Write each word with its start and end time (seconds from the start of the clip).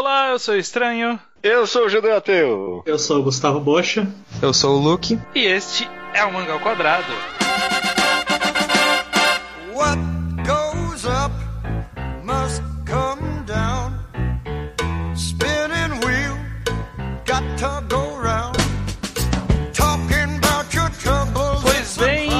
Olá, 0.00 0.30
eu 0.30 0.38
sou 0.38 0.54
o 0.54 0.56
Estranho. 0.56 1.20
Eu 1.42 1.66
sou 1.66 1.84
o 1.84 1.88
Judeu 1.90 2.16
Ateu. 2.16 2.82
Eu 2.86 2.98
sou 2.98 3.18
o 3.20 3.22
Gustavo 3.22 3.60
Bocha. 3.60 4.08
Eu 4.40 4.50
sou 4.54 4.78
o 4.78 4.82
Luke. 4.82 5.20
E 5.34 5.44
este 5.44 5.86
é 6.14 6.24
o 6.24 6.32
Mangá 6.32 6.54
ao 6.54 6.60
Quadrado. 6.60 7.12
What 9.74 9.98
goes 10.38 11.04
up 11.04 11.34
must 12.24 12.62
come 12.86 13.44
down. 13.44 13.92
Spinning 15.14 16.00
wheel 16.02 16.34
got 17.26 17.44
to 17.58 17.84
go 17.94 18.16
round. 18.22 18.56
Talking 19.74 20.38
about 20.38 20.74
your 20.74 20.88
troubles. 20.92 21.60
Pois 21.62 21.98
bem, 21.98 22.30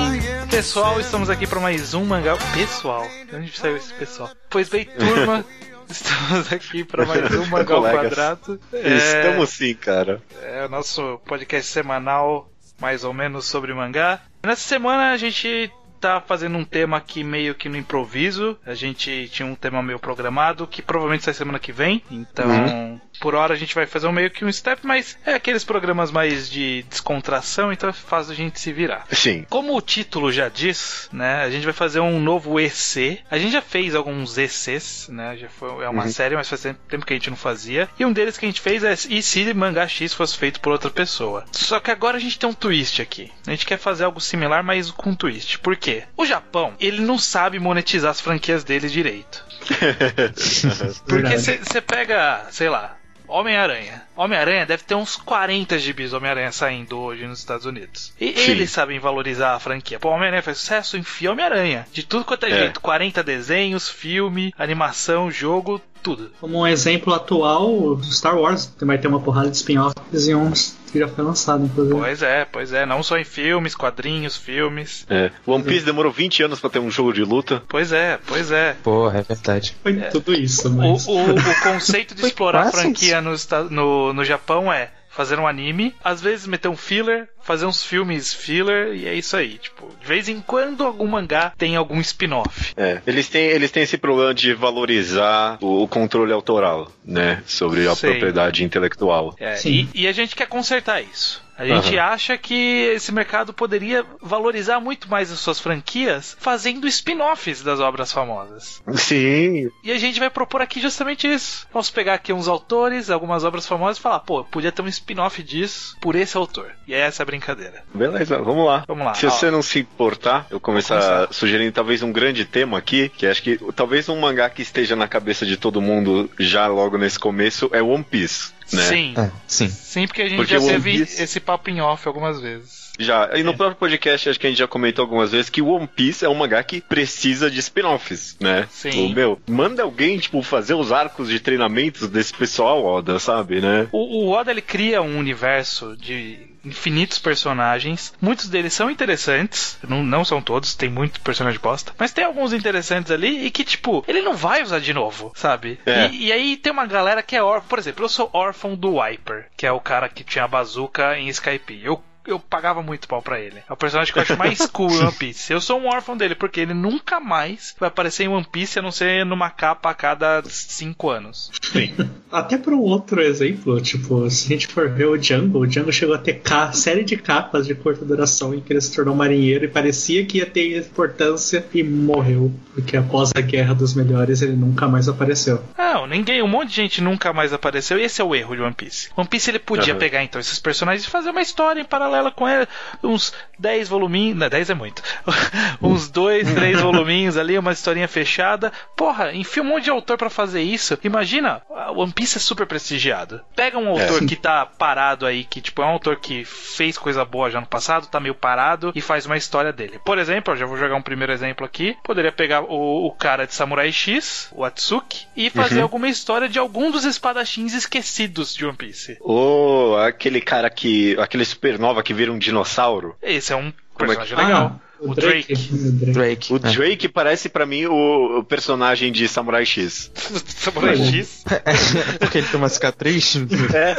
pessoal, 0.50 0.98
estamos 0.98 1.28
aqui 1.28 1.46
para 1.46 1.60
mais 1.60 1.92
um 1.92 2.06
Mangá... 2.06 2.38
Pessoal? 2.54 3.06
De 3.28 3.36
onde 3.36 3.54
saiu 3.54 3.76
esse 3.76 3.92
pessoal? 3.92 4.30
Pois 4.48 4.70
bem, 4.70 4.86
turma... 4.86 5.44
Estamos 5.90 6.52
aqui 6.52 6.84
para 6.84 7.04
mais 7.04 7.30
um 7.34 7.50
Colegas. 7.64 8.14
Quadrado. 8.14 8.60
Estamos 8.72 9.50
sim, 9.50 9.74
cara. 9.74 10.22
É 10.42 10.64
o 10.64 10.68
nosso 10.68 11.18
podcast 11.26 11.70
semanal, 11.70 12.48
mais 12.80 13.02
ou 13.02 13.12
menos, 13.12 13.46
sobre 13.46 13.74
mangá. 13.74 14.20
Nessa 14.44 14.68
semana 14.68 15.12
a 15.12 15.16
gente 15.16 15.70
tá 16.00 16.20
fazendo 16.20 16.56
um 16.56 16.64
tema 16.64 16.96
aqui 16.96 17.22
meio 17.22 17.54
que 17.54 17.68
no 17.68 17.76
improviso. 17.76 18.58
A 18.64 18.74
gente 18.74 19.28
tinha 19.28 19.46
um 19.46 19.54
tema 19.54 19.82
meio 19.82 19.98
programado, 19.98 20.66
que 20.66 20.82
provavelmente 20.82 21.24
sai 21.24 21.34
semana 21.34 21.58
que 21.58 21.72
vem. 21.72 22.02
Então, 22.10 23.00
por 23.20 23.34
hora 23.34 23.54
a 23.54 23.56
gente 23.56 23.74
vai 23.74 23.86
fazer 23.86 24.06
um 24.06 24.12
meio 24.12 24.30
que 24.30 24.44
um 24.44 24.52
step, 24.52 24.86
mas 24.86 25.18
é 25.24 25.34
aqueles 25.34 25.62
programas 25.62 26.10
mais 26.10 26.50
de 26.50 26.82
descontração, 26.88 27.72
então 27.72 27.90
é 27.90 27.92
fácil 27.92 28.32
a 28.32 28.36
gente 28.36 28.58
se 28.58 28.72
virar. 28.72 29.06
Sim. 29.12 29.44
Como 29.48 29.76
o 29.76 29.80
título 29.82 30.32
já 30.32 30.48
diz, 30.48 31.08
né, 31.12 31.42
a 31.42 31.50
gente 31.50 31.64
vai 31.64 31.74
fazer 31.74 32.00
um 32.00 32.18
novo 32.18 32.58
EC. 32.58 33.20
A 33.30 33.38
gente 33.38 33.52
já 33.52 33.62
fez 33.62 33.94
alguns 33.94 34.38
ECs, 34.38 35.08
né, 35.08 35.36
já 35.36 35.48
foi, 35.48 35.84
é 35.84 35.88
uma 35.88 36.08
série, 36.08 36.34
mas 36.34 36.48
faz 36.48 36.62
tempo 36.62 37.04
que 37.04 37.12
a 37.12 37.16
gente 37.16 37.30
não 37.30 37.36
fazia. 37.36 37.88
E 37.98 38.04
um 38.04 38.12
deles 38.12 38.38
que 38.38 38.46
a 38.46 38.48
gente 38.48 38.60
fez 38.60 38.82
é 38.82 38.94
e 39.10 39.22
se 39.22 39.50
mangá 39.52 39.86
X 39.86 40.14
fosse 40.14 40.36
feito 40.36 40.60
por 40.60 40.72
outra 40.72 40.90
pessoa. 40.90 41.44
Só 41.52 41.78
que 41.80 41.90
agora 41.90 42.16
a 42.16 42.20
gente 42.20 42.38
tem 42.38 42.48
um 42.48 42.54
twist 42.54 43.02
aqui. 43.02 43.30
A 43.46 43.50
gente 43.50 43.66
quer 43.66 43.78
fazer 43.78 44.04
algo 44.04 44.20
similar, 44.20 44.62
mas 44.62 44.90
com 44.90 45.10
um 45.10 45.14
twist. 45.14 45.58
Por 45.58 45.76
quê? 45.76 45.89
O 46.16 46.24
Japão, 46.26 46.74
ele 46.80 47.00
não 47.00 47.18
sabe 47.18 47.58
monetizar 47.58 48.10
as 48.10 48.20
franquias 48.20 48.64
dele 48.64 48.88
direito. 48.88 49.44
Porque 51.06 51.38
você 51.38 51.80
pega, 51.80 52.46
sei 52.50 52.68
lá, 52.68 52.96
Homem-Aranha. 53.28 54.02
Homem-Aranha 54.16 54.66
deve 54.66 54.82
ter 54.82 54.94
uns 54.96 55.14
40 55.16 55.78
gibis 55.78 56.12
Homem-Aranha 56.12 56.50
saindo 56.50 56.98
hoje 56.98 57.26
nos 57.26 57.38
Estados 57.38 57.64
Unidos. 57.64 58.12
E 58.20 58.32
Sim. 58.32 58.50
eles 58.50 58.70
sabem 58.70 58.98
valorizar 58.98 59.54
a 59.54 59.60
franquia. 59.60 60.00
Pô, 60.00 60.08
Homem-Aranha 60.10 60.42
faz 60.42 60.58
sucesso, 60.58 60.96
enfia 60.96 61.30
Homem-Aranha. 61.30 61.86
De 61.92 62.02
tudo 62.02 62.24
quanto 62.24 62.46
é, 62.46 62.50
É. 62.50 62.58
jeito. 62.58 62.80
40 62.80 63.22
desenhos, 63.22 63.88
filme, 63.88 64.52
animação, 64.58 65.30
jogo, 65.30 65.80
tudo. 66.02 66.30
Como 66.40 66.58
um 66.58 66.66
exemplo 66.66 67.12
atual, 67.14 67.72
o 67.72 68.02
Star 68.04 68.38
Wars 68.38 68.72
vai 68.80 68.98
ter 68.98 69.08
uma 69.08 69.20
porrada 69.20 69.50
de 69.50 69.56
spin-offs 69.56 70.26
e 70.26 70.34
uns 70.34 70.76
que 70.90 70.98
já 70.98 71.08
foi 71.08 71.24
lançado, 71.24 71.64
inclusive. 71.64 71.98
Pois 71.98 72.22
é, 72.22 72.44
pois 72.44 72.72
é. 72.72 72.84
Não 72.84 73.02
só 73.02 73.16
em 73.16 73.24
filmes, 73.24 73.74
quadrinhos, 73.74 74.36
filmes. 74.36 75.06
É. 75.08 75.30
One 75.46 75.62
Piece 75.62 75.84
demorou 75.84 76.10
20 76.10 76.42
anos 76.42 76.60
pra 76.60 76.68
ter 76.68 76.80
um 76.80 76.90
jogo 76.90 77.12
de 77.12 77.22
luta. 77.22 77.62
Pois 77.68 77.92
é, 77.92 78.18
pois 78.26 78.50
é. 78.50 78.76
Porra, 78.82 79.20
é 79.20 79.22
verdade. 79.22 79.76
Foi 79.82 79.94
tudo 80.10 80.34
isso, 80.34 80.68
O, 80.68 80.72
mas. 80.72 81.06
o, 81.06 81.12
o 81.12 81.62
conceito 81.62 82.14
de 82.14 82.26
explorar 82.26 82.66
a 82.66 82.70
franquia 82.72 83.20
no, 83.20 83.34
no, 83.70 84.12
no 84.12 84.24
Japão 84.24 84.72
é 84.72 84.90
fazer 85.10 85.38
um 85.38 85.46
anime, 85.46 85.94
às 86.02 86.20
vezes 86.20 86.46
meter 86.46 86.68
um 86.68 86.76
filler, 86.76 87.28
fazer 87.42 87.66
uns 87.66 87.84
filmes 87.84 88.32
filler, 88.32 88.94
e 88.94 89.06
é 89.06 89.14
isso 89.14 89.36
aí. 89.36 89.58
Tipo, 89.58 89.88
de 90.00 90.06
vez 90.06 90.28
em 90.28 90.40
quando 90.40 90.84
algum 90.84 91.06
mangá 91.06 91.52
tem 91.56 91.76
algum 91.76 92.00
spin-off. 92.00 92.72
É. 92.76 93.00
Eles 93.06 93.28
têm, 93.28 93.42
eles 93.48 93.70
têm 93.70 93.82
esse 93.82 93.98
problema 93.98 94.34
de 94.34 94.54
valorizar 94.54 95.58
o, 95.60 95.82
o 95.82 95.88
controle 95.88 96.32
autoral, 96.32 96.90
né? 97.04 97.42
Sobre 97.46 97.88
a 97.88 97.94
Sei. 97.94 98.10
propriedade 98.10 98.64
intelectual. 98.64 99.34
É, 99.38 99.56
Sim. 99.56 99.88
e, 99.94 100.02
e 100.02 100.08
a 100.08 100.12
gente 100.12 100.34
quer 100.36 100.46
consertar 100.46 101.02
isso. 101.02 101.42
A 101.60 101.66
gente 101.66 101.94
Aham. 101.98 102.14
acha 102.14 102.38
que 102.38 102.54
esse 102.94 103.12
mercado 103.12 103.52
poderia 103.52 104.02
valorizar 104.22 104.80
muito 104.80 105.10
mais 105.10 105.30
as 105.30 105.40
suas 105.40 105.60
franquias 105.60 106.34
fazendo 106.40 106.88
spin-offs 106.88 107.62
das 107.62 107.80
obras 107.80 108.10
famosas. 108.10 108.82
Sim. 108.94 109.70
E 109.84 109.92
a 109.92 109.98
gente 109.98 110.18
vai 110.18 110.30
propor 110.30 110.62
aqui 110.62 110.80
justamente 110.80 111.30
isso. 111.30 111.68
Vamos 111.70 111.90
pegar 111.90 112.14
aqui 112.14 112.32
uns 112.32 112.48
autores, 112.48 113.10
algumas 113.10 113.44
obras 113.44 113.66
famosas 113.66 113.98
e 113.98 114.00
falar, 114.00 114.20
pô, 114.20 114.42
podia 114.42 114.72
ter 114.72 114.80
um 114.80 114.88
spin-off 114.88 115.42
disso 115.42 115.98
por 116.00 116.16
esse 116.16 116.34
autor. 116.34 116.72
E 116.88 116.94
é 116.94 117.00
essa 117.00 117.22
a 117.22 117.26
brincadeira. 117.30 117.82
Beleza, 117.94 118.38
vamos 118.38 118.66
lá. 118.66 118.84
Vamos 118.86 119.04
lá. 119.06 119.14
Se 119.14 119.26
Ó, 119.26 119.30
você 119.30 119.50
não 119.50 119.62
se 119.62 119.78
importar, 119.80 120.46
eu 120.50 120.58
começar 120.60 121.00
começar. 121.00 121.32
sugerindo 121.32 121.72
talvez 121.72 122.02
um 122.02 122.12
grande 122.12 122.44
tema 122.44 122.76
aqui, 122.78 123.08
que 123.08 123.26
acho 123.26 123.42
que 123.42 123.58
talvez 123.74 124.08
um 124.08 124.18
mangá 124.18 124.50
que 124.50 124.62
esteja 124.62 124.96
na 124.96 125.06
cabeça 125.08 125.46
de 125.46 125.56
todo 125.56 125.80
mundo 125.80 126.28
já 126.38 126.66
logo 126.66 126.98
nesse 126.98 127.18
começo 127.18 127.70
é 127.72 127.82
One 127.82 128.02
Piece, 128.04 128.52
né? 128.72 128.82
Sim. 128.82 129.14
É, 129.16 129.30
sim. 129.46 129.68
Sim, 129.68 130.06
porque 130.06 130.22
a 130.22 130.28
gente 130.28 130.36
Porque 130.36 130.58
já 130.58 130.66
teve 130.66 130.98
Piece- 130.98 131.22
esse 131.22 131.40
papo 131.40 131.70
em 131.70 131.80
off 131.80 132.06
algumas 132.06 132.40
vezes. 132.40 132.80
Já. 132.98 133.30
E 133.34 133.42
no 133.42 133.56
próprio 133.56 133.78
podcast, 133.78 134.28
acho 134.28 134.38
que 134.38 134.46
a 134.46 134.50
gente 134.50 134.58
já 134.58 134.68
comentou 134.68 135.02
algumas 135.02 135.32
vezes 135.32 135.48
que 135.48 135.62
One 135.62 135.86
Piece 135.86 136.22
é 136.24 136.28
um 136.28 136.34
mangá 136.34 136.62
que 136.62 136.82
precisa 136.82 137.50
de 137.50 137.58
spin-offs, 137.60 138.36
né? 138.38 138.66
Sim. 138.70 139.06
O 139.06 139.14
meu, 139.14 139.40
manda 139.48 139.82
alguém, 139.82 140.18
tipo, 140.18 140.42
fazer 140.42 140.74
os 140.74 140.92
arcos 140.92 141.28
de 141.30 141.40
treinamentos 141.40 142.08
desse 142.10 142.34
pessoal, 142.34 142.84
Oda, 142.84 143.18
sabe, 143.18 143.60
né? 143.60 143.88
O, 143.90 144.26
o 144.26 144.30
Oda 144.30 144.50
ele 144.50 144.60
cria 144.60 145.00
um 145.00 145.16
universo 145.18 145.96
de 145.96 146.49
infinitos 146.64 147.18
personagens. 147.18 148.12
Muitos 148.20 148.48
deles 148.48 148.72
são 148.72 148.90
interessantes, 148.90 149.78
não, 149.86 150.02
não 150.02 150.24
são 150.24 150.42
todos, 150.42 150.74
tem 150.74 150.88
muito 150.88 151.20
personagem 151.20 151.60
bosta, 151.60 151.92
mas 151.98 152.12
tem 152.12 152.24
alguns 152.24 152.52
interessantes 152.52 153.10
ali 153.10 153.46
e 153.46 153.50
que, 153.50 153.64
tipo, 153.64 154.04
ele 154.06 154.22
não 154.22 154.34
vai 154.34 154.62
usar 154.62 154.80
de 154.80 154.92
novo, 154.92 155.32
sabe? 155.34 155.78
É. 155.86 156.08
E, 156.08 156.26
e 156.26 156.32
aí 156.32 156.56
tem 156.56 156.72
uma 156.72 156.86
galera 156.86 157.22
que 157.22 157.36
é 157.36 157.42
órfã. 157.42 157.66
Por 157.68 157.78
exemplo, 157.78 158.04
eu 158.04 158.08
sou 158.08 158.30
órfão 158.32 158.74
do 158.74 159.02
Viper, 159.02 159.46
que 159.56 159.66
é 159.66 159.72
o 159.72 159.80
cara 159.80 160.08
que 160.08 160.24
tinha 160.24 160.44
a 160.44 160.48
bazuca 160.48 161.18
em 161.18 161.28
Skype. 161.28 161.80
Eu 161.82 162.02
eu 162.32 162.38
pagava 162.38 162.82
muito 162.82 163.08
pau 163.08 163.22
pra 163.22 163.40
ele. 163.40 163.62
É 163.68 163.72
o 163.72 163.76
personagem 163.76 164.12
que 164.12 164.18
eu 164.18 164.22
acho 164.22 164.36
mais 164.36 164.66
cool 164.70 164.90
em 164.90 164.98
One 164.98 165.12
Piece. 165.12 165.52
Eu 165.52 165.60
sou 165.60 165.80
um 165.80 165.86
órfão 165.86 166.16
dele, 166.16 166.34
porque 166.34 166.60
ele 166.60 166.74
nunca 166.74 167.20
mais 167.20 167.74
vai 167.78 167.88
aparecer 167.88 168.24
em 168.24 168.28
One 168.28 168.46
Piece 168.50 168.78
a 168.78 168.82
não 168.82 168.90
ser 168.90 169.24
numa 169.24 169.50
capa 169.50 169.90
a 169.90 169.94
cada 169.94 170.42
cinco 170.44 171.10
anos. 171.10 171.50
Sim. 171.62 171.94
Até 172.30 172.56
para 172.56 172.74
um 172.74 172.80
outro 172.80 173.20
exemplo, 173.20 173.80
tipo, 173.80 174.30
se 174.30 174.46
a 174.46 174.48
gente 174.50 174.68
for 174.68 174.88
ver 174.88 175.06
o 175.06 175.16
Django, 175.16 175.58
o 175.58 175.66
Django 175.66 175.92
chegou 175.92 176.14
a 176.14 176.18
ter 176.18 176.34
ca 176.34 176.72
série 176.72 177.02
de 177.02 177.16
capas 177.16 177.66
de 177.66 177.74
curta 177.74 178.04
duração 178.04 178.54
em 178.54 178.60
que 178.60 178.72
ele 178.72 178.80
se 178.80 178.94
tornou 178.94 179.16
marinheiro 179.16 179.64
e 179.64 179.68
parecia 179.68 180.24
que 180.24 180.38
ia 180.38 180.46
ter 180.46 180.78
importância 180.78 181.66
e 181.74 181.82
morreu, 181.82 182.52
porque 182.72 182.96
após 182.96 183.32
a 183.34 183.40
Guerra 183.40 183.74
dos 183.74 183.94
Melhores 183.94 184.42
ele 184.42 184.54
nunca 184.54 184.86
mais 184.86 185.08
apareceu. 185.08 185.60
Não, 185.76 186.06
ninguém, 186.06 186.40
um 186.42 186.48
monte 186.48 186.68
de 186.68 186.76
gente 186.76 187.00
nunca 187.00 187.32
mais 187.32 187.52
apareceu 187.52 187.98
e 187.98 188.02
esse 188.02 188.20
é 188.20 188.24
o 188.24 188.34
erro 188.34 188.54
de 188.54 188.62
One 188.62 188.74
Piece. 188.74 189.08
One 189.16 189.28
Piece 189.28 189.50
ele 189.50 189.58
podia 189.58 189.92
Aham. 189.92 189.98
pegar 189.98 190.22
então 190.22 190.40
esses 190.40 190.58
personagens 190.58 191.04
e 191.04 191.10
fazer 191.10 191.30
uma 191.30 191.42
história 191.42 191.80
em 191.80 191.84
paralela 192.20 192.30
com 192.30 192.48
ele, 192.48 192.68
uns 193.02 193.32
10 193.58 193.88
voluminhos, 193.88 194.38
não, 194.38 194.48
10 194.48 194.70
é 194.70 194.74
muito. 194.74 195.02
uns 195.82 196.08
2, 196.08 196.54
3 196.54 196.80
voluminhos 196.82 197.36
ali, 197.36 197.58
uma 197.58 197.72
historinha 197.72 198.06
fechada. 198.06 198.72
Porra, 198.96 199.32
enfia 199.32 199.62
um 199.62 199.66
monte 199.66 199.84
de 199.84 199.90
autor 199.90 200.16
pra 200.16 200.30
fazer 200.30 200.62
isso. 200.62 200.98
Imagina, 201.02 201.62
One 201.94 202.12
Piece 202.12 202.38
é 202.38 202.40
super 202.40 202.66
prestigiado. 202.66 203.40
Pega 203.56 203.78
um 203.78 203.88
autor 203.88 204.20
Sim. 204.20 204.26
que 204.26 204.36
tá 204.36 204.64
parado 204.66 205.26
aí, 205.26 205.44
que 205.44 205.60
tipo 205.60 205.82
é 205.82 205.86
um 205.86 205.90
autor 205.90 206.16
que 206.16 206.44
fez 206.44 206.96
coisa 206.96 207.24
boa 207.24 207.50
já 207.50 207.60
no 207.60 207.66
passado, 207.66 208.06
tá 208.06 208.20
meio 208.20 208.34
parado 208.34 208.92
e 208.94 209.00
faz 209.00 209.26
uma 209.26 209.36
história 209.36 209.72
dele. 209.72 210.00
Por 210.04 210.18
exemplo, 210.18 210.54
eu 210.54 210.58
já 210.58 210.66
vou 210.66 210.76
jogar 210.76 210.96
um 210.96 211.02
primeiro 211.02 211.32
exemplo 211.32 211.64
aqui. 211.64 211.96
Poderia 212.02 212.32
pegar 212.32 212.62
o, 212.62 213.06
o 213.06 213.10
cara 213.12 213.46
de 213.46 213.54
Samurai 213.54 213.92
X, 213.92 214.48
o 214.52 214.64
Atsuki, 214.64 215.26
e 215.36 215.50
fazer 215.50 215.80
alguma 215.80 216.08
história 216.08 216.48
de 216.48 216.58
algum 216.58 216.90
dos 216.90 217.04
espadachins 217.04 217.74
esquecidos 217.74 218.54
de 218.54 218.64
One 218.64 218.76
Piece. 218.76 219.16
Ou 219.20 219.98
aquele 219.98 220.40
cara 220.40 220.70
que. 220.70 221.16
aquele 221.18 221.44
supernova 221.44 221.99
que 222.02 222.14
vira 222.14 222.32
um 222.32 222.38
dinossauro. 222.38 223.14
Esse 223.22 223.52
é 223.52 223.56
um 223.56 223.72
Como 223.94 224.12
é 224.12 224.16
personagem 224.16 224.36
que- 224.36 224.42
legal. 224.44 224.80
Ah, 224.82 224.90
o 225.02 225.12
o 225.12 225.14
Drake. 225.14 225.54
Drake. 225.54 225.72
O 225.72 225.78
Drake. 225.78 226.12
Drake. 226.12 226.52
O 226.52 226.56
é. 226.56 226.58
Drake 226.74 227.08
parece 227.08 227.48
pra 227.48 227.64
mim 227.64 227.86
o, 227.86 228.40
o 228.40 228.44
personagem 228.44 229.10
de 229.10 229.26
Samurai 229.28 229.64
X. 229.64 230.10
Samurai 230.58 230.94
X. 230.94 231.42
Porque 232.20 232.36
ele 232.38 232.46
tem 232.46 232.56
uma 232.60 232.68
cicatriz. 232.68 233.34
É, 233.74 233.94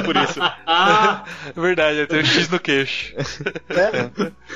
por 0.00 0.14
isso. 0.16 0.38
Ah, 0.64 1.24
Verdade, 1.56 1.98
eu 1.98 2.06
tenho 2.06 2.22
um 2.22 2.24
X 2.24 2.48
no 2.48 2.60
queixo. 2.60 3.14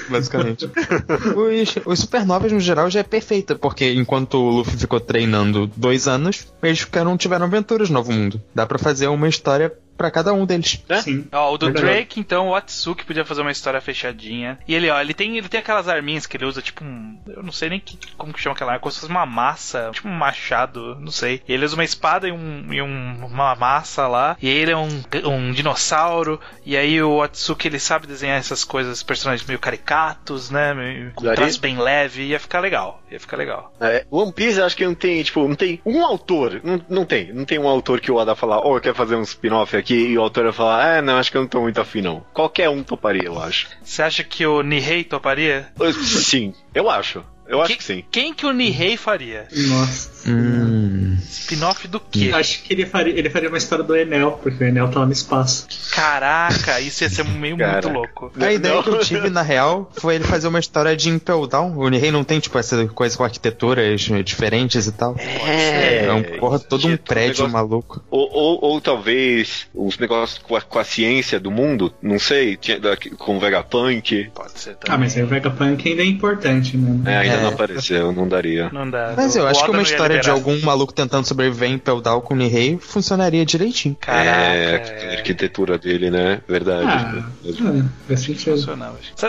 basicamente. 0.08 0.66
Os, 0.66 1.74
os 1.84 1.98
supernovas, 1.98 2.52
no 2.52 2.60
geral, 2.60 2.88
já 2.90 3.00
é 3.00 3.04
perfeita, 3.04 3.56
porque 3.56 3.92
enquanto 3.92 4.34
o 4.34 4.50
Luffy 4.50 4.76
ficou 4.78 5.00
treinando 5.00 5.66
dois 5.76 6.06
anos, 6.06 6.46
eles 6.62 6.80
ficaram, 6.80 7.16
tiveram 7.16 7.46
aventuras 7.46 7.88
no 7.90 7.94
Novo 7.94 8.12
Mundo. 8.12 8.40
Dá 8.54 8.66
pra 8.66 8.78
fazer 8.78 9.08
uma 9.08 9.28
história 9.28 9.72
pra 9.98 10.10
cada 10.10 10.32
um 10.32 10.46
deles. 10.46 10.82
né? 10.88 11.02
Sim. 11.02 11.26
Ó, 11.32 11.52
o 11.52 11.58
do 11.58 11.66
Verdade. 11.66 11.86
Drake, 11.86 12.20
então, 12.20 12.48
o 12.48 12.54
Atsuki 12.54 13.04
podia 13.04 13.24
fazer 13.24 13.42
uma 13.42 13.50
história 13.50 13.80
fechadinha. 13.80 14.58
E 14.66 14.74
ele, 14.74 14.88
ó, 14.88 15.00
ele 15.00 15.12
tem, 15.12 15.36
ele 15.36 15.48
tem 15.48 15.60
aquelas 15.60 15.88
arminhas 15.88 16.24
que 16.26 16.36
ele 16.36 16.44
usa, 16.46 16.62
tipo 16.62 16.84
um. 16.84 17.18
Eu 17.26 17.42
não 17.42 17.52
sei 17.52 17.68
nem 17.68 17.80
que, 17.80 17.98
como 18.16 18.32
que 18.32 18.40
chama 18.40 18.54
aquela 18.54 18.70
arma, 18.72 18.80
como 18.80 18.92
se 18.92 19.00
fosse 19.00 19.10
uma 19.10 19.26
massa, 19.26 19.90
tipo 19.92 20.08
um 20.08 20.12
machado, 20.12 20.96
não 21.00 21.10
sei. 21.10 21.42
E 21.46 21.52
ele 21.52 21.64
usa 21.64 21.74
uma 21.76 21.84
espada 21.84 22.28
e, 22.28 22.32
um, 22.32 22.72
e 22.72 22.80
um- 22.80 23.26
uma 23.26 23.54
massa 23.56 24.06
lá. 24.06 24.36
E 24.40 24.48
ele 24.48 24.70
é 24.70 24.76
um, 24.76 24.88
um 25.26 25.52
dinossauro. 25.52 26.40
E 26.64 26.76
aí 26.76 27.02
o 27.02 27.20
Atsuki 27.22 27.66
ele 27.68 27.78
sabe 27.80 28.06
desenhar 28.06 28.38
essas 28.38 28.64
coisas, 28.64 29.02
personagens 29.02 29.46
meio 29.46 29.58
caricatos, 29.58 30.50
né? 30.50 30.72
Meio, 30.74 31.12
com 31.14 31.24
Daria- 31.24 31.36
traço 31.42 31.60
bem 31.60 31.78
leve. 31.78 32.22
Ia 32.26 32.38
ficar 32.38 32.60
legal. 32.60 33.02
Ia 33.10 33.18
ficar 33.18 33.36
legal. 33.36 33.72
É, 33.80 34.04
One 34.10 34.32
Piece, 34.32 34.58
eu 34.60 34.64
acho 34.66 34.76
que 34.76 34.84
não 34.84 34.94
tem, 34.94 35.22
tipo, 35.22 35.46
não 35.48 35.54
tem 35.56 35.80
um 35.84 36.04
autor. 36.04 36.60
Não, 36.62 36.80
não 36.88 37.04
tem. 37.04 37.32
Não 37.32 37.44
tem 37.44 37.58
um 37.58 37.66
autor 37.66 38.00
que 38.00 38.10
o 38.12 38.16
Oda 38.16 38.34
falar, 38.36 38.60
oh, 38.64 38.76
eu 38.76 38.80
quero 38.80 38.94
fazer 38.94 39.16
um 39.16 39.22
spin-off 39.22 39.76
aqui, 39.76 39.87
e 39.94 40.18
o 40.18 40.22
autor 40.22 40.52
falar, 40.52 40.98
ah, 40.98 41.02
não, 41.02 41.16
acho 41.16 41.30
que 41.30 41.36
eu 41.36 41.42
não 41.42 41.48
tô 41.48 41.60
muito 41.60 41.80
afim, 41.80 42.00
não. 42.00 42.24
Qualquer 42.32 42.68
um 42.68 42.82
toparia, 42.82 43.24
eu 43.24 43.40
acho. 43.40 43.68
Você 43.82 44.02
acha 44.02 44.24
que 44.24 44.46
o 44.46 44.62
Nihei 44.62 45.04
toparia? 45.04 45.68
Sim, 46.04 46.54
eu 46.74 46.90
acho. 46.90 47.24
Eu 47.48 47.60
acho 47.62 47.72
Que- 47.72 47.78
que 47.78 47.84
sim. 47.84 48.04
Quem 48.10 48.34
que 48.34 48.44
o 48.46 48.52
Nihei 48.52 48.96
faria? 48.96 49.46
Nossa. 49.68 50.28
Hum. 50.30 51.16
Spin-off 51.22 51.88
do 51.88 51.98
quê? 51.98 52.30
Acho 52.34 52.62
que 52.62 52.74
ele 52.74 52.84
faria, 52.84 53.18
ele 53.18 53.30
faria 53.30 53.48
uma 53.48 53.56
história 53.56 53.82
do 53.82 53.96
Enel, 53.96 54.32
porque 54.42 54.62
o 54.62 54.66
Enel 54.66 54.88
tá 54.88 55.00
lá 55.00 55.06
no 55.06 55.12
espaço. 55.12 55.66
Caraca, 55.90 56.80
isso 56.80 57.02
ia 57.04 57.08
ser 57.10 57.24
meio 57.24 57.56
Caraca. 57.56 57.88
muito 57.88 57.98
louco. 57.98 58.32
A 58.38 58.52
ideia 58.52 58.74
Não. 58.74 58.82
que 58.82 58.90
eu 58.90 58.98
tive, 59.00 59.30
na 59.30 59.42
real, 59.42 59.90
foi 59.96 60.16
ele 60.16 60.24
fazer 60.24 60.46
uma 60.48 60.58
história 60.58 60.94
de 60.96 61.08
Impel 61.08 61.46
Down. 61.46 61.76
O 61.78 61.88
Nihei 61.88 62.10
não 62.10 62.22
tem, 62.24 62.38
tipo, 62.38 62.58
essa 62.58 62.86
coisa 62.88 63.16
com 63.16 63.24
arquiteturas 63.24 64.00
diferentes 64.24 64.86
e 64.86 64.92
tal. 64.92 65.16
É, 65.18 66.04
É 66.06 66.12
um 66.12 66.22
porra, 66.38 66.58
todo 66.58 66.86
um 66.86 66.96
prédio 66.96 67.46
negócio- 67.46 67.48
maluco. 67.50 68.04
Ou, 68.10 68.28
ou, 68.30 68.58
ou 68.64 68.80
talvez 68.80 69.66
os 69.74 69.98
negócios 69.98 70.38
com 70.38 70.56
a, 70.56 70.60
com 70.60 70.78
a 70.78 70.84
ciência 70.84 71.40
do 71.40 71.50
mundo, 71.50 71.92
não 72.02 72.18
sei, 72.18 72.56
tinha, 72.56 72.78
com 73.18 73.36
o 73.36 73.40
Vegapunk. 73.40 74.30
Pode 74.34 74.58
ser 74.60 74.76
também. 74.76 74.94
Ah, 74.94 74.98
mas 74.98 75.16
aí 75.16 75.22
o 75.22 75.26
Vegapunk 75.26 75.88
ainda 75.88 76.02
é 76.02 76.06
importante, 76.06 76.76
né? 76.76 77.12
É, 77.12 77.16
ainda 77.18 77.34
É. 77.36 77.37
não 77.40 77.48
apareceu, 77.50 78.12
não 78.12 78.28
daria. 78.28 78.68
Não 78.72 78.88
dá. 78.88 79.14
Mas 79.16 79.34
eu 79.36 79.44
O 79.44 79.46
acho 79.46 79.60
que 79.60 79.64
Oda 79.64 79.72
uma 79.72 79.78
não 79.82 79.86
ia 79.86 79.90
história 79.92 80.20
de 80.20 80.30
algum 80.30 80.60
maluco 80.62 80.92
tentando 80.92 81.26
sobreviver 81.26 81.70
em 81.70 81.78
Down 82.02 82.20
com 82.20 82.34
o 82.34 82.36
Nihei 82.36 82.78
funcionaria 82.78 83.44
direitinho. 83.44 83.96
Caraca. 84.00 84.28
é, 84.30 85.10
a 85.10 85.18
arquitetura 85.18 85.78
dele, 85.78 86.10
né? 86.10 86.40
Verdade. 86.48 86.86
Ah, 86.86 87.24
é, 87.46 87.84
faz 88.08 88.20
sentido. 88.20 88.58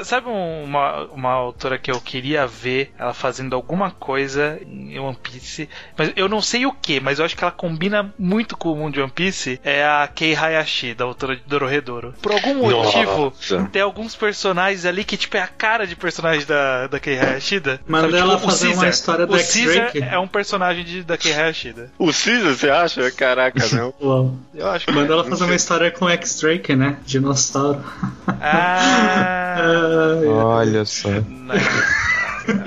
Sabe 0.04 0.28
um- 0.30 0.64
uma, 0.64 1.06
uma 1.06 1.30
autora 1.32 1.78
que 1.78 1.92
eu 1.92 2.00
queria 2.02 2.46
ver 2.48 2.92
ela 2.98 3.14
fazendo 3.14 3.56
alguma 3.56 3.92
coisa 3.92 4.60
em 4.66 4.98
One 5.00 5.18
Piece? 5.22 5.70
Mas 5.98 6.12
eu 6.16 6.28
não 6.30 6.42
sei 6.42 6.66
o 6.66 6.72
que, 6.74 7.00
mas 7.00 7.20
eu 7.20 7.26
acho 7.26 7.36
que 7.36 7.44
ela 7.44 7.52
combina 7.52 8.14
muito 8.18 8.56
com 8.58 8.72
o 8.72 8.76
mundo 8.76 8.94
de 8.94 9.02
One 9.02 9.12
Piece. 9.12 9.60
É 9.64 9.84
a 9.84 10.08
Kei 10.14 10.36
Hayashi, 10.36 10.94
da 10.94 11.06
autora 11.06 11.36
de 11.36 11.42
Dororedoro. 11.48 12.14
Por 12.22 12.32
algum 12.32 12.56
motivo, 12.56 13.26
Nossa. 13.26 13.70
tem 13.72 13.82
alguns 13.82 14.16
personagens 14.16 14.86
ali 14.86 15.04
que, 15.04 15.18
tipo, 15.18 15.38
é 15.38 15.42
a 15.42 15.48
cara 15.48 15.86
de 15.88 15.96
personagem 15.96 16.46
da, 16.46 16.88
da 16.88 17.00
Kei 17.00 17.18
Hayashida. 17.20 17.80
Manda 18.02 18.18
ela 18.18 18.36
tipo, 18.36 18.50
fazer 18.50 18.68
uma 18.68 18.74
Caesar. 18.76 18.90
história 18.90 19.26
do 19.28 19.38
X-Drake. 19.38 20.02
é 20.02 20.20
um 20.20 20.28
personagem 20.28 20.84
de, 20.84 21.04
da 21.04 21.18
Kei 21.18 21.34
Hayashida. 21.34 21.92
O 21.98 22.06
Caesar, 22.08 22.54
você 22.56 22.70
acha? 22.70 23.12
Caraca, 23.12 23.64
não. 23.76 23.94
Uau. 24.02 24.36
Eu 24.54 24.68
acho 24.70 24.86
que 24.86 24.92
Manda 24.92 25.14
ela 25.14 25.24
não 25.24 25.30
fazer 25.30 25.38
sei. 25.40 25.48
uma 25.48 25.56
história 25.56 25.92
com 25.92 26.06
o 26.06 26.10
X-Drake, 26.10 26.76
né? 26.76 26.98
Dinossauro. 27.06 27.84
Ah, 28.28 29.56
Ah, 29.62 30.22
Olha 30.26 30.86
só. 30.86 31.10
não. 31.10 31.56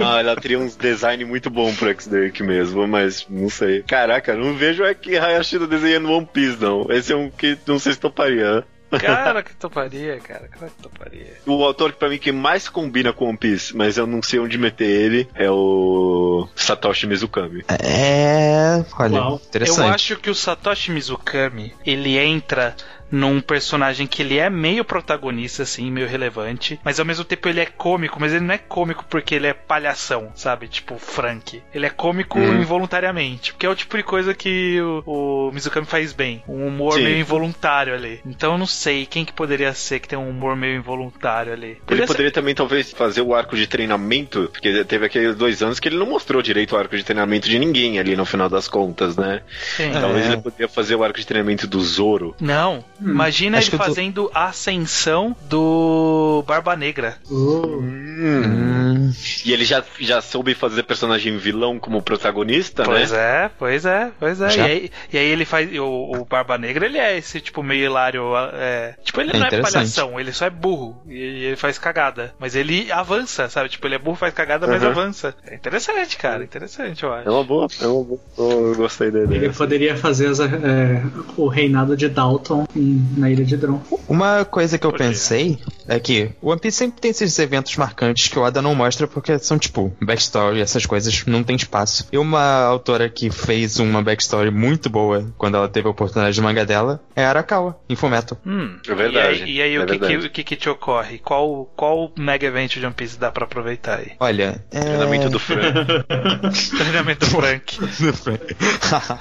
Ah, 0.06 0.20
ela 0.20 0.37
teria 0.37 0.58
uns 0.58 0.76
design 0.76 1.25
muito 1.25 1.50
bom 1.50 1.75
pro 1.75 1.88
X-Drake 1.88 2.40
mesmo, 2.43 2.87
mas 2.87 3.26
não 3.28 3.49
sei. 3.49 3.82
Caraca, 3.82 4.35
não 4.37 4.55
vejo 4.55 4.85
é 4.85 4.94
que 4.94 5.17
Hayashida 5.17 5.67
desenhando 5.67 6.11
One 6.11 6.28
Piece, 6.32 6.56
não. 6.61 6.87
Esse 6.90 7.12
é 7.12 7.17
um 7.17 7.28
que 7.31 7.58
não 7.67 7.78
sei 7.81 7.93
se 7.93 7.99
toparia. 7.99 8.62
Cara, 8.99 9.43
que 9.43 9.55
toparia, 9.55 10.19
cara. 10.21 10.49
Cara, 10.49 10.71
que 10.71 10.83
toparia. 10.83 11.35
O 11.47 11.65
autor 11.65 11.93
que 11.93 11.99
pra 11.99 12.09
mim 12.09 12.19
que 12.19 12.33
mais 12.33 12.69
combina 12.69 13.12
com 13.12 13.29
One 13.29 13.39
Piece, 13.39 13.77
mas 13.77 13.97
eu 13.97 14.06
não 14.06 14.23
sei 14.23 14.39
onde 14.39 14.59
meter 14.59 14.89
ele, 14.89 15.29
é 15.35 15.50
o 15.50 16.49
Satoshi 16.55 17.06
Mizukami. 17.06 17.65
É. 17.69 18.85
Olha, 18.99 19.21
Uau. 19.21 19.41
interessante. 19.47 19.79
Eu 19.79 19.94
acho 19.94 20.17
que 20.17 20.31
o 20.31 20.35
Satoshi 20.35 20.91
Mizukami, 20.91 21.75
ele 21.85 22.19
entra 22.19 22.75
num 23.12 23.41
personagem 23.41 24.06
que 24.06 24.23
ele 24.23 24.38
é 24.38 24.49
meio 24.50 24.85
protagonista, 24.85 25.62
assim, 25.62 25.91
meio 25.91 26.09
relevante, 26.09 26.81
mas 26.82 26.99
ao 26.99 27.05
mesmo 27.06 27.25
tempo 27.25 27.49
ele 27.49 27.61
é 27.61 27.67
cômico, 27.67 28.19
mas 28.19 28.32
ele 28.32 28.44
não 28.44 28.55
é 28.55 28.59
cômico 28.59 29.05
porque 29.09 29.35
ele 29.35 29.47
é 29.47 29.53
palhação, 29.53 30.32
sabe? 30.35 30.67
Tipo 30.67 30.99
Frank. 30.99 31.62
Ele 31.75 31.87
é 31.87 31.91
cômico 31.91 32.38
Hum. 32.38 32.61
involuntariamente, 32.61 33.53
porque 33.53 33.67
é 33.67 33.69
o 33.69 33.75
tipo 33.75 33.97
de 33.97 34.03
coisa 34.03 34.35
que 34.35 34.81
o, 34.81 35.49
o 35.49 35.53
Mizukami 35.53 35.87
faz 35.87 36.12
bem. 36.12 36.43
Um 36.49 36.67
humor 36.67 36.94
Sim. 36.94 37.05
meio 37.05 37.19
involuntário 37.19 37.94
ali. 37.94 38.20
Então 38.26 38.53
eu 38.53 38.59
não 38.59 38.67
sei 38.67 39.05
quem 39.06 39.25
que 39.25 39.32
poderia 39.32 39.73
ser 39.75 40.00
que 40.00 40.09
tem 40.09 40.19
um 40.19 40.29
humor 40.31 40.56
meio 40.56 40.76
involuntário 40.76 41.53
ali. 41.53 41.67
Ele 41.67 41.81
Poderia 41.87 42.06
ser- 42.06 42.12
poderia 42.14 42.32
também, 42.32 42.55
talvez, 42.55 42.91
fazer 42.93 43.20
o 43.20 43.35
arco 43.35 43.55
de 43.56 43.67
treinamento, 43.67 44.49
porque 44.50 44.85
teve 44.85 45.06
aqueles 45.06 45.37
dois 45.37 45.62
anos 45.62 45.79
que 45.79 45.88
ele 45.88 45.97
não 45.99 46.06
mostrou 46.06 46.41
direito 46.43 46.75
o 46.75 46.79
arco 46.79 46.97
de 46.97 47.05
treinamento 47.05 47.49
de 47.49 47.59
ninguém 47.59 47.99
ali 47.99 48.17
no 48.17 48.25
final 48.25 48.49
das 48.49 48.69
contas, 48.69 49.17
né? 49.17 49.43
Sim. 49.76 49.91
Talvez 49.93 50.26
É. 50.26 50.32
ele 50.32 50.43
poderia 50.43 50.69
fazer 50.69 50.94
o 50.94 51.05
arco 51.05 51.19
de 51.19 51.26
treinamento 51.26 51.67
do 51.67 51.81
Zoro. 51.81 52.35
Não, 52.41 52.85
imagina 53.04 53.58
Acho 53.58 53.70
ele 53.70 53.78
tô- 53.78 53.84
fazendo 53.84 54.31
a 54.34 54.46
ascensão 54.46 55.37
do 55.49 56.44
Barba 56.46 56.76
Negra. 56.76 57.16
Uh, 57.31 58.02
Hum, 58.25 59.10
E 59.44 59.52
ele 59.52 59.64
já, 59.64 59.82
já 59.99 60.20
soube 60.20 60.54
fazer 60.54 60.84
personagem 60.84 61.37
vilão 61.38 61.78
como 61.78 62.00
protagonista, 62.02 62.84
Pois 62.84 63.10
né? 63.10 63.19
é, 63.19 63.50
pois 63.58 63.84
é, 63.84 64.10
pois 64.19 64.40
é. 64.40 64.56
E 64.56 64.60
aí, 64.60 64.90
e 65.12 65.19
aí 65.19 65.26
ele 65.26 65.44
faz. 65.44 65.69
O, 65.78 66.12
o 66.20 66.25
Barba 66.25 66.56
Negra, 66.56 66.87
ele 66.87 66.99
é 66.99 67.16
esse 67.19 67.40
tipo 67.40 67.62
meio 67.62 67.84
hilário. 67.84 68.22
é, 68.54 68.94
tipo, 69.02 69.20
ele 69.20 69.32
É 69.34 69.38
não 69.38 69.46
é 69.46 69.60
palhação, 69.60 70.20
ele 70.20 70.32
só 70.32 70.46
é 70.46 70.50
burro. 70.50 71.02
E 71.08 71.16
ele 71.46 71.56
faz 71.56 71.78
cagada. 71.78 72.32
Mas 72.38 72.54
ele 72.54 72.93
avança, 72.93 73.49
sabe? 73.49 73.69
Tipo, 73.70 73.87
ele 73.88 73.96
é 73.96 73.99
burro, 73.99 74.16
faz 74.16 74.32
cagada, 74.34 74.66
mas 74.66 74.82
Uhum. 74.82 74.88
avança. 74.90 75.34
É 75.46 75.54
interessante, 75.54 76.16
cara. 76.16 76.44
Interessante, 76.44 77.02
eu 77.02 77.12
É 77.14 77.20
acho. 77.20 77.31
uma 77.31 77.43
boa, 77.44 77.66
é 77.81 77.87
uma 77.87 78.04
boa. 78.04 78.20
Eu 78.38 78.75
gostei 78.76 79.10
dele. 79.10 79.34
ele 79.34 79.50
poderia 79.52 79.96
fazer 79.96 80.28
as- 80.28 80.40
é, 80.40 81.02
o 81.37 81.49
reinado 81.49 81.96
de 81.96 82.08
Dalton 82.08 82.66
em- 82.76 82.92
na 83.17 83.31
Ilha 83.31 83.44
de 83.44 83.56
Dron. 83.56 83.81
Uma 84.09 84.44
coisa 84.44 84.79
que 84.79 84.87
eu 84.87 84.91
Podia. 84.93 85.09
pensei 85.09 85.59
é 85.89 85.99
que 85.99 86.31
o 86.41 86.50
One 86.50 86.61
Piece 86.61 86.79
sempre 86.79 87.00
tem 87.00 87.11
esses 87.11 87.39
eventos 87.39 87.77
marcantes 87.77 88.29
que 88.29 88.39
o 88.39 88.43
Oda 88.43 88.61
não 88.62 88.75
mostra 88.75 89.06
porque 89.06 89.39
são 89.39 89.59
tipo 89.59 89.93
backstory, 90.00 90.61
essas 90.61 90.87
coisas 90.87 91.25
não 91.27 91.43
tem 91.43 91.56
espaço. 91.56 92.06
E 92.12 92.19
uma 92.19 92.65
autora 92.65 93.09
que 93.09 93.31
fez 93.31 93.79
uma 93.79 94.03
backstory 94.03 94.50
muito 94.50 94.89
boa 94.91 95.33
quando 95.39 95.56
ela 95.56 95.69
teve 95.69 95.89
a 95.89 95.91
oportunidade 95.91 96.35
de 96.35 96.41
manga 96.41 96.65
dela 96.65 97.00
é 97.17 97.25
a 97.25 97.29
Arakawa, 97.29 97.79
em 97.89 97.97
Fumeto. 97.97 98.37
Hum. 98.47 98.77
É 98.87 98.95
verdade, 98.95 99.38
E 99.38 99.43
aí, 99.43 99.53
e 99.53 99.62
aí 99.62 99.75
é 99.75 99.81
o, 99.81 99.87
que, 99.87 99.99
que, 99.99 100.17
o 100.17 100.31
que 100.31 100.45
que 100.45 100.56
te 100.56 100.69
ocorre? 100.69 101.19
Qual, 101.19 101.71
qual 101.77 102.12
mega 102.19 102.47
event 102.47 102.77
de 102.77 102.85
One 102.85 102.95
Piece 102.95 103.19
dá 103.19 103.31
pra 103.31 103.45
aproveitar 103.45 103.99
aí? 103.99 104.12
Olha, 104.21 104.62
é... 104.71 104.81
Treinamento 104.81 105.31
do 105.31 105.38
Fran. 105.38 105.61
Treinamento 106.79 107.27
do 107.27 107.27
Frank. 107.27 107.79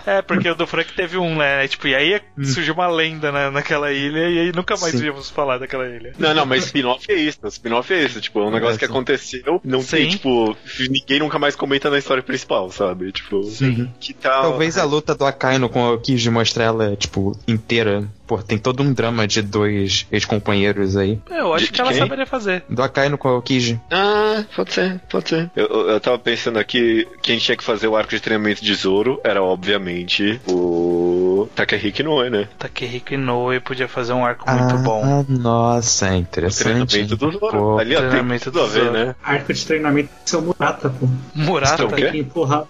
É, 0.05 0.21
porque 0.21 0.49
o 0.49 0.55
do 0.55 0.67
Frank 0.67 0.93
teve 0.93 1.17
um, 1.17 1.35
né? 1.37 1.67
Tipo, 1.67 1.87
e 1.87 1.95
aí 1.95 2.21
surgiu 2.43 2.73
uma 2.73 2.87
lenda 2.87 3.31
na, 3.31 3.51
naquela 3.61 3.91
ilha 3.93 4.27
e 4.29 4.39
aí 4.39 4.51
nunca 4.53 4.75
mais 4.77 4.95
Sim. 4.95 5.05
íamos 5.05 5.29
falar 5.29 5.57
daquela 5.59 5.87
ilha. 5.87 6.13
Não, 6.17 6.33
não, 6.33 6.45
mas 6.45 6.65
spin-off 6.65 7.05
é 7.11 7.15
isso. 7.15 7.39
Spin-off 7.47 7.93
é 7.93 8.03
isso. 8.03 8.19
Tipo, 8.19 8.39
é 8.41 8.45
um 8.45 8.51
negócio 8.51 8.77
que 8.79 8.85
aconteceu. 8.85 9.61
Não 9.63 9.83
tem, 9.83 10.05
Sim. 10.05 10.17
tipo, 10.17 10.57
ninguém 10.89 11.19
nunca 11.19 11.37
mais 11.39 11.55
comenta 11.55 11.89
na 11.89 11.97
história 11.99 12.23
principal, 12.23 12.71
sabe? 12.71 13.11
Tipo, 13.11 13.43
Sim. 13.43 13.89
que 13.99 14.13
tal. 14.13 14.43
Talvez 14.43 14.77
a 14.77 14.83
luta 14.83 15.13
do 15.15 15.25
Akaino 15.25 15.69
com 15.69 15.93
o 15.93 15.99
Kiji 15.99 16.29
mostrar 16.29 16.65
ela, 16.65 16.95
tipo, 16.95 17.37
inteira. 17.47 18.03
Pô, 18.27 18.37
tem 18.41 18.57
todo 18.57 18.81
um 18.81 18.93
drama 18.93 19.27
de 19.27 19.41
dois 19.41 20.07
ex-companheiros 20.11 20.95
aí. 20.95 21.19
Eu 21.29 21.53
acho 21.53 21.65
De- 21.65 21.71
que 21.71 21.75
de 21.75 21.81
ela 21.81 21.89
quem? 21.91 21.99
saberia 21.99 22.25
fazer. 22.25 22.63
Do 22.69 22.81
Akaino 22.81 23.17
com 23.17 23.37
o 23.37 23.41
Kiji. 23.41 23.79
Ah, 23.91 24.45
pode 24.55 24.73
ser, 24.73 24.99
pode 25.09 25.27
ser. 25.29 25.51
Eu, 25.55 25.65
eu, 25.67 25.89
eu 25.89 25.99
tava 25.99 26.17
pensando 26.17 26.57
aqui, 26.57 27.05
quem 27.21 27.37
tinha 27.37 27.57
que 27.57 27.63
fazer 27.63 27.87
o 27.87 27.95
arco 27.95 28.09
de 28.11 28.21
treinamento 28.21 28.63
de 28.63 28.73
Zoro 28.73 29.19
era, 29.23 29.43
obviamente, 29.43 30.39
o 30.47 31.20
Takehiko 31.47 32.01
Inoue, 32.01 32.29
né? 32.29 32.47
Takehiko 32.57 33.13
Inoue 33.13 33.59
podia 33.59 33.87
fazer 33.87 34.13
um 34.13 34.25
arco 34.25 34.49
muito 34.49 34.75
ah, 34.75 34.77
bom. 34.77 35.25
nossa, 35.27 36.07
é 36.07 36.11
O 36.11 36.15
interessante. 36.15 36.63
treinamento 36.63 37.17
do 37.17 37.31
Zoro. 37.31 37.39
Pô, 37.51 37.77
Ali, 37.79 37.95
ó, 37.95 37.99
tem 37.99 38.09
treinamento 38.09 38.43
tudo 38.45 38.61
a 38.61 38.63
do 38.63 38.69
ver, 38.69 38.91
né? 38.91 39.15
Arco 39.23 39.53
de 39.53 39.65
treinamento 39.65 40.09
tem 40.09 40.23
que 40.23 40.29
ser 40.29 40.37
o 40.37 40.41
Murata, 40.41 40.89
pô. 40.89 41.07
Murata. 41.35 41.73
Então, 41.73 41.87
o 41.87 41.89
quê? 41.93 42.01
Tem 42.03 42.11
que 42.11 42.19
empurrar. 42.19 42.65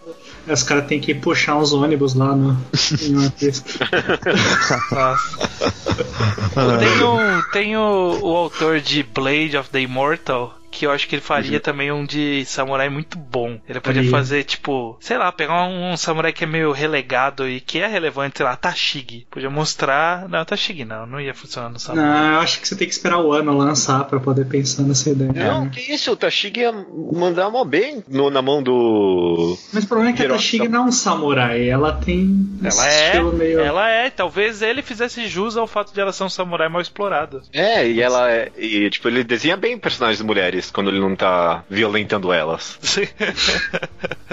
Os 0.47 0.63
caras 0.63 0.87
têm 0.87 0.99
que 0.99 1.13
puxar 1.13 1.55
uns 1.57 1.71
ônibus 1.71 2.15
lá 2.15 2.35
no, 2.35 2.57
em. 3.01 3.11
Nossa. 3.11 3.63
Tem, 6.79 7.03
o, 7.03 7.51
tem 7.51 7.77
o, 7.77 8.19
o 8.21 8.35
autor 8.35 8.79
de 8.81 9.03
Blade 9.03 9.55
of 9.57 9.69
the 9.69 9.81
Immortal. 9.81 10.60
Que 10.71 10.85
eu 10.85 10.91
acho 10.91 11.07
que 11.07 11.15
ele 11.15 11.21
faria 11.21 11.59
também 11.59 11.91
um 11.91 12.05
de 12.05 12.45
samurai 12.45 12.89
muito 12.89 13.17
bom. 13.17 13.59
Ele 13.67 13.79
podia 13.81 14.09
fazer, 14.09 14.43
tipo, 14.45 14.97
sei 15.01 15.17
lá, 15.17 15.31
pegar 15.31 15.65
um, 15.65 15.95
samurai 15.97 16.31
que 16.31 16.45
é 16.45 16.47
meio 16.47 16.71
relegado 16.71 17.47
e 17.47 17.59
que 17.59 17.79
é 17.79 17.87
relevante, 17.87 18.37
sei 18.37 18.45
lá, 18.45 18.55
Tashigi. 18.55 19.27
Podia 19.29 19.49
mostrar. 19.49 20.27
Não, 20.29 20.43
Tashigi 20.45 20.85
não, 20.85 21.05
não 21.05 21.19
ia 21.19 21.33
funcionar 21.33 21.69
no 21.69 21.77
samurai. 21.79 22.09
Não, 22.09 22.33
eu 22.35 22.39
acho 22.39 22.61
que 22.61 22.67
você 22.67 22.75
tem 22.75 22.87
que 22.87 22.93
esperar 22.93 23.19
o 23.19 23.33
ano 23.33 23.55
lançar 23.57 24.05
pra 24.05 24.19
poder 24.19 24.45
pensar 24.45 24.83
nessa 24.83 25.09
ideia. 25.09 25.31
Não, 25.33 25.69
que 25.69 25.79
isso, 25.93 26.11
o 26.11 26.15
Tashigi 26.15 26.61
ia 26.61 26.71
mandar 27.11 27.49
mó 27.49 27.63
bem 27.65 28.03
no- 28.07 28.29
na 28.29 28.41
mão 28.41 28.63
do. 28.63 29.57
Mas 29.73 29.83
o 29.83 29.87
problema 29.87 30.11
é 30.11 30.13
que 30.13 30.21
a 30.21 30.25
Hiroshi 30.25 30.57
Tashigi 30.57 30.67
não 30.69 30.83
é 30.85 30.87
um 30.87 30.91
samurai. 30.91 31.67
Ela 31.69 31.93
tem 31.93 32.49
esse 32.63 32.79
Ela 32.79 32.87
é, 32.89 33.05
estilo 33.07 33.33
meio. 33.33 33.59
ela 33.59 33.89
é, 33.91 34.01
É, 34.01 34.09
talvez 34.09 34.61
ele 34.63 34.81
fizesse 34.81 35.27
jus 35.27 35.55
ao 35.55 35.67
fato 35.67 35.93
de 35.93 35.99
ela 36.01 36.11
ser 36.11 36.23
um 36.23 36.29
samurai 36.29 36.67
mal 36.67 36.81
explorado. 36.81 37.41
É, 37.53 37.87
e 37.87 38.01
ela 38.01 38.31
é. 38.31 38.51
E, 38.57 38.89
tipo, 38.89 39.07
ele 39.07 39.23
desenha 39.23 39.55
bem 39.55 39.77
personagens 39.77 40.21
mulheres 40.23 40.60
quando 40.69 40.89
ele 40.89 40.99
não 40.99 41.15
tá 41.15 41.63
violentando 41.69 42.31
elas. 42.31 42.77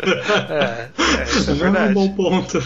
É, 0.00 0.88
é, 0.99 1.25
isso 1.25 1.50
é 1.50 1.54
É 1.54 1.90
um 1.90 1.92
bom 1.92 2.14
ponto. 2.14 2.62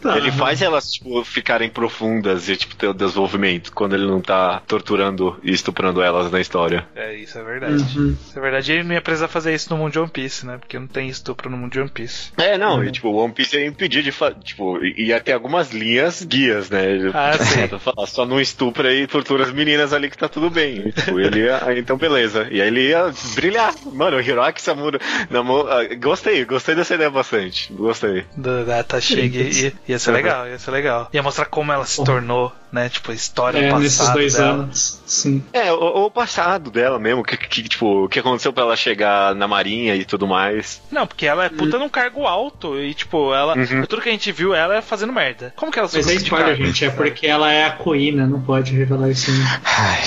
Tá. 0.00 0.16
Ele 0.16 0.30
faz 0.30 0.62
elas, 0.62 0.92
tipo, 0.92 1.24
ficarem 1.24 1.68
profundas 1.68 2.48
e, 2.48 2.56
tipo, 2.56 2.76
ter 2.76 2.88
o 2.88 2.94
desenvolvimento 2.94 3.72
quando 3.72 3.94
ele 3.94 4.06
não 4.06 4.20
tá 4.20 4.62
torturando 4.66 5.38
e 5.42 5.52
estuprando 5.52 6.02
elas 6.02 6.30
na 6.30 6.40
história. 6.40 6.86
É, 6.94 7.14
isso 7.14 7.38
é 7.38 7.42
verdade. 7.42 7.98
Uhum. 7.98 8.16
Isso 8.20 8.38
é 8.38 8.40
verdade. 8.40 8.72
Ele 8.72 8.84
não 8.84 8.94
ia 8.94 9.00
precisar 9.00 9.28
fazer 9.28 9.54
isso 9.54 9.70
no 9.70 9.78
mundo 9.78 9.92
de 9.92 9.98
One 9.98 10.10
Piece, 10.10 10.46
né? 10.46 10.58
Porque 10.58 10.78
não 10.78 10.86
tem 10.86 11.08
estupro 11.08 11.50
no 11.50 11.56
mundo 11.56 11.72
de 11.72 11.80
One 11.80 11.90
Piece. 11.90 12.30
É, 12.36 12.56
não, 12.56 12.82
e 12.84 12.90
tipo, 12.90 13.08
o 13.08 13.16
One 13.16 13.32
Piece 13.32 13.56
ia 13.56 13.66
impedir 13.66 14.02
de 14.02 14.12
fazer. 14.12 14.36
Tipo, 14.42 14.78
ia 14.84 15.20
ter 15.20 15.32
algumas 15.32 15.72
linhas 15.72 16.22
guias, 16.22 16.70
né? 16.70 16.84
Ah, 17.12 17.32
sim. 17.42 17.68
Só 18.06 18.24
não 18.24 18.40
estupra 18.40 18.92
e 18.92 19.06
tortura 19.06 19.44
as 19.44 19.52
meninas 19.52 19.92
ali 19.92 20.08
que 20.08 20.18
tá 20.18 20.28
tudo 20.28 20.50
bem. 20.50 20.88
E, 20.88 20.92
tipo, 20.92 21.18
ele 21.18 21.40
ia. 21.40 21.64
aí, 21.64 21.78
então, 21.80 21.96
beleza. 21.96 22.46
E 22.50 22.60
aí 22.60 22.68
ele 22.68 22.88
ia 22.88 23.12
brilhar. 23.34 23.74
Mano, 23.92 24.16
o 24.16 24.20
Hiroaki 24.20 24.62
Samura. 24.62 25.00
Namo, 25.30 25.66
ah, 25.66 25.84
gostei, 25.96 26.44
gostei 26.44 26.74
dessa 26.74 26.94
ideia 26.94 27.10
bastante. 27.10 27.72
Gostei. 27.72 28.24
Do, 28.36 28.64
da 28.64 28.82
Tashig 28.82 29.72
ia, 29.88 29.98
ser 29.98 30.12
legal, 30.12 30.46
ia 30.46 30.58
ser 30.58 30.70
legal. 30.70 31.08
Ia 31.12 31.22
mostrar 31.22 31.46
como 31.46 31.72
ela 31.72 31.84
se 31.86 32.04
tornou, 32.04 32.52
né? 32.70 32.88
Tipo, 32.88 33.10
a 33.10 33.14
história 33.14 33.58
É, 33.58 33.62
passada 33.62 33.82
nesses 33.82 34.08
dois 34.10 34.34
dela. 34.34 34.52
anos. 34.52 35.02
Sim. 35.06 35.42
É, 35.52 35.72
o, 35.72 36.04
o 36.06 36.10
passado 36.10 36.70
dela 36.70 36.98
mesmo, 36.98 37.24
que, 37.24 37.36
que, 37.36 37.62
tipo, 37.62 38.04
o 38.04 38.08
que 38.08 38.18
aconteceu 38.18 38.52
pra 38.52 38.64
ela 38.64 38.76
chegar 38.76 39.34
na 39.34 39.48
marinha 39.48 39.94
e 39.96 40.04
tudo 40.04 40.26
mais. 40.26 40.80
Não, 40.90 41.06
porque 41.06 41.26
ela 41.26 41.44
é 41.44 41.48
puta 41.48 41.78
num 41.78 41.88
cargo 41.88 42.26
alto 42.26 42.78
e, 42.78 42.92
tipo, 42.94 43.34
ela. 43.34 43.56
Uhum. 43.56 43.84
Tudo 43.86 44.02
que 44.02 44.08
a 44.08 44.12
gente 44.12 44.30
viu 44.30 44.54
ela 44.54 44.76
é 44.76 44.82
fazendo 44.82 45.12
merda. 45.12 45.52
Como 45.56 45.72
que 45.72 45.78
ela 45.78 45.88
Mas 45.92 46.08
é 46.08 46.14
spoiler, 46.14 46.56
gente. 46.56 46.84
É 46.84 46.90
porque 46.90 47.26
ela 47.26 47.52
é 47.52 47.64
a 47.64 47.70
Coina, 47.72 48.26
não 48.26 48.40
pode 48.40 48.74
revelar 48.74 49.08
isso. 49.08 49.30
Ai, 49.64 50.02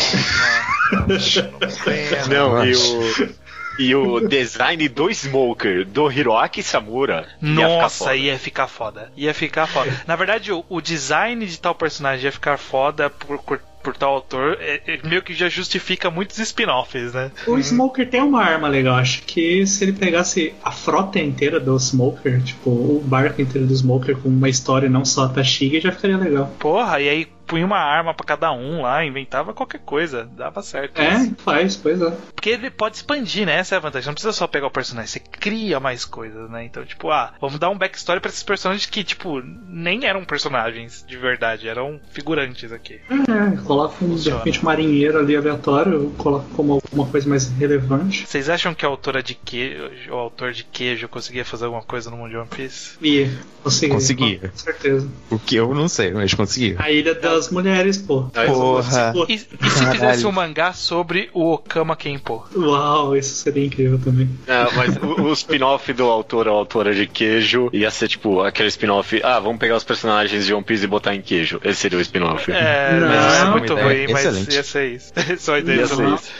É, 1.87 2.27
Não, 2.27 2.65
e 2.65 2.75
o. 2.75 3.40
E 3.77 3.95
o 3.95 4.19
design 4.27 4.87
do 4.89 5.09
Smoker, 5.09 5.85
do 5.85 6.07
Hiroaki 6.07 6.61
Samura. 6.61 7.27
ia 7.41 7.49
ficar 7.49 7.79
Nossa, 7.79 8.03
foda. 8.05 8.15
ia 8.15 8.39
ficar 8.39 8.67
foda. 8.67 9.11
Ia 9.15 9.33
ficar 9.33 9.67
foda. 9.67 10.03
Na 10.05 10.15
verdade, 10.15 10.51
o, 10.51 10.63
o 10.69 10.81
design 10.81 11.45
de 11.45 11.59
tal 11.59 11.73
personagem 11.73 12.25
ia 12.25 12.31
ficar 12.31 12.57
foda 12.57 13.09
por, 13.09 13.39
por, 13.39 13.61
por 13.81 13.95
tal 13.95 14.13
autor. 14.13 14.57
é- 14.59 14.81
é 14.87 14.99
meio 15.07 15.21
que 15.21 15.33
já 15.33 15.49
justifica 15.49 16.09
muitos 16.09 16.37
spin-offs, 16.39 17.13
né? 17.13 17.31
O 17.47 17.57
Smoker 17.57 18.09
tem 18.09 18.21
uma 18.21 18.41
arma 18.43 18.67
legal. 18.67 18.95
Acho 18.95 19.23
que 19.23 19.65
se 19.67 19.83
ele 19.83 19.93
pegasse 19.93 20.53
a 20.63 20.71
frota 20.71 21.19
inteira 21.19 21.59
do 21.59 21.77
Smoker, 21.79 22.41
tipo, 22.43 22.69
o 22.69 23.03
barco 23.05 23.41
inteiro 23.41 23.67
do 23.67 23.73
Smoker 23.73 24.17
com 24.17 24.29
uma 24.29 24.49
história, 24.49 24.89
não 24.89 25.03
só 25.05 25.25
a 25.25 25.29
Tashiga, 25.29 25.79
já 25.81 25.91
ficaria 25.91 26.17
legal. 26.17 26.47
Porra, 26.59 26.99
e 27.01 27.09
aí 27.09 27.27
punha 27.47 27.65
uma 27.65 27.79
arma 27.79 28.13
pra 28.13 28.25
cada 28.25 28.49
um 28.53 28.81
lá, 28.83 29.03
inventava 29.05 29.53
qualquer 29.53 29.79
coisa. 29.81 30.23
Dava 30.37 30.61
certo. 30.61 30.99
É, 31.01 31.29
faz, 31.43 31.75
pois 31.75 32.01
é. 32.01 32.09
Porque 32.33 32.49
ele 32.49 32.69
pode 32.69 32.95
expandir, 32.95 33.45
né? 33.45 33.55
Essa 33.55 33.75
é 33.75 33.77
a 33.77 33.81
vantagem. 33.81 34.07
Não 34.07 34.13
precisa 34.13 34.31
só 34.31 34.47
pegar 34.47 34.67
o 34.67 34.71
personagem, 34.71 35.07
você 35.09 35.19
cria 35.19 35.77
mais 35.77 36.05
coisas, 36.05 36.49
né? 36.49 36.63
Então, 36.63 36.85
tipo, 36.85 37.11
ah, 37.11 37.33
vamos 37.41 37.59
dar 37.59 37.69
um 37.69 37.77
backstory 37.77 38.21
pra 38.21 38.29
esses 38.29 38.43
personagens 38.43 38.85
que, 38.85 39.03
tipo, 39.03 39.41
nem 39.67 40.05
eram 40.05 40.23
personagens 40.23 41.03
de 41.05 41.17
verdade, 41.17 41.67
eram 41.67 41.99
figurantes 42.11 42.71
aqui. 42.71 43.01
É, 43.09 43.57
coloca 43.71 44.03
um, 44.03 44.15
de 44.15 44.29
repente 44.29 44.65
marinheiro 44.65 45.17
ali 45.17 45.33
aleatório, 45.33 46.11
coloca 46.17 46.45
como 46.57 46.73
alguma 46.73 47.05
coisa 47.07 47.29
mais 47.29 47.47
relevante. 47.47 48.27
Vocês 48.27 48.49
acham 48.49 48.73
que 48.73 48.85
a 48.85 48.89
autora 48.89 49.23
de 49.23 49.33
queijo, 49.33 50.11
o 50.11 50.15
autor 50.15 50.51
de 50.51 50.65
queijo 50.65 51.07
conseguia 51.07 51.45
fazer 51.45 51.65
alguma 51.65 51.81
coisa 51.81 52.11
no 52.11 52.17
mundo 52.17 52.31
de 52.31 52.35
One 52.35 52.49
Piece? 52.49 52.97
E 53.01 53.29
consegui. 53.63 53.93
Consegui. 53.93 54.39
Com 54.39 54.57
certeza. 54.57 55.07
o 55.29 55.39
que 55.39 55.55
eu 55.55 55.73
não 55.73 55.87
sei, 55.87 56.11
mas 56.11 56.33
consegui. 56.33 56.75
A 56.77 56.91
Ilha 56.91 57.15
das 57.15 57.49
Mulheres, 57.49 57.97
pô. 57.97 58.23
Porra. 58.23 59.13
E, 59.29 59.35
e 59.35 59.37
se 59.37 59.47
Caralho. 59.47 59.91
fizesse 59.93 60.27
um 60.27 60.31
mangá 60.33 60.73
sobre 60.73 61.29
o 61.33 61.53
Okama 61.53 61.95
Kenpo? 61.95 62.45
Uau, 62.53 63.15
isso 63.15 63.35
seria 63.35 63.65
incrível 63.65 63.99
também. 64.03 64.29
É, 64.47 64.67
mas 64.75 64.97
o, 64.97 65.29
o 65.29 65.33
spin-off 65.33 65.93
do 65.93 66.03
autor 66.03 66.49
ou 66.49 66.57
autora 66.57 66.93
de 66.93 67.07
queijo 67.07 67.69
ia 67.71 67.89
ser 67.89 68.09
tipo 68.09 68.41
aquele 68.41 68.67
spin-off. 68.67 69.21
Ah, 69.23 69.39
vamos 69.39 69.59
pegar 69.59 69.77
os 69.77 69.83
personagens 69.85 70.45
de 70.45 70.53
One 70.53 70.63
Piece 70.63 70.83
e 70.83 70.87
botar 70.87 71.15
em 71.15 71.21
queijo. 71.21 71.61
Esse 71.63 71.79
seria 71.81 71.97
o 71.97 72.01
spin-off. 72.01 72.51
É, 72.51 72.99
Não. 72.99 73.07
mas 73.07 73.33
isso 73.33 73.45
é 73.45 73.45
Uma 73.45 73.60
muito 73.61 73.73
ideia 73.73 73.87
ruim, 73.87 74.13
mas 74.13 74.25
excelente. 74.25 74.55
ia 74.55 74.63
ser 74.63 74.87
isso. 74.91 75.13
Só 75.39 75.55
a 75.55 75.59
ideia 75.59 75.79
Ia 75.79 75.87
ser 75.87 76.07
isso. 76.07 76.31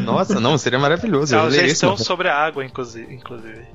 Nossa, 0.00 0.40
não, 0.40 0.56
seria 0.58 0.78
maravilhoso. 0.78 1.34
Não, 1.34 1.50
já 1.50 1.62
estão 1.62 1.94
isso. 1.94 2.04
sobre 2.04 2.28
a 2.28 2.36
água, 2.36 2.64
inclusive. 2.64 3.20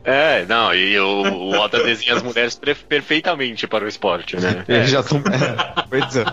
É, 0.04 0.46
não, 0.46 0.74
e 0.74 1.00
o, 1.00 1.24
o 1.24 1.60
Oda 1.60 1.84
desenha 1.84 2.16
as 2.16 2.24
mulheres 2.24 2.60
perfeitamente 2.88 3.68
para 3.68 3.86
o 3.86 3.88
esporte, 3.88 4.38
né? 4.38 4.66
Eles 4.68 4.90
já 4.90 5.02
estão. 5.02 5.22
pois 5.90 6.16
é. 6.16 6.26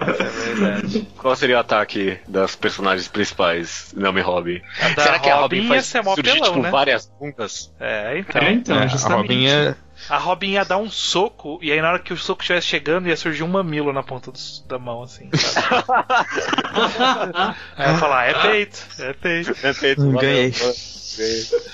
É 0.00 0.54
verdade. 0.54 1.06
Qual 1.18 1.36
seria 1.36 1.56
o 1.56 1.60
ataque 1.60 2.18
das 2.26 2.56
personagens 2.56 3.06
principais, 3.06 3.92
Nami 3.94 4.22
Robin? 4.22 4.60
A 4.80 5.00
Será 5.00 5.18
que 5.18 5.28
a 5.28 5.36
Robin 5.36 5.56
Robin 5.56 5.62
ia 5.62 5.68
faz 5.68 5.86
ser 5.86 6.02
mó 6.02 6.14
surgir, 6.14 6.30
apelão, 6.30 6.48
tipo, 6.48 6.62
né? 6.62 6.70
várias 6.70 7.12
bundas? 7.20 7.72
É, 7.78 8.18
então. 8.18 8.40
É, 8.42 8.52
então, 8.52 8.76
É, 8.78 8.84
a 8.84 8.86
justamente. 8.86 9.20
Robin 9.20 9.46
é. 9.46 9.74
A 10.08 10.16
Robin 10.18 10.50
ia 10.52 10.64
dar 10.64 10.78
um 10.78 10.90
soco, 10.90 11.58
e 11.62 11.70
aí 11.70 11.80
na 11.80 11.90
hora 11.90 11.98
que 11.98 12.12
o 12.12 12.16
soco 12.16 12.42
estivesse 12.42 12.66
chegando, 12.66 13.08
ia 13.08 13.16
surgir 13.16 13.42
um 13.42 13.48
mamilo 13.48 13.92
na 13.92 14.02
ponta 14.02 14.30
dos- 14.32 14.64
da 14.68 14.78
mão, 14.78 15.02
assim, 15.02 15.28
sabe? 15.36 15.84
aí 17.76 17.92
ia 17.92 17.98
falar, 17.98 18.24
é 18.28 18.34
peito, 18.42 18.78
é 18.98 19.12
peito. 19.12 19.54
É 19.62 19.72
feito, 19.72 20.00
Hum, 20.02 20.12
valeu, 20.12 20.20
ganhei. 20.20 20.50
valeu. 20.50 20.74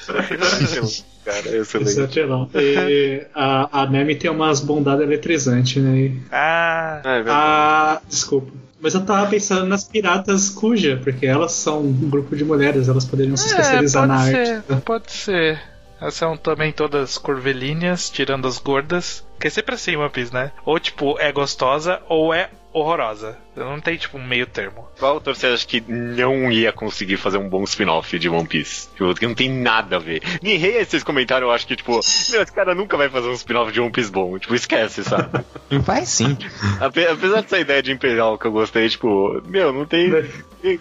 Cara, 1.27 1.57
excelente. 1.57 2.25
Não. 2.25 2.49
E 2.55 3.27
a, 3.35 3.83
a 3.83 3.87
Nemi 3.91 4.15
tem 4.15 4.31
umas 4.31 4.61
bondades 4.61 5.03
eletrizantes, 5.03 5.83
né? 5.83 6.13
Ah, 6.31 7.01
É, 7.05 7.23
verdade. 7.23 8.01
Desculpa. 8.09 8.53
Mas 8.81 8.95
eu 8.95 9.05
tava 9.05 9.29
pensando 9.29 9.67
nas 9.67 9.83
piratas 9.85 10.49
cuja, 10.51 11.01
porque 11.03 11.27
elas 11.27 11.53
são 11.53 11.81
um 11.81 12.09
grupo 12.11 12.37
de 12.37 12.45
mulheres, 12.45 12.89
elas 12.89 13.05
poderiam 13.05 13.37
se 13.37 13.47
especializar 13.49 14.05
É, 14.05 14.07
pode 14.07 14.19
na 14.19 14.25
ser, 14.31 14.57
arte. 14.71 14.83
pode 14.85 15.13
ser. 15.13 15.63
Elas 16.01 16.15
são 16.15 16.37
também 16.37 16.73
todas 16.73 17.19
curvilíneas, 17.19 18.11
tirando 18.11 18.47
as 18.47 18.59
gordas. 18.59 19.27
Que 19.41 19.49
é 19.49 19.51
sempre 19.51 19.75
assim, 19.75 19.97
One 19.97 20.11
Piece, 20.11 20.33
né? 20.33 20.53
Ou 20.65 20.79
tipo, 20.79 21.19
é 21.19 21.33
gostosa 21.33 22.03
ou 22.09 22.33
é 22.33 22.51
horrorosa. 22.81 23.37
Não 23.57 23.81
tem 23.81 23.97
tipo 23.97 24.19
um 24.19 24.25
meio 24.27 24.47
termo. 24.47 24.87
Qual 24.99 25.15
autor 25.15 25.35
você 25.35 25.47
acha 25.47 25.67
que 25.67 25.81
não 25.89 26.53
ia 26.53 26.73
conseguir 26.73 27.17
fazer 27.17 27.39
um 27.39 27.49
bom 27.49 27.65
spin-off 27.65 28.19
de 28.19 28.29
One 28.29 28.47
Piece? 28.47 28.89
Tipo, 28.93 29.15
que 29.15 29.27
não 29.27 29.35
tem 29.35 29.49
nada 29.51 29.97
a 29.97 29.99
ver. 29.99 30.23
Nihei, 30.43 30.77
esses 30.77 31.03
comentários, 31.03 31.49
eu 31.49 31.55
acho 31.55 31.67
que, 31.67 31.75
tipo, 31.77 31.93
meu, 32.31 32.43
esse 32.43 32.53
cara 32.53 32.75
nunca 32.75 32.97
vai 32.97 33.09
fazer 33.09 33.29
um 33.29 33.33
spin-off 33.33 33.73
de 33.73 33.81
One 33.81 33.91
Piece 33.91 34.11
bom. 34.11 34.39
Tipo, 34.39 34.55
esquece, 34.55 35.03
sabe? 35.05 35.45
Vai 35.85 36.05
sim. 36.07 36.37
Ape- 36.81 37.07
Apesar 37.09 37.43
dessa 37.43 37.59
ideia 37.59 37.83
de 37.83 37.93
Imperial 37.93 38.39
que 38.39 38.47
eu 38.47 38.53
gostei, 38.53 38.89
tipo, 38.89 39.41
meu, 39.47 39.73
não 39.73 39.85
tem, 39.87 40.11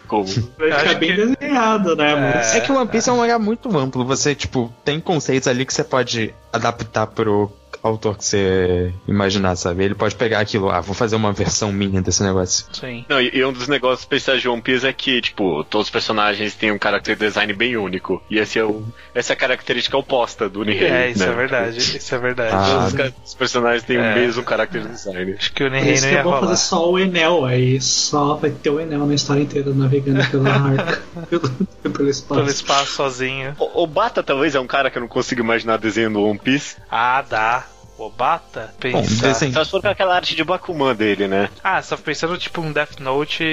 como. 0.08 0.25
Vai 0.58 0.72
Acho 0.72 0.80
ficar 0.80 1.00
bem 1.00 1.16
que- 1.16 1.25
desenhado, 1.25 1.96
né? 1.96 2.16
Mas 2.36 2.56
É 2.56 2.60
que 2.62 2.72
o 2.72 2.75
One 2.75 2.88
Piece 2.90 3.10
é 3.10 3.14
um 3.14 3.18
mangá 3.18 3.40
muito 3.40 3.75
amplo. 3.78 4.06
Você, 4.06 4.36
tipo, 4.36 4.72
tem 4.84 5.00
conceitos 5.00 5.48
ali 5.48 5.66
que 5.66 5.74
você 5.74 5.84
pode 5.84 6.34
adaptar 6.52 7.08
pro 7.08 7.52
autor 7.88 8.18
que 8.18 8.25
você 8.25 8.94
imaginar, 9.08 9.56
sabe? 9.56 9.84
Ele 9.84 9.96
pode 9.96 10.15
pegar 10.15 10.39
aquilo, 10.39 10.70
ah, 10.70 10.82
vou 10.82 10.96
fazer 10.96 11.15
uma 11.15 11.32
versão 11.32 11.72
minha 11.72 12.01
desse 12.01 12.24
negócio. 12.24 12.65
Sim. 12.74 13.06
Não, 13.08 13.22
e, 13.22 13.30
e 13.34 13.46
um 13.46 13.54
dos 13.54 13.68
negócios 13.68 14.00
especiais 14.01 14.42
de 14.42 14.50
One 14.50 14.62
Piece 14.62 14.86
é 14.88 14.94
que, 14.94 15.22
tipo, 15.22 15.63
todos 15.65 15.88
os 15.88 15.92
personagens 15.92 16.56
têm 16.56 16.72
um 16.72 16.80
character 16.82 17.15
design 17.15 17.54
bem 17.54 17.77
único. 17.77 18.22
E 18.30 18.39
esse 18.39 18.58
é 18.60 18.63
o, 18.63 18.84
essa 19.13 19.34
é 19.34 19.36
a 19.36 19.38
característica 19.38 19.98
oposta 19.98 20.50
do 20.50 20.63
Nihei. 20.63 20.88
É, 20.88 21.10
isso 21.12 21.20
né? 21.20 21.32
é 21.32 21.34
verdade. 21.36 21.77
Isso 21.77 22.15
é 22.15 22.18
verdade. 22.18 22.51
Ah. 22.54 22.88
Todos 22.92 23.06
os, 23.24 23.30
os 23.30 23.34
personagens 23.36 23.84
têm 23.84 23.98
É. 23.98 24.12
o 24.12 24.15
mesmo 24.15 24.44
character 24.48 24.82
design. 24.88 25.36
Acho 25.38 25.54
que 25.54 25.63
o 25.63 25.70
Nihei 25.70 25.94
não 25.96 26.01
que 26.01 26.08
ia 26.08 26.20
é 26.20 26.24
bom 26.24 26.30
rolar. 26.30 26.42
fazer 26.48 26.58
só 26.58 26.89
o 26.92 27.00
Enel, 27.00 27.46
aí 27.46 27.80
só 27.82 28.36
vai 28.36 28.50
ter 28.50 28.70
o 28.70 28.80
Enel 28.80 29.06
na 29.06 29.13
história 29.13 29.42
inteira 29.42 29.72
navegando 29.74 30.25
pela 30.30 30.50
arca, 30.54 31.01
pelo, 31.30 31.50
pelo 31.50 32.10
espaço. 32.10 32.39
Pelo 32.39 32.50
espaço 32.50 32.92
sozinho. 32.94 33.56
O, 33.60 33.84
o 33.84 33.88
Bata 33.88 34.24
talvez 34.24 34.56
é 34.56 34.60
um 34.60 34.68
cara 34.68 34.89
que 34.89 34.98
eu 34.98 35.01
não 35.01 35.08
consigo 35.08 35.42
imaginar 35.42 35.77
desenhando 35.77 36.22
One 36.22 36.39
Piece. 36.39 36.77
Ah, 36.89 37.22
dá. 37.22 37.63
Obata? 37.98 38.74
Bom, 38.92 39.02
Pensar. 39.02 39.34
Só 39.52 39.64
se 39.64 39.72
for 39.72 39.82
com 39.82 39.88
aquela 39.88 40.16
arte 40.16 40.36
de 40.36 40.44
Bakuman 40.44 40.94
dele, 40.94 41.28
né? 41.28 41.50
Ah, 41.64 41.82
tava 41.82 42.02
pensando 42.02 42.38
tipo 42.38 42.62
um 42.62 42.72
Death 42.72 43.00
Note 43.00 43.44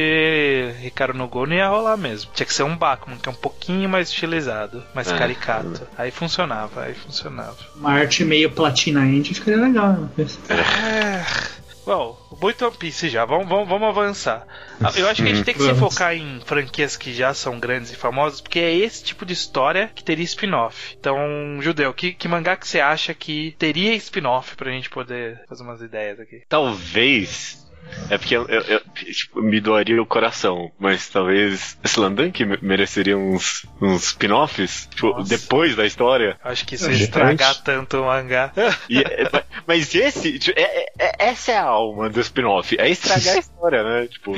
Ricardo 0.80 1.14
no 1.16 1.30
não 1.46 1.56
ia 1.56 1.68
rolar 1.68 1.96
mesmo. 1.96 2.30
Tinha 2.34 2.46
que 2.46 2.52
ser 2.54 2.64
um 2.64 2.76
Bakuman, 2.76 3.18
que 3.18 3.28
é 3.28 3.32
um 3.32 3.36
pouquinho 3.36 3.88
mais 3.88 4.08
estilizado, 4.08 4.82
mais 4.94 5.10
É. 5.10 5.16
caricato. 5.16 5.86
Aí 5.96 6.10
funcionava, 6.10 6.82
aí 6.82 6.94
funcionava. 6.94 7.56
Uma 7.76 7.92
arte 7.92 8.24
meio 8.24 8.50
platina 8.50 9.04
indie 9.06 9.34
ficaria 9.34 9.60
legal. 9.60 9.92
Né? 9.92 10.26
É. 10.48 11.61
Bom, 11.84 12.16
muito 12.40 12.64
One 12.64 12.76
Piece 12.76 13.08
já, 13.08 13.24
vamos, 13.24 13.48
vamos, 13.48 13.68
vamos 13.68 13.88
avançar. 13.88 14.46
Ah, 14.80 14.92
Eu 14.94 15.08
acho 15.08 15.22
que 15.22 15.28
a 15.28 15.34
gente 15.34 15.44
tem 15.44 15.54
que 15.54 15.62
se 15.62 15.74
focar 15.74 16.14
em 16.14 16.40
franquias 16.44 16.96
que 16.96 17.12
já 17.12 17.34
são 17.34 17.58
grandes 17.58 17.92
e 17.92 17.96
famosas, 17.96 18.40
porque 18.40 18.60
é 18.60 18.72
esse 18.72 19.02
tipo 19.02 19.26
de 19.26 19.32
história 19.32 19.90
que 19.94 20.04
teria 20.04 20.24
spin-off. 20.24 20.96
Então, 20.98 21.16
Judeu, 21.60 21.92
que, 21.92 22.12
que 22.12 22.28
mangá 22.28 22.56
que 22.56 22.68
você 22.68 22.78
acha 22.80 23.12
que 23.14 23.56
teria 23.58 23.94
spin-off 23.96 24.54
pra 24.56 24.70
gente 24.70 24.88
poder 24.90 25.42
fazer 25.48 25.62
umas 25.64 25.80
ideias 25.82 26.20
aqui? 26.20 26.42
Talvez 26.48 27.61
É 28.08 28.16
porque 28.18 28.34
eu, 28.36 28.46
eu- 28.48 28.62
eu, 28.62 28.80
tipo, 29.12 29.42
me 29.42 29.60
doaria 29.60 30.00
o 30.00 30.06
coração, 30.06 30.70
mas 30.78 31.08
talvez 31.08 31.76
Slandunk 31.84 32.44
me- 32.44 32.58
mereceria 32.62 33.16
uns, 33.18 33.66
uns 33.80 34.04
spin-offs, 34.04 34.88
tipo, 34.94 35.22
depois 35.22 35.76
da 35.76 35.84
história. 35.86 36.38
Acho 36.42 36.64
que 36.66 36.76
se 36.78 36.84
Gigante. 36.84 37.02
estragar 37.04 37.62
tanto 37.62 37.98
o 38.00 38.06
mangá. 38.06 38.50
E 38.88 38.98
é- 38.98 39.22
é- 39.24 39.44
mas 39.66 39.94
esse, 39.94 40.38
tipo, 40.38 40.58
é- 40.58 40.62
é- 40.62 40.86
é- 40.98 41.16
essa 41.28 41.52
é 41.52 41.58
a 41.58 41.64
alma 41.64 42.08
do 42.08 42.20
spin-off, 42.20 42.76
é 42.78 42.88
estragar 42.88 43.34
a 43.36 43.38
história, 43.38 43.82
né? 43.82 44.06
Tipo, 44.06 44.32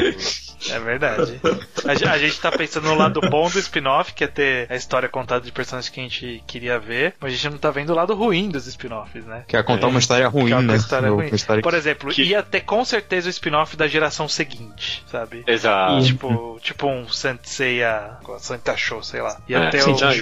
É 0.71 0.79
verdade. 0.81 1.41
A, 1.85 2.13
a 2.13 2.19
gente 2.19 2.41
tá 2.41 2.51
pensando 2.51 2.89
no 2.89 2.95
lado 2.95 3.21
bom 3.21 3.49
do 3.51 3.59
spin-off, 3.59 4.15
que 4.15 4.25
é 4.25 4.27
ter 4.27 4.67
a 4.71 4.75
história 4.77 5.09
contada 5.09 5.45
de 5.45 5.53
personagens 5.53 5.91
que 5.93 6.01
a 6.01 6.03
gente 6.03 6.43
queria 6.47 6.79
ver, 6.79 7.15
mas 7.21 7.33
a 7.33 7.37
gente 7.37 7.51
não 7.53 7.59
tá 7.59 7.71
vendo 7.71 7.91
o 7.91 7.95
lado 7.95 8.15
ruim 8.15 8.49
dos 8.49 8.67
spin-offs, 8.67 9.25
né? 9.27 9.45
Quer 9.47 9.63
contar 9.65 9.89
uma 9.89 9.99
história 9.99 10.27
ruim, 10.29 10.47
Que 10.47 10.53
é 10.53 10.57
uma 10.57 10.63
né? 10.73 10.77
história 10.77 11.13
Uma 11.13 11.23
ruim. 11.23 11.35
história 11.35 11.63
Por 11.63 11.75
exemplo, 11.75 12.11
que- 12.11 12.23
ia 12.23 12.43
ter 12.43 12.61
com 12.63 12.85
certeza 12.85 13.29
o 13.29 13.31
spin-off 13.35 13.76
da 13.76 13.87
geração 13.87 14.29
seguinte, 14.29 15.03
sabe? 15.07 15.45
exato. 15.47 16.05
Tipo, 16.05 16.59
tipo 16.62 16.87
um 16.87 17.09
Senseiya, 17.09 18.12
Santa 18.38 18.76
Show, 18.76 19.03
sei 19.03 19.21
lá. 19.21 19.37
Ia 19.49 19.59
É, 19.59 19.71
ter 19.71 19.81
sim, 19.83 19.93
o. 19.93 19.97
já- 19.97 20.12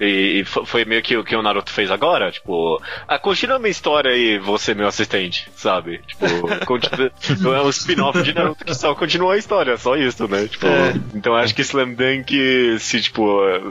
E, 0.00 0.40
e 0.40 0.44
fo- 0.44 0.64
foi 0.64 0.84
meio 0.84 1.02
que 1.02 1.16
o 1.16 1.24
que 1.24 1.34
o 1.36 1.42
Naruto 1.42 1.70
fez 1.72 1.90
agora, 1.90 2.30
tipo, 2.32 2.80
ah, 3.06 3.18
continua 3.18 3.58
minha 3.58 3.70
história 3.70 4.10
aí, 4.10 4.38
você 4.38 4.74
meu 4.74 4.86
assistente, 4.86 5.48
sabe? 5.56 6.00
Tipo, 6.06 6.26
continua, 6.66 7.56
é 7.56 7.62
um 7.62 7.68
spin-off 7.70 8.22
de 8.22 8.34
Naruto 8.34 8.64
que 8.64 8.74
só 8.74 8.94
continua 8.94 9.34
a 9.34 9.38
história, 9.38 9.76
só 9.76 9.96
isso, 9.96 10.26
né? 10.28 10.46
Tipo, 10.48 10.66
É. 10.66 10.94
então 11.14 11.34
acho 11.34 11.54
que 11.54 11.62
Slam 11.62 11.94
Dunk, 11.94 12.78
se 12.78 13.00
tipo, 13.02 13.22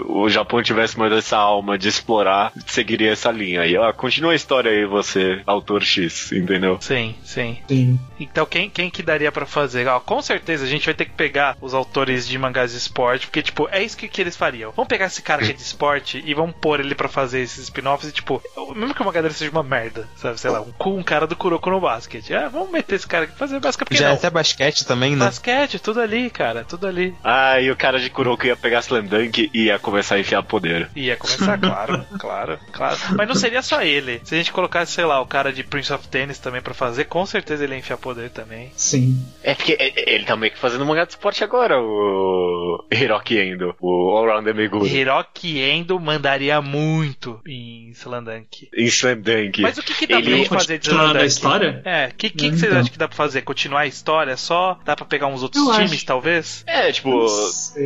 o 0.08 0.30
Japão 0.30 0.62
tivesse 0.62 0.98
mais 0.98 1.12
essa 1.14 1.38
alma 1.38 1.78
de 1.78 1.88
explorar, 1.88 2.52
seguiria 2.68 3.12
essa 3.12 3.32
linha. 3.32 3.66
E 3.66 3.78
ó, 3.78 3.92
continua 3.94 4.32
a 4.32 4.36
história 4.36 4.72
aí, 4.72 4.86
você, 4.86 5.42
autor 5.46 5.84
X, 5.84 6.32
entendeu? 6.32 6.78
Sim, 6.82 7.16
sim. 7.24 7.58
Sim. 7.68 8.00
Então 8.20 8.46
quem, 8.46 8.70
quem 8.74 8.90
que 8.90 9.04
daria 9.04 9.32
pra 9.32 9.46
fazer? 9.46 9.88
Ó, 9.88 10.00
com 10.00 10.22
certeza 10.22 10.66
a 10.66 10.68
gente 10.68 10.86
vai 10.86 10.94
ter 10.94 11.06
que 11.06 11.12
pegar 11.12 11.56
os 11.62 11.74
autores 11.74 12.28
de 12.28 12.38
mangás 12.38 12.72
de 12.72 12.78
esporte, 12.78 13.28
porque 13.28 13.42
tipo, 13.42 13.68
é 13.72 13.82
isso 13.84 13.96
que, 13.96 14.08
que 14.08 14.22
eles 14.22 14.36
fariam. 14.36 14.72
Vamos 14.76 14.90
pegar 14.90 15.06
esse 15.06 15.22
cara 15.22 15.44
que 15.44 15.52
é 15.52 15.54
de 15.54 15.62
esporte 15.62 16.22
e 16.26 16.34
vamos 16.34 16.56
pôr 16.60 16.80
ele 16.80 16.96
pra 16.96 17.08
fazer 17.08 17.42
esses 17.42 17.64
spin-offs 17.66 18.10
e 18.10 18.12
tipo, 18.12 18.42
mesmo 18.76 18.94
que 18.94 19.02
o 19.02 19.06
mangá 19.06 19.22
dele 19.22 19.34
seja 19.34 19.52
uma 19.52 19.64
merda, 19.64 20.08
sabe? 20.16 20.40
Sei 20.40 20.50
lá, 20.50 20.62
um, 20.62 20.74
um 20.86 21.04
cara 21.04 21.28
do 21.28 21.36
Kuroko 21.36 21.70
no 21.70 21.80
basquete. 21.80 22.34
Ah, 22.34 22.50
vamos 22.50 22.72
meter 22.72 22.96
esse 22.96 23.08
cara 23.08 23.26
aqui 23.26 23.34
pra 23.34 23.48
fazer 23.48 23.60
basquete. 23.60 23.88
Porque 23.88 23.98
Já 23.98 24.08
é 24.08 24.10
não? 24.10 24.16
até 24.16 24.30
basquete 24.30 24.86
também, 24.86 25.16
né? 25.16 25.26
Basquete, 25.26 25.80
tudo 25.80 26.02
ali, 26.02 26.30
cara, 26.30 26.64
tudo 26.64 26.88
ali. 26.88 27.14
Ah, 27.24 27.60
e 27.60 27.70
o 27.70 27.76
cara 27.76 28.00
de 28.00 28.10
Kuroko 28.10 28.46
ia 28.46 28.56
pegar 28.56 28.80
Slam 28.80 29.06
Dunk 29.06 29.50
e 29.54 29.66
ia 29.66 29.78
começar 29.80 30.16
a 30.16 30.20
enfiar 30.20 30.44
poder. 30.44 30.90
Ia 30.96 31.16
começar, 31.18 31.58
claro, 31.58 32.06
claro, 32.20 32.60
claro. 32.72 32.98
Mas 33.16 33.28
não 33.28 33.36
seria 33.36 33.62
só 33.62 33.82
ele. 33.82 34.22
Se 34.24 34.36
a 34.36 34.38
gente 34.38 34.52
colocasse, 34.52 34.94
sei 34.94 35.06
lá, 35.06 35.22
o 35.22 35.28
cara 35.28 35.52
de 35.52 35.64
Prince 35.64 35.92
of 35.94 36.08
Tennis 36.08 36.40
também 36.40 36.62
pra 36.62 36.74
fazer, 36.74 37.06
com 37.06 37.26
certeza 37.26 37.64
ele 37.64 37.74
ia 37.74 37.80
enfiar 37.80 37.98
poder 37.98 38.30
também. 38.30 38.63
Sim. 38.76 39.18
É 39.44 39.54
porque 39.54 39.74
é- 39.80 40.14
ele 40.16 40.24
tá 40.26 40.36
meio 40.36 40.52
que 40.52 40.58
fazendo 40.60 40.86
mangá 40.86 41.04
de 41.06 41.12
esporte 41.12 41.44
agora, 41.44 41.80
o 41.82 42.84
Hiroki 42.92 43.38
Endo, 43.38 43.76
o 43.82 44.10
All-Rounder 44.18 44.56
Meguro. 44.56 44.86
Hiroki 44.88 45.60
Endo 45.60 46.00
mandaria 46.00 46.62
muito 46.62 47.40
em 47.48 47.90
Slandunk. 47.92 48.70
Em 48.76 48.86
Slam 48.86 49.20
Dunk. 49.22 49.62
Mas 49.62 49.78
o 49.78 49.84
que, 49.84 49.94
que 49.94 50.08
dá 50.08 50.18
Ele- 50.18 50.28
pra 50.28 50.38
gente 50.38 50.50
fazer 50.50 50.80
de 50.80 50.90
Continuando 50.90 51.20
a 51.20 51.26
história? 51.26 51.82
É, 51.86 52.08
o 52.08 52.16
que, 52.16 52.30
que, 52.30 52.38
que 52.38 52.46
Então. 52.48 52.58
vocês 52.60 52.74
acham 52.74 52.92
que 52.92 52.98
dá 52.98 53.08
pra 53.08 53.18
fazer? 53.18 53.42
Continuar 53.42 53.82
a 53.82 53.88
história 53.88 54.36
só? 54.38 54.80
Dá 54.86 54.96
pra 54.96 55.06
pegar 55.06 55.28
uns 55.28 55.44
outros 55.44 55.66
Eu 55.66 55.74
times, 55.74 55.92
acho. 55.94 56.06
talvez? 56.06 56.64
É, 56.68 56.92
tipo, 56.92 57.10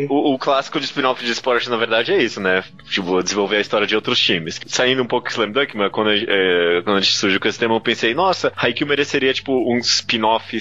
o, 0.09 0.33
o 0.33 0.39
clássico 0.39 0.79
de 0.79 0.85
spin-off 0.85 1.23
de 1.23 1.31
esporte, 1.31 1.69
na 1.69 1.77
verdade, 1.77 2.11
é 2.11 2.21
isso, 2.21 2.39
né? 2.39 2.63
Tipo, 2.89 3.21
desenvolver 3.21 3.57
a 3.57 3.61
história 3.61 3.87
de 3.87 3.95
outros 3.95 4.19
times. 4.19 4.59
Saindo 4.67 5.01
um 5.03 5.07
pouco 5.07 5.27
de 5.27 5.33
Slam 5.33 5.51
Dunk, 5.51 5.75
mas 5.75 5.91
quando, 5.91 6.09
a- 6.09 6.15
é, 6.15 6.81
quando 6.83 6.97
a 6.97 7.01
gente 7.01 7.15
surgiu 7.15 7.39
com 7.39 7.47
esse 7.47 7.59
tema, 7.59 7.75
eu 7.75 7.81
pensei, 7.81 8.13
nossa, 8.13 8.51
Haikyuu 8.55 8.87
mereceria, 8.87 9.33
tipo, 9.33 9.53
uns 9.73 10.01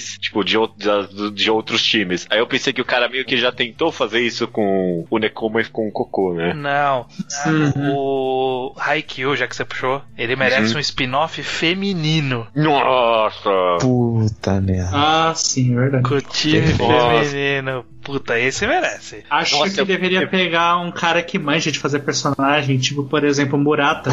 spin-offs, 0.07 0.17
tipo, 0.19 0.43
de, 0.43 0.57
de, 0.77 1.31
de 1.31 1.51
outros 1.51 1.83
times. 1.83 2.25
Aí 2.29 2.39
eu 2.39 2.47
pensei 2.47 2.71
que 2.73 2.81
o 2.81 2.85
cara 2.85 3.09
meio 3.09 3.25
que 3.25 3.37
já 3.37 3.51
tentou 3.51 3.91
fazer 3.91 4.21
isso 4.21 4.47
com 4.47 5.05
o 5.09 5.17
Nekoma 5.17 5.61
e 5.61 5.65
com 5.65 5.87
o 5.87 5.91
Cocô, 5.91 6.33
né? 6.33 6.53
Não. 6.53 7.05
Uhum. 7.45 7.93
O 7.95 8.73
Haikyuu, 8.77 9.35
já 9.35 9.47
que 9.47 9.55
você 9.55 9.65
puxou, 9.65 10.01
ele 10.17 10.35
merece 10.35 10.71
Uhum. 10.73 10.77
um 10.77 10.81
spin-off 10.81 11.41
feminino. 11.43 12.47
Nossa! 12.55 13.49
Puta 13.79 14.59
merda. 14.61 14.91
Ah, 14.93 15.33
sim, 15.35 15.75
verdade. 15.75 16.03
Com 16.03 16.15
o 16.15 16.21
time 16.21 16.73
Nossa. 16.73 17.25
feminino. 17.25 17.85
Puta, 18.03 18.39
esse 18.39 18.65
merece. 18.65 19.23
Acho 19.29 19.57
Nossa, 19.57 19.73
que 19.73 19.81
eu- 19.81 19.85
deveria 19.85 20.21
eu- 20.21 20.29
pegar 20.29 20.77
um 20.77 20.91
cara 20.91 21.21
que 21.21 21.37
manja 21.37 21.69
de 21.71 21.77
fazer 21.79 21.99
personagem, 21.99 22.77
tipo, 22.77 23.03
por 23.03 23.21
exemplo, 23.25 23.57
Murata, 23.59 24.11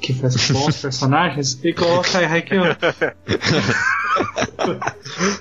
que 0.00 0.12
faz 0.14 0.34
bons 0.50 0.80
personagens, 0.82 1.60
e 1.64 1.72
colocar 1.72 2.22
em 2.24 2.26
Haikyuu. 2.26 2.64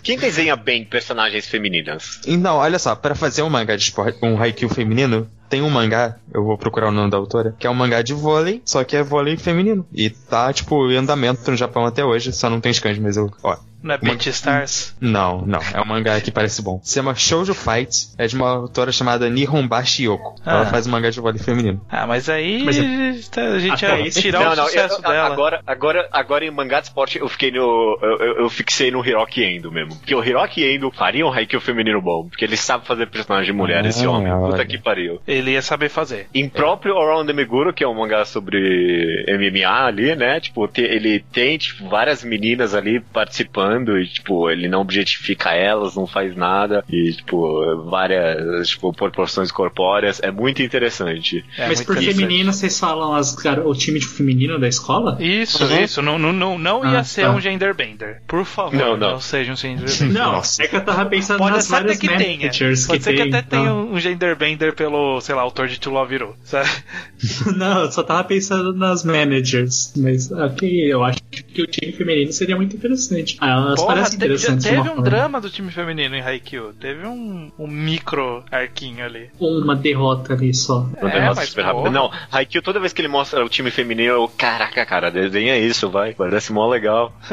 Quem 0.04 0.18
desenha 0.18 0.56
bem 0.56 0.86
personagens 0.86 1.46
femininas? 1.46 2.22
Então, 2.28 2.58
olha 2.58 2.80
só, 2.80 2.96
pra 2.96 3.16
fazer 3.16 3.42
um 3.42 3.50
mangá 3.50 3.76
de 3.76 3.84
esporte, 3.84 4.20
um 4.22 4.42
Haikyuu 4.42 4.70
feminino, 4.70 5.28
tem 5.50 5.62
um 5.62 5.70
mangá, 5.70 6.18
eu 6.34 6.44
vou 6.44 6.58
procurar 6.58 6.90
o 6.90 6.92
nome 6.92 7.10
da 7.10 7.18
autora, 7.18 7.56
que 7.58 7.68
é 7.68 7.70
um 7.70 7.74
mangá 7.74 8.02
de 8.02 8.14
vôlei, 8.14 8.62
só 8.66 8.84
que 8.84 8.96
é 8.96 9.04
vôlei 9.04 9.38
feminino. 9.38 9.86
E 9.94 10.10
tá, 10.10 10.52
tipo, 10.52 10.92
em 10.92 10.98
andamento 10.98 11.50
no 11.50 11.58
Japão 11.58 11.86
até 11.86 12.04
hoje, 12.04 12.34
só 12.34 12.50
não 12.50 12.62
tem 12.62 12.74
scans, 12.74 13.00
mas 13.00 13.18
eu, 13.18 13.32
ó. 13.44 13.58
Não 13.86 13.94
é 13.94 13.98
Beat 14.00 14.26
Stars? 14.28 14.96
Não, 15.00 15.42
não, 15.46 15.60
é 15.74 15.80
um 15.80 15.86
mangá 15.86 16.20
que 16.20 16.32
parece 16.32 16.62
bom. 16.62 16.80
Se 16.84 16.96
chama 16.96 17.14
Shoujo 17.14 17.54
Fight, 17.54 18.08
é 18.18 18.26
de 18.26 18.36
uma 18.36 18.50
autora 18.50 18.92
chamada 18.92 19.30
Nihonbashi 19.30 20.06
Yoko. 20.06 20.36
Ela 20.46 20.62
Ah. 20.62 20.66
faz 20.66 20.88
um 20.88 20.92
mangá 20.92 21.10
de 21.12 21.20
vôlei 21.20 21.40
feminino. 21.40 21.80
Ah, 21.90 22.08
mas 22.08 22.28
aí 22.28 22.64
Mas 22.64 23.30
tá- 23.30 23.44
a 23.44 23.60
gente 23.60 23.86
Até 23.86 23.98
ia 24.00 24.04
aí- 24.06 24.10
tirar 24.12 24.40
não, 24.44 24.54
o 24.54 24.56
não, 24.56 24.66
sucesso 24.66 24.96
eu- 24.96 25.02
dela. 25.02 25.28
Agora, 25.32 25.62
agora, 25.68 26.10
agora 26.12 26.44
em 26.46 26.50
mangá 26.50 26.80
de 26.80 26.88
esporte 26.88 27.20
eu 27.20 27.30
fiquei 27.30 27.52
no. 27.52 28.00
Eu, 28.02 28.18
eu, 28.20 28.36
eu 28.42 28.50
fixei 28.50 28.90
no 28.90 29.06
Hiroki 29.06 29.44
Endo 29.44 29.72
mesmo. 29.72 29.96
Porque 29.98 30.16
o 30.16 30.24
Hiroki 30.24 30.64
Endo 30.66 30.90
faria 30.92 31.24
um 31.26 31.32
Haikyuu 31.32 31.62
feminino 31.62 32.02
bom. 32.02 32.28
Porque 32.28 32.44
ele 32.44 32.58
sabe 32.58 32.88
fazer 32.88 33.06
personagem 33.08 33.52
de 33.52 33.54
mulher, 33.54 33.86
Ah, 33.86 33.88
esse 33.88 34.08
homem. 34.08 34.34
Puta 34.34 34.66
que 34.66 34.80
pariu. 34.80 35.22
Ele 35.28 35.52
ia 35.52 35.62
saber 35.62 35.90
fazer. 35.90 36.28
Em 36.34 36.50
próprio 36.50 36.98
Around 36.98 37.28
the 37.28 37.34
Meguro, 37.34 37.72
que 37.72 37.84
é 37.84 37.88
um 37.88 37.94
mangá 37.94 38.26
sobre 38.26 39.26
MMA 39.28 39.86
ali, 39.86 40.16
né? 40.16 40.40
Tipo, 40.40 40.68
te- 40.68 40.82
ele 40.82 41.20
tem, 41.32 41.58
tipo, 41.58 41.88
várias 41.88 42.24
meninas 42.24 42.74
ali 42.74 43.00
participando 43.00 43.75
e, 43.84 44.08
tipo, 44.08 44.50
ele 44.50 44.68
não 44.68 44.82
objetifica 44.82 45.52
elas, 45.52 45.96
não 45.96 46.06
faz 46.08 46.36
nada. 46.36 46.84
E, 46.90 47.14
tipo, 47.14 47.84
várias, 47.90 48.70
tipo, 48.70 48.94
proporções 48.94 49.52
corpóreas. 49.52 50.22
É 50.24 50.32
muito 50.32 50.62
interessante. 50.62 51.44
É 51.58 51.68
Mas 51.68 51.80
muito 51.80 51.88
por 51.88 51.98
interessante. 51.98 52.22
feminino, 52.22 52.54
vocês 52.54 52.80
falam 52.80 53.14
as, 53.16 53.34
gar- 53.36 53.66
o 53.66 53.74
time 53.74 54.00
de 54.00 54.08
feminino 54.08 54.60
da 54.60 54.68
escola? 54.68 55.18
Isso, 55.20 55.64
Uhum. 55.66 55.84
isso. 55.84 56.02
Não, 56.02 56.18
não, 56.20 56.32
não, 56.34 56.58
não 56.58 56.86
ia 56.92 57.00
Ah, 57.00 57.04
ser 57.04 57.24
tá. 57.24 57.32
um 57.32 57.40
genderbender. 57.42 58.22
Por 58.28 58.46
favor, 58.46 58.74
Não, 58.76 58.98
não, 58.98 59.12
não. 59.12 59.20
seja 59.20 59.52
um 59.52 59.56
genderbender. 59.56 60.06
Não, 60.16 60.34
Nossa. 60.34 60.64
é 60.64 60.68
que 60.68 60.76
eu 60.76 60.84
tava 60.86 61.06
pensando 61.06 61.38
Pode 61.40 61.56
nas 61.56 61.68
várias 61.68 61.98
que 61.98 62.08
tenha. 62.08 62.38
managers 62.38 62.86
Pode 62.88 63.00
que 63.00 63.04
ser 63.04 63.12
que 63.14 63.22
tem. 63.24 63.30
até 63.30 63.42
tenha 63.42 63.64
então. 63.64 63.90
um 63.92 64.00
genderbender 64.00 64.74
pelo, 64.76 65.20
sei 65.22 65.36
lá, 65.36 65.42
autor 65.42 65.68
de 65.68 65.80
To 65.80 65.90
Love 65.90 66.16
Hero, 66.16 66.36
sabe? 66.44 66.70
Não, 67.56 67.82
eu 67.84 67.92
só 67.92 68.04
tava 68.04 68.24
pensando 68.24 68.74
nas 68.74 69.04
managers. 69.04 69.94
Mas 69.98 70.32
ok, 70.32 70.70
eu 70.94 71.04
acho 71.04 71.18
que 71.54 71.62
o 71.62 71.68
time 71.68 71.92
feminino 71.92 72.32
seria 72.32 72.56
muito 72.56 72.76
interessante. 72.76 73.38
Ah, 73.40 73.60
elas 73.68 73.82
Porra, 73.82 73.96
já 73.98 74.08
interessantes. 74.16 74.64
de 74.64 74.70
teve 74.70 74.82
uma 74.82 74.92
um 74.92 74.96
forma. 74.96 75.04
drama 75.04 75.42
do 75.42 75.50
time 75.50 75.72
feminino 75.72 76.16
em 76.16 76.22
Haikyuu. 76.22 76.74
Teve 76.74 77.06
um, 77.08 77.52
um 77.58 77.68
micro 77.68 78.44
arquinho 78.52 79.04
ali. 79.06 79.30
Uma 79.40 79.76
derrota 79.76 80.34
ali 80.34 80.54
só. 80.54 80.88
Uma 81.02 81.10
É, 81.10 81.14
derrota 81.14 81.36
mas 81.42 81.50
super 81.50 81.66
porra. 81.66 81.74
rápida. 81.78 81.90
Não, 81.92 82.12
Haikyuu, 82.32 82.62
toda 82.64 82.80
vez 82.80 82.94
que 82.94 83.02
ele 83.02 83.08
mostra 83.08 83.44
o 83.44 83.50
time 83.50 83.72
feminino, 83.72 84.14
eu, 84.14 84.28
caraca, 84.28 84.86
cara, 84.86 85.10
desenha 85.12 85.58
isso, 85.58 85.90
vai. 85.90 86.14
Parece 86.14 86.52
mó 86.54 86.68
legal. 86.68 87.14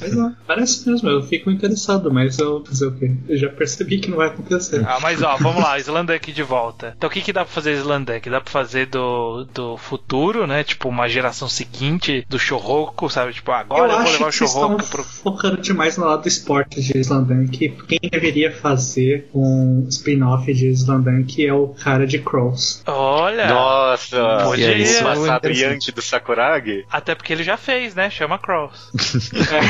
Mas 0.00 0.14
não, 0.16 0.34
parece 0.46 0.88
mesmo, 0.88 1.08
eu 1.08 1.22
fico 1.22 1.50
interessado, 1.50 2.12
mas 2.12 2.38
eu 2.38 2.64
fazer 2.64 2.86
o 2.86 2.92
quê? 2.92 3.12
Eu 3.28 3.36
já 3.36 3.48
percebi 3.48 3.98
que 3.98 4.10
não 4.10 4.16
vai 4.16 4.28
acontecer. 4.28 4.82
Ah, 4.86 4.98
mas 5.00 5.22
ó, 5.22 5.36
vamos 5.36 5.62
lá, 5.62 5.78
Slanduck 5.78 6.32
de 6.32 6.42
volta. 6.42 6.94
Então 6.96 7.08
o 7.08 7.12
que, 7.12 7.20
que 7.20 7.32
dá 7.32 7.44
pra 7.44 7.52
fazer 7.52 7.72
Slanduck? 7.74 8.28
Dá 8.30 8.40
pra 8.40 8.50
fazer 8.50 8.86
do, 8.86 9.44
do 9.52 9.76
futuro, 9.76 10.46
né? 10.46 10.64
Tipo, 10.64 10.88
uma 10.88 11.08
geração 11.08 11.48
seguinte 11.48 12.24
do 12.28 12.38
Shouhoku, 12.38 13.08
sabe? 13.10 13.32
Tipo, 13.32 13.52
agora 13.52 13.92
eu, 13.92 14.02
vou 14.02 14.12
levar 14.12 14.26
o 14.26 14.28
estão 14.30 14.76
pro. 14.76 15.04
Focando 15.52 15.60
demais 15.60 15.96
no 15.96 16.04
lado 16.06 16.22
do 16.22 16.28
esporte 16.28 16.80
de 16.80 16.98
Slandunk. 16.98 17.68
Quem 17.86 18.00
deveria 18.10 18.50
fazer 18.50 19.28
um 19.34 19.86
spin-off 19.88 20.52
de 20.52 20.68
Slandunk 20.68 21.44
é 21.44 21.52
o 21.52 21.68
cara 21.68 22.06
de 22.06 22.18
Crows. 22.18 22.82
Olha! 22.86 23.48
Nossa, 23.48 24.44
Podia. 24.44 24.78
esse 24.78 25.02
passado. 25.02 25.48
Yankee 25.48 25.92
do 25.92 26.00
Sakuragi. 26.00 26.84
Até 26.90 27.14
porque 27.14 27.32
ele 27.32 27.44
já 27.44 27.56
fez, 27.56 27.94
né? 27.94 28.10
Chama 28.10 28.38
Cross. 28.38 28.90
É, 29.34 29.60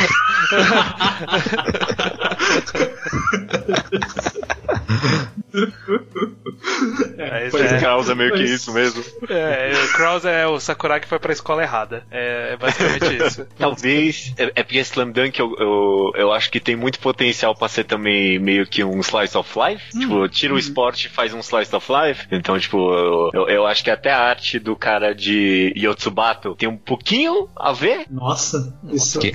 É. 7.23 7.79
Kraus 7.79 8.09
é 8.09 8.15
meio 8.15 8.33
que 8.33 8.43
isso 8.43 8.73
mesmo. 8.73 9.03
É, 9.29 9.73
o 9.85 9.93
Kraus 9.93 10.25
é 10.25 10.47
o 10.47 10.59
Sakurai 10.59 11.01
que 11.01 11.09
foi 11.09 11.19
pra 11.19 11.33
escola 11.33 11.63
errada. 11.63 12.05
É, 12.11 12.53
é 12.53 12.57
basicamente 12.57 13.17
isso. 13.25 13.47
Talvez, 13.59 14.35
é, 14.37 14.53
é 14.57 14.63
porque 14.63 14.79
Slam 14.81 15.11
Dunk 15.11 15.39
eu, 15.39 15.55
eu, 15.59 16.13
eu 16.15 16.33
acho 16.33 16.51
que 16.51 16.61
tem 16.61 16.77
muito 16.77 16.99
potencial 16.99 17.55
pra 17.55 17.69
ser 17.69 17.85
também 17.85 18.39
meio 18.39 18.67
que 18.67 18.85
um 18.85 19.01
slice 19.01 19.37
of 19.37 19.51
life. 19.59 19.85
Hum. 19.95 20.01
Tipo, 20.01 20.29
tira 20.29 20.55
o 20.55 20.59
esporte 20.59 21.07
e 21.07 21.11
faz 21.11 21.33
um 21.33 21.41
slice 21.41 21.75
of 21.75 21.87
life. 21.91 22.27
Então, 22.31 22.59
tipo, 22.59 22.93
eu, 22.93 23.31
eu, 23.33 23.49
eu 23.49 23.67
acho 23.67 23.83
que 23.83 23.91
até 23.91 24.13
a 24.13 24.21
arte 24.21 24.59
do 24.59 24.77
cara 24.77 25.15
de 25.15 25.73
Yotsubato 25.77 26.55
tem 26.57 26.69
um 26.69 26.77
pouquinho 26.77 27.49
a 27.57 27.73
ver. 27.73 28.07
Nossa, 28.11 28.79
isso 28.91 29.19
Que? 29.19 29.29
é. 29.29 29.33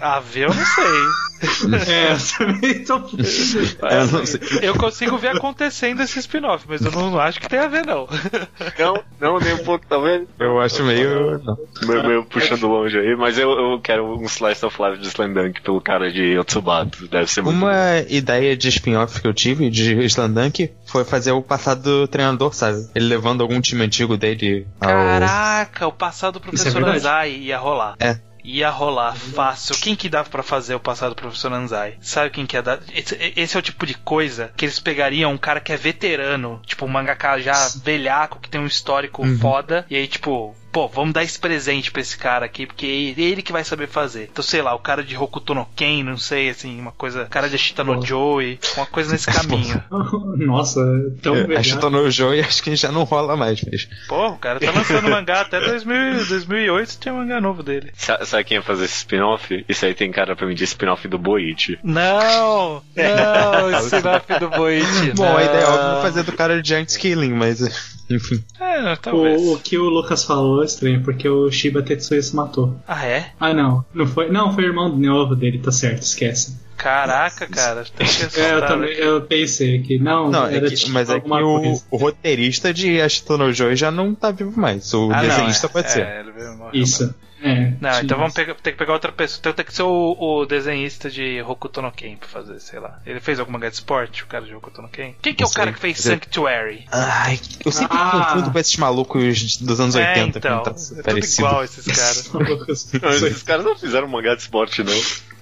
Ah, 0.00 0.20
ver 0.20 0.44
eu 0.44 0.54
não 0.54 0.64
sei. 0.64 0.84
É, 1.90 2.12
eu 2.12 2.18
também 2.38 2.84
tô. 2.84 2.96
Eu 2.96 4.06
não 4.12 4.26
sei. 4.26 4.40
Eu 4.62 4.74
consigo 4.76 5.16
ver 5.16 5.36
acontecendo 5.36 6.02
esse 6.02 6.18
spin-off, 6.18 6.64
mas 6.68 6.82
eu 6.82 6.90
não 6.90 7.18
acho 7.18 7.29
que 7.38 7.48
tem 7.48 7.58
a 7.58 7.68
ver, 7.68 7.84
não. 7.86 8.08
Não, 8.78 9.02
não, 9.20 9.38
nem 9.38 9.54
um 9.54 9.64
pouco, 9.64 9.84
tá 9.86 9.98
vendo? 9.98 10.26
Eu 10.38 10.58
acho 10.60 10.82
meio. 10.82 11.40
Meio, 11.86 12.06
meio 12.06 12.24
puxando 12.24 12.66
longe 12.66 12.98
aí, 12.98 13.14
mas 13.14 13.38
eu, 13.38 13.50
eu 13.50 13.80
quero 13.80 14.18
um 14.18 14.24
slice 14.24 14.64
of 14.64 14.76
life 14.82 14.98
de 14.98 15.08
Slam 15.08 15.32
Dunk 15.32 15.60
pelo 15.60 15.80
cara 15.80 16.10
de 16.10 16.34
Yotsubato. 16.34 17.06
Deve 17.08 17.30
ser 17.30 17.42
muito 17.42 17.58
bom. 17.58 17.66
Uma 17.66 17.98
ideia 18.08 18.56
de 18.56 18.68
spin-off 18.68 19.20
que 19.20 19.28
eu 19.28 19.34
tive 19.34 19.68
de 19.68 19.94
Slandunk 20.04 20.70
foi 20.86 21.04
fazer 21.04 21.32
o 21.32 21.42
passado 21.42 21.82
do 21.82 22.08
treinador, 22.08 22.54
sabe? 22.54 22.78
Ele 22.94 23.06
levando 23.06 23.42
algum 23.42 23.60
time 23.60 23.84
antigo 23.84 24.16
dele 24.16 24.66
ao. 24.80 24.88
Caraca, 24.88 25.86
o 25.86 25.92
passado 25.92 26.34
do 26.34 26.38
é 26.38 26.42
professor 26.42 26.72
verdade. 26.72 26.96
Anzai 26.96 27.30
ia 27.32 27.58
rolar. 27.58 27.96
É. 28.00 28.29
Ia 28.44 28.70
rolar 28.70 29.14
fácil. 29.14 29.76
Quem 29.80 29.94
que 29.96 30.08
dava 30.08 30.28
pra 30.28 30.42
fazer 30.42 30.74
o 30.74 30.80
passado 30.80 31.10
do 31.10 31.16
professor 31.16 31.52
Anzai? 31.52 31.94
Sabe 32.00 32.30
quem 32.30 32.46
que 32.46 32.56
ia 32.56 32.62
dar? 32.62 32.80
Esse, 32.94 33.16
esse 33.36 33.56
é 33.56 33.60
o 33.60 33.62
tipo 33.62 33.86
de 33.86 33.94
coisa 33.94 34.52
que 34.56 34.64
eles 34.64 34.78
pegariam 34.78 35.32
um 35.32 35.38
cara 35.38 35.60
que 35.60 35.72
é 35.72 35.76
veterano, 35.76 36.60
tipo 36.64 36.84
um 36.84 36.88
mangaka 36.88 37.38
já 37.38 37.68
velhaco, 37.82 38.40
que 38.40 38.48
tem 38.48 38.60
um 38.60 38.66
histórico 38.66 39.22
Uhum. 39.22 39.38
foda, 39.38 39.84
e 39.90 39.96
aí, 39.96 40.06
tipo, 40.06 40.54
pô, 40.72 40.88
vamos 40.88 41.12
dar 41.12 41.22
esse 41.24 41.38
presente 41.38 41.90
pra 41.90 42.00
esse 42.00 42.16
cara 42.16 42.46
aqui, 42.46 42.66
porque 42.66 42.86
é 42.86 43.20
ele 43.22 43.42
que 43.42 43.52
vai 43.52 43.64
saber 43.64 43.88
fazer. 43.88 44.28
Então, 44.32 44.42
sei 44.42 44.62
lá, 44.62 44.74
o 44.74 44.78
cara 44.78 45.02
de 45.02 45.16
Hokuto 45.16 45.54
no 45.54 45.66
Ken, 45.76 46.02
não 46.04 46.16
sei, 46.16 46.48
assim, 46.50 46.78
uma 46.80 46.92
coisa, 46.92 47.26
cara 47.26 47.48
de 47.48 47.54
Ashita 47.56 47.84
no. 47.84 48.00
Joey, 48.04 48.58
uma 48.76 48.86
coisa 48.86 49.12
nesse 49.12 49.26
caminho. 49.30 49.82
Nossa, 50.36 50.80
tão 51.22 51.36
É, 51.36 51.56
acho 51.58 51.74
que 51.74 51.80
tô 51.80 51.90
no 51.90 52.06
acho 52.06 52.62
que 52.62 52.74
já 52.76 52.90
não 52.90 53.04
rola 53.04 53.36
mais, 53.36 53.62
mas. 53.64 53.88
Pô, 54.08 54.28
o 54.30 54.38
cara 54.38 54.58
tá 54.60 54.70
lançando 54.70 55.08
mangá 55.10 55.40
até 55.42 55.60
2000, 55.60 56.26
2008 56.26 56.96
tinha 56.98 57.14
mangá 57.14 57.40
novo 57.40 57.62
dele. 57.62 57.90
Sa- 57.94 58.24
Sabe 58.24 58.44
quem 58.44 58.56
ia 58.56 58.62
fazer 58.62 58.84
esse 58.84 58.96
spin-off? 58.96 59.64
Isso 59.68 59.84
aí 59.84 59.94
tem 59.94 60.10
cara 60.10 60.34
pra 60.36 60.46
mim 60.46 60.54
de 60.54 60.64
spin-off 60.64 61.06
do 61.08 61.18
Boichi. 61.18 61.78
Não! 61.82 62.82
Não, 62.96 63.80
spin-off 63.86 64.38
do 64.38 64.50
Boichi. 64.50 65.12
Bom, 65.14 65.36
a 65.36 65.42
ideia 65.44 65.60
é 65.62 65.66
óbvio 65.66 66.02
fazer 66.02 66.22
do 66.22 66.32
cara 66.32 66.60
de 66.60 66.68
Giant 66.68 66.96
Killing, 66.96 67.32
mas. 67.32 67.99
Enfim. 68.10 68.42
É, 68.60 68.82
não, 68.82 68.96
talvez. 68.96 69.40
O, 69.40 69.54
o 69.54 69.58
que 69.58 69.78
o 69.78 69.84
Lucas 69.88 70.24
falou 70.24 70.62
é 70.62 70.66
estranho, 70.66 71.02
porque 71.02 71.28
o 71.28 71.50
Shiba 71.50 71.82
Tetsuya 71.82 72.20
se 72.22 72.34
matou. 72.34 72.76
Ah, 72.88 73.06
é? 73.06 73.30
Ah, 73.38 73.54
não. 73.54 73.84
Não 73.94 74.06
foi, 74.06 74.30
não, 74.30 74.52
foi 74.52 74.64
o 74.64 74.66
irmão 74.66 74.88
novo 74.96 75.36
dele, 75.36 75.58
tá 75.58 75.70
certo, 75.70 76.02
esquece. 76.02 76.58
Caraca, 76.76 77.46
cara. 77.46 77.84
Tem 77.94 78.06
que 78.06 78.22
É, 78.40 78.54
eu 78.54 78.66
também 78.66 78.90
aqui. 78.92 79.00
eu 79.02 79.20
pensei 79.22 79.82
que 79.82 79.98
não, 79.98 80.30
Não, 80.30 80.46
é 80.46 80.56
era 80.56 80.68
que- 80.68 80.76
tipo 80.76 80.90
mas 80.92 81.10
é 81.10 81.20
que 81.20 81.28
o, 81.30 81.80
o 81.90 81.96
roteirista 81.98 82.72
de 82.72 83.00
Ashton 83.00 83.52
Joy 83.52 83.76
já 83.76 83.90
não 83.90 84.14
tá 84.14 84.30
vivo 84.30 84.58
mais. 84.58 84.92
O 84.94 85.10
Ah, 85.12 85.22
não, 85.22 85.28
desenhista 85.28 85.66
é, 85.66 85.70
pode 85.70 85.86
é, 85.86 85.90
ser. 85.90 86.06
ele 86.20 86.32
veio- 86.32 86.56
morreu, 86.56 86.70
Isso. 86.82 87.14
É. 87.42 87.72
Não, 87.80 88.00
então 88.00 88.18
vamos 88.18 88.34
pegar, 88.34 88.54
ter 88.56 88.72
que 88.72 88.78
pegar 88.78 88.92
outra 88.92 89.10
pessoa. 89.10 89.38
Então 89.40 89.52
tem 89.52 89.64
que 89.64 89.72
ser 89.72 89.82
o, 89.82 90.16
o 90.18 90.44
desenhista 90.46 91.08
de 91.10 91.40
Hokuto 91.42 91.80
no 91.80 91.90
Ken 91.90 92.16
pra 92.16 92.28
fazer, 92.28 92.60
sei 92.60 92.78
lá. 92.78 92.98
Ele 93.06 93.18
fez 93.20 93.38
alguma 93.40 93.58
mangá 93.58 93.68
de 93.70 93.76
esporte, 93.76 94.22
o 94.22 94.26
cara 94.26 94.44
de 94.44 94.54
Hokuto 94.54 94.82
no 94.82 94.88
Ken? 94.88 95.14
Quem 95.22 95.34
que 95.34 95.42
é 95.42 95.46
o 95.46 95.50
cara 95.50 95.72
que 95.72 95.78
fez 95.78 95.96
Mas 95.98 96.06
é- 96.06 96.10
Sanctuary? 96.10 96.84
Ai, 96.92 97.40
eu 97.64 97.72
sempre 97.72 97.96
Ah. 97.98 98.26
confundo 98.32 98.50
com 98.52 98.58
esses 98.58 98.76
malucos 98.76 99.56
dos 99.56 99.80
anos 99.80 99.94
80 99.94 100.20
é, 100.20 100.38
então. 100.38 100.58
que 100.62 100.64
tá 100.64 100.70
É 100.70 100.74
tudo 100.74 101.02
parecido. 101.02 101.48
igual 101.48 101.64
esses 101.64 101.86
caras. 101.86 102.30
Esses 103.22 103.42
caras 103.42 103.64
não 103.64 103.76
fizeram 103.76 104.06
um 104.06 104.10
mangá 104.10 104.34
de 104.34 104.42
esporte, 104.42 104.82
não. 104.82 104.92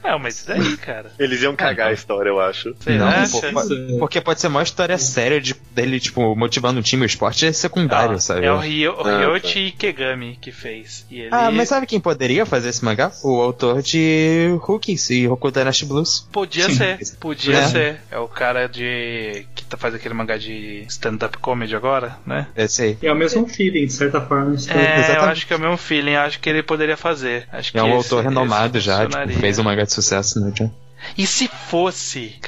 Não, 0.03 0.19
mas 0.19 0.43
e 0.43 0.47
daí, 0.49 0.77
cara? 0.77 1.11
Eles 1.19 1.43
iam 1.43 1.55
cagar 1.55 1.89
a 1.89 1.93
história, 1.93 2.29
eu 2.31 2.41
acho. 2.41 2.75
Você 2.79 2.97
Não, 2.97 3.07
acha? 3.07 3.53
pô, 3.53 3.99
Porque 3.99 4.21
pode 4.21 4.41
ser 4.41 4.47
uma 4.49 4.63
história 4.63 4.97
séria 4.99 5.41
de, 5.41 5.55
dele, 5.73 6.01
tipo, 6.01 6.35
motivando 6.35 6.81
o 6.81 6.83
time. 6.83 7.03
O 7.03 7.07
esporte 7.07 7.47
é 7.47 7.53
secundário, 7.53 8.17
Ah, 8.17 8.21
sabe? 8.21 8.47
É 8.47 8.53
o, 8.53 8.59
Ryo, 8.59 8.93
o 8.95 9.07
Ah, 9.07 9.19
Ryoichi 9.19 9.67
Ikegami 9.69 10.39
que 10.41 10.51
fez. 10.53 11.07
E 11.11 11.21
ele 11.21 11.29
Ah, 11.33 11.51
mas 11.51 11.69
sabe 11.69 11.87
quem 11.87 12.01
poderia 12.01 12.47
fazer 12.47 12.69
esse 12.71 12.85
mangá? 12.85 13.13
O 13.23 13.41
autor 13.41 13.83
de 13.83 14.57
Rookies 14.61 15.11
e 15.11 15.29
Hokuto 15.29 15.63
Nash 15.65 15.83
Blues. 15.83 16.27
Podia 16.33 16.65
Sim. 16.69 16.75
ser, 16.77 16.99
podia 17.19 17.57
É. 17.59 17.67
ser. 17.69 18.01
É 18.11 18.19
o 18.19 18.29
cara 18.29 18.67
de. 18.69 19.47
que 19.55 19.65
tá 19.65 19.77
faz 19.77 19.95
aquele 19.95 20.15
mangá 20.15 20.37
de 20.37 20.85
stand-up 20.89 21.37
comedy 21.39 21.75
agora, 21.77 22.17
né? 22.27 22.47
Esse 22.57 22.83
aí. 22.83 22.99
É 23.03 23.13
o 23.13 23.17
mesmo 23.17 23.47
feeling, 23.49 23.87
de 23.87 23.93
certa 23.93 24.21
forma. 24.21 24.55
isso 24.55 24.71
É, 24.71 24.75
eu 24.97 25.01
exatamente. 25.01 25.33
acho 25.33 25.47
que 25.47 25.53
é 25.53 25.57
o 25.57 25.61
mesmo 25.61 25.77
feeling, 25.77 26.13
eu 26.13 26.21
acho 26.21 26.41
que 26.41 26.49
ele 26.49 26.63
poderia 26.63 26.97
fazer. 26.97 27.47
Acho 27.53 27.73
que 27.73 27.79
É 27.79 27.83
um 27.83 27.87
esse- 27.99 28.13
autor 28.15 28.25
renomado 28.25 28.81
já, 28.81 29.07
tipo, 29.07 29.29
fez 29.41 29.59
um 29.59 29.63
mangá 29.65 29.85
de 29.89 29.95
sucesso, 29.95 30.41
né, 30.41 30.53
John? 30.53 30.71
E 31.17 31.27
se 31.27 31.49
fosse. 31.49 32.39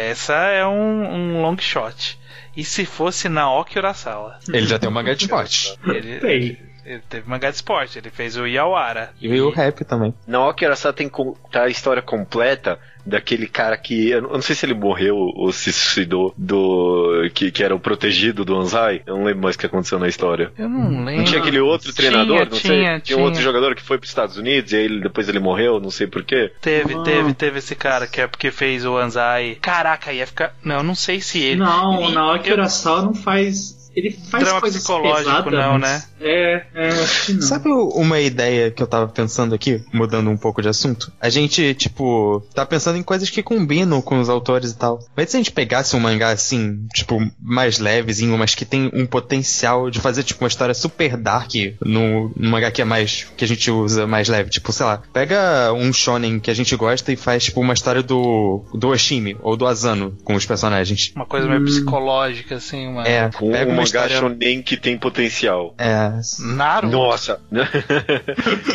Essa 0.00 0.34
é 0.34 0.66
um, 0.66 1.04
um 1.04 1.42
long 1.42 1.56
shot. 1.58 2.18
E 2.56 2.64
se 2.64 2.84
fosse 2.86 3.28
Naoki 3.28 3.78
Urasawa? 3.78 4.38
Ele 4.48 4.66
já 4.66 4.78
tem 4.78 4.88
um 4.88 4.92
de 5.14 5.24
esporte. 5.24 5.76
Ele, 5.84 6.20
Sei. 6.20 6.58
Ele 6.86 7.02
teve 7.08 7.28
mangá 7.28 7.50
de 7.50 7.56
esporte, 7.56 7.98
ele 7.98 8.10
fez 8.10 8.36
o 8.36 8.46
Yawara. 8.46 9.10
E 9.20 9.40
o 9.40 9.50
rap 9.50 9.84
também. 9.84 10.14
Naoki 10.26 10.64
Arasaka 10.64 10.92
tem 10.98 11.08
que 11.08 11.14
contar 11.14 11.64
a 11.64 11.68
história 11.68 12.00
completa 12.02 12.78
daquele 13.04 13.46
cara 13.46 13.76
que. 13.76 14.10
Eu 14.10 14.22
não- 14.22 14.30
não 14.32 14.42
sei 14.42 14.54
se 14.56 14.64
ele 14.66 14.74
morreu 14.74 15.16
ou 15.16 15.52
se 15.52 15.72
suicidou 15.72 16.32
do. 16.36 17.28
Que, 17.34 17.50
que 17.50 17.62
era 17.62 17.74
o 17.74 17.80
protegido 17.80 18.44
do 18.44 18.56
Anzai. 18.56 19.02
Eu 19.06 19.16
não 19.16 19.24
lembro 19.24 19.42
mais 19.42 19.56
o 19.56 19.58
que 19.58 19.66
aconteceu 19.66 19.98
na 19.98 20.08
história. 20.08 20.52
Eu 20.58 20.68
não 20.68 21.04
lembro. 21.04 21.16
Não 21.18 21.24
tinha 21.24 21.40
aquele 21.40 21.60
outro 21.60 21.92
Tinha, 21.92 22.10
treinador, 22.10 22.38
não 22.40 22.46
tinha, 22.46 22.60
sei. 22.60 22.78
Tinha, 22.80 23.00
tinha. 23.00 23.18
um 23.18 23.22
outro 23.22 23.40
jogador 23.40 23.74
que 23.74 23.82
foi 23.82 23.98
pros 23.98 24.10
Estados 24.10 24.36
Unidos 24.36 24.72
e 24.72 24.76
aí 24.76 24.84
ele- 24.84 25.00
depois 25.00 25.28
ele 25.28 25.38
morreu, 25.38 25.78
não 25.80 25.90
sei 25.90 26.06
porquê. 26.06 26.52
Teve, 26.60 26.94
Ah. 26.94 27.02
teve, 27.02 27.34
teve 27.34 27.58
esse 27.58 27.74
cara 27.74 28.06
que 28.06 28.20
é 28.20 28.26
porque 28.26 28.50
fez 28.50 28.84
o 28.84 28.96
Anzai. 28.96 29.56
Caraca, 29.60 30.12
ia 30.12 30.26
ficar. 30.26 30.54
Não, 30.64 30.82
não 30.82 30.94
sei 30.94 31.20
se 31.20 31.38
ele. 31.42 31.60
Não, 31.60 32.00
ele, 32.00 32.06
o 32.06 32.14
Naoki 32.14 32.48
eu- 32.48 32.54
Urasawa 32.56 33.02
não 33.02 33.14
faz. 33.14 33.85
Ele 33.96 34.10
faz 34.30 34.44
Drama 34.44 34.60
coisas 34.60 34.82
psicológico, 34.82 35.24
pesadas, 35.44 35.52
não, 35.52 35.78
mas- 35.78 36.08
É, 36.20 36.62
é, 36.74 36.90
não. 37.32 37.40
Sabe 37.42 37.68
uma 37.70 38.20
ideia 38.20 38.70
que 38.70 38.82
eu 38.82 38.86
tava 38.86 39.08
pensando 39.08 39.54
aqui, 39.54 39.82
mudando 39.92 40.28
um 40.30 40.36
pouco 40.36 40.60
de 40.60 40.68
assunto? 40.68 41.10
A 41.20 41.28
gente, 41.30 41.72
tipo, 41.74 42.42
tá 42.54 42.66
pensando 42.66 42.98
em 42.98 43.02
coisas 43.02 43.30
que 43.30 43.42
combinam 43.42 44.02
com 44.02 44.20
os 44.20 44.28
autores 44.28 44.72
e 44.72 44.76
tal. 44.76 44.98
Mas 45.16 45.30
se 45.30 45.36
a 45.36 45.40
gente 45.40 45.50
pegasse 45.52 45.96
um 45.96 46.00
mangá 46.00 46.28
assim, 46.30 46.86
tipo, 46.94 47.18
mais 47.40 47.78
levezinho, 47.78 48.36
mas 48.36 48.54
que 48.54 48.64
tem 48.66 48.90
um 48.92 49.06
potencial 49.06 49.90
de 49.90 49.98
fazer, 50.00 50.22
tipo, 50.24 50.44
uma 50.44 50.48
história 50.48 50.74
super 50.74 51.16
dark 51.16 51.52
no, 51.84 52.30
no 52.36 52.50
mangá 52.50 52.70
que 52.70 52.82
é 52.82 52.84
mais. 52.84 53.26
que 53.36 53.44
a 53.44 53.48
gente 53.48 53.70
usa 53.70 54.06
mais 54.06 54.28
leve. 54.28 54.50
Tipo, 54.50 54.72
sei 54.72 54.84
lá, 54.86 55.02
pega 55.12 55.72
um 55.72 55.90
shonen 55.92 56.38
que 56.38 56.50
a 56.50 56.54
gente 56.54 56.74
gosta 56.76 57.12
e 57.12 57.16
faz, 57.16 57.44
tipo, 57.44 57.60
uma 57.60 57.72
história 57.74 58.02
do. 58.02 58.62
do 58.74 58.88
Oshimi 58.88 59.36
ou 59.42 59.56
do 59.56 59.66
Asano 59.66 60.16
com 60.22 60.34
os 60.34 60.44
personagens. 60.44 61.12
Uma 61.16 61.24
coisa 61.26 61.46
meio 61.48 61.60
Hum. 61.62 61.64
psicológica, 61.64 62.56
assim, 62.56 62.86
uma. 62.88 63.06
É, 63.06 63.28
pega 63.28 63.70
um 63.70 63.74
uma 63.74 63.85
mangá 63.86 64.06
história. 64.06 64.16
shonen 64.18 64.62
que 64.62 64.76
tem 64.76 64.98
potencial. 64.98 65.74
É. 65.78 66.20
Naruto. 66.40 66.96
Nossa! 66.96 67.40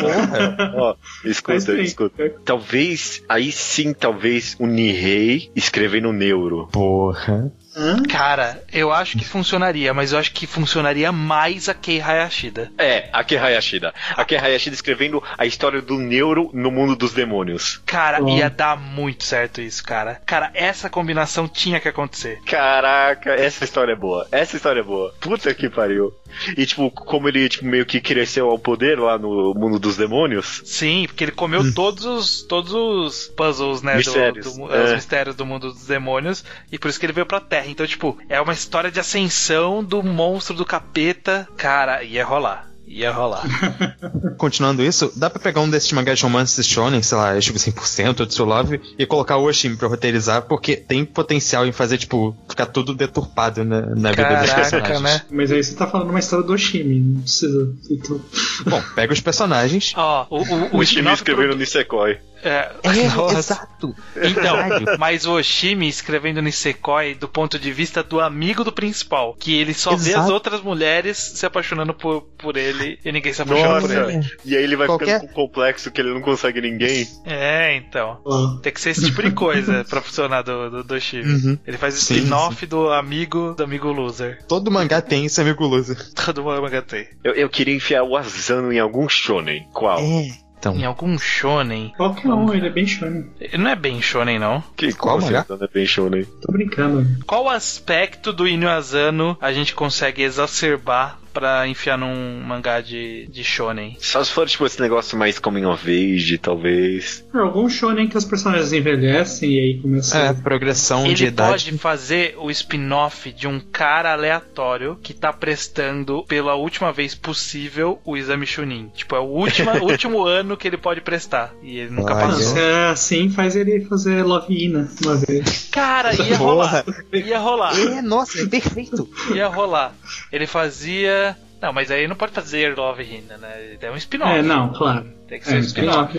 Porra. 0.00 0.72
Ó, 0.76 0.96
escuta, 1.24 1.74
escuta. 1.80 2.30
Talvez, 2.44 3.22
aí 3.28 3.52
sim, 3.52 3.92
talvez 3.92 4.56
o 4.58 4.66
Nihei 4.66 5.50
escrevendo 5.54 6.12
Neuro. 6.12 6.68
Porra. 6.72 7.52
Hã? 7.76 8.02
Cara, 8.02 8.62
eu 8.72 8.92
acho 8.92 9.16
que 9.16 9.24
funcionaria, 9.24 9.94
mas 9.94 10.12
eu 10.12 10.18
acho 10.18 10.32
que 10.32 10.46
funcionaria 10.46 11.10
mais 11.10 11.68
a 11.68 11.74
Kei 11.74 12.00
Hayashida. 12.00 12.70
É, 12.78 13.08
Ake 13.12 13.36
Hayashida. 13.36 13.94
Ake 14.16 14.36
Hayashida 14.36 14.74
escrevendo 14.74 15.22
a 15.38 15.46
história 15.46 15.80
do 15.80 15.98
Neuro 15.98 16.50
no 16.52 16.70
mundo 16.70 16.94
dos 16.94 17.12
demônios. 17.12 17.80
Cara, 17.86 18.22
Ó. 18.22 18.28
ia 18.28 18.50
dar 18.50 18.76
muito 18.76 19.24
certo 19.24 19.60
isso, 19.60 19.82
cara. 19.82 20.20
Cara, 20.26 20.50
essa 20.54 20.90
combinação 20.90 21.48
tinha 21.48 21.80
que 21.80 21.88
acontecer. 21.88 22.40
Caraca, 22.46 23.32
essa 23.32 23.64
história 23.64 23.92
é 23.92 23.96
boa. 23.96 24.26
Essa 24.30 24.56
história 24.56 24.80
é 24.80 24.84
boa. 24.84 25.14
Puta 25.20 25.52
que 25.54 25.68
pariu. 25.68 26.12
E 26.56 26.66
tipo, 26.66 26.90
como 26.90 27.28
ele 27.28 27.48
tipo, 27.48 27.64
meio 27.64 27.84
que 27.86 28.00
cresceu 28.00 28.50
ao 28.50 28.58
poder 28.58 28.98
lá 28.98 29.18
no 29.18 29.54
mundo 29.54 29.78
dos 29.78 29.96
demônios. 29.96 30.62
Sim, 30.64 31.04
porque 31.06 31.24
ele 31.24 31.32
comeu 31.32 31.72
todos 31.74 32.04
os 32.04 32.42
todos 32.42 32.72
os 32.72 33.28
puzzles, 33.36 33.82
né, 33.82 33.92
do- 33.92 33.96
Mistérios, 33.98 34.56
do, 34.56 34.74
é. 34.74 34.84
os 34.84 34.92
mistérios 34.92 35.36
do 35.36 35.46
mundo 35.46 35.72
dos 35.72 35.86
demônios 35.86 36.44
e 36.70 36.78
por 36.78 36.88
isso 36.88 36.98
que 36.98 37.06
ele 37.06 37.12
veio 37.12 37.26
pra 37.26 37.40
Terra. 37.40 37.66
Então, 37.68 37.86
tipo, 37.86 38.18
é 38.28 38.40
uma 38.40 38.52
história 38.52 38.90
de 38.90 39.00
ascensão 39.00 39.82
do 39.84 40.02
monstro 40.02 40.54
do 40.56 40.64
capeta. 40.64 41.48
Cara, 41.56 42.02
ia 42.02 42.24
rolar. 42.24 42.71
Ia 42.94 43.10
rolar. 43.10 43.42
Continuando 44.36 44.82
isso, 44.82 45.10
dá 45.16 45.30
pra 45.30 45.40
pegar 45.40 45.60
um 45.62 45.70
desses 45.70 45.90
mangás 45.92 46.18
de 46.18 46.24
romance 46.24 46.62
shonen, 46.62 47.02
sei 47.02 47.16
lá, 47.16 47.38
tipo 47.40 47.58
100% 47.58 48.20
ou 48.20 48.26
True 48.26 48.48
Love, 48.48 48.80
e 48.98 49.06
colocar 49.06 49.36
o 49.38 49.44
Oshimi 49.44 49.76
pra 49.76 49.88
roteirizar, 49.88 50.42
porque 50.42 50.76
tem 50.76 51.04
potencial 51.04 51.66
em 51.66 51.72
fazer, 51.72 51.96
tipo, 51.98 52.36
ficar 52.48 52.66
tudo 52.66 52.94
deturpado 52.94 53.64
na, 53.64 53.80
na 53.80 54.10
vida 54.10 54.36
dos 54.36 54.50
Caraca, 54.50 54.54
personagens. 54.56 55.00
né? 55.02 55.22
Mas 55.30 55.50
aí 55.50 55.62
você 55.64 55.74
tá 55.74 55.86
falando 55.86 56.10
uma 56.10 56.18
história 56.18 56.44
do 56.44 56.52
Oshimi, 56.52 57.00
não 57.00 57.22
precisa. 57.22 57.72
Então, 57.90 58.20
Bom, 58.66 58.82
pega 58.94 59.12
os 59.12 59.20
personagens. 59.20 59.92
Ó, 59.96 60.26
o, 60.28 60.42
o, 60.42 60.76
o 60.76 60.76
O 60.78 60.82
escrevendo 60.82 61.48
pro- 61.50 61.56
Nisekoi. 61.56 62.18
É, 62.44 62.72
É, 62.82 62.90
exato. 63.38 63.94
Então, 64.16 64.56
Verdade. 64.56 64.98
mas 64.98 65.24
o 65.26 65.32
Oshimi 65.34 65.88
escrevendo 65.88 66.42
Nisekoi 66.42 67.14
do 67.14 67.28
ponto 67.28 67.56
de 67.56 67.72
vista 67.72 68.02
do 68.02 68.20
amigo 68.20 68.64
do 68.64 68.72
principal, 68.72 69.34
que 69.38 69.54
ele 69.56 69.72
só 69.72 69.94
vê 69.94 70.10
Exato. 70.10 70.24
as 70.24 70.30
outras 70.30 70.60
mulheres 70.60 71.16
se 71.16 71.46
apaixonando 71.46 71.94
por, 71.94 72.22
por 72.36 72.56
ele 72.56 72.81
e 73.04 73.12
ninguém 73.12 73.32
se 73.32 73.42
apaixona 73.42 73.80
por 73.80 73.90
ele. 73.90 74.16
Nossa, 74.16 74.30
e 74.44 74.56
aí 74.56 74.62
ele 74.62 74.76
vai 74.76 74.86
Qualquer- 74.86 75.20
ficando 75.20 75.32
com 75.32 75.42
um 75.42 75.46
complexo 75.46 75.90
que 75.90 76.00
ele 76.00 76.12
não 76.14 76.20
consegue 76.20 76.60
ninguém. 76.60 77.06
É, 77.24 77.76
então. 77.76 78.18
ó, 78.24 78.56
Tem 78.62 78.72
que 78.72 78.80
ser 78.80 78.90
esse 78.90 79.04
tipo 79.06 79.22
de 79.22 79.30
coisa 79.32 79.84
pra 79.88 80.00
funcionar 80.00 80.42
do, 80.42 80.70
do, 80.70 80.84
do. 80.84 80.94
Uhum. 80.94 81.58
Ele 81.66 81.76
faz 81.78 81.94
spin-off 81.96 82.64
do 82.66 82.90
amigo 82.90 83.54
do 83.56 83.64
amigo 83.64 83.90
loser. 83.90 84.38
Todo 84.46 84.70
mangá 84.70 85.00
tem 85.00 85.24
esse 85.26 85.40
amigo 85.40 85.64
loser. 85.66 85.96
Todo 86.14 86.42
mundo 86.42 86.62
manga 86.62 86.82
tem. 86.82 87.06
Eu, 87.24 87.34
eu 87.34 87.48
queria 87.48 87.74
enfiar 87.74 88.02
o 88.04 88.16
Asano 88.16 88.72
em 88.72 88.78
algum 88.78 89.08
shonen. 89.08 89.66
Qual? 89.72 89.98
É. 89.98 90.30
Então, 90.58 90.76
Em 90.76 90.84
algum 90.84 91.18
shonen. 91.18 91.92
qualquer 91.96 92.28
um, 92.28 92.54
ele 92.54 92.68
é 92.68 92.70
bem 92.70 92.86
shonen. 92.86 93.28
Ele 93.40 93.58
não 93.58 93.70
é 93.70 93.74
bem 93.74 94.00
shonen, 94.00 94.38
não. 94.38 94.62
Que 94.76 94.92
Qual 94.92 95.16
como 95.16 95.26
mangá? 95.26 95.40
assim, 95.40 95.52
Asano 95.54 95.64
é 95.64 95.74
bem 95.74 95.86
shonen? 95.86 96.24
Tô 96.40 96.52
brincando. 96.52 97.24
Qual 97.26 97.48
aspecto 97.48 98.32
do 98.32 98.46
Inu 98.46 98.68
Asano 98.68 99.36
a 99.40 99.52
gente 99.52 99.74
consegue 99.74 100.22
exacerbar 100.22 101.18
pra 101.32 101.66
enfiar 101.66 101.96
num 101.98 102.40
mangá 102.40 102.80
de, 102.80 103.26
de 103.26 103.42
shonen? 103.42 103.96
Só 103.98 104.22
se 104.22 104.30
for 104.32 104.46
tipo 104.48 104.64
esse 104.66 104.80
negócio 104.80 105.18
mais 105.18 105.38
coming 105.38 105.64
of 105.64 105.88
age, 105.90 106.38
talvez. 106.38 107.24
É, 107.34 107.38
algum 107.38 107.68
shonen 107.68 108.08
que 108.08 108.16
os 108.18 108.24
personagens 108.24 108.72
envelhecem 108.72 109.50
e 109.50 109.58
aí 109.60 109.78
começa. 109.80 110.18
é, 110.18 110.32
progressão 110.32 111.04
de 111.04 111.24
Ele 111.24 111.26
idade. 111.26 111.50
pode 111.50 111.78
fazer 111.78 112.34
o 112.38 112.50
spin-off 112.50 113.32
de 113.32 113.46
um 113.48 113.58
cara 113.60 114.12
aleatório 114.12 114.96
que 115.02 115.14
tá 115.14 115.32
prestando 115.32 116.24
pela 116.28 116.54
última 116.54 116.92
vez 116.92 117.14
possível 117.14 118.00
o 118.04 118.16
exame 118.16 118.46
Chunin. 118.46 118.90
Tipo, 118.94 119.16
é 119.16 119.20
o 119.20 119.24
último, 119.24 119.70
último 119.84 120.24
ano 120.26 120.56
que 120.56 120.66
ele 120.68 120.76
pode 120.76 121.00
prestar. 121.00 121.52
E 121.62 121.78
ele 121.78 121.90
nunca. 121.90 122.12
Ah, 122.14 122.26
passou. 122.26 122.40
se 122.42 122.58
é 122.58 122.86
assim, 122.88 123.30
faz 123.30 123.56
ele 123.56 123.84
fazer 123.86 124.22
Love 124.22 124.52
Ina 124.52 124.88
uma 125.02 125.16
vez. 125.16 125.68
Cara, 125.70 126.14
ia 126.14 126.36
rolar. 126.36 126.84
Ia 127.12 127.38
rolar. 127.38 127.78
É, 127.78 128.02
nossa, 128.02 128.42
é 128.42 128.46
perfeito. 128.46 129.08
Ia 129.34 129.48
rolar. 129.48 129.94
Ele 130.30 130.46
fazia. 130.46 131.21
Não, 131.62 131.72
mas 131.72 131.90
aí 131.92 132.08
não 132.08 132.16
pode 132.16 132.32
fazer 132.32 132.76
Love 132.76 133.04
Hina, 133.04 133.38
né? 133.38 133.76
É 133.80 133.90
um 133.90 133.96
spin-off. 133.96 134.32
É, 134.32 134.42
não, 134.42 134.72
claro. 134.72 135.06
Tem 135.28 135.38
que 135.38 135.46
ser 135.46 135.54
É, 135.54 135.58
um 135.58 135.60
spin-off. 135.60 136.18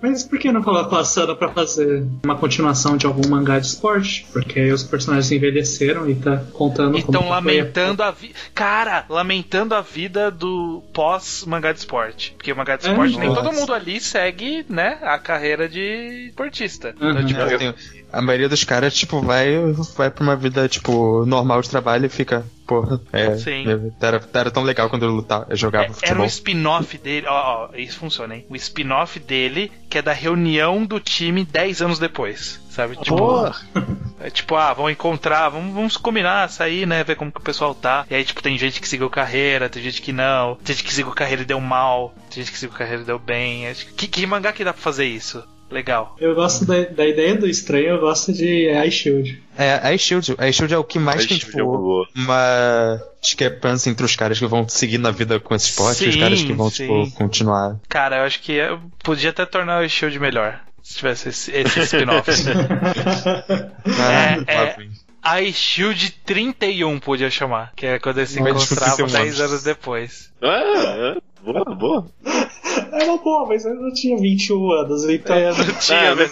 Mas 0.00 0.24
por 0.24 0.38
que 0.38 0.50
não 0.50 0.62
coloca 0.62 0.98
a 0.98 1.04
Sana 1.04 1.34
pra 1.34 1.48
fazer 1.50 2.04
uma 2.24 2.36
continuação 2.36 2.96
de 2.96 3.06
algum 3.06 3.28
mangá 3.28 3.58
de 3.58 3.66
esporte? 3.66 4.26
Porque 4.32 4.58
aí 4.60 4.72
os 4.72 4.82
personagens 4.84 5.30
envelheceram 5.30 6.08
e 6.08 6.14
tá 6.14 6.42
contando 6.52 6.96
E 6.98 7.02
como 7.02 7.12
estão 7.16 7.22
que 7.22 7.26
foi 7.28 7.32
a- 7.32 7.34
lamentando 7.36 8.02
a 8.02 8.10
vida. 8.10 8.34
Cara, 8.54 9.04
lamentando 9.08 9.74
a 9.74 9.80
vida 9.80 10.30
do 10.30 10.82
pós-mangá 10.94 11.72
de 11.72 11.80
esporte. 11.80 12.32
Porque 12.36 12.52
o 12.52 12.56
mangá 12.56 12.76
de 12.76 12.86
É, 12.86 12.90
esporte, 12.90 13.18
nem 13.18 13.28
nossa. 13.28 13.42
todo 13.42 13.52
mundo 13.54 13.74
ali 13.74 14.00
segue, 14.00 14.64
né, 14.68 14.98
a 15.02 15.18
carreira 15.18 15.68
de 15.68 16.26
esportista. 16.28 16.94
Uhum. 17.00 17.10
Então, 17.10 17.26
tipo, 17.26 17.40
É, 17.40 17.58
tem- 17.58 17.74
a 18.12 18.20
maioria 18.20 18.48
dos 18.48 18.64
caras, 18.64 18.94
tipo, 18.94 19.20
vai, 19.20 19.56
vai 19.96 20.10
pra 20.10 20.22
uma 20.22 20.36
vida, 20.36 20.68
tipo, 20.68 21.24
normal 21.26 21.62
de 21.62 21.70
trabalho 21.70 22.06
e 22.06 22.08
fica, 22.08 22.44
porra, 22.66 23.00
é, 23.12 23.36
Sim. 23.36 23.64
é, 23.68 24.06
era, 24.06 24.22
era 24.32 24.50
tão 24.50 24.62
legal 24.62 24.90
quando 24.90 25.04
eu 25.04 25.10
lutava, 25.10 25.46
eu 25.48 25.56
jogava 25.56 25.84
é- 25.84 25.86
era 25.88 25.94
futebol. 25.94 26.22
um 26.24 26.26
spin-off 26.26 26.98
dele. 26.98 27.26
Ó, 27.28 27.68
ó, 27.72 27.76
isso 27.76 27.98
funciona, 27.98 28.36
hein? 28.36 28.46
O 28.48 28.56
spin-off 28.56 29.18
dele, 29.18 29.72
que 29.88 29.98
é 29.98 30.02
da 30.02 30.12
reunião 30.12 30.84
do 30.84 31.00
time 31.00 31.44
10 31.44 31.80
anos 31.82 31.98
depois. 31.98 32.60
Sabe? 32.72 32.96
Tipo, 32.96 33.52
é 34.18 34.30
tipo, 34.30 34.56
ah, 34.56 34.72
vamos 34.72 34.92
encontrar, 34.92 35.50
vamos, 35.50 35.74
vamos 35.74 35.96
combinar, 35.98 36.48
sair, 36.48 36.86
né? 36.86 37.04
Ver 37.04 37.16
como 37.16 37.30
que 37.30 37.38
o 37.38 37.42
pessoal 37.42 37.74
tá. 37.74 38.06
E 38.10 38.14
aí, 38.14 38.24
tipo, 38.24 38.42
tem 38.42 38.56
gente 38.56 38.80
que 38.80 38.88
seguiu 38.88 39.10
carreira, 39.10 39.68
tem 39.68 39.82
gente 39.82 40.00
que 40.00 40.10
não, 40.10 40.54
tem 40.56 40.74
gente 40.74 40.84
que 40.86 40.94
seguiu 40.94 41.12
carreira 41.12 41.42
e 41.42 41.44
deu 41.44 41.60
mal, 41.60 42.14
tem 42.30 42.42
gente 42.42 42.50
que 42.50 42.58
seguiu 42.58 42.74
carreira 42.74 43.02
e 43.02 43.04
deu 43.04 43.18
bem. 43.18 43.64
Que, 43.94 44.08
que 44.08 44.26
mangá 44.26 44.52
que 44.54 44.64
dá 44.64 44.72
pra 44.72 44.80
fazer 44.82 45.04
isso? 45.04 45.44
Legal. 45.72 46.14
Eu 46.20 46.34
gosto 46.34 46.64
da, 46.66 46.84
da 46.84 47.06
ideia 47.06 47.34
do 47.34 47.48
estranho, 47.48 47.86
eu 47.88 48.00
gosto 48.00 48.32
de 48.32 48.70
Ice 48.86 48.90
Shield. 48.98 49.42
É, 49.56 49.74
a 49.74 49.96
Shield, 49.96 50.34
a 50.38 50.52
Shield 50.52 50.74
é 50.74 50.78
o 50.78 50.84
que 50.84 50.98
mais 50.98 51.20
Ice 51.24 51.28
tem, 51.28 51.38
é 51.38 51.62
uma 51.62 51.72
tipo, 51.72 51.78
boa. 51.78 52.08
uma 52.14 53.00
discrepância 53.20 53.88
entre 53.90 54.04
os 54.04 54.14
caras 54.14 54.38
que 54.38 54.46
vão 54.46 54.68
seguir 54.68 54.98
na 54.98 55.10
vida 55.10 55.40
com 55.40 55.54
esse 55.54 55.70
esporte 55.70 56.04
e 56.04 56.08
os 56.08 56.14
Sim, 56.14 56.20
caras 56.20 56.42
que 56.42 56.52
vão, 56.52 56.70
sim. 56.70 56.86
tipo, 57.04 57.16
continuar. 57.16 57.78
Cara, 57.88 58.18
eu 58.18 58.24
acho 58.24 58.40
que 58.40 58.52
eu 58.52 58.80
podia 59.02 59.30
até 59.30 59.46
tornar 59.46 59.82
o 59.82 59.88
Shield 59.88 60.18
melhor. 60.20 60.60
Se 60.82 60.96
tivesse 60.96 61.28
esse, 61.28 61.50
esse 61.52 61.80
spin-off. 61.80 62.28
Ah, 63.86 64.36
é. 64.46 64.64
Robin. 64.72 64.90
A 65.22 65.40
Shield 65.52 66.10
31 66.26 66.98
podia 66.98 67.30
chamar. 67.30 67.72
Que 67.76 67.86
é 67.86 67.98
quando 67.98 68.18
eles 68.18 68.30
se 68.30 68.40
Mas 68.40 68.50
encontravam 68.64 69.06
31 69.06 69.22
10 69.24 69.40
anos. 69.40 69.52
anos 69.52 69.62
depois. 69.64 70.32
Ah, 70.42 71.14
é. 71.16 71.16
Boa, 71.44 71.64
boa. 71.74 72.06
Era 72.92 73.16
boa, 73.16 73.46
mas 73.48 73.64
eu 73.64 73.74
não 73.74 73.92
tinha 73.92 74.16
21 74.16 74.70
anos, 74.70 75.04
então. 75.08 75.34
É, 75.36 75.48
não 75.52 75.74
tinha, 75.80 76.12
Ah, 76.12 76.14
né? 76.14 76.24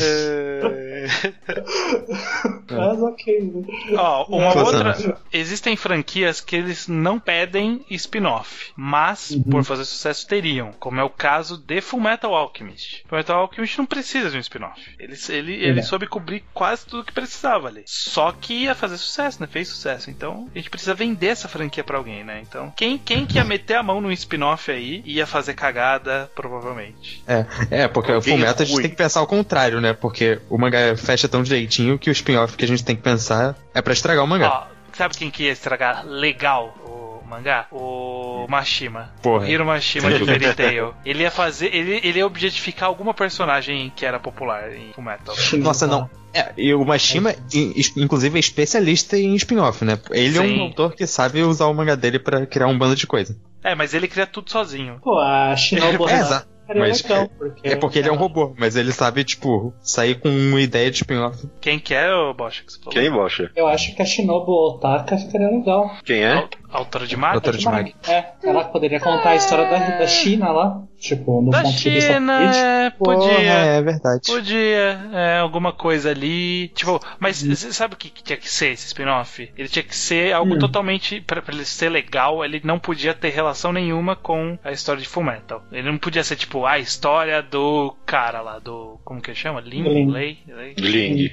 É. 0.00 1.06
Mas 2.70 3.02
ok, 3.02 3.40
né? 3.42 3.62
Ó, 3.96 4.24
uma 4.28 4.52
Quantos 4.52 4.74
outra. 4.74 4.90
anos? 4.92 5.18
Existem 5.32 5.76
franquias 5.76 6.40
que 6.40 6.56
eles 6.56 6.88
não 6.88 7.18
pedem 7.18 7.84
spin-off, 7.90 8.72
mas 8.76 9.30
Uhum. 9.30 9.42
por 9.44 9.64
fazer 9.64 9.84
sucesso 9.84 10.26
teriam, 10.26 10.72
como 10.78 11.00
é 11.00 11.04
o 11.04 11.10
caso 11.10 11.56
de 11.58 11.80
Full 11.80 12.00
Metal 12.00 12.34
Alchemist. 12.34 13.04
Full 13.08 13.18
Metal 13.18 13.40
Alchemist 13.40 13.78
não 13.78 13.86
precisa 13.86 14.30
de 14.30 14.36
um 14.36 14.40
spin-off. 14.40 14.80
Ele, 14.98 15.14
ele, 15.28 15.54
ele 15.54 15.80
É. 15.80 15.82
soube 15.82 16.06
cobrir 16.06 16.44
quase 16.52 16.86
tudo 16.86 17.04
que 17.04 17.12
precisava 17.12 17.68
ali. 17.68 17.82
Só 17.86 18.32
que 18.32 18.54
ia 18.64 18.74
fazer 18.74 18.96
sucesso, 18.98 19.40
né? 19.40 19.46
Fez 19.46 19.68
sucesso. 19.68 20.10
Então 20.10 20.48
a 20.54 20.58
gente 20.58 20.70
precisa 20.70 20.94
vender 20.94 21.28
essa 21.28 21.48
franquia 21.48 21.84
pra 21.84 21.95
alguém, 21.96 22.24
né? 22.24 22.40
Então 22.42 22.72
quem, 22.76 22.98
quem 22.98 23.26
que 23.26 23.36
ia 23.36 23.44
meter 23.44 23.74
a 23.74 23.82
mão 23.82 24.00
num 24.00 24.10
spin-off 24.12 24.70
aí 24.70 25.02
ia 25.04 25.26
fazer 25.26 25.54
cagada, 25.54 26.30
provavelmente. 26.34 27.22
É, 27.26 27.46
é, 27.70 27.88
porque 27.88 28.12
o 28.12 28.22
Fullmetal 28.22 28.62
a 28.62 28.64
gente 28.64 28.80
tem 28.82 28.90
que 28.90 28.96
pensar 28.96 29.20
ao 29.20 29.26
contrário, 29.26 29.80
né? 29.80 29.92
Porque 29.92 30.40
o 30.48 30.58
mangá 30.58 30.96
fecha 30.96 31.28
tão 31.28 31.42
direitinho 31.42 31.98
que 31.98 32.10
o 32.10 32.12
spin-off 32.12 32.56
que 32.56 32.64
a 32.64 32.68
gente 32.68 32.84
tem 32.84 32.96
que 32.96 33.02
pensar 33.02 33.56
é 33.74 33.82
pra 33.82 33.92
estragar 33.92 34.24
o 34.24 34.26
mangá. 34.26 34.48
Ó, 34.48 34.76
sabe 34.92 35.16
quem 35.16 35.30
que 35.30 35.44
ia 35.44 35.52
estragar 35.52 36.04
legal 36.06 36.74
o 36.84 37.26
mangá? 37.26 37.66
O 37.70 38.46
Mashima. 38.48 39.10
Porra. 39.22 39.48
Hiro 39.48 39.64
Mashima 39.66 40.10
de 40.10 40.24
Fairy 40.24 40.54
Tail. 40.54 40.94
Ele 41.04 41.22
ia 41.22 41.30
fazer. 41.30 41.74
Ele, 41.74 42.00
ele 42.02 42.18
ia 42.18 42.26
objetificar 42.26 42.88
alguma 42.88 43.12
personagem 43.12 43.92
que 43.94 44.06
era 44.06 44.18
popular 44.18 44.72
em 44.72 44.92
Fullmetal. 44.92 45.34
Nossa, 45.58 45.86
não. 45.86 46.08
É, 46.36 46.52
e 46.56 46.74
o 46.74 46.84
Mashima, 46.84 47.34
in- 47.54 47.72
inclusive, 47.96 48.36
é 48.36 48.40
especialista 48.40 49.16
em 49.16 49.34
spin-off, 49.34 49.84
né? 49.84 49.98
Ele 50.10 50.38
é 50.38 50.42
Sim. 50.42 50.58
um 50.58 50.62
autor 50.62 50.94
que 50.94 51.06
sabe 51.06 51.42
usar 51.42 51.66
o 51.66 51.74
mangá 51.74 51.94
dele 51.94 52.18
pra 52.18 52.44
criar 52.46 52.66
um 52.66 52.78
bando 52.78 52.94
de 52.96 53.06
coisa. 53.06 53.36
É, 53.64 53.74
mas 53.74 53.94
ele 53.94 54.06
cria 54.08 54.26
tudo 54.26 54.50
sozinho. 54.50 54.98
Pô, 55.02 55.18
a 55.18 55.56
Shinobu 55.56 56.06
É, 56.10 56.20
exato. 56.20 56.46
era 56.68 56.78
Mas 56.80 57.02
legal, 57.02 57.28
porque. 57.38 57.68
É 57.68 57.76
porque 57.76 57.98
ele 57.98 58.08
é 58.08 58.12
um 58.12 58.16
robô, 58.16 58.54
mas 58.58 58.76
ele 58.76 58.92
sabe, 58.92 59.24
tipo, 59.24 59.72
sair 59.80 60.20
com 60.20 60.28
uma 60.28 60.60
ideia 60.60 60.90
de 60.90 60.96
spin-off. 60.98 61.48
Quem 61.60 61.78
que 61.78 61.94
é 61.94 62.12
o 62.12 62.32
Bosch 62.34 62.60
que 62.64 62.72
você 62.72 62.78
falou? 62.78 62.92
Quem, 62.92 63.10
Bocha? 63.10 63.50
Eu 63.56 63.66
acho 63.66 63.94
que 63.94 64.02
a 64.02 64.04
Shinobu 64.04 64.52
Otaka 64.52 65.16
ficaria 65.16 65.48
legal. 65.48 65.90
Quem 66.04 66.22
é? 66.22 66.34
Au- 66.34 66.48
Autora 66.70 67.06
de 67.06 67.16
Maga? 67.16 67.34
Autora 67.36 67.56
de 67.56 67.64
Mag. 67.64 67.94
É, 68.08 68.24
ela 68.42 68.64
poderia 68.64 69.00
contar 69.00 69.30
a 69.30 69.36
história 69.36 69.64
da, 69.70 69.98
da 69.98 70.06
China 70.06 70.50
lá. 70.52 70.82
Tipo, 70.98 71.42
no 71.42 71.50
Da 71.50 71.62
ponto 71.62 71.76
de 71.76 71.90
vista 71.90 72.14
China, 72.14 72.32
é, 72.54 72.90
Porra, 72.90 73.16
podia. 73.18 73.38
é 73.38 73.82
verdade. 73.82 74.22
Podia, 74.26 75.00
é, 75.12 75.38
alguma 75.38 75.70
coisa 75.72 76.10
ali. 76.10 76.68
Tipo, 76.68 76.98
mas 77.20 77.42
Uhum. 77.42 77.54
você 77.54 77.72
sabe 77.72 77.94
o 77.94 77.96
que, 77.98 78.08
que 78.08 78.24
tinha 78.24 78.36
que 78.38 78.48
ser 78.48 78.68
esse 78.72 78.86
spin-off? 78.88 79.50
Ele 79.56 79.68
tinha 79.68 79.82
que 79.82 79.94
ser 79.94 80.32
algo 80.32 80.54
Hum. 80.54 80.58
totalmente. 80.58 81.20
Pra, 81.20 81.42
pra 81.42 81.54
ele 81.54 81.64
ser 81.66 81.90
legal, 81.90 82.42
ele 82.44 82.60
não 82.64 82.78
podia 82.78 83.12
ter 83.12 83.28
relação 83.28 83.72
nenhuma 83.72 84.16
com 84.16 84.58
a 84.64 84.72
história 84.72 85.00
de 85.02 85.06
Fullmetal. 85.08 85.62
Ele 85.70 85.90
não 85.90 85.98
podia 85.98 86.24
ser, 86.24 86.36
tipo, 86.36 86.64
a 86.64 86.78
história 86.78 87.42
do 87.42 87.94
cara 88.06 88.40
lá, 88.40 88.58
do. 88.58 88.98
Como 89.04 89.20
que 89.20 89.34
chama? 89.34 89.60
Lin? 89.60 89.82
Lin. 89.82 90.10
Lei? 90.10 90.38
Lei? 90.48 90.74
Ling. 90.78 91.30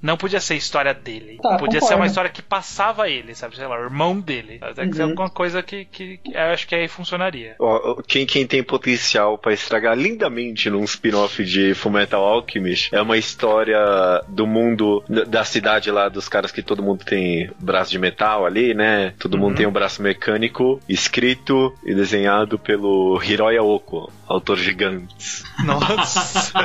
Não 0.00 0.16
podia 0.16 0.40
ser 0.40 0.54
a 0.54 0.56
história 0.56 0.94
dele. 0.94 1.38
Tá, 1.42 1.56
podia 1.56 1.80
concordo. 1.80 1.86
ser 1.86 1.94
uma 1.94 2.06
história 2.06 2.30
que 2.30 2.42
passava 2.42 3.08
ele, 3.08 3.34
sabe? 3.34 3.56
Sei 3.56 3.66
lá, 3.66 3.78
o 3.78 3.82
irmão 3.84 4.18
dele. 4.20 4.60
Tem 4.74 4.90
que 4.90 4.96
ser 4.96 5.02
Uhum. 5.04 5.10
alguma 5.10 5.30
coisa 5.30 5.62
que, 5.62 5.84
que, 5.86 6.18
que 6.18 6.32
eu 6.34 6.40
acho 6.52 6.66
que 6.66 6.74
aí 6.74 6.88
funcionaria. 6.88 7.56
Quem, 8.06 8.26
quem 8.26 8.46
tem 8.46 8.62
potencial 8.62 9.38
pra 9.38 9.52
estragar 9.52 9.96
lindamente 9.96 10.68
num 10.70 10.84
spin-off 10.84 11.42
de 11.44 11.74
Fullmetal 11.74 12.22
Alchemist 12.24 12.94
é 12.94 13.00
uma 13.00 13.16
história 13.16 13.78
do 14.28 14.46
mundo 14.46 15.02
da- 15.08 15.24
da 15.24 15.44
cidade 15.44 15.90
lá 15.90 16.08
dos 16.08 16.28
caras 16.28 16.52
que 16.52 16.62
todo 16.62 16.82
mundo 16.82 17.04
tem 17.04 17.50
braço 17.60 17.90
de 17.90 17.98
metal 17.98 18.44
ali, 18.46 18.74
né? 18.74 19.14
Todo 19.18 19.38
mundo 19.38 19.50
Uhum. 19.50 19.56
tem 19.56 19.66
um 19.66 19.72
braço 19.72 20.02
mecânico, 20.02 20.80
escrito 20.88 21.74
e 21.84 21.94
desenhado 21.94 22.58
pelo 22.58 23.20
Hiroya 23.22 23.62
Oko, 23.62 24.10
autor 24.26 24.58
gigantes. 24.58 25.44
Nossa. 25.64 26.52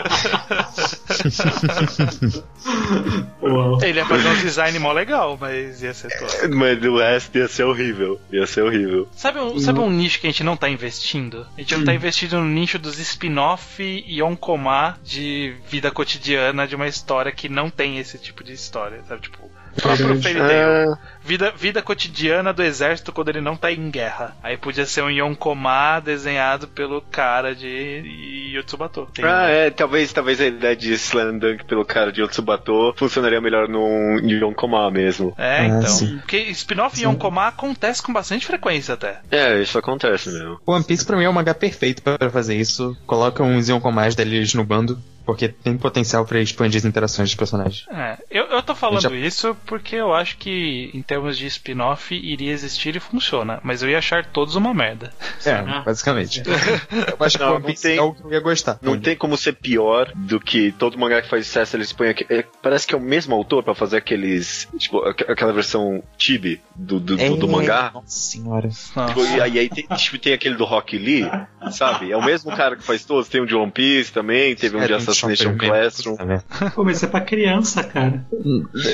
Uau. 3.42 3.80
Ele 3.84 4.00
ia 4.00 4.06
fazer 4.06 4.28
um 4.28 4.36
design 4.36 4.80
mó 4.80 4.92
legal, 4.92 5.38
mas 5.40 5.82
ia 5.82 5.94
ser 5.94 6.10
todo. 6.18 6.56
Mas 6.56 6.84
o 6.84 6.98
resto 6.98 7.38
ia 7.38 7.48
ser 7.48 7.64
horrível. 7.64 8.20
Ia 8.32 8.46
ser 8.48 8.62
horrível. 8.62 9.08
Sabe 9.16 9.40
um, 9.40 9.60
sabe 9.60 9.80
um 9.80 9.90
nicho 9.90 10.20
que 10.20 10.28
a 10.28 10.30
gente 10.30 10.44
não 10.44 10.58
tá 10.58 10.70
investindo? 10.70 11.46
A 11.58 11.62
gente 11.62 11.76
não 11.78 11.86
tá 11.86 11.94
investindo 11.94 12.38
no 12.40 12.46
nicho 12.46 12.80
dos 12.80 13.00
spin-off 13.00 13.82
e 14.06 14.22
onkomá 14.22 14.98
de 15.04 15.56
vida 15.70 15.92
cotidiana 15.92 16.68
de 16.68 16.76
uma 16.76 16.88
história 16.88 17.32
que 17.32 17.50
não 17.50 17.70
tem 17.70 17.98
esse 17.98 18.18
tipo 18.18 18.44
de 18.44 18.54
história, 18.54 19.04
sabe? 19.08 19.22
Tipo, 19.22 19.50
próprio. 19.82 20.22
Fairy 20.22 20.40
Tail. 20.40 20.92
Ah, 20.94 20.98
Vida, 21.28 21.52
vida 21.58 21.82
cotidiana 21.82 22.54
do 22.54 22.64
exército 22.64 23.12
quando 23.12 23.28
ele 23.28 23.42
não 23.42 23.58
tá 23.58 23.70
em 23.70 23.90
guerra. 23.92 24.34
Aí 24.42 24.56
podia 24.56 24.86
ser 24.86 25.02
um 25.02 25.10
Yonkomá 25.10 26.00
desenhado 26.00 26.70
pelo 26.70 27.02
cara 27.02 27.54
de 27.54 28.54
Yotsubato. 28.56 29.08
Tem- 29.14 29.26
ah, 29.26 29.48
é, 29.50 29.70
talvez, 29.70 30.14
talvez 30.14 30.40
a 30.40 30.46
ideia 30.46 30.74
de 30.76 30.94
Slam 30.94 31.38
Dunk 31.38 31.66
pelo 31.66 31.84
cara 31.84 32.14
de 32.14 32.22
Otsubato 32.24 32.94
funcionaria 32.96 33.42
melhor 33.42 33.68
num 33.68 34.20
Yonkoma 34.26 34.90
mesmo. 34.90 35.34
É, 35.38 35.60
Ah, 35.60 35.66
então. 35.66 35.90
sim. 35.90 36.18
Porque 36.20 36.38
spin-off 36.52 37.02
Yonkomá 37.02 37.48
acontece 37.50 38.02
com 38.02 38.14
bastante 38.14 38.46
frequência 38.46 38.94
até. 38.94 39.20
É, 39.30 39.62
isso 39.62 39.78
acontece 39.78 40.30
mesmo. 40.32 40.60
One 40.66 40.84
Piece 40.86 41.06
pra 41.06 41.18
mim 41.18 41.26
é 41.26 41.30
o 41.30 41.34
mangá 41.34 41.54
perfeito 41.54 42.02
pra 42.02 42.18
pra 42.18 42.30
fazer 42.30 42.56
isso. 42.56 42.98
Coloca 43.06 43.44
uns 43.44 43.68
mais 43.94 44.16
deles 44.16 44.54
no 44.54 44.64
bando, 44.64 44.98
porque 45.28 45.50
tem 45.50 45.78
potencial 45.78 46.26
pra 46.26 46.40
expandir 46.40 46.80
as 46.80 46.86
interações 46.86 47.30
dos 47.30 47.36
personagens. 47.36 47.86
É, 47.92 48.18
eu, 48.32 48.46
eu 48.46 48.64
tô 48.64 48.74
falando 48.74 49.02
Já- 49.02 49.12
isso 49.12 49.56
porque 49.66 49.96
eu 49.98 50.14
acho 50.14 50.38
que 50.38 50.90
em 50.94 51.02
termos 51.04 51.38
de 51.38 51.46
spin-off 51.48 52.16
iria 52.16 52.52
existir 52.52 52.96
e 52.96 53.00
funciona, 53.00 53.60
mas 53.62 53.84
eu 53.84 53.90
ia 53.90 53.98
achar 54.00 54.26
todos 54.26 54.56
uma 54.56 54.74
merda. 54.74 55.14
É, 55.46 55.62
basicamente. 55.84 56.42
Eu 57.20 57.26
acho 57.26 57.38
que 57.38 57.44
Não, 57.44 57.52
o 57.52 57.56
One 57.56 57.64
não 57.64 57.70
Piece 57.70 57.84
tem- 57.84 57.98
é 57.98 58.02
o 58.02 58.14
que 58.14 58.24
eu 58.24 58.32
ia 58.32 58.40
gostar. 58.40 58.80
Não 58.82 58.98
tem 59.00 59.16
como 59.16 59.36
ser 59.38 59.54
pior 59.54 60.12
do 60.16 60.40
que 60.40 60.72
todo 60.72 60.98
mangá 60.98 61.22
que 61.22 61.30
faz 61.30 61.46
sucesso 61.46 61.76
eles 61.76 61.92
põem 61.92 62.10
aqui. 62.10 62.26
é, 62.30 62.44
parece 62.62 62.88
que 62.88 62.96
é 62.96 62.98
o 62.98 63.02
mesmo 63.02 63.36
autor 63.36 63.64
pra 63.64 63.76
fazer 63.76 63.98
aqueles. 63.98 64.68
Tipo, 64.78 65.00
aqu- 65.00 65.30
aquela 65.32 65.52
versão 65.52 66.02
chibi 66.18 66.62
do, 66.76 67.00
do, 67.00 67.18
do- 67.18 67.36
do 67.38 67.48
É, 67.48 67.50
mangá. 67.52 67.92
Nossa 67.94 68.08
senhora. 68.08 68.68
Nossa. 68.68 69.06
Tipo, 69.08 69.26
e 69.26 69.42
aí, 69.42 69.60
aí 69.60 69.70
tem, 69.70 69.86
tipo, 69.98 70.18
tem 70.18 70.34
aquele 70.34 70.56
do 70.56 70.64
Rock 70.66 70.98
Lee, 70.98 71.30
sabe? 71.72 72.12
É 72.12 72.18
o 72.18 72.24
mesmo 72.24 72.56
cara 72.56 72.76
que 72.76 72.84
faz 72.84 73.04
todos. 73.04 73.28
Tem 73.28 73.42
um 73.42 73.46
de 73.46 73.56
One 73.56 73.72
Piece 73.72 74.12
também, 74.12 74.56
teve 74.56 74.76
um 74.78 74.80
É, 74.80 74.84
de 74.84 74.88
tem 74.90 74.98
Assassination 75.26 75.58
Classroom. 75.58 76.16
merda. 76.26 76.44
Pô, 76.76 76.84
mas 76.84 77.02
é 77.04 77.08
pra 77.08 77.22
criança, 77.22 77.84
cara. 77.84 78.26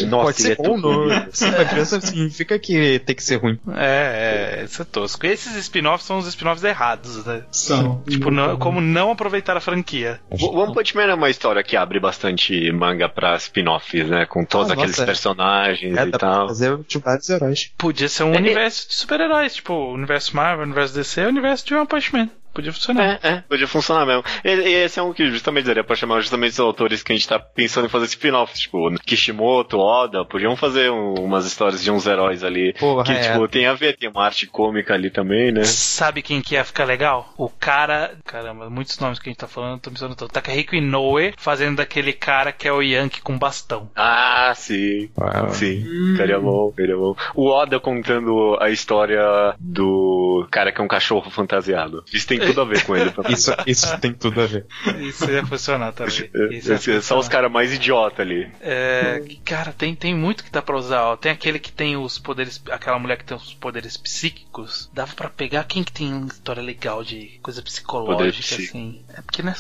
Nossa, 0.07 0.23
Pode 0.25 0.41
ele 0.41 0.47
ser 0.47 0.51
é 0.51 0.55
bom, 0.55 0.77
não. 0.77 1.27
Se 1.31 1.45
uma 1.45 1.65
criança 1.65 2.01
significa 2.01 2.57
que 2.59 2.99
tem 2.99 3.15
que 3.15 3.23
ser 3.23 3.35
ruim. 3.37 3.59
É, 3.75 4.59
é, 4.59 4.63
isso 4.65 4.81
é 4.81 4.85
tosco. 4.85 5.25
Esses 5.25 5.55
spin-offs 5.55 6.05
são 6.07 6.17
os 6.17 6.27
spin-offs 6.27 6.63
errados, 6.63 7.25
né? 7.25 7.43
São. 7.51 8.01
Tipo, 8.07 8.31
não- 8.31 8.57
como 8.57 8.79
não 8.81 9.11
aproveitar 9.11 9.57
a 9.57 9.61
franquia. 9.61 10.19
O 10.29 10.57
One 10.57 10.73
Punch 10.73 10.95
Man 10.95 11.03
é 11.03 11.13
uma 11.13 11.29
história 11.29 11.63
que 11.63 11.75
abre 11.75 11.99
bastante 11.99 12.71
manga 12.71 13.07
pra 13.09 13.35
spin-offs, 13.37 14.07
né? 14.09 14.25
Com 14.25 14.45
todos 14.45 14.69
Ah, 14.69 14.73
aqueles 14.73 14.91
nossa. 14.91 15.05
personagens 15.05 15.97
É, 15.97 16.03
e 16.03 16.09
pra 16.09 16.19
tal. 16.19 16.47
fazer 16.47 16.77
de 16.87 16.97
vários 16.99 17.29
heróis. 17.29 17.71
Podia 17.77 18.09
ser 18.09 18.23
um 18.23 18.33
É, 18.33 18.37
universo 18.37 18.87
de 18.87 18.95
super-heróis, 18.95 19.55
tipo, 19.55 19.73
o 19.73 19.93
universo 19.93 20.35
Marvel, 20.35 20.61
o 20.61 20.65
universo 20.67 20.93
DC, 20.93 21.25
o 21.25 21.29
universo 21.29 21.65
de 21.65 21.75
One 21.75 21.87
Punch 21.87 22.13
Man. 22.13 22.29
Podia 22.53 22.71
funcionar. 22.71 23.19
É, 23.23 23.27
é, 23.27 23.43
podia 23.47 23.67
funcionar 23.67 24.05
mesmo. 24.05 24.23
E, 24.43 24.49
e 24.49 24.73
esse 24.83 24.99
é 24.99 25.03
um 25.03 25.11
que 25.13 25.29
justamente 25.29 25.65
daria 25.65 25.83
pra 25.83 25.95
chamar 25.95 26.19
justamente 26.21 26.51
os 26.53 26.59
autores 26.59 27.01
que 27.01 27.11
a 27.11 27.15
gente 27.15 27.27
tá 27.27 27.39
pensando 27.39 27.85
em 27.85 27.89
fazer 27.89 28.05
spin-offs, 28.05 28.59
tipo, 28.59 28.91
Kishimoto, 29.03 29.79
Oda, 29.79 30.23
podiam 30.25 30.55
fazer 30.55 30.91
um- 30.91 31.15
umas 31.15 31.45
histórias 31.45 31.83
de 31.83 31.89
uns 31.91 32.05
heróis 32.05 32.43
ali. 32.43 32.73
Porra, 32.73 33.03
que, 33.03 33.11
é. 33.11 33.31
tipo, 33.31 33.47
tem 33.47 33.65
a 33.65 33.73
ver, 33.73 33.97
tem 33.97 34.09
uma 34.09 34.23
arte 34.25 34.45
cômica 34.47 34.93
ali 34.93 35.09
também, 35.09 35.51
né? 35.51 35.63
Sabe 35.63 36.21
quem 36.21 36.41
que 36.41 36.55
ia 36.55 36.63
ficar 36.63 36.85
legal? 36.85 37.33
O 37.37 37.49
cara. 37.49 38.15
Caramba, 38.25 38.69
muitos 38.69 38.99
nomes 38.99 39.19
que 39.19 39.29
a 39.29 39.31
gente 39.31 39.39
tá 39.39 39.47
falando, 39.47 39.79
tô 39.81 39.89
pensando 39.91 40.15
todo. 40.15 40.29
Takahiko 40.31 40.75
Inoue 40.75 41.33
fazendo 41.37 41.77
daquele 41.77 42.13
cara 42.13 42.51
que 42.51 42.67
é 42.67 42.71
o 42.71 42.81
Yankee 42.81 43.21
com 43.21 43.37
bastão. 43.37 43.89
Ah, 43.95 44.53
sim. 44.55 45.09
Uau. 45.17 45.49
Sim, 45.49 45.83
ficaria 46.11 46.39
bom, 46.39 46.69
ficaria 46.71 46.95
bom. 46.97 47.15
O 47.35 47.47
Oda 47.49 47.79
contando 47.79 48.57
a 48.61 48.69
história 48.69 49.21
do 49.59 50.47
cara 50.51 50.71
que 50.71 50.79
é 50.79 50.83
um 50.83 50.87
cachorro 50.87 51.29
fantasiado. 51.31 52.03
Isso 52.13 52.27
tem 52.27 52.39
tudo 52.45 52.61
a 52.61 52.65
ver 52.65 52.85
com 52.85 52.95
ele. 52.95 53.13
Isso, 53.29 53.51
isso 53.67 53.97
tem 53.99 54.13
tudo 54.13 54.41
a 54.41 54.45
ver. 54.45 54.65
Isso 54.99 55.29
ia 55.29 55.45
funcionar 55.45 55.91
também. 55.91 56.29
Isso 56.51 56.69
ia 56.69 56.73
É, 56.73 56.75
é 56.75 56.79
só 56.79 56.95
os 56.97 57.01
funcionar. 57.25 57.29
caras 57.29 57.51
mais 57.51 57.73
idiota 57.73 58.21
ali. 58.21 58.49
É, 58.61 59.21
cara, 59.43 59.71
tem, 59.73 59.95
tem 59.95 60.15
muito 60.15 60.43
que 60.43 60.51
dá 60.51 60.61
pra 60.61 60.77
usar. 60.77 61.03
Ó. 61.03 61.15
Tem 61.17 61.31
aquele 61.31 61.59
que 61.59 61.71
tem 61.71 61.95
os 61.97 62.17
poderes. 62.17 62.61
Aquela 62.71 62.97
mulher 62.99 63.17
que 63.17 63.25
tem 63.25 63.35
os 63.37 63.53
poderes 63.53 63.97
psíquicos. 63.97 64.89
Dava 64.93 65.13
pra 65.15 65.29
pegar 65.29 65.63
quem 65.65 65.83
que 65.83 65.91
tem 65.91 66.13
uma 66.13 66.27
história 66.27 66.61
legal 66.61 67.03
de 67.03 67.39
coisa 67.41 67.61
psicológica, 67.61 68.55
assim. 68.55 69.02
É 69.13 69.21
porque, 69.21 69.43
né? 69.43 69.53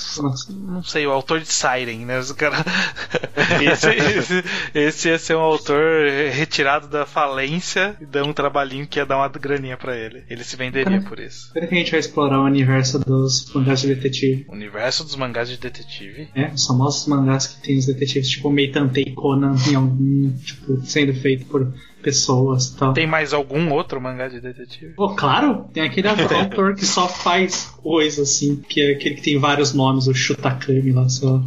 Não 0.49 0.83
sei, 0.83 1.05
o 1.05 1.11
autor 1.11 1.39
de 1.39 1.47
Siren, 1.47 2.05
né? 2.05 2.19
Os 2.19 2.31
cara... 2.31 2.57
esse, 3.61 3.89
esse, 3.89 4.43
esse 4.73 5.09
ia 5.09 5.19
ser 5.19 5.35
um 5.35 5.41
autor 5.41 6.09
retirado 6.31 6.87
da 6.87 7.05
falência 7.05 7.95
e 8.01 8.05
dar 8.05 8.23
um 8.23 8.33
trabalhinho 8.33 8.87
que 8.87 8.99
ia 8.99 9.05
dar 9.05 9.17
uma 9.17 9.29
graninha 9.29 9.77
pra 9.77 9.95
ele. 9.95 10.23
Ele 10.29 10.43
se 10.43 10.55
venderia 10.55 11.01
por 11.01 11.19
isso. 11.19 11.51
Será 11.53 11.67
que 11.67 11.75
a 11.75 11.77
gente 11.77 11.91
vai 11.91 11.99
explorar 11.99 12.39
o 12.39 12.45
universo 12.45 12.97
dos 12.99 13.51
mangás 13.53 13.81
de 13.81 13.93
detetive? 13.93 14.45
O 14.49 14.53
universo 14.53 15.03
dos 15.03 15.15
mangás 15.15 15.49
de 15.49 15.57
detetive. 15.57 16.29
É, 16.33 16.47
os 16.47 16.65
famosos 16.65 17.07
mangás 17.07 17.47
que 17.47 17.61
tem 17.61 17.77
os 17.77 17.85
detetives, 17.85 18.29
tipo 18.29 18.49
Meitantei 18.49 19.13
Conan, 19.13 19.55
em 19.69 19.75
algum, 19.75 20.31
tipo, 20.43 20.81
sendo 20.85 21.13
feito 21.13 21.45
por 21.45 21.71
pessoas 22.03 22.67
e 22.67 22.77
tal. 22.77 22.93
Tem 22.93 23.07
mais 23.07 23.33
algum 23.33 23.71
outro 23.71 23.99
mangá 23.99 24.27
de 24.27 24.39
detetive? 24.39 24.93
Pô, 24.93 25.15
claro, 25.15 25.65
tem 25.73 25.83
aquele 25.83 26.07
autor 26.35 26.75
que 26.75 26.85
só 26.85 27.07
faz 27.07 27.73
coisa 27.81 28.23
assim, 28.23 28.57
que 28.57 28.81
é 28.81 28.91
aquele 28.91 29.15
que 29.15 29.21
tem 29.21 29.39
vários 29.39 29.73
nomes, 29.73 30.07
o 30.07 30.13
Shutakami 30.13 30.91
lá, 30.91 31.09
só. 31.09 31.41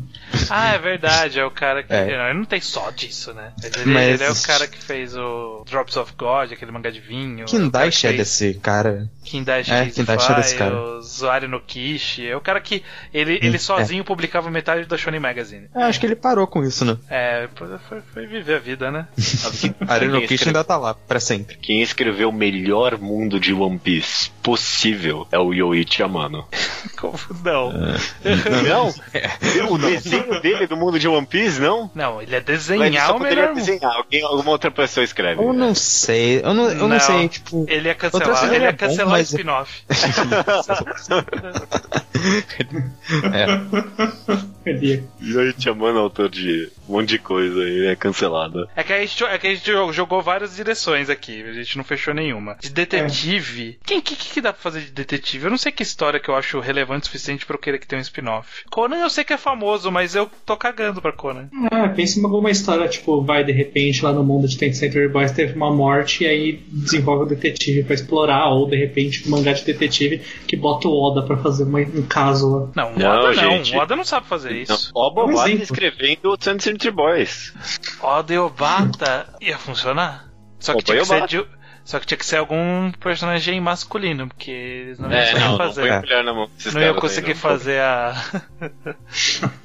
Ah, 0.50 0.74
é 0.74 0.78
verdade, 0.78 1.38
é 1.38 1.44
o 1.44 1.50
cara 1.50 1.82
que. 1.82 1.92
É. 1.92 2.16
Não, 2.16 2.24
ele 2.30 2.38
não 2.38 2.44
tem 2.44 2.60
só 2.60 2.90
disso, 2.90 3.32
né? 3.32 3.52
Mas 3.62 3.76
ele, 3.76 3.92
Mas- 3.92 4.20
ele 4.20 4.24
é 4.24 4.30
o 4.30 4.42
cara 4.42 4.66
que 4.66 4.78
fez 4.82 5.16
o 5.16 5.64
Drops 5.68 5.96
of 5.96 6.12
God, 6.16 6.52
aquele 6.52 6.70
mangá 6.72 6.90
de 6.90 7.00
vinho. 7.00 7.44
Kindaichi 7.46 8.06
é 8.06 8.12
desse. 8.12 8.46
desse 8.52 8.60
cara. 8.60 9.08
Kindaichi 9.24 9.72
É, 9.72 9.86
Kindaichi 9.86 10.32
é 10.32 10.34
desse 10.34 10.54
cara. 10.56 10.74
o 10.76 11.00
Zuari 11.02 11.46
no 11.48 11.60
Kishi. 11.60 12.26
É 12.26 12.36
o 12.36 12.40
cara 12.40 12.60
que. 12.60 12.82
Ele, 13.12 13.38
ele 13.42 13.58
sozinho 13.58 14.04
publicava 14.04 14.50
metade 14.50 14.84
da 14.86 14.96
Shonen 14.96 15.20
Magazine. 15.20 15.68
Eu 15.74 15.82
acho 15.82 15.98
que 16.00 16.06
ele 16.06 16.16
parou 16.16 16.46
com 16.46 16.62
isso, 16.64 16.84
né? 16.84 16.96
É, 17.08 17.48
foi, 17.54 18.00
foi 18.12 18.26
viver 18.26 18.56
a 18.56 18.58
vida, 18.58 18.90
né? 18.90 19.06
Kish 19.16 20.32
escreve- 20.32 20.48
ainda 20.58 20.64
tá 20.64 20.76
lá, 20.76 20.94
pra 20.94 21.20
sempre. 21.20 21.56
Quem 21.56 21.82
escreveu 21.82 22.28
o 22.28 22.32
melhor 22.32 22.98
mundo 22.98 23.38
de 23.40 23.52
One 23.52 23.78
Piece 23.78 24.30
possível 24.42 25.26
é 25.32 25.38
o 25.38 25.52
Yoichi 25.52 26.02
Amano. 26.02 26.46
Como- 26.98 27.18
Não. 27.44 27.72
Não? 28.66 28.88
O 29.70 29.78
desenho 30.20 30.40
dele 30.42 30.66
do 30.66 30.76
mundo 30.76 30.98
de 30.98 31.08
One 31.08 31.26
Piece, 31.26 31.60
não? 31.60 31.90
Não, 31.94 32.20
ele 32.22 32.34
é 32.34 32.38
Ele 32.38 32.44
desenhar 32.44 33.06
só 33.08 33.16
o 33.16 33.20
melhor. 33.20 33.54
desenhar. 33.54 33.94
Alguém, 33.96 34.22
alguma 34.22 34.50
outra 34.50 34.70
pessoa 34.70 35.04
escreve. 35.04 35.40
Eu 35.42 35.52
não 35.52 35.74
sei, 35.74 36.40
eu 36.42 36.54
não, 36.54 36.68
eu 36.70 36.74
não, 36.76 36.88
Não. 36.88 37.00
sei, 37.00 37.28
tipo. 37.28 37.66
Ele 37.68 37.88
ia 37.88 37.94
cancelar, 37.94 38.36
seria 38.36 38.56
ele 38.56 38.64
ia 38.64 38.72
bom, 38.72 38.78
cancelar 38.78 39.06
o 39.06 39.10
mas- 39.10 39.30
spin-off. 39.30 39.82
É. 43.32 44.68
Ele 44.68 45.04
Yoichi 45.22 45.68
Amano, 45.68 45.98
autor 46.00 46.28
de 46.28 46.70
um 46.88 46.94
monte 46.94 47.10
de 47.10 47.18
coisa 47.18 47.60
aí, 47.62 47.86
é 47.86 47.96
cancelado. 47.96 48.68
É 48.74 48.82
que 48.82 48.92
a 48.92 48.98
gente, 49.00 49.22
é 49.24 49.38
que 49.38 49.46
a 49.46 49.54
gente 49.54 49.66
jogou- 49.70 49.92
jogou 49.92 50.22
várias 50.22 50.56
direções 50.56 51.08
aqui, 51.08 51.42
a 51.42 51.52
gente 51.52 51.76
não 51.76 51.84
fechou 51.84 52.12
nenhuma. 52.14 52.56
De 52.60 52.70
detetive. 52.70 53.78
Quem 53.84 54.00
que, 54.00 54.16
que, 54.16 54.30
que 54.30 54.40
dá 54.40 54.52
pra 54.52 54.62
fazer 54.62 54.80
de 54.80 54.90
detetive? 54.90 55.44
Eu 55.44 55.50
não 55.50 55.58
sei 55.58 55.70
que 55.70 55.82
história 55.82 56.18
que 56.18 56.28
eu 56.28 56.34
acho 56.34 56.58
relevante 56.58 57.02
o 57.02 57.06
suficiente 57.06 57.46
pra 57.46 57.54
eu 57.54 57.60
querer 57.60 57.78
que 57.78 57.86
tenha 57.86 57.98
um 57.98 58.02
spin-off. 58.02 58.64
Conan 58.70 58.96
eu 58.98 59.10
sei 59.10 59.22
que 59.24 59.32
é 59.32 59.36
famoso, 59.38 59.90
mas 59.92 60.05
eu 60.14 60.30
tô 60.44 60.56
cagando 60.56 61.00
pra 61.02 61.12
Conan. 61.12 61.48
Ah, 61.70 61.88
pensa 61.88 62.20
em 62.20 62.24
alguma 62.24 62.50
história, 62.50 62.86
tipo, 62.88 63.22
vai 63.22 63.42
de 63.44 63.52
repente 63.52 64.04
lá 64.04 64.12
no 64.12 64.22
mundo 64.22 64.46
de 64.46 64.56
10th 64.56 64.74
Century 64.74 65.08
Boys 65.08 65.32
teve 65.32 65.54
uma 65.56 65.72
morte 65.74 66.24
e 66.24 66.26
aí 66.26 66.52
desenvolve 66.68 67.24
o 67.24 67.26
detetive 67.26 67.82
pra 67.84 67.94
explorar, 67.94 68.48
ou 68.50 68.68
de 68.68 68.76
repente 68.76 69.26
um 69.26 69.30
mangá 69.30 69.52
de 69.52 69.64
detetive 69.64 70.18
que 70.46 70.56
bota 70.56 70.88
o 70.88 70.92
Oda 70.92 71.22
pra 71.22 71.36
fazer 71.38 71.64
uma- 71.64 71.80
um 71.80 72.02
caso 72.02 72.48
lá. 72.48 72.68
Não, 72.76 72.94
o 72.94 72.98
Não, 72.98 73.18
Oda 73.20 73.26
não. 73.28 73.34
gente. 73.34 73.74
O 73.74 73.78
Oda 73.78 73.96
não 73.96 74.04
sabe 74.04 74.26
fazer 74.26 74.50
Não, 74.50 74.56
isso. 74.74 74.90
Oba 74.94 75.24
Um 75.24 75.30
Obata 75.32 75.50
escrevendo 75.50 76.30
o 76.30 76.36
Sun 76.40 76.58
Century 76.58 76.90
Boys. 76.90 77.52
Oda 78.02 78.34
e 78.34 78.38
Obata 78.38 79.34
ia 79.40 79.58
funcionar. 79.58 80.26
Só 80.58 80.72
que, 80.72 80.78
Oba 80.78 80.84
tinha 80.84 81.00
que 81.00 81.06
ser 81.06 81.26
de, 81.42 81.46
só 81.86 81.98
que 81.98 82.06
tinha 82.06 82.18
que 82.18 82.26
ser 82.26 82.36
algum 82.36 82.90
personagem 82.92 83.58
masculino, 83.60 84.26
porque 84.28 84.50
eles 84.50 84.98
não 84.98 85.10
É, 85.10 85.30
iam 85.32 85.40
não, 85.40 85.48
não 85.52 85.56
fazer. 85.56 85.90
a 85.90 86.00
colher 86.00 86.22
na 86.24 86.34
mão. 86.34 86.50
Não 86.74 86.80
ia 86.82 86.90
aí, 86.90 86.94
conseguir 87.00 87.34
não. 87.34 87.40
fazer 87.40 87.80
a. 87.80 88.14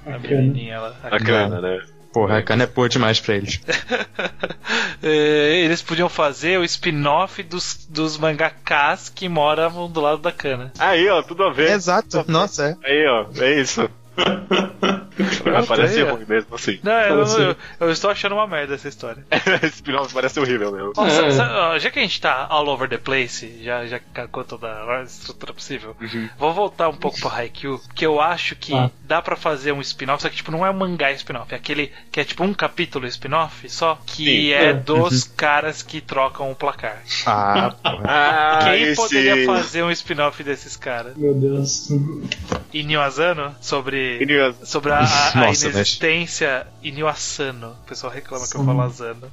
a 0.06 0.20
menininha 0.20 0.80
lá. 0.80 0.96
a 1.04 1.10
Bacana, 1.10 1.60
né? 1.60 1.82
Porra, 2.14 2.38
a 2.40 2.44
cana 2.44 2.64
é 2.64 2.68
boa 2.68 2.88
demais 2.90 3.20
pra 3.20 3.36
eles. 3.36 3.60
É, 5.04 5.56
eles 5.66 5.82
podiam 5.82 6.08
fazer 6.08 6.60
o 6.60 6.64
spin-off 6.64 7.42
dos, 7.42 7.88
dos 7.90 8.20
mangakas 8.20 9.10
que 9.10 9.28
moram 9.28 9.90
do 9.90 10.00
lado 10.00 10.20
da 10.22 10.32
cana. 10.32 10.72
Aí, 10.78 11.10
ó, 11.10 11.24
tudo 11.24 11.44
a 11.44 11.52
ver. 11.52 11.72
Exato, 11.72 12.24
nossa, 12.28 12.78
é. 12.84 12.88
Aí, 12.88 13.08
ó, 13.08 13.26
é 13.42 13.60
isso. 13.60 13.90
A 14.18 15.64
parece 15.64 15.96
estranho. 16.00 16.16
ruim 16.16 16.26
mesmo 16.28 16.56
assim. 16.56 16.80
Não, 16.84 16.92
eu, 17.02 17.20
eu- 17.26 17.56
eu 17.82 17.92
estou 17.92 18.10
achando 18.10 18.34
uma 18.34 18.48
merda 18.48 18.76
essa 18.76 18.88
história. 18.88 19.24
Esse 19.64 19.76
spin-off 19.76 20.14
parece 20.14 20.40
horrível 20.40 20.72
mesmo. 20.72 20.94
Ó, 20.98 21.06
É. 21.06 21.10
sa- 21.10 21.32
sa- 21.32 21.70
ó, 21.74 21.80
já 21.80 21.90
que 21.92 22.00
a 22.00 22.02
gente 22.02 22.20
tá 22.20 22.48
all 22.50 22.68
over 22.68 22.88
the 22.90 22.98
place, 22.98 23.62
já, 23.64 23.86
já 23.86 24.00
cagou 24.14 24.44
toda 24.44 24.68
a 24.68 25.04
estrutura 25.04 25.54
possível, 25.54 25.96
vou 26.38 26.54
voltar 26.54 26.90
um 26.90 26.96
pouco 26.96 27.20
pro 27.20 27.30
Haikyuu, 27.30 27.80
que 27.94 28.06
eu 28.06 28.20
acho 28.22 28.56
que 28.56 28.74
Ah. 28.74 28.90
dá 29.04 29.22
pra 29.22 29.36
fazer 29.36 29.72
um 29.72 29.82
spin-off, 29.82 30.22
só 30.24 30.30
que 30.30 30.36
tipo, 30.38 30.52
não 30.52 30.66
é 30.66 30.70
um 30.70 30.74
mangá 30.74 31.12
spin-off, 31.12 31.54
é 31.54 31.58
aquele 31.58 31.92
que 32.12 32.20
é 32.20 32.24
tipo 32.24 32.44
um 32.44 32.54
capítulo 32.54 33.06
spin-off 33.08 33.70
só, 33.70 34.00
que 34.06 34.26
Sim. 34.26 34.52
é 34.54 34.70
É. 34.70 34.74
dos 34.74 35.24
caras 35.26 35.82
que 35.84 36.02
trocam 36.02 36.52
o 36.52 36.56
placar. 36.56 37.02
Ah. 37.26 37.74
Ah, 38.04 38.60
Quem 38.64 38.84
esse- 38.84 38.96
poderia 38.96 39.46
fazer 39.46 39.84
um 39.84 39.92
spin-off 39.92 40.44
desses 40.44 40.76
caras? 40.76 41.16
Meu 41.16 41.34
Deus. 41.34 41.90
Inyo 42.74 43.02
Asano? 43.02 43.56
Sobre... 43.62 44.01
Sobre 44.64 44.92
a, 44.92 45.00
a- 45.00 45.30
a 45.32 45.36
Nossa, 45.48 45.66
inexistência 45.70 46.68
Asano. 47.08 47.76
O 47.84 47.88
pessoal 47.88 48.12
reclama 48.12 48.48
que 48.48 48.56
eu 48.56 48.64
falo 48.66 48.82
Asano. 48.82 49.32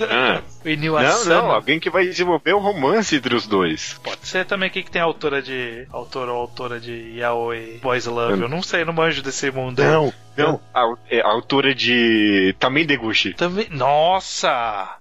Ah, 0.00 0.42
O 0.64 0.68
Inyo 0.68 0.92
não, 0.94 1.24
não, 1.26 1.50
alguém 1.50 1.78
que 1.78 1.90
vai 1.90 2.04
desenvolver 2.06 2.54
um 2.54 2.58
romance 2.60 3.14
entre 3.16 3.34
os 3.34 3.46
dois. 3.46 4.00
Pode 4.02 4.26
ser 4.26 4.46
também 4.46 4.68
aqui 4.68 4.82
que 4.82 4.90
tem 4.90 5.00
a 5.02 5.04
autora 5.04 5.42
de. 5.42 5.86
Autor 5.90 6.28
ou 6.28 6.36
autora 6.36 6.80
de 6.80 7.18
Yaoi 7.18 7.78
Boys 7.82 8.06
Love. 8.06 8.40
Eu 8.42 8.48
não 8.48 8.62
sei, 8.62 8.82
eu 8.82 8.86
não 8.86 8.92
manjo 8.94 9.22
desse 9.22 9.50
mundo 9.50 9.80
aí. 9.80 9.86
Não, 9.86 10.12
não. 10.36 10.60
A, 10.74 10.94
é 11.10 11.20
a 11.20 11.26
autora 11.28 11.74
de 11.74 12.54
Tamen 12.58 12.86
Deguchi. 12.86 13.34
Também. 13.34 13.66
Nossa! 13.70 14.48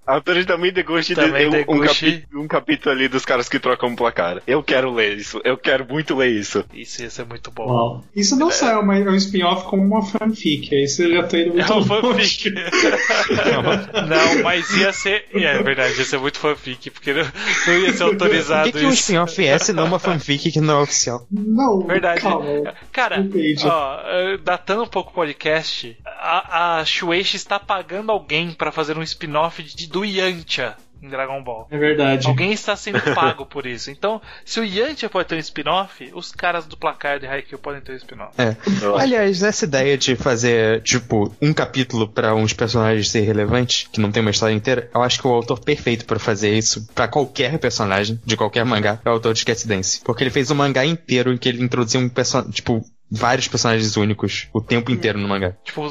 A 0.05 0.13
autora 0.13 0.43
de 0.43 0.71
Deguchi 0.71 1.15
Tamen 1.15 1.49
tem 1.49 1.65
um, 1.67 1.79
capi- 1.79 2.25
um 2.33 2.47
capítulo 2.47 2.95
ali 2.95 3.07
dos 3.07 3.25
caras 3.25 3.47
que 3.49 3.59
trocam 3.59 3.89
um 3.89 3.95
placar. 3.95 4.41
Eu 4.45 4.61
quero 4.63 4.91
ler 4.93 5.17
isso. 5.17 5.39
Eu 5.43 5.57
quero 5.57 5.85
muito 5.87 6.15
ler 6.15 6.29
isso. 6.31 6.63
Isso 6.73 7.01
ia 7.01 7.09
ser 7.09 7.25
muito 7.25 7.51
bom. 7.51 7.65
Uau. 7.67 8.03
Isso 8.15 8.35
não 8.35 8.49
é, 8.51 8.77
uma, 8.77 8.97
é 8.97 9.09
um 9.09 9.15
spin-off 9.15 9.65
como 9.65 9.83
uma 9.83 10.05
fanfic. 10.05 10.73
Aí 10.73 10.87
você 10.87 11.11
já 11.11 11.23
tá 11.23 11.37
indo 11.37 11.53
muito 11.53 11.71
É 11.71 11.75
um 11.75 11.83
fanfic. 11.83 12.53
não, 14.07 14.43
mas 14.43 14.69
ia 14.75 14.91
ser. 14.93 15.25
É 15.33 15.61
verdade, 15.61 15.97
ia 15.97 16.05
ser 16.05 16.17
muito 16.17 16.39
fanfic, 16.39 16.89
porque 16.91 17.13
não, 17.13 17.23
não 17.67 17.73
ia 17.79 17.93
ser 17.93 18.03
autorizado 18.03 18.71
que, 18.71 18.79
que 18.79 18.85
um 18.85 18.89
isso. 18.89 19.01
spin-off 19.01 19.45
é 19.45 19.57
se 19.57 19.73
não 19.73 19.85
uma 19.85 19.99
fanfic 19.99 20.51
que 20.51 20.61
não 20.61 20.79
é 20.79 20.83
oficial? 20.83 21.25
Não, 21.31 21.85
Verdade. 21.85 22.21
calma. 22.21 22.73
Cara, 22.91 23.25
ó, 23.65 23.99
eh, 24.05 24.37
datando 24.43 24.83
um 24.83 24.87
pouco 24.87 25.13
podcast, 25.23 25.97
a, 26.05 26.79
a 26.79 26.85
Shueisha 26.85 27.37
está 27.37 27.57
pagando 27.57 28.11
alguém 28.11 28.51
pra 28.51 28.73
fazer 28.73 28.97
um 28.97 29.03
spin-off 29.03 29.63
de, 29.63 29.87
do 29.87 30.03
Yantia 30.03 30.75
em 31.01 31.07
Dragon 31.09 31.41
Ball. 31.41 31.67
É 31.71 31.77
verdade. 31.77 32.27
Alguém 32.27 32.51
está 32.51 32.75
sendo 32.75 32.99
pago 33.15 33.45
por 33.45 33.65
isso. 33.65 33.89
Então, 33.89 34.21
se 34.45 34.59
o 34.59 34.65
Yantia 34.65 35.09
pode 35.09 35.27
ter 35.29 35.35
um 35.35 35.39
spin-off, 35.39 36.11
os 36.13 36.31
caras 36.31 36.65
do 36.65 36.77
placar 36.77 37.19
de 37.19 37.27
Haikyuu 37.27 37.59
podem 37.59 37.81
ter 37.81 37.93
um 37.93 37.95
spin-off. 37.95 38.33
É. 38.37 38.55
Aliás, 38.99 39.43
essa 39.43 39.65
ideia 39.65 39.97
de 39.97 40.15
fazer, 40.15 40.81
tipo, 40.81 41.33
um 41.41 41.53
capítulo 41.53 42.07
pra 42.07 42.35
uns 42.35 42.53
personagens 42.53 43.09
ser 43.09 43.21
relevante, 43.21 43.89
que 43.91 44.01
não 44.01 44.11
tem 44.11 44.21
uma 44.21 44.31
história 44.31 44.53
inteira, 44.53 44.89
eu 44.93 45.01
acho 45.01 45.21
que 45.21 45.27
o 45.27 45.31
autor 45.31 45.59
perfeito 45.59 46.05
pra 46.05 46.19
fazer 46.19 46.53
isso, 46.53 46.87
pra 46.93 47.07
qualquer 47.07 47.59
personagem, 47.59 48.19
de 48.25 48.35
qualquer 48.35 48.65
mangá, 48.65 48.99
é 49.05 49.09
o 49.09 49.13
autor 49.13 49.33
de 49.33 49.45
Cat 49.45 49.65
Dance. 49.67 50.01
Porque 50.03 50.23
ele 50.23 50.31
fez 50.31 50.51
um 50.51 50.55
mangá 50.55 50.85
inteiro 50.85 51.33
em 51.33 51.37
que 51.37 51.47
ele 51.47 51.63
introduziu 51.63 52.01
um 52.01 52.09
personagem, 52.09 52.51
tipo, 52.51 52.83
vários 53.13 53.47
personagens 53.47 53.95
únicos 53.95 54.47
o 54.51 54.59
tempo 54.59 54.91
inteiro 54.91 55.19
no 55.19 55.27
mangá. 55.27 55.55
Tipo, 55.63 55.83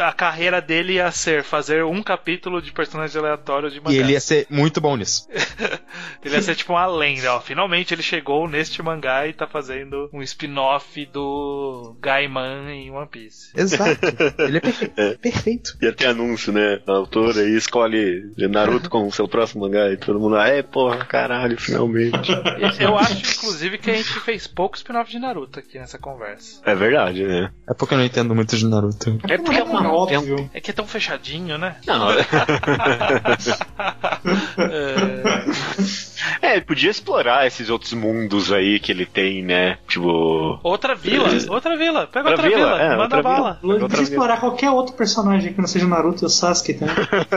a 0.00 0.12
carreira 0.12 0.60
dele 0.60 0.94
ia 0.94 1.10
ser 1.10 1.44
fazer 1.44 1.84
um 1.84 2.02
capítulo 2.02 2.62
de 2.62 2.72
personagens 2.72 3.14
aleatórios 3.14 3.72
de 3.72 3.80
mangá. 3.80 3.92
E 3.92 3.98
ele 3.98 4.12
ia 4.12 4.20
ser 4.20 4.46
muito 4.48 4.80
bom 4.80 4.96
nisso. 4.96 5.28
Ele 6.24 6.36
ia 6.36 6.42
ser 6.42 6.54
tipo 6.54 6.72
uma 6.72 6.86
lenda, 6.86 7.34
ó. 7.34 7.40
Finalmente 7.40 7.92
ele 7.92 8.02
chegou 8.02 8.48
neste 8.48 8.80
mangá 8.80 9.26
e 9.26 9.32
tá 9.32 9.46
fazendo 9.46 10.08
um 10.12 10.22
spin-off 10.22 11.04
do 11.06 11.96
Gaiman 12.00 12.70
em 12.70 12.90
One 12.90 13.08
Piece. 13.08 13.50
Exato. 13.56 13.98
Ele 14.38 14.58
é 14.58 14.60
perfeito. 14.60 15.18
Perfeito. 15.18 15.76
Ia 15.82 15.92
ter 15.92 16.06
anúncio, 16.06 16.52
né? 16.52 16.80
A 16.86 16.92
autora 16.92 17.40
aí 17.40 17.56
escolhe 17.56 18.32
Naruto 18.48 18.88
como 18.88 19.10
seu 19.10 19.26
próximo 19.26 19.62
mangá 19.64 19.90
e 19.90 19.96
todo 19.96 20.20
mundo, 20.20 20.36
ah, 20.36 20.46
é, 20.46 20.62
porra, 20.62 21.04
caralho, 21.04 21.58
finalmente. 21.58 22.30
Eu 22.78 22.96
acho, 22.96 23.38
inclusive, 23.38 23.78
que 23.78 23.90
a 23.90 23.94
gente 23.94 24.20
fez 24.20 24.46
pouco 24.46 24.76
spin-off 24.76 25.10
de 25.10 25.18
Naruto 25.18 25.58
aqui 25.58 25.78
nessa 25.78 25.98
conversa. 25.98 26.61
É 26.64 26.74
verdade, 26.74 27.24
né? 27.24 27.50
É 27.68 27.74
porque 27.74 27.94
eu 27.94 27.98
não 27.98 28.04
entendo 28.04 28.34
muito 28.34 28.56
de 28.56 28.66
Naruto. 28.66 29.18
É 29.28 29.38
porque 29.38 29.60
é 29.60 29.64
uma. 29.64 29.84
É 29.84 29.88
um... 29.88 29.92
óbvio. 29.92 30.50
É 30.54 30.60
que 30.60 30.70
é 30.70 30.74
tão 30.74 30.86
fechadinho, 30.86 31.58
né? 31.58 31.76
Não, 31.86 32.08
É, 34.58 35.22
é, 36.56 36.60
podia 36.60 36.90
explorar 36.90 37.46
esses 37.46 37.70
outros 37.70 37.92
mundos 37.92 38.52
aí 38.52 38.78
que 38.78 38.92
ele 38.92 39.06
tem, 39.06 39.42
né? 39.42 39.78
Tipo. 39.88 40.58
Outra 40.62 40.94
vila, 40.94 41.28
outra 41.48 41.76
vila. 41.76 42.06
Pega 42.06 42.30
Outra 42.30 42.44
outra, 42.44 42.56
vila, 42.58 42.74
vila, 42.74 42.82
é, 42.82 42.88
manda 42.90 43.02
outra 43.16 43.22
bala. 43.22 43.58
vila. 43.62 43.78
Podia 43.80 44.02
explorar 44.02 44.40
qualquer 44.40 44.70
outro 44.70 44.94
personagem 44.94 45.52
que 45.52 45.60
não 45.60 45.66
seja 45.66 45.86
Naruto 45.86 46.24
e 46.24 46.26
o 46.26 46.28
Sasuke, 46.28 46.74
tá? 46.74 46.86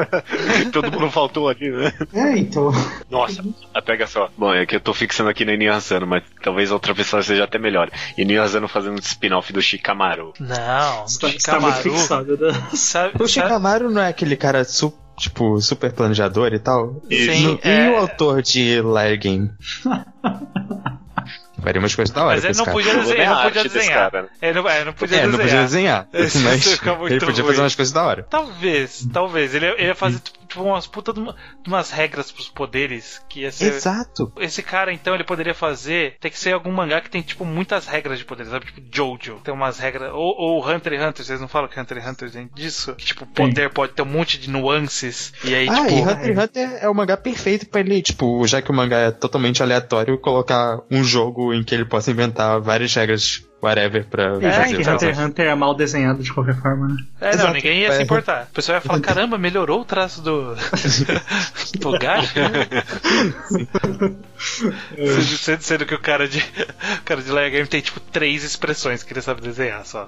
todo 0.72 0.92
mundo 0.92 1.10
faltou 1.10 1.48
ali, 1.50 1.70
né? 1.70 1.94
É, 2.14 2.38
então. 2.38 2.72
Nossa, 3.10 3.44
ah, 3.74 3.82
pega 3.82 4.08
só. 4.08 4.30
Bom, 4.38 4.54
é 4.54 4.66
que 4.66 4.76
eu 4.76 4.80
tô 4.80 4.94
fixando 4.94 5.30
aqui 5.30 5.46
no 5.46 5.52
Inio 5.52 5.74
Asano, 5.74 6.06
mas 6.08 6.24
talvez 6.44 6.72
outra 6.72 6.94
pessoa 6.94 7.22
seja 7.22 7.44
até 7.44 7.58
melhor. 7.58 7.90
Inio 8.18 8.42
Asano 8.42 8.68
fazendo 8.68 8.96
um 8.96 9.00
spin-off 9.00 9.52
do 9.52 9.62
Shikamaru. 9.62 10.34
Não, 10.40 10.58
tá, 10.58 11.02
muito 11.02 11.32
Shikamaru. 11.32 11.74
fixado, 11.84 12.38
né? 12.38 12.68
Sabe, 12.74 13.14
O 13.22 13.28
Shikamaru 13.28 13.90
não 13.90 14.02
é 14.02 14.10
aquele 14.10 14.36
cara 14.36 14.64
su 14.64 14.94
tipo, 15.18 15.60
super 15.62 15.92
planejador 15.92 16.54
e 16.54 16.60
tal? 16.60 17.02
Sim, 17.10 17.44
No- 17.48 17.60
é. 17.64 17.88
E 17.88 17.90
o 17.92 17.96
autor 17.98 18.42
de 18.42 18.82
Liar 18.82 19.18
Game? 19.20 19.52
Faria 21.62 21.80
umas 21.80 21.96
coisas 21.96 22.14
da 22.14 22.24
hora 22.26 22.36
mas 22.36 22.44
ele 22.44 22.52
esse 22.52 22.60
não 22.60 22.66
cara. 22.66 22.78
podia 22.78 22.96
desenhar, 22.96 23.36
não 23.36 23.44
podia 23.44 23.64
desenhar. 23.64 24.12
cara, 24.12 24.22
né? 24.24 24.30
Ele 24.42 24.54
não, 24.62 24.70
é, 24.70 24.86
não 24.86 24.94
podia 24.94 25.18
É, 25.18 25.22
não 25.26 25.32
desenhar. 25.32 25.48
podia 25.48 25.62
desenhar. 25.64 26.08
Esse 26.14 26.38
Mas 26.40 26.66
ele 26.68 26.78
podia 26.78 26.94
ruim. 26.94 27.20
fazer 27.48 27.62
umas 27.62 27.76
coisas 27.76 27.92
da 27.94 28.04
hora. 28.04 28.24
Talvez, 28.30 29.08
talvez. 29.12 29.56
Ele, 29.56 29.66
ele 29.66 29.88
ia 29.88 29.96
fazer 29.96 30.20
tipo 30.20 30.45
umas 30.64 30.88
puta 30.88 31.12
de, 31.14 31.20
uma- 31.20 31.36
de 31.64 31.68
umas 31.70 31.92
regras 31.92 32.32
pros 32.32 32.50
poderes 32.50 33.22
que 33.30 33.42
ia 33.42 33.52
ser. 33.52 33.74
Exato. 33.74 34.32
Esse 34.40 34.62
cara, 34.64 34.92
então, 34.94 35.14
ele 35.16 35.24
poderia 35.24 35.54
fazer. 35.54 36.16
Tem 36.20 36.32
que 36.32 36.38
ser 36.40 36.54
algum 36.54 36.72
mangá 36.72 37.02
que 37.02 37.10
tem, 37.10 37.22
tipo, 37.22 37.44
muitas 37.46 37.88
regras 37.88 38.20
de 38.20 38.26
poder, 38.26 38.46
sabe? 38.46 38.66
Tipo, 38.66 38.82
Jojo. 38.92 39.40
Tem 39.44 39.54
umas 39.54 39.80
regras. 39.80 40.12
Ou, 40.14 40.36
ou 40.38 40.68
Hunter 40.70 40.94
x 40.94 41.04
Hunter, 41.08 41.26
vocês 41.26 41.42
não 41.42 41.48
falam 41.48 41.68
que 41.70 41.80
Hunter 41.80 41.98
x 41.98 42.08
Hunter 42.10 42.32
tem 42.32 42.50
disso? 42.54 42.96
Que, 42.96 43.06
tipo, 43.06 43.26
poder 43.26 43.70
pode 43.72 43.94
ter 43.94 44.02
um 44.02 44.06
monte 44.06 44.38
de 44.40 44.50
nuances. 44.50 45.34
E 45.44 45.54
aí, 45.54 45.68
Ah, 45.70 45.76
tipo. 45.76 45.90
e 45.92 46.02
Hunter 46.02 46.26
x 46.38 46.44
Hunter 46.44 46.78
é 46.82 46.90
o 46.90 46.94
mangá 46.96 47.18
perfeito 47.18 47.68
pra 47.68 47.82
ele, 47.82 48.02
tipo, 48.02 48.46
já 48.48 48.62
que 48.62 48.72
o 48.72 48.74
mangá 48.74 48.98
é 49.00 49.12
totalmente 49.12 49.62
aleatório, 49.64 50.20
colocar 50.20 50.80
um 50.92 51.04
jogo 51.04 51.54
em 51.54 51.64
que 51.64 51.74
ele 51.74 51.86
possa 51.86 52.12
inventar 52.12 52.60
várias 52.62 52.94
regras, 52.94 53.45
whatever, 53.62 54.06
pra 54.06 54.38
É, 54.42 54.52
fazer 54.52 54.76
que 54.78 54.90
Hunter 54.90 55.10
x. 55.10 55.20
Hunter 55.20 55.48
é 55.48 55.56
mal 55.56 55.74
desenhado 55.74 56.22
de 56.22 56.32
qualquer 56.32 56.56
forma, 56.62 56.88
né? 56.88 56.96
É, 57.20 57.26
não, 57.26 57.34
Exato. 57.34 57.54
ninguém 57.54 57.80
ia 57.82 57.92
se 57.94 58.04
importar. 58.04 58.48
O 58.52 58.54
pessoal 58.54 58.78
ia 58.78 58.82
falar, 58.82 59.00
caramba, 59.02 59.38
melhorou 59.38 59.82
o 59.82 59.86
traço 59.86 60.22
do. 60.22 60.56
do 61.80 61.92
Gacha? 61.98 62.52
sendo, 64.38 65.22
sendo, 65.38 65.62
sendo 65.62 65.86
que 65.86 65.96
o 65.96 66.00
cara 66.00 66.28
de. 66.28 66.40
O 66.40 67.04
cara 67.04 67.22
de 67.22 67.32
Layer 67.32 67.52
Game 67.52 67.68
tem 67.68 67.82
tipo 67.82 68.00
três 68.00 68.44
expressões 68.44 69.04
que 69.04 69.14
ele 69.14 69.22
sabe 69.22 69.42
desenhar 69.42 69.86
só. 69.86 70.08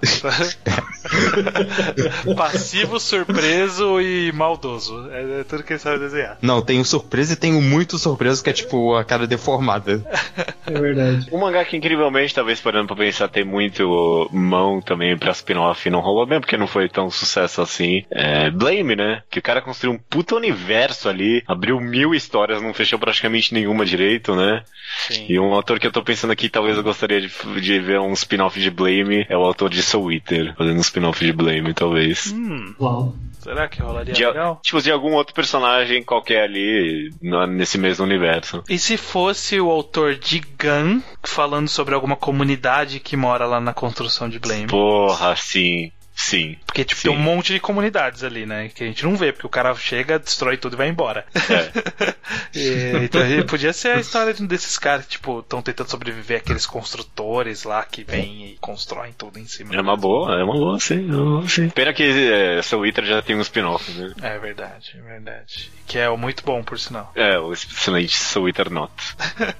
Passivo, 2.36 3.00
surpreso 3.00 4.00
e 4.02 4.32
maldoso. 4.34 5.10
É, 5.12 5.42
é 5.42 5.44
tudo 5.44 5.64
que 5.64 5.74
ele 5.74 5.80
sabe 5.80 6.00
desenhar. 6.00 6.38
Não, 6.42 6.62
tem 6.62 6.80
o 6.80 6.86
surpresa 6.86 7.34
e 7.34 7.36
tem 7.36 7.56
o 7.56 7.62
muito 7.62 7.98
surpreso, 7.98 8.44
que 8.44 8.50
é 8.50 8.54
tipo 8.54 8.96
a 8.96 9.04
cara 9.04 9.26
deformada. 9.28 10.06
É 10.66 10.72
verdade. 10.80 11.28
Um 11.32 11.40
mangá 11.40 11.64
que 11.66 11.78
incrivelmente, 11.78 12.34
talvez 12.34 12.60
parando 12.60 12.88
pra 12.88 12.96
pensar, 12.96 13.28
muito 13.44 14.30
mão 14.32 14.82
também 14.82 15.18
pra 15.18 15.32
spin-off 15.32 15.88
e 15.88 15.92
não 15.92 16.00
rolou 16.00 16.26
bem, 16.26 16.40
porque 16.40 16.58
não 16.58 16.68
foi 16.68 16.90
tão 16.90 17.10
sucesso 17.10 17.62
assim. 17.62 18.04
É 18.12 18.50
Blame, 18.50 18.96
né? 18.96 19.24
Que 19.30 19.40
o 19.40 19.42
cara 19.44 19.62
construiu 19.62 19.96
um 19.96 20.00
puta 20.10 20.36
universo 20.36 21.10
ali, 21.10 21.44
abriu 21.48 21.80
mil 21.80 22.14
histórias, 22.14 22.62
não 22.62 22.74
fechou 22.74 23.00
praticamente 23.00 23.54
nenhuma 23.54 23.86
direito, 23.86 24.36
né? 24.36 24.64
Sim. 25.08 25.26
E 25.30 25.40
um 25.40 25.54
autor 25.54 25.80
que 25.80 25.88
eu 25.88 25.92
tô 25.92 26.02
pensando 26.02 26.32
aqui, 26.32 26.50
talvez 26.50 26.78
eu 26.78 26.84
gostaria 26.84 27.22
de, 27.22 27.30
de 27.62 27.80
ver 27.80 28.00
um 28.00 28.14
spin-off 28.14 28.60
de 28.60 28.72
Blame, 28.72 29.26
é 29.30 29.38
o 29.38 29.44
autor 29.44 29.70
de 29.70 29.82
Soul 29.82 30.12
Eater, 30.12 30.56
fazendo 30.56 30.78
um 30.78 30.82
spin-off 30.82 31.24
de 31.24 31.34
Blame, 31.34 31.74
talvez. 31.74 32.32
Hum, 32.32 32.74
Uau. 32.80 33.16
Será 33.48 33.68
que 33.70 33.82
rolaria 33.82 34.14
De, 34.14 34.26
legal? 34.26 34.60
tipo, 34.62 34.82
de 34.82 34.92
algum 34.92 35.14
outro 35.14 35.34
personagem 35.34 36.04
qualquer 36.04 36.44
ali 36.44 37.12
nesse 37.50 37.78
mesmo 37.78 38.04
universo. 38.06 38.64
E 38.70 38.78
se 38.78 38.98
fosse 38.98 39.60
o 39.60 39.72
autor 39.72 40.16
de 40.16 40.40
Gun 40.40 41.02
falando 41.24 41.70
sobre 41.70 41.96
alguma 41.96 42.16
comunidade 42.16 43.00
que 43.00 43.16
mora 43.16 43.46
lá 43.46 43.62
na 43.62 43.74
construção 43.74 44.28
de 44.28 44.40
Blame? 44.40 44.68
Porra, 44.68 45.36
sim, 45.36 45.92
sim. 46.18 46.58
Porque, 46.66 46.84
tipo, 46.84 47.00
Sim. 47.02 47.10
tem 47.10 47.18
um 47.18 47.22
monte 47.22 47.54
de 47.54 47.60
comunidades 47.60 48.24
ali, 48.24 48.46
né? 48.46 48.70
Que 48.70 48.84
a 48.84 48.88
gente 48.88 49.04
não 49.06 49.16
vê, 49.16 49.32
porque 49.32 49.46
o 49.46 49.50
cara 49.50 49.74
chega, 49.76 50.18
destrói 50.20 50.58
tudo 50.58 50.74
e 50.74 50.78
vai 50.78 50.90
embora. 50.90 51.26
E, 52.54 52.92
então 53.04 53.22
podia 53.48 53.72
ser 53.72 53.90
a 53.90 54.00
história 54.00 54.34
de 54.34 54.42
um 54.44 54.48
desses 54.48 54.78
caras 54.78 55.06
que, 55.06 55.12
tipo, 55.12 55.40
estão 55.40 55.62
tentando 55.62 55.90
sobreviver 55.90 56.38
aqueles 56.40 56.66
construtores 56.66 57.64
lá 57.64 57.84
que 57.84 58.04
vêm 58.04 58.48
e 58.48 58.58
constroem 58.60 59.14
tudo 59.14 59.38
em 59.40 59.46
cima. 59.46 59.76
É 59.76 59.80
uma 59.82 59.96
boa, 59.96 60.40
é 60.40 60.44
uma 60.44 60.54
boa, 60.54 60.80
sim. 60.80 61.10
É 61.10 61.14
uma 61.16 61.40
boa, 61.40 61.48
sim. 61.48 61.70
Pena 61.70 61.94
que 61.94 62.04
é, 62.04 62.62
Soul 62.62 62.86
Eater 62.86 63.06
já 63.06 63.22
tem 63.22 63.36
um 63.36 63.42
spin-off, 63.42 63.92
né? 63.92 64.14
É 64.22 64.40
verdade, 64.40 64.94
é 64.98 65.02
verdade. 65.02 65.72
Que 65.86 66.00
é 66.00 66.10
muito 66.18 66.44
bom, 66.44 66.64
por 66.64 66.80
sinal. 66.80 67.12
É, 67.16 67.38
o 67.40 67.54
excelente 67.54 68.16
Soul 68.16 68.48
Eater 68.50 68.70
Not. 68.72 68.92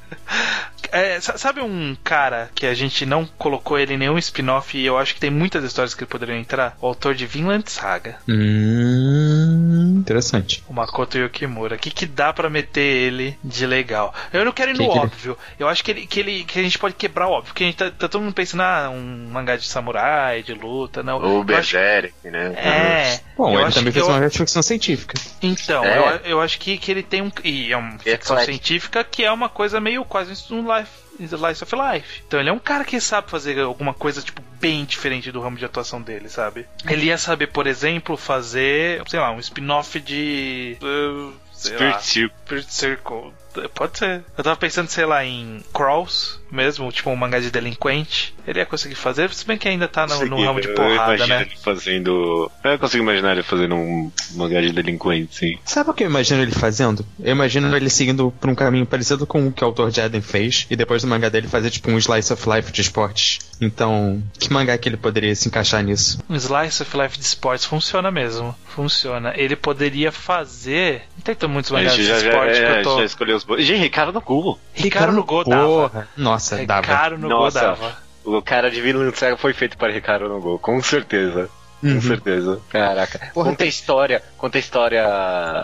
É, 0.90 1.20
sa- 1.20 1.38
sabe 1.38 1.60
um 1.60 1.98
cara 2.02 2.50
que 2.56 2.66
a 2.66 2.74
gente 2.74 3.06
não 3.06 3.26
colocou 3.26 3.78
ele 3.78 3.96
em 3.96 3.98
nenhum 3.98 4.18
spin-off 4.18 4.78
e 4.78 4.86
eu 4.86 4.98
acho 4.98 5.14
que 5.14 5.20
tem 5.20 5.30
muitas 5.30 5.62
histórias 5.64 5.94
que 5.94 6.06
poderiam 6.06 6.40
entra 6.48 6.74
o 6.80 6.88
autor 6.88 7.14
de 7.14 7.26
Vinland 7.26 7.70
Saga, 7.70 8.16
Hum, 8.28 9.96
interessante. 10.00 10.64
o 10.68 10.74
Makoto 10.74 11.18
Yukimura. 11.18 11.76
O 11.76 11.80
que, 11.80 11.92
que 11.92 12.06
dá 12.06 12.32
pra 12.32 12.50
meter 12.50 12.80
ele 12.82 13.38
de 13.44 13.66
legal? 13.66 14.14
Eu 14.32 14.46
não 14.46 14.54
quero 14.54 14.72
ir 14.72 14.74
no 14.74 14.80
Que 14.80 14.86
que 14.86 14.92
ele- 14.92 15.00
óbvio. 15.00 15.38
Eu 15.60 15.68
acho 15.68 15.84
que, 15.84 15.92
ele, 15.92 16.08
que, 16.08 16.20
ele, 16.22 16.44
que 16.46 16.58
a 16.60 16.64
gente 16.64 16.80
pode 16.80 16.96
quebrar 16.96 17.28
o 17.28 17.32
óbvio. 17.32 17.48
Porque 17.48 17.64
a 17.64 17.68
gente 17.68 17.76
tá, 17.76 17.92
tá 17.92 18.08
todo 18.08 18.22
mundo 18.22 18.34
pensando, 18.34 18.62
ah, 18.62 18.90
um 18.90 19.30
mangá 19.30 19.58
de 19.58 19.66
samurai, 19.68 20.42
de 20.42 20.54
luta. 20.54 21.04
Não. 21.04 21.18
O 21.20 21.36
acho- 21.40 21.44
Berserk, 21.44 22.14
né? 22.24 22.54
É. 22.56 23.20
Bom, 23.38 23.50
eu 23.54 23.60
ele 23.60 23.64
acho 23.68 23.80
também 23.80 23.92
que 23.94 24.00
fez 24.00 24.08
eu- 24.10 24.16
uma 24.16 24.30
ficção 24.30 24.62
científica. 24.62 25.20
Então, 25.42 25.84
É. 25.84 25.98
eu, 26.00 26.32
eu 26.32 26.42
acho 26.42 26.58
que, 26.60 26.78
que 26.78 26.90
ele 26.92 27.04
tem 27.04 27.22
um. 27.22 27.32
E 27.44 27.72
é 27.74 27.78
uma 27.78 27.92
ficção 28.00 28.38
eclético. 28.38 28.46
científica 28.46 29.04
que 29.04 29.24
é 29.24 29.32
uma 29.32 29.50
coisa 29.50 29.82
meio 29.82 30.06
quase 30.06 30.32
um 30.54 30.62
life. 30.78 31.07
Slice 31.26 31.64
of 31.64 31.76
Life. 31.76 32.24
Então 32.28 32.40
ele 32.40 32.50
é 32.50 32.54
um 32.54 32.60
cara 32.60 32.84
que 32.84 33.00
sabe 33.00 33.30
fazer 33.30 33.60
alguma 33.60 33.94
coisa, 33.94 34.22
tipo, 34.22 34.42
bem 34.60 34.86
diferente 34.86 35.32
do 35.32 35.42
ramo 35.42 35.58
de 35.58 35.66
atuação 35.66 36.02
dele, 36.02 36.30
sabe? 36.30 36.66
Ele 36.88 37.06
ia 37.06 37.18
saber, 37.18 37.48
por 37.48 37.68
exemplo, 37.68 38.18
fazer, 38.18 39.02
sei 39.08 39.20
lá, 39.20 39.32
um 39.32 39.40
spin-off 39.40 40.00
de. 40.00 40.78
uh, 40.82 41.34
Spirit 41.54 42.06
Circle. 42.06 42.38
Spirit 42.46 42.74
Circle. 42.74 43.34
Pode 43.74 43.98
ser. 43.98 44.24
Eu 44.38 44.44
tava 44.44 44.56
pensando, 44.56 44.88
sei 44.88 45.06
lá, 45.06 45.26
em 45.26 45.64
Crawls 45.74 46.40
mesmo, 46.52 46.92
tipo 46.92 47.10
um 47.10 47.16
mangá 47.16 47.40
de 47.40 47.52
delinquente. 47.52 48.34
Ele 48.48 48.60
ia 48.60 48.66
conseguir 48.66 48.96
fazer, 48.96 49.34
se 49.34 49.46
bem 49.46 49.58
que 49.58 49.68
ainda 49.68 49.88
tá 49.88 50.08
no, 50.08 50.26
no 50.26 50.44
ramo 50.44 50.62
de 50.62 50.70
eu 50.70 50.76
porrada, 50.76 51.16
imagino 51.16 51.28
né? 51.28 51.42
ele 51.42 51.56
fazendo. 51.58 52.52
Eu 52.64 52.80
consigo 52.80 53.04
imaginar 53.04 53.34
ele 53.34 53.44
fazendo 53.44 53.76
um 53.76 54.12
mangá 54.36 54.62
de 54.62 54.72
delinquente, 54.72 55.36
sim. 55.36 55.60
Sabe 55.66 55.90
o 55.90 55.94
que 55.94 56.04
eu 56.04 56.10
imagino 56.10 56.42
ele 56.42 56.52
fazendo? 56.52 57.06
Eu 57.20 57.32
imagino 57.32 57.76
ele 57.76 57.90
seguindo 57.90 58.32
por 58.40 58.50
um 58.50 58.56
caminho 58.56 58.86
parecido 58.86 59.28
com 59.28 59.48
o 59.48 59.52
que 59.52 59.64
o 59.64 59.68
autor 59.68 59.92
de 59.92 60.00
Eden 60.00 60.22
fez, 60.22 60.66
e 60.70 60.76
depois 60.76 61.02
do 61.02 61.08
mangá 61.08 61.30
dele 61.30 61.48
fazer 61.48 61.70
tipo 61.70 61.92
um 61.92 61.98
slice 61.98 62.32
of 62.32 62.50
life 62.50 62.72
de 62.72 62.82
esportes. 62.82 63.40
Então, 63.60 64.22
que 64.40 64.52
mangá 64.52 64.78
que 64.78 64.88
ele 64.88 64.98
poderia 64.98 65.36
se 65.36 65.48
encaixar 65.48 65.84
nisso? 65.84 66.20
Um 66.30 66.36
Slice 66.36 66.84
of 66.84 66.98
Life 66.98 67.18
de 67.18 67.26
esportes 67.26 67.66
funciona 67.66 68.12
mesmo. 68.12 68.56
Funciona. 68.68 69.34
Ele 69.36 69.56
poderia 69.56 70.12
fazer. 70.12 71.04
Não 71.16 71.24
tem 71.24 71.36
tão 71.36 71.50
muitos 71.50 71.72
mangás 71.72 71.96
de 71.96 72.06
já, 72.06 72.20
já, 72.20 72.28
esporte 72.28 72.54
que 72.54 72.66
é, 72.66 72.80
eu 72.80 72.84
tô. 72.84 72.98
já 73.00 73.06
escolheu 73.06 73.37
bons. 73.44 73.62
Gente, 73.64 73.82
Ricardo 73.82 74.12
no 74.14 74.22
Google. 74.22 74.60
Ricardo 74.74 75.14
no 75.14 75.24
Go 75.24 75.44
dava. 75.44 76.08
Nossa, 76.16 76.66
dava. 76.66 76.82
Ricardo 76.82 77.18
no 77.18 77.28
Go 77.28 77.34
Nossa. 77.36 77.62
dava. 77.62 77.98
O 78.26 78.42
cara 78.42 78.70
de 78.70 78.82
Vinland 78.82 79.18
Saga 79.18 79.38
foi 79.38 79.54
feito 79.54 79.78
para 79.78 79.92
Ricardo 79.94 80.28
no 80.28 80.40
Gol, 80.42 80.60
com 80.60 80.82
certeza. 80.82 81.50
Com 81.80 81.88
Uhum. 81.88 82.02
certeza. 82.02 82.60
Caraca. 82.70 83.32
Porra, 83.36 83.52
conta 83.52 83.64
a 83.64 83.68
história. 83.68 84.24
Conta 84.36 84.58
a 84.58 84.60
história. 84.60 85.08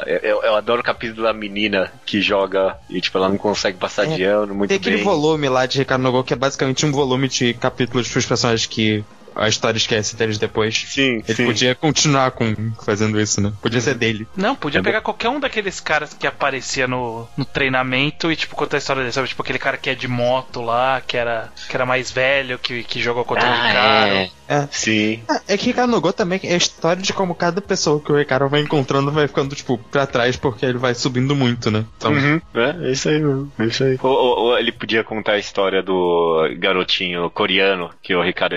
Eu, 0.05 0.43
eu- 0.43 0.55
adoro 0.55 0.79
o 0.81 0.83
capítulo 0.83 1.23
da 1.23 1.33
menina 1.33 1.91
que 2.05 2.21
joga 2.21 2.77
e, 2.89 3.01
tipo, 3.01 3.17
ela 3.17 3.27
não 3.29 3.37
consegue 3.37 3.77
passar 3.79 4.05
É, 4.05 4.15
de 4.15 4.23
ano 4.23 4.53
muito 4.53 4.69
Tem 4.69 4.77
aquele 4.77 4.97
bem. 4.97 5.03
volume 5.05 5.49
lá 5.49 5.65
de 5.65 5.79
Ricardo 5.79 6.03
Nogol 6.03 6.23
que 6.23 6.31
é 6.33 6.35
basicamente 6.37 6.85
um 6.85 6.91
volume 6.91 7.27
de 7.27 7.55
capítulos 7.55 8.07
pros 8.09 8.25
personagens 8.27 8.67
que 8.67 9.03
a 9.35 9.47
história 9.47 9.77
esquece 9.77 10.15
deles 10.15 10.37
depois. 10.37 10.75
Sim, 10.87 11.23
Ele 11.27 11.35
sim. 11.35 11.45
podia 11.45 11.75
continuar 11.75 12.31
com 12.31 12.53
fazendo 12.85 13.19
isso, 13.19 13.41
né? 13.41 13.51
Podia 13.61 13.81
ser 13.81 13.95
dele. 13.95 14.27
Não, 14.35 14.55
podia 14.55 14.79
É 14.79 14.83
pegar 14.83 15.01
qualquer 15.01 15.29
um 15.29 15.39
daqueles 15.39 15.79
caras 15.79 16.13
que 16.13 16.27
aparecia 16.27 16.87
no, 16.87 17.27
no 17.37 17.45
treinamento 17.45 18.31
e, 18.31 18.35
tipo, 18.35 18.55
contar 18.55 18.77
a 18.77 18.79
história 18.79 19.01
dele. 19.01 19.13
Sabe, 19.13 19.27
tipo, 19.27 19.41
aquele 19.41 19.59
cara 19.59 19.77
que 19.77 19.89
é 19.89 19.95
de 19.95 20.07
moto 20.07 20.61
lá, 20.61 21.01
que 21.01 21.17
era, 21.17 21.51
que 21.69 21.75
era 21.75 21.85
mais 21.85 22.11
velho, 22.11 22.57
que, 22.59 22.83
que 22.83 23.01
jogou 23.01 23.23
contra 23.25 23.45
o 23.45 23.51
Ah, 23.51 23.67
Ricardo. 23.67 24.13
é. 24.15 24.31
É. 24.45 24.67
Sim. 24.71 25.23
Ah, 25.29 25.41
É 25.47 25.57
que 25.57 25.67
Ricardo 25.67 25.89
Nogol 25.91 26.11
também 26.11 26.39
é 26.43 26.53
a 26.53 26.57
história 26.57 27.01
de 27.01 27.13
como 27.13 27.33
cada 27.33 27.61
pessoa 27.61 27.99
que 28.01 28.11
o 28.11 28.17
Ricardo 28.17 28.49
vai 28.49 28.59
encontrando 28.61 29.09
vai 29.11 29.25
ficando, 29.27 29.55
tipo, 29.55 29.77
pra 29.77 30.05
trás 30.05 30.35
porque 30.35 30.65
ele 30.65 30.77
vai 30.77 30.93
subindo 30.93 31.33
muito, 31.35 31.71
né? 31.71 31.85
Então, 31.97 32.11
Uhum. 32.11 32.41
É, 32.53 32.87
é 32.87 32.91
isso 32.91 33.07
aí 33.09 33.19
mesmo. 33.19 33.51
É 33.57 33.65
isso 33.65 33.83
aí. 33.83 33.97
Ou, 34.03 34.11
ou- 34.11 34.39
ou 34.47 34.57
ele 34.59 34.71
podia 34.73 35.03
contar 35.03 35.33
a 35.33 35.37
história 35.39 35.81
do 35.81 36.45
garotinho 36.59 37.29
coreano 37.29 37.89
que 38.01 38.13
o 38.13 38.21
Ricardo 38.21 38.55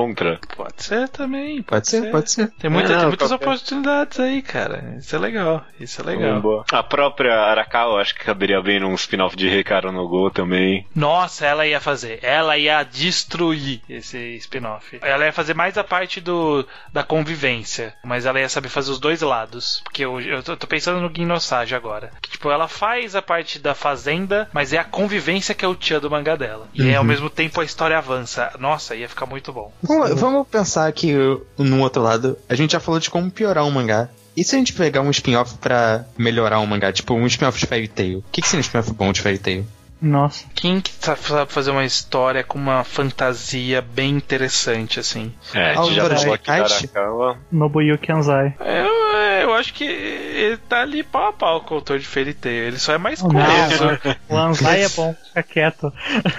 encontra. 0.00 0.38
Pode 0.56 0.82
ser 0.82 1.08
também. 1.08 1.62
pode 1.62 1.88
ser, 1.88 2.10
pode 2.10 2.30
ser. 2.30 2.48
Tem, 2.58 2.70
muita, 2.70 2.92
É, 2.92 2.96
tem 2.98 3.06
muitas 3.08 3.28
qualquer- 3.28 3.46
oportunidades 3.48 4.20
aí, 4.20 4.42
cara. 4.42 4.94
Isso 4.98 5.14
é 5.14 5.18
legal. 5.18 5.64
Isso 5.78 6.00
é 6.00 6.04
legal. 6.04 6.64
A 6.72 6.82
própria 6.82 7.34
Arakawa 7.34 8.00
acho 8.00 8.14
que 8.14 8.24
caberia 8.24 8.60
bem 8.62 8.80
num 8.80 8.94
spin-off 8.94 9.36
de 9.36 9.48
Ricardo 9.48 9.92
no 9.92 10.08
Go 10.08 10.30
também. 10.30 10.86
Nossa, 10.94 11.46
ela 11.46 11.66
ia 11.66 11.80
fazer. 11.80 12.18
Ela 12.22 12.56
ia 12.58 12.82
destruir 12.82 13.80
esse 13.88 14.18
spin-off. 14.36 14.98
Ela 15.02 15.26
ia 15.26 15.32
fazer 15.32 15.54
mais 15.54 15.76
a 15.76 15.84
parte 15.84 16.20
do 16.20 16.66
da 16.92 17.02
convivência, 17.02 17.94
mas 18.04 18.26
ela 18.26 18.40
ia 18.40 18.48
saber 18.48 18.68
fazer 18.68 18.90
os 18.90 18.98
dois 18.98 19.20
lados. 19.22 19.80
Porque 19.84 20.04
eu, 20.04 20.20
eu 20.20 20.42
tô, 20.42 20.56
tô 20.56 20.66
pensando 20.66 21.00
no 21.00 21.08
Guinosage 21.10 21.74
agora. 21.74 22.10
Que, 22.20 22.30
tipo, 22.30 22.50
ela 22.50 22.68
faz 22.68 23.14
a 23.14 23.22
parte 23.22 23.58
da 23.58 23.74
fazenda, 23.74 24.48
mas 24.52 24.72
é 24.72 24.78
a 24.78 24.84
convivência 24.84 25.54
que 25.54 25.64
é 25.64 25.68
o 25.68 25.74
tia 25.74 26.00
do 26.00 26.10
mangá 26.10 26.36
dela. 26.36 26.68
E 26.74 26.82
aí, 26.82 26.94
ao 26.94 27.04
mesmo 27.04 27.28
tempo 27.30 27.60
a 27.60 27.64
história 27.64 27.96
avança. 27.98 28.52
Nossa, 28.58 28.94
ia 28.94 29.08
ficar 29.08 29.26
muito 29.26 29.52
bom. 29.52 29.72
Vamos, 29.90 30.20
vamos 30.20 30.46
pensar 30.46 30.86
aqui 30.86 31.16
uh, 31.16 31.44
no 31.58 31.80
outro 31.80 32.00
lado. 32.00 32.38
A 32.48 32.54
gente 32.54 32.70
já 32.74 32.78
falou 32.78 33.00
de 33.00 33.10
como 33.10 33.28
piorar 33.28 33.64
um 33.64 33.72
mangá. 33.72 34.08
E 34.36 34.44
se 34.44 34.54
a 34.54 34.58
gente 34.58 34.72
pegar 34.72 35.00
um 35.00 35.10
spin-off 35.10 35.56
pra 35.58 36.04
melhorar 36.16 36.60
um 36.60 36.66
mangá? 36.66 36.92
Tipo, 36.92 37.14
um 37.14 37.26
spin-off 37.26 37.58
de 37.58 37.66
Fairy 37.66 37.88
Tail. 37.88 38.18
O 38.18 38.24
que, 38.30 38.40
que 38.40 38.46
seria 38.46 38.60
um 38.60 38.62
spin-off 38.62 38.92
bom 38.92 39.12
de 39.12 39.20
Fairy 39.20 39.38
Tail? 39.38 39.66
Nossa. 40.00 40.46
Quem 40.54 40.80
que 40.80 40.90
sa- 40.98 41.16
sabe 41.16 41.52
fazer 41.52 41.70
uma 41.70 41.84
história 41.84 42.42
com 42.42 42.58
uma 42.58 42.82
fantasia 42.84 43.82
bem 43.82 44.10
interessante, 44.16 44.98
assim? 44.98 45.34
É, 45.54 45.72
a 45.72 45.82
gente 45.82 45.94
já 45.94 46.08
falou 46.08 46.34
aqui? 46.34 46.50
Arakawa. 46.50 47.38
Nobuyuki 47.52 48.10
Anzai. 48.10 48.54
Eu, 48.60 49.48
eu 49.48 49.54
acho 49.54 49.74
que 49.74 49.84
ele 49.84 50.56
tá 50.56 50.80
ali 50.82 51.02
pau 51.02 51.28
a 51.28 51.32
pau 51.32 51.60
com 51.60 51.74
o 51.74 51.76
autor 51.78 51.98
de 51.98 52.06
Fairy 52.06 52.32
Tail. 52.32 52.64
Ele 52.68 52.78
só 52.78 52.94
é 52.94 52.98
mais 52.98 53.20
coeso. 53.20 54.00
O 54.28 54.36
Anzai 54.36 54.84
é 54.84 54.88
bom, 54.88 55.14
fica 55.28 55.42
quieto. 55.42 55.92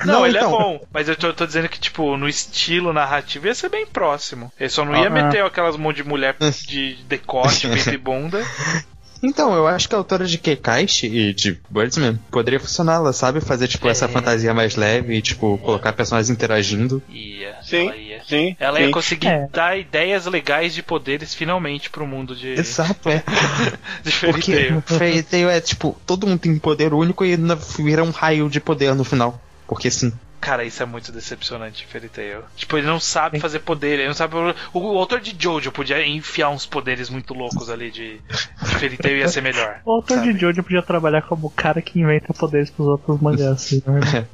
Não, 0.05 0.13
Não, 0.13 0.25
ele 0.25 0.37
então. 0.37 0.49
é 0.49 0.57
bom. 0.57 0.81
Mas 0.91 1.07
eu 1.07 1.15
tô, 1.15 1.31
tô 1.33 1.45
dizendo 1.45 1.69
que, 1.69 1.79
tipo, 1.79 2.17
no 2.17 2.27
estilo 2.27 2.91
narrativo 2.91 3.47
ia 3.47 3.53
ser 3.55 3.69
bem 3.69 3.85
próximo. 3.85 4.51
Ele 4.59 4.69
só 4.69 4.83
não 4.83 4.95
ia 4.95 5.07
Ah. 5.07 5.09
meter 5.11 5.43
aquelas 5.43 5.77
mãos 5.77 5.93
de 5.93 6.03
mulher 6.03 6.35
de 6.67 6.95
decote, 7.07 7.67
peito 7.67 7.89
e 7.91 7.97
bunda. 7.97 8.43
Então, 9.23 9.53
eu 9.53 9.67
acho 9.67 9.87
que 9.87 9.95
a 9.95 9.97
autora 9.97 10.25
de 10.25 10.37
Keikaishi 10.37 11.05
e 11.07 11.33
de 11.33 11.59
Birdsman 11.69 12.19
poderia 12.31 12.59
funcionar. 12.59 12.95
Ela 12.95 13.13
sabe 13.13 13.39
fazer, 13.41 13.67
tipo, 13.67 13.87
essa 13.87 14.05
É. 14.05 14.07
fantasia 14.07 14.53
mais 14.53 14.75
leve 14.75 15.15
e, 15.15 15.21
tipo, 15.21 15.57
colocar 15.59 15.93
personagens 15.93 16.29
interagindo. 16.29 17.01
Ia. 17.09 17.55
Sim. 17.63 17.87
Ela 17.87 17.95
ia. 17.97 18.21
Sim. 18.27 18.55
Ela 18.59 18.77
sim. 18.79 18.85
ia 18.85 18.91
conseguir 18.91 19.27
É. 19.27 19.47
dar 19.51 19.77
ideias 19.77 20.25
legais 20.25 20.73
de 20.73 20.81
poderes 20.81 21.33
finalmente 21.35 21.89
pro 21.89 22.07
mundo 22.07 22.35
de, 22.35 22.49
Exato, 22.53 23.09
é. 23.09 23.23
de 24.03 24.11
Fairy 24.11 24.41
Tail. 24.41 24.83
Fairy 24.85 25.23
Tail 25.23 25.49
é, 25.49 25.61
tipo, 25.61 25.95
todo 26.05 26.25
mundo 26.25 26.39
tem 26.39 26.57
poder 26.57 26.93
único 26.93 27.23
e 27.23 27.37
vira 27.79 28.03
um 28.03 28.09
raio 28.11 28.49
de 28.49 28.59
poder 28.59 28.95
no 28.95 29.03
final. 29.03 29.39
Porque 29.67 29.89
sim. 29.91 30.11
Cara, 30.41 30.63
isso 30.65 30.81
é 30.81 30.85
muito 30.87 31.11
decepcionante, 31.11 31.85
Fairy 31.85 32.09
Tail. 32.09 32.41
Tipo, 32.55 32.77
ele 32.77 32.87
não 32.87 32.99
sabe 32.99 33.39
fazer 33.39 33.59
poder, 33.59 33.99
ele 33.99 34.07
não 34.07 34.13
sabe. 34.15 34.35
O, 34.35 34.79
o 34.79 34.97
autor 34.97 35.19
de 35.19 35.35
Jojo 35.37 35.71
podia 35.71 36.03
enfiar 36.05 36.49
uns 36.49 36.65
poderes 36.65 37.09
muito 37.11 37.33
loucos 37.33 37.69
ali 37.69 37.91
de, 37.91 38.17
de 38.17 38.75
Fairy 38.79 38.97
Tail 38.97 39.17
ia 39.17 39.27
ser 39.27 39.41
melhor. 39.41 39.79
O 39.85 39.91
autor 39.91 40.17
sabe? 40.17 40.33
de 40.33 40.39
Jojo 40.39 40.63
podia 40.63 40.81
trabalhar 40.81 41.21
como 41.21 41.45
o 41.47 41.49
cara 41.51 41.79
que 41.81 41.99
inventa 41.99 42.33
poderes 42.33 42.71
pros 42.71 42.87
outros 42.87 43.21
mangás. 43.21 43.51
assim, 43.61 43.83
né? 43.85 44.25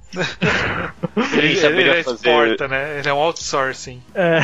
Ele, 1.33 1.55
saberia 1.57 1.93
ele 1.93 2.03
fazer- 2.03 2.15
exporta, 2.15 2.67
né? 2.69 2.99
Ele 2.99 3.09
é 3.09 3.13
um 3.13 3.17
outsourcing. 3.17 4.01
É. 4.15 4.39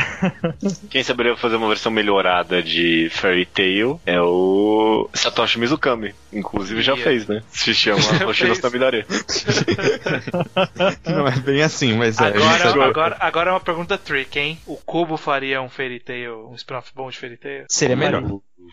Quem 0.90 1.02
saberia 1.02 1.34
fazer 1.36 1.56
uma 1.56 1.68
versão 1.68 1.90
melhorada 1.90 2.62
de 2.62 3.08
Fairy 3.10 3.46
Tail 3.46 3.98
é 4.04 4.20
o 4.20 5.08
Satoshi 5.14 5.58
Mizukami. 5.58 6.14
Inclusive 6.32 6.82
já 6.82 6.94
Yeah. 6.94 7.10
fez, 7.10 7.26
né? 7.26 7.42
Se 7.50 7.74
chama 7.74 7.98
Hoshino. 8.28 8.54
Samidare. 8.54 9.04
Não 11.06 11.26
é 11.26 11.36
bem 11.38 11.53
assim, 11.62 11.94
mas 11.94 12.18
é. 12.18 12.26
Agora, 12.28 12.84
agora, 12.84 13.16
agora 13.20 13.50
é 13.50 13.52
uma 13.52 13.60
pergunta 13.60 13.98
trick, 13.98 14.38
hein? 14.38 14.58
O 14.66 14.76
Cubo 14.76 15.16
faria 15.16 15.60
um 15.62 15.68
Fairy 15.68 16.00
Tail, 16.00 16.48
um 16.48 16.54
spin-off 16.54 16.90
bom 16.94 17.10
de 17.10 17.18
Fairy 17.18 17.36
Tail? 17.36 17.64
Seria 17.68 17.96
melhor. 17.96 18.22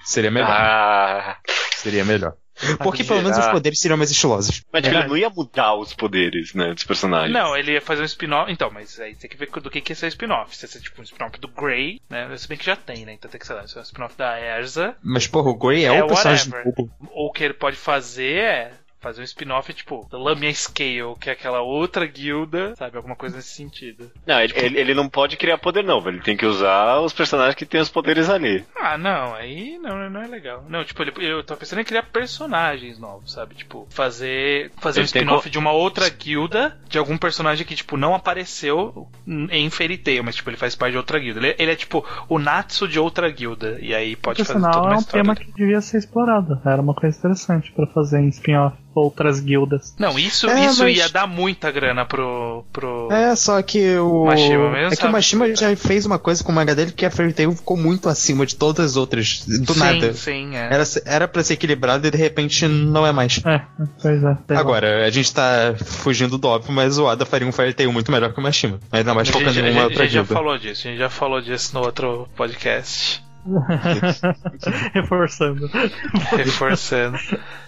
Seria 0.04 0.32
melhor. 0.32 0.50
Ah, 0.50 1.38
Seria 1.76 2.06
melhor. 2.06 2.36
Porque 2.80 3.04
pelo 3.04 3.22
menos 3.22 3.38
os 3.38 3.48
poderes 3.48 3.80
seriam 3.80 3.98
mais 3.98 4.12
estilosos. 4.12 4.64
mas 4.72 4.84
tipo, 4.84 4.96
ele 4.96 5.08
não 5.08 5.18
ia 5.18 5.30
mudar 5.30 5.74
os 5.76 5.94
poderes, 5.94 6.54
né, 6.54 6.74
dos 6.74 6.84
personagens. 6.84 7.34
Não, 7.34 7.58
ele 7.58 7.72
ia 7.74 7.82
fazer 7.82 8.02
um 8.04 8.06
spin-off. 8.06 8.52
Então, 8.52 8.70
mas 8.72 9.00
aí 9.00 9.16
tem 9.16 9.30
que 9.30 9.38
ver 9.38 9.50
do 9.50 9.70
que, 9.70 9.82
que 9.82 9.92
é 9.92 9.94
esse 9.94 10.06
spin-off. 10.08 10.56
Se 10.56 10.66
é 10.66 10.82
tipo 10.82 11.02
um 11.02 11.04
spin-off 11.04 11.40
do 11.40 11.48
Grey, 11.48 12.00
né? 12.10 12.36
Se 12.38 12.48
bem 12.48 12.58
que 12.58 12.66
já 12.66 12.76
tem, 12.76 13.06
né? 13.06 13.14
Então 13.14 13.32
tem 13.32 13.40
que 13.40 13.48
ser. 13.48 13.68
Se 13.68 13.78
é 13.78 13.80
um 13.80 13.84
spin-off 13.84 14.16
da 14.16 14.40
Erza. 14.40 14.96
Mas, 15.02 15.26
porra, 15.28 15.50
o 15.50 15.56
Grey 15.56 15.86
é, 15.86 15.88
É, 15.88 16.04
o 16.04 16.08
personagem 16.08 16.52
bobo. 16.64 16.92
Ou 17.12 17.28
o 17.28 17.32
que 17.32 17.44
ele 17.44 17.54
pode 17.54 17.78
fazer 17.78 18.38
é 18.38 18.72
fazer 19.02 19.22
um 19.22 19.26
spin-off, 19.26 19.74
tipo, 19.74 20.08
Lamia 20.12 20.54
Scale, 20.54 21.16
que 21.20 21.30
é 21.30 21.34
aquela 21.34 21.62
outra 21.62 22.06
guilda, 22.06 22.76
sabe? 22.76 22.98
Alguma 22.98 23.16
coisa 23.16 23.36
nesse 23.36 23.50
sentido. 23.50 24.12
Não, 24.26 24.40
ele, 24.40 24.54
ele, 24.56 24.80
ele 24.80 24.94
não 24.94 25.10
pode 25.10 25.36
criar 25.38 25.58
poder 25.58 25.84
novo, 25.84 26.10
ele 26.10 26.22
tem 26.22 26.38
que 26.38 26.46
usar 26.46 27.00
os 27.00 27.12
personagens 27.12 27.56
que 27.56 27.66
têm 27.66 27.82
os 27.82 27.90
poderes 27.90 28.30
ali. 28.30 28.64
Ah, 28.76 28.98
não, 28.98 29.34
aí 29.34 29.78
não, 29.80 30.10
não 30.10 30.22
é 30.22 30.28
legal. 30.28 30.64
Não, 30.70 30.84
tipo, 30.84 31.02
ele, 31.02 31.14
eu 31.18 31.44
tô 31.44 31.56
pensando 31.58 31.82
em 31.82 31.86
criar 31.86 32.04
personagens 32.04 33.00
novos, 33.00 33.34
sabe? 33.34 33.56
Tipo, 33.56 33.88
fazer, 33.90 34.72
fazer 34.78 35.00
um 35.00 35.04
Ele 35.04 35.12
tem 35.12 35.22
spin-off 35.24 35.50
de 35.50 35.58
uma 35.58 35.72
outra 35.72 36.08
guilda, 36.10 36.78
de 36.88 36.98
algum 36.98 37.18
personagem 37.18 37.66
que, 37.66 37.76
tipo, 37.76 37.98
não 37.98 38.14
apareceu 38.14 39.08
em 39.50 39.70
Fairy 39.70 39.98
Tail, 39.98 40.24
mas, 40.24 40.36
tipo, 40.36 40.50
ele 40.50 40.58
faz 40.58 40.76
parte 40.76 40.92
de 40.92 40.98
outra 40.98 41.18
guilda. 41.20 41.40
Ele, 41.40 41.56
ele 41.58 41.72
é, 41.72 41.76
tipo, 41.76 42.06
o 42.30 42.38
Natsu 42.38 42.88
de 42.88 43.00
outra 43.00 43.30
guilda, 43.30 43.80
e 43.82 43.96
aí 43.96 44.16
pode 44.16 44.44
fazer 44.44 44.60
toda 44.60 44.82
uma 44.82 44.94
é 44.94 44.96
um 44.96 45.00
história. 45.00 45.24
tema 45.24 45.36
que 45.36 45.52
devia 45.54 45.82
ser 45.82 45.98
explorado. 45.98 46.60
Era 46.66 46.82
uma 46.82 46.94
coisa 46.94 47.18
interessante 47.18 47.72
pra 47.72 47.88
fazer 47.88 48.20
em 48.20 48.30
spin-off. 48.30 48.78
Outras 48.94 49.40
guildas. 49.40 49.96
Não, 49.98 50.18
isso, 50.20 50.50
É, 50.50 50.66
isso 50.68 50.84
mas- 50.84 50.98
ia 50.98 51.10
dar 51.10 51.28
muita 51.28 51.72
grana 51.72 52.06
pro. 52.06 52.64
pro... 52.72 53.08
É, 53.12 53.36
só 53.36 53.62
que 53.62 53.96
o. 53.98 54.26
Mashima 54.26 54.70
mesmo 54.72 54.88
é 54.88 54.90
que 54.90 54.96
sabe 54.98 55.10
o 55.10 55.12
Mashima 55.12 55.56
já 55.56 55.76
fez 55.76 56.06
uma 56.06 56.20
coisa 56.20 56.44
com 56.44 56.52
o 56.52 56.56
manga 56.56 56.76
dele 56.76 56.92
que 56.92 57.06
a 57.06 57.12
Fairy 57.12 57.34
Tail 57.34 57.52
ficou 57.56 57.78
muito 57.78 58.10
acima 58.10 58.46
de 58.46 58.56
todas 58.56 58.92
as 58.92 58.96
outras. 58.98 59.46
Do 59.46 59.74
sim, 59.74 59.80
nada. 59.80 60.14
Sim, 60.14 60.56
é. 60.56 60.70
Era, 60.74 60.84
era 61.06 61.28
pra 61.28 61.44
ser 61.44 61.54
equilibrado 61.54 62.06
e 62.08 62.12
de 62.12 62.18
repente 62.18 62.68
não 62.68 63.06
é 63.06 63.12
mais. 63.12 63.42
É, 63.46 63.62
pois 64.02 64.24
é. 64.24 64.38
Agora, 64.56 65.06
a 65.06 65.10
gente 65.10 65.34
tá 65.34 65.76
fugindo 65.86 66.38
do 66.38 66.48
óbvio, 66.48 66.72
mas 66.74 66.98
o 66.98 67.06
Oda 67.06 67.26
faria 67.26 67.48
um 67.48 67.52
Fairy 67.52 67.74
Tail 67.74 67.92
muito 67.92 68.12
melhor 68.12 68.34
que 68.34 68.40
o 68.40 68.44
Mashima. 68.44 68.80
Ainda 68.92 69.14
mais 69.14 69.28
a 69.28 69.32
gente, 69.32 69.34
focando 69.40 69.50
a 69.58 69.62
em 69.62 69.66
gente- 69.66 69.74
uma 69.74 69.82
a 69.82 69.86
outra 69.86 70.04
gente 70.04 70.14
já 70.14 70.20
guilda. 70.22 70.34
falou 70.34 70.58
disso, 70.58 70.88
a 70.88 70.92
gente 70.92 71.00
já 71.00 71.10
falou 71.10 71.42
disso 71.42 71.72
no 71.74 71.82
outro 71.82 72.28
podcast. 72.36 73.24
Reforçando. 74.94 75.70
Reforçando. 76.36 77.18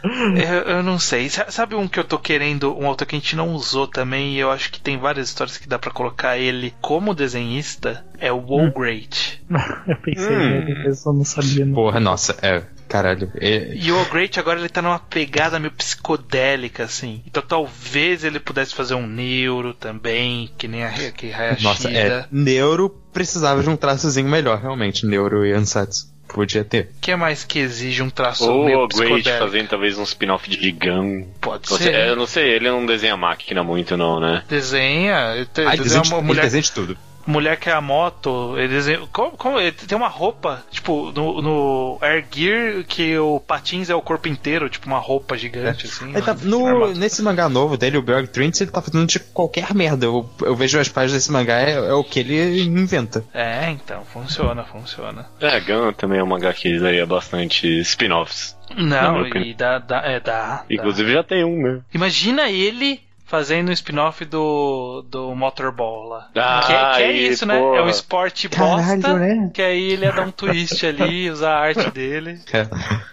eu, 0.04 0.76
eu 0.76 0.84
não 0.84 1.00
sei. 1.00 1.30
Sa- 1.30 1.50
Sabe 1.50 1.76
um 1.76 1.88
que 1.88 2.00
eu 2.00 2.04
tô 2.04 2.18
querendo, 2.20 2.78
um 2.78 2.88
autor 2.88 3.06
que 3.06 3.16
a 3.16 3.20
gente 3.20 3.36
não 3.36 3.54
usou 3.54 3.88
também, 3.88 4.34
e 4.36 4.40
eu 4.40 4.52
acho 4.52 4.72
que 4.72 4.80
tem 4.80 4.98
várias 4.98 5.30
histórias 5.30 5.58
que 5.58 5.68
dá 5.68 5.78
pra 5.80 5.92
colocar 5.92 6.38
ele 6.38 6.74
como 6.82 7.14
desenhista? 7.14 8.06
É 8.20 8.32
o 8.32 8.38
Wall 8.38 8.72
Great. 8.72 9.42
Eu 9.88 9.98
pensei 9.98 10.36
Hum. 10.36 10.84
eu 11.06 11.14
não 11.14 11.26
sabia. 11.26 11.66
Não. 11.66 11.74
Porra, 11.74 12.00
nossa, 12.00 12.36
é. 12.42 12.64
Caralho. 12.94 13.32
é- 13.42 13.72
E 13.74 13.92
o 13.92 14.06
Great 14.06 14.40
agora 14.40 14.60
ele 14.60 14.70
tá 14.70 14.80
numa 14.80 15.00
pegada 15.00 15.58
meio 15.60 15.72
psicodélica, 15.72 16.84
assim. 16.84 17.24
Então 17.26 17.42
talvez 17.42 18.24
ele 18.24 18.40
pudesse 18.40 18.76
fazer 18.76 18.94
um 18.94 19.08
neuro 19.08 19.74
também, 19.74 20.52
que 20.60 20.68
nem 20.68 20.84
a 20.84 20.92
que 21.12 21.34
Hayashida. 21.34 21.68
Nossa, 21.70 21.90
é. 21.90 22.26
Neuro 22.32 22.90
precisava 23.12 23.64
de 23.64 23.70
um 23.70 23.76
traçozinho 23.76 24.28
melhor, 24.30 24.60
realmente. 24.62 25.08
Neuro 25.08 25.44
e 25.44 25.52
Ansatsu. 25.54 26.14
Podia 26.28 26.64
ter. 26.64 26.92
O 26.98 27.02
que 27.02 27.16
mais 27.16 27.44
que 27.44 27.60
exige 27.60 28.02
um 28.04 28.10
traço 28.10 28.50
Ou 28.52 28.66
meio 28.66 28.80
o 28.84 28.88
Great 28.88 29.12
psicodélico? 29.12 29.46
fazendo 29.46 29.68
talvez 29.70 29.98
um 29.98 30.04
spin-off 30.04 30.50
de 30.50 30.72
Gun. 30.72 31.28
Pode 31.42 31.68
Você- 31.70 31.84
ser. 31.86 31.94
é, 31.96 32.10
eu 32.10 32.16
não 32.16 32.26
sei, 32.28 32.50
ele 32.52 32.70
não 32.70 32.86
desenha 32.86 33.18
máquina 33.18 33.64
muito, 33.64 33.98
não, 33.98 34.20
né? 34.20 34.44
Desenha. 34.50 35.34
Ele 35.36 35.46
te- 35.46 35.62
Ai, 35.62 35.78
desenha 35.78 36.02
desenho, 36.02 36.04
uma 36.06 36.18
ele 36.18 36.28
mulher 36.28 36.42
desenha 36.44 36.62
de 36.64 36.72
tudo. 36.72 36.98
Mulher 37.26 37.58
que 37.58 37.70
é 37.70 37.74
a 37.74 37.82
moto, 37.82 38.56
ele 38.58 38.68
desenha, 38.70 39.00
como, 39.12 39.32
como- 39.32 39.58
tem 39.88 39.98
uma 39.98 40.08
roupa, 40.08 40.64
tipo, 40.72 41.12
no, 41.12 41.42
no 41.42 41.98
Air 42.02 42.26
Gear, 42.32 42.84
que 42.86 43.18
o 43.18 43.40
patins 43.40 43.90
é 43.90 43.96
o 43.96 44.02
corpo 44.02 44.28
inteiro, 44.28 44.70
tipo 44.70 44.88
uma 44.88 45.00
roupa 45.00 45.38
gigante, 45.38 45.86
assim. 45.86 46.10
Ele 46.10 46.22
tá- 46.22 46.36
no, 46.44 46.94
nesse 46.94 47.22
mangá 47.22 47.48
novo 47.50 47.78
dele, 47.78 47.98
o 47.98 48.02
Bjorg 48.02 48.28
Trint, 48.28 48.60
ele 48.62 48.72
tá 48.72 48.82
fazendo 48.82 49.06
de 49.06 49.20
qualquer 49.20 49.74
merda. 49.74 50.06
Eu, 50.06 50.30
eu 50.42 50.56
vejo 50.56 50.80
as 50.80 50.90
páginas 50.90 51.14
desse 51.22 51.32
mangá, 51.32 51.60
é, 51.60 51.74
é 51.74 51.94
o 51.94 52.04
que 52.04 52.20
ele 52.20 52.64
inventa. 52.64 53.24
É, 53.34 53.70
então, 53.70 54.04
funciona, 54.06 54.64
funciona. 54.64 55.26
É, 55.40 55.60
Gun 55.60 55.94
também 55.94 56.20
é 56.20 56.24
um 56.24 56.28
mangá 56.28 56.54
que 56.54 56.80
daria 56.80 57.06
bastante 57.06 57.68
spin-offs. 57.82 58.56
Não, 58.76 59.26
e 59.28 59.54
dá, 59.54 59.78
dá, 59.80 60.02
é, 60.04 60.20
dá, 60.20 60.56
dá. 60.58 60.66
Inclusive 60.70 61.14
já 61.14 61.24
tem 61.24 61.44
um, 61.44 61.62
né? 61.62 61.82
Imagina 61.94 62.50
ele 62.50 63.00
fazendo 63.34 63.70
um 63.70 63.72
spin-off 63.72 64.24
do, 64.26 65.04
do 65.10 65.34
Motorball 65.34 66.08
lá. 66.08 66.30
Ah, 66.36 66.62
que, 66.68 66.72
é- 66.72 66.78
que 66.78 67.02
é 67.02 67.06
aí, 67.08 67.28
isso, 67.30 67.48
né? 67.48 67.58
porra. 67.58 67.78
É 67.80 67.82
um 67.82 67.90
esporte 67.90 68.48
Caralho, 68.48 69.02
bosta, 69.02 69.14
né? 69.18 69.50
que 69.52 69.60
aí 69.60 69.92
ele 69.94 70.06
ia 70.06 70.12
dar 70.12 70.22
um 70.28 70.30
twist 70.30 70.86
ali, 70.86 71.30
usar 71.34 71.54
a 71.56 71.60
arte 71.62 71.90
dele. 71.90 72.40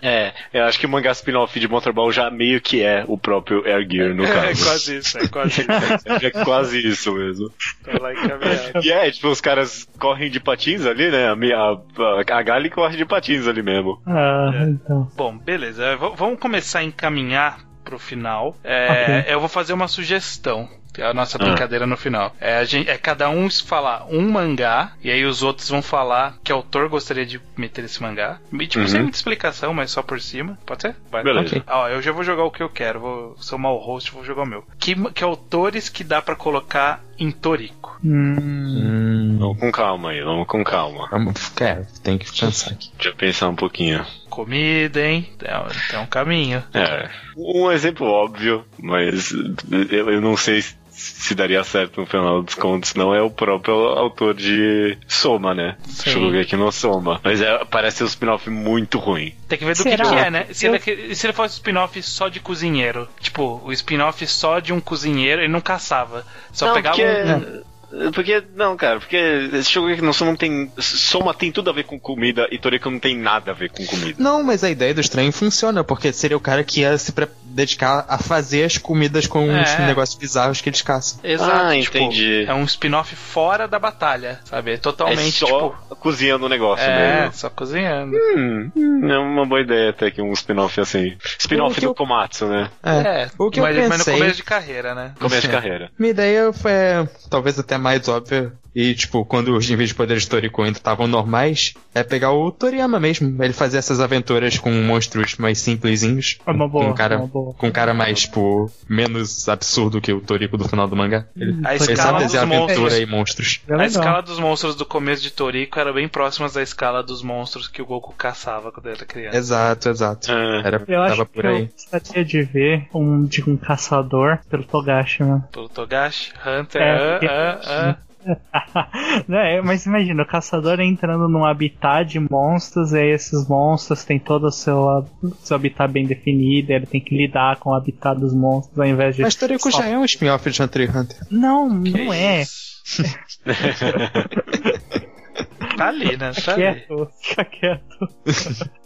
É, 0.02 0.32
eu 0.54 0.64
acho 0.64 0.78
que 0.80 0.86
o 0.86 0.88
mangá 0.88 1.10
spin-off 1.12 1.58
de 1.60 1.68
Motorball 1.68 2.10
já 2.10 2.30
meio 2.30 2.58
que 2.60 2.82
é 2.82 3.04
o 3.06 3.18
próprio 3.18 3.62
Air 3.66 3.86
Gear, 3.90 4.14
no 4.14 4.24
É 4.24 4.32
caso. 4.32 4.64
quase 4.64 4.96
isso, 4.96 5.18
é 5.18 5.28
quase 5.28 5.60
isso. 5.60 6.26
É 6.26 6.30
quase 6.44 6.86
isso 6.88 7.12
mesmo. 7.12 7.50
Tô 7.84 8.02
lá 8.02 8.12
encaminhado. 8.12 8.80
E 8.82 8.90
é, 8.90 9.10
tipo, 9.10 9.28
os 9.28 9.40
caras 9.42 9.86
correm 9.98 10.30
de 10.30 10.40
patins 10.40 10.86
ali, 10.86 11.10
né? 11.10 11.26
A, 11.28 11.32
a, 11.32 12.38
a 12.38 12.42
Gali 12.42 12.70
corre 12.70 12.96
de 12.96 13.04
patins 13.04 13.46
ali 13.46 13.62
mesmo. 13.62 14.00
Ah, 14.06 14.50
É. 14.54 14.62
então. 14.70 15.06
Bom, 15.14 15.36
beleza. 15.36 15.96
V- 15.96 16.12
vamos 16.16 16.38
começar 16.40 16.78
a 16.78 16.84
encaminhar 16.84 17.58
pro 17.84 17.98
final. 17.98 18.56
É, 18.64 19.24
Eu 19.28 19.40
vou 19.40 19.48
fazer 19.48 19.72
uma 19.72 19.88
sugestão. 19.88 20.68
É 20.98 21.04
A 21.04 21.14
nossa 21.14 21.36
Ah. 21.38 21.44
brincadeira 21.44 21.86
no 21.86 21.96
final. 21.96 22.34
É, 22.40 22.56
a 22.56 22.64
gente, 22.64 22.88
é 22.88 22.96
cada 22.98 23.28
um 23.30 23.48
falar 23.50 24.06
um 24.10 24.30
mangá, 24.30 24.92
e 25.02 25.10
aí 25.10 25.24
os 25.24 25.42
outros 25.42 25.68
vão 25.68 25.82
falar 25.82 26.36
que 26.42 26.50
autor 26.52 26.88
gostaria 26.88 27.26
de 27.26 27.40
meter 27.56 27.84
esse 27.84 28.00
mangá. 28.02 28.38
E, 28.52 28.66
Tipo, 28.66 28.82
Uhum. 28.84 28.88
sem 28.88 29.02
muita 29.02 29.16
explicação, 29.16 29.74
mas 29.74 29.90
só 29.90 30.02
por 30.02 30.20
cima. 30.20 30.58
Pode 30.64 30.82
ser? 30.82 30.96
Vai. 31.10 31.22
Beleza. 31.22 31.46
Ok. 31.48 31.62
Ah, 31.66 31.78
Ó, 31.80 31.88
eu 31.88 32.00
já 32.02 32.12
vou 32.12 32.22
jogar 32.24 32.44
o 32.44 32.50
que 32.50 32.62
eu 32.62 32.68
quero. 32.68 33.00
Vou 33.00 33.36
ser 33.40 33.54
o 33.54 33.58
mau 33.58 33.76
host, 33.78 34.10
vou 34.12 34.24
jogar 34.24 34.42
o 34.42 34.46
meu. 34.46 34.64
Que, 34.78 34.94
que 35.12 35.24
autores 35.24 35.88
que 35.88 36.02
dá 36.04 36.20
pra 36.22 36.36
colocar 36.36 37.02
em 37.18 37.30
Toriko? 37.30 37.98
Hum, 38.04 39.36
Vamos 39.38 39.58
com 39.58 39.72
calma 39.72 40.10
aí, 40.10 40.22
vamos 40.22 40.46
com 40.46 40.62
calma. 40.64 41.08
vamos, 41.10 41.34
é, 41.60 41.82
tem 42.02 42.16
que 42.18 42.26
pensar 42.38 42.72
aqui. 42.72 42.90
Deixa 42.94 43.08
eu 43.10 43.14
pensar 43.16 43.48
um 43.48 43.54
pouquinho. 43.56 44.04
Comida, 44.28 45.00
hein? 45.04 45.28
Tem, 45.38 45.50
tem 45.90 45.98
um 45.98 46.06
caminho. 46.06 46.62
É, 46.72 47.08
um 47.36 47.70
exemplo 47.70 48.06
óbvio, 48.06 48.64
mas 48.78 49.32
eu, 49.32 50.10
eu 50.10 50.20
não 50.20 50.36
sei 50.36 50.62
se- 51.00 51.34
daria 51.34 51.62
certo 51.64 52.00
no 52.00 52.06
final 52.06 52.42
dos 52.42 52.54
contos, 52.54 52.94
não 52.94 53.14
é 53.14 53.22
o 53.22 53.30
próprio 53.30 53.74
autor 53.74 54.34
de 54.34 54.96
Soma, 55.08 55.54
né? 55.54 55.76
Sim. 55.88 56.10
Shogeki 56.10 56.56
no 56.56 56.70
Soma. 56.70 57.20
Mas 57.24 57.40
é, 57.40 57.64
parece 57.64 58.02
um 58.04 58.06
spin-off 58.06 58.48
muito 58.50 58.98
ruim. 58.98 59.34
Tem 59.48 59.58
que 59.58 59.64
ver 59.64 59.74
do 59.76 59.82
que, 59.82 59.90
Será? 59.90 60.08
que 60.08 60.14
é, 60.14 60.30
né? 60.30 60.46
Se, 60.52 60.66
Eu- 60.66 60.72
ele, 60.74 60.78
que- 60.80 61.14
se 61.14 61.26
ele 61.26 61.32
fosse 61.32 61.54
spin-off 61.54 62.02
só 62.02 62.28
de 62.28 62.40
cozinheiro, 62.40 63.08
tipo, 63.20 63.60
o 63.64 63.72
spin-off 63.72 64.26
só 64.26 64.58
de 64.60 64.72
um 64.72 64.80
cozinheiro, 64.80 65.40
ele 65.42 65.52
não 65.52 65.60
caçava. 65.60 66.24
Só 66.52 66.66
não, 66.66 66.74
pegava 66.74 66.96
porque... 66.96 67.08
um. 67.56 67.69
Porque, 68.14 68.42
não, 68.54 68.76
cara, 68.76 69.00
porque 69.00 69.16
esse 69.16 69.70
Shogeki 69.70 70.02
no 70.02 70.12
Soma 70.14 70.36
tem... 70.36 70.70
Soma 70.78 71.34
tem 71.34 71.50
tudo 71.50 71.70
a 71.70 71.72
ver 71.72 71.84
com 71.84 71.98
comida 71.98 72.46
e 72.50 72.58
Toriko 72.58 72.88
não 72.90 72.98
tem 72.98 73.16
nada 73.16 73.50
a 73.50 73.54
ver 73.54 73.70
com 73.70 73.84
comida. 73.84 74.14
Não, 74.18 74.42
mas 74.42 74.62
a 74.62 74.70
ideia 74.70 74.94
do 74.94 75.00
estranho 75.00 75.32
funciona, 75.32 75.82
porque 75.82 76.12
seria 76.12 76.36
o 76.36 76.40
cara 76.40 76.62
que 76.62 76.80
ia 76.82 76.96
se 76.98 77.12
dedicar 77.44 78.04
a 78.08 78.16
fazer 78.18 78.64
as 78.64 78.78
comidas 78.78 79.26
com 79.26 79.50
É. 79.50 79.62
os 79.62 79.78
negócios 79.86 80.16
bizarros 80.18 80.60
que 80.60 80.68
eles 80.68 80.82
caçam. 80.82 81.18
Exato, 81.24 81.50
Ah, 81.52 81.80
tipo, 81.80 81.98
entendi. 81.98 82.44
É 82.46 82.54
um 82.54 82.64
spin-off 82.64 83.14
fora 83.16 83.66
da 83.66 83.78
batalha, 83.78 84.40
sabe? 84.44 84.70
É 84.70 84.74
É 84.74 84.76
totalmente, 84.76 85.32
só 85.38 85.46
tipo. 85.70 85.96
cozinhando 85.96 86.46
o 86.46 86.48
negócio 86.48 86.84
É, 86.84 87.22
mesmo. 87.22 87.34
só 87.34 87.50
cozinhando. 87.50 88.16
Hum, 88.16 88.70
hum, 88.76 89.10
é 89.10 89.18
uma 89.18 89.44
boa 89.44 89.60
ideia 89.60 89.90
até 89.90 90.10
que 90.10 90.22
um 90.22 90.32
spin-off 90.32 90.80
assim. 90.80 91.16
Spin-off 91.38 91.80
do 91.80 91.86
eu- 91.86 91.94
Komatsu, 91.94 92.46
né? 92.46 92.70
É. 92.84 92.90
É, 93.24 93.30
o 93.36 93.50
que 93.50 93.60
mas, 93.60 93.76
eu 93.76 93.82
mas 93.88 93.98
no 93.98 94.04
pensei... 94.04 94.14
começo 94.18 94.36
de 94.36 94.42
carreira, 94.44 94.94
né? 94.94 95.12
Começo 95.18 95.42
de 95.42 95.48
carreira. 95.48 95.90
Minha 95.98 96.10
ideia 96.12 96.52
foi 96.52 96.70
é, 96.70 97.08
talvez 97.28 97.58
até 97.58 97.76
mais 97.80 98.08
óbvia. 98.08 98.52
E, 98.74 98.94
tipo, 98.94 99.24
quando 99.24 99.56
os 99.56 99.68
níveis 99.68 99.88
de 99.90 99.94
poder 99.94 100.16
histórico 100.16 100.62
ainda 100.62 100.78
estavam 100.78 101.06
normais, 101.06 101.74
é 101.94 102.02
pegar 102.04 102.32
o 102.32 102.50
Toriyama 102.52 103.00
mesmo. 103.00 103.42
Ele 103.42 103.52
fazer 103.52 103.78
essas 103.78 104.00
aventuras 104.00 104.58
com 104.58 104.70
monstros 104.70 105.36
mais 105.36 105.58
simplesinhos. 105.58 106.38
É 106.46 106.50
uma 106.50 106.68
boa, 106.68 106.84
Com 106.84 106.90
um 106.90 106.94
cara, 106.94 107.14
é 107.16 107.28
com 107.28 107.66
um 107.66 107.70
cara 107.70 107.92
mais, 107.94 108.20
tipo, 108.20 108.70
menos 108.88 109.48
absurdo 109.48 110.00
que 110.00 110.12
o 110.12 110.20
Toriko 110.20 110.56
do 110.56 110.68
final 110.68 110.86
do 110.86 110.94
mangá. 110.96 111.26
Ele, 111.36 111.60
A 111.66 111.74
escala 111.74 112.22
dos 112.24 112.34
monstros. 112.44 112.94
e 112.98 113.06
monstros. 113.06 113.60
É 113.68 113.74
A 113.74 113.86
escala 113.86 114.22
dos 114.22 114.38
monstros 114.38 114.74
do 114.76 114.84
começo 114.86 115.22
de 115.22 115.30
Toriko 115.32 115.78
era 115.80 115.92
bem 115.92 116.06
próximas 116.08 116.52
da 116.52 116.62
escala 116.62 117.02
dos 117.02 117.22
monstros 117.22 117.66
que 117.66 117.82
o 117.82 117.86
Goku 117.86 118.14
caçava 118.16 118.70
quando 118.70 118.86
ele 118.86 118.96
era 118.96 119.04
criança. 119.06 119.36
Exato, 119.36 119.88
exato. 119.88 120.30
É. 120.30 120.62
Era, 120.64 120.84
Eu 120.86 121.00
acho 121.02 121.10
tava 121.16 121.26
que 121.26 121.32
por 121.34 121.46
aí. 121.46 121.62
eu 121.62 121.68
gostaria 121.68 122.24
de 122.24 122.42
ver 122.42 122.88
um 122.94 123.24
de 123.24 123.42
um 123.48 123.56
caçador 123.56 124.38
pelo 124.48 124.62
Togashi, 124.64 125.22
mano. 125.24 125.44
Pelo 125.52 125.68
Togashi, 125.68 126.32
Hunter, 126.46 126.80
É, 126.82 126.92
ah, 126.92 127.10
porque- 127.12 127.26
ah, 127.26 127.60
ah. 127.64 127.96
é, 129.30 129.60
mas 129.62 129.86
imagina, 129.86 130.22
o 130.22 130.26
caçador 130.26 130.80
entrando 130.80 131.28
num 131.28 131.44
habitat 131.44 132.08
de 132.10 132.20
monstros, 132.20 132.92
e 132.92 132.98
aí 132.98 133.10
esses 133.10 133.48
monstros 133.48 134.04
têm 134.04 134.18
todo 134.18 134.44
o 134.44 134.52
seu, 134.52 135.06
seu 135.40 135.56
habitat 135.56 135.90
bem 135.90 136.06
definido, 136.06 136.70
e 136.70 136.74
ele 136.74 136.86
tem 136.86 137.00
que 137.00 137.16
lidar 137.16 137.56
com 137.56 137.70
o 137.70 137.74
habitat 137.74 138.18
dos 138.18 138.34
monstros 138.34 138.78
ao 138.78 138.86
invés 138.86 139.16
de. 139.16 139.22
Mas 139.22 139.34
Toriko 139.34 139.70
só- 139.70 139.78
já 139.78 139.86
é 139.88 139.98
um 139.98 140.04
spin-off 140.04 140.48
de 140.50 140.62
Hunter 140.62 140.82
x 140.88 140.94
Hunter. 140.96 141.16
Não, 141.30 141.82
Que 141.82 141.90
não 141.90 142.12
é. 142.12 142.44
tá 145.76 145.88
ali, 145.88 146.16
né? 146.16 146.32
Tá 146.32 146.52
ali. 146.52 146.62
Quieto, 146.62 147.08
fica 147.22 147.44
quieto. 147.44 148.08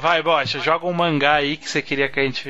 Vai, 0.00 0.22
Bocha, 0.22 0.58
joga 0.60 0.86
um 0.86 0.92
mangá 0.92 1.34
aí 1.34 1.56
que 1.56 1.68
você 1.68 1.82
queria 1.82 2.08
que 2.08 2.18
a 2.18 2.22
gente 2.22 2.42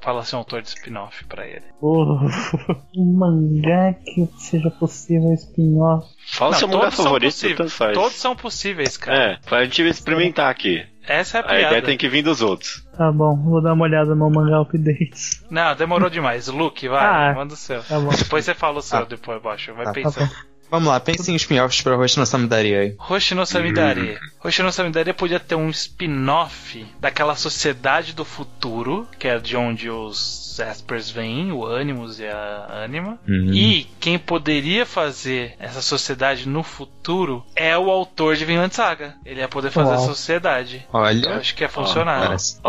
falasse 0.00 0.34
um 0.34 0.38
autor 0.38 0.60
de 0.62 0.68
spin-off 0.68 1.24
pra 1.26 1.46
ele. 1.46 1.62
Uh, 1.80 2.18
um 2.96 3.12
mangá 3.16 3.94
que 4.04 4.26
seja 4.38 4.70
possível 4.70 5.32
spin-off. 5.34 6.06
Fala 6.32 6.52
Não, 6.52 6.58
seu 6.58 6.66
mangá 6.68 6.80
todos 6.80 6.94
são 6.96 7.04
favorito, 7.04 7.30
possíveis. 7.32 7.56
tanto 7.58 7.70
faz. 7.70 7.94
Todos 7.94 8.16
são 8.16 8.34
possíveis, 8.34 8.96
cara. 8.96 9.32
É, 9.32 9.36
pra 9.48 9.64
gente 9.64 9.82
experimentar 9.82 10.50
aqui. 10.50 10.84
Essa 11.06 11.38
é 11.38 11.40
a 11.40 11.44
A 11.44 11.46
piada. 11.46 11.62
ideia 11.68 11.82
tem 11.82 11.96
que 11.96 12.08
vir 12.08 12.22
dos 12.22 12.42
outros. 12.42 12.84
Tá 12.96 13.10
bom, 13.12 13.36
vou 13.36 13.62
dar 13.62 13.72
uma 13.74 13.84
olhada 13.84 14.14
no 14.14 14.28
mangá 14.28 14.60
updates. 14.60 15.44
Não, 15.48 15.74
demorou 15.76 16.10
demais. 16.10 16.48
Luke, 16.48 16.86
vai, 16.88 17.30
Ah. 17.30 17.34
manda 17.34 17.54
o 17.54 17.56
seu. 17.56 17.82
Tá 17.82 17.98
bom. 18.00 18.10
Depois 18.10 18.44
você 18.44 18.52
fala 18.54 18.78
o 18.78 18.82
seu, 18.82 18.98
Ah. 18.98 19.04
depois, 19.04 19.40
Bocha. 19.40 19.72
Vai 19.72 19.84
Tá, 19.86 19.92
tá 19.92 20.00
pensando. 20.02 20.30
Vamos 20.70 20.88
lá, 20.88 21.00
pense 21.00 21.30
em 21.32 21.36
spin-offs 21.36 21.80
pra 21.82 21.96
Roshi 21.96 22.18
no 22.18 22.26
Samidari 22.26 22.74
aí. 22.74 22.96
Hoshino 23.08 23.46
Samidare. 23.46 24.18
Hoshino 24.44 24.70
Samidare 24.70 25.12
podia 25.12 25.40
ter 25.40 25.54
um 25.54 25.70
spin-off 25.70 26.86
daquela 27.00 27.34
sociedade 27.34 28.12
do 28.12 28.24
futuro, 28.24 29.08
que 29.18 29.26
é 29.26 29.38
de 29.38 29.56
onde 29.56 29.88
os 29.88 30.54
Jaspers 30.58 31.08
vêm, 31.10 31.52
o 31.52 31.66
Animus 31.66 32.18
e 32.18 32.26
a 32.26 32.82
Anima. 32.84 33.18
Uhum. 33.26 33.52
E 33.52 33.88
quem 33.98 34.18
poderia 34.18 34.84
fazer 34.84 35.54
essa 35.58 35.80
sociedade 35.80 36.48
no 36.48 36.62
futuro 36.62 37.44
é 37.54 37.76
o 37.78 37.90
autor 37.90 38.36
de 38.36 38.44
Vinland 38.44 38.74
Saga. 38.74 39.14
Ele 39.24 39.40
ia 39.40 39.48
poder 39.48 39.70
fazer 39.70 39.90
Uau. 39.90 39.98
essa 39.98 40.06
sociedade. 40.06 40.86
Eu 40.92 41.00
Olha, 41.00 41.36
acho 41.36 41.54
que 41.54 41.62
ia 41.62 41.68
funcionar. 41.68 42.26
parece. 42.26 42.60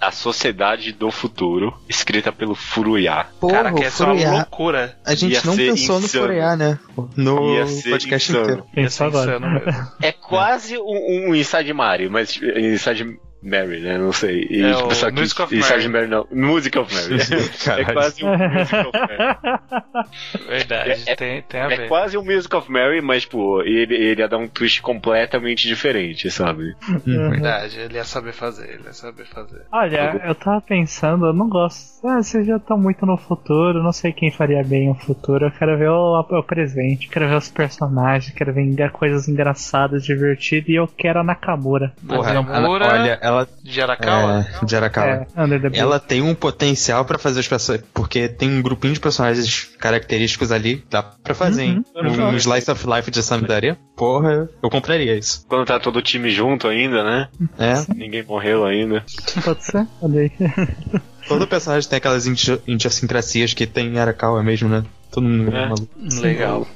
A 0.00 0.10
Sociedade 0.10 0.92
do 0.92 1.10
Futuro, 1.10 1.74
escrita 1.88 2.32
pelo 2.32 2.54
Furuya. 2.54 3.26
Porra, 3.38 3.52
Cara, 3.54 3.72
que 3.74 3.84
essa 3.84 4.04
é 4.04 4.06
uma 4.06 4.30
loucura. 4.36 4.98
A 5.04 5.14
gente 5.14 5.32
Ia 5.34 5.42
não 5.44 5.56
pensou 5.56 5.98
no 5.98 6.04
insano. 6.06 6.26
Furiá, 6.26 6.56
né? 6.56 6.78
No 7.16 7.54
Ia 7.54 7.66
ser 7.66 7.90
podcast 7.90 8.30
insano. 8.30 8.44
inteiro. 8.44 8.64
Ia 8.68 8.82
Pensou 8.84 9.10
ser 9.10 9.18
agora. 9.18 9.36
insano 9.36 9.54
mesmo. 9.64 9.92
É 10.00 10.12
quase 10.12 10.78
um, 10.78 11.28
um 11.28 11.34
Inside 11.34 11.72
Mary, 11.74 12.08
mas 12.08 12.38
Inside 12.42 13.18
Mary, 13.42 13.80
né? 13.80 13.96
Não 13.98 14.12
sei. 14.12 14.46
E, 14.50 14.62
É 14.62 14.74
tipo, 14.74 14.88
o 14.88 14.94
só 14.94 15.10
que 15.10 15.18
Music 15.20 15.42
of 15.42 15.56
Inside 15.56 15.88
Mary. 15.88 15.88
Mary 15.88 16.06
não. 16.08 16.26
Music 16.30 16.78
of 16.78 16.94
Mary. 16.94 17.20
é 17.80 17.92
quase 17.92 18.24
um 18.24 18.36
Music 18.36 18.76
of 18.76 18.90
Mary. 18.98 20.46
Verdade, 20.46 21.02
É- 21.06 21.16
tem, 21.16 21.42
tem 21.42 21.60
a 21.60 21.64
É 21.70 21.76
ver. 21.76 21.88
quase 21.88 22.16
um 22.18 22.24
Music 22.24 22.54
of 22.54 22.70
Mary, 22.70 23.00
mas, 23.00 23.22
tipo, 23.22 23.62
ele, 23.62 23.94
ele 23.94 24.20
ia 24.20 24.28
dar 24.28 24.38
um 24.38 24.48
twist 24.48 24.82
completamente 24.82 25.66
diferente, 25.66 26.30
sabe? 26.30 26.74
Verdade, 27.06 27.78
ele 27.80 27.94
ia 27.94 28.04
saber 28.04 28.32
fazer, 28.32 28.68
ele 28.68 28.84
ia 28.84 28.92
saber 28.92 29.24
fazer. 29.26 29.62
Olha, 29.72 30.20
eu 30.24 30.34
tava 30.34 30.60
pensando, 30.60 31.26
eu 31.26 31.32
não 31.32 31.48
gosto. 31.48 31.99
Ah, 32.02 32.22
vocês 32.22 32.46
já 32.46 32.56
estão 32.56 32.78
muito 32.78 33.04
no 33.04 33.16
futuro, 33.18 33.82
não 33.82 33.92
sei 33.92 34.10
quem 34.12 34.30
faria 34.30 34.64
bem 34.64 34.90
o 34.90 34.94
futuro. 34.94 35.46
Eu 35.46 35.50
quero 35.50 35.76
ver 35.76 35.90
o, 35.90 36.20
o 36.20 36.42
presente, 36.42 37.08
quero 37.08 37.28
ver 37.28 37.36
os 37.36 37.48
personagens, 37.50 38.32
quero 38.34 38.54
ver 38.54 38.90
coisas 38.90 39.28
engraçadas, 39.28 40.02
divertidas 40.04 40.68
e 40.70 40.74
eu 40.76 40.88
quero 40.88 41.20
a 41.20 41.24
Nakamura. 41.24 41.92
Porra, 42.06 42.32
Nakamura- 42.34 42.84
ela- 42.86 43.00
olha, 43.02 43.18
ela. 43.20 43.48
De 43.62 43.80
Arakawa? 43.82 44.46
É, 44.62 44.64
de 44.64 44.76
Arakawa. 44.76 45.26
É. 45.36 45.78
Ela 45.78 46.00
tem 46.00 46.22
um 46.22 46.34
potencial 46.34 47.04
pra 47.04 47.18
fazer 47.18 47.40
os 47.40 47.48
personagens. 47.48 47.86
Porque 47.92 48.28
tem 48.28 48.48
um 48.50 48.62
grupinho 48.62 48.94
de 48.94 49.00
personagens 49.00 49.64
característicos 49.78 50.50
ali. 50.50 50.82
Dá 50.90 51.02
pra 51.02 51.34
fazer, 51.34 51.64
hein? 51.64 51.84
Uhum. 51.94 52.28
Um 52.30 52.36
Slice 52.36 52.70
of 52.70 52.86
Life 52.88 53.10
de 53.10 53.22
Samidaria. 53.22 53.76
Porra, 53.94 54.48
eu 54.62 54.70
compraria 54.70 55.14
isso. 55.16 55.44
Quando 55.48 55.66
tá 55.66 55.78
todo 55.78 55.96
o 55.98 56.02
time 56.02 56.30
junto 56.30 56.66
ainda, 56.66 57.04
né? 57.04 57.28
É. 57.58 57.74
Ninguém 57.94 58.22
morreu 58.24 58.64
ainda. 58.64 59.04
Pode 59.44 59.64
ser? 59.64 59.86
Olha 60.00 60.20
aí. 60.22 60.32
Todo 61.30 61.46
personagem 61.46 61.88
tem 61.88 61.96
aquelas 61.96 62.26
idi- 62.26 62.60
idiosincrasias 62.66 63.54
que 63.54 63.66
tem 63.66 63.86
em 63.94 63.98
Arakawa 63.98 64.42
mesmo, 64.42 64.68
né? 64.68 64.84
Todo 65.10 65.24
mundo 65.26 65.54
é 65.56 65.62
É. 65.62 65.68
maluco. 65.68 65.88
Legal. 66.20 66.66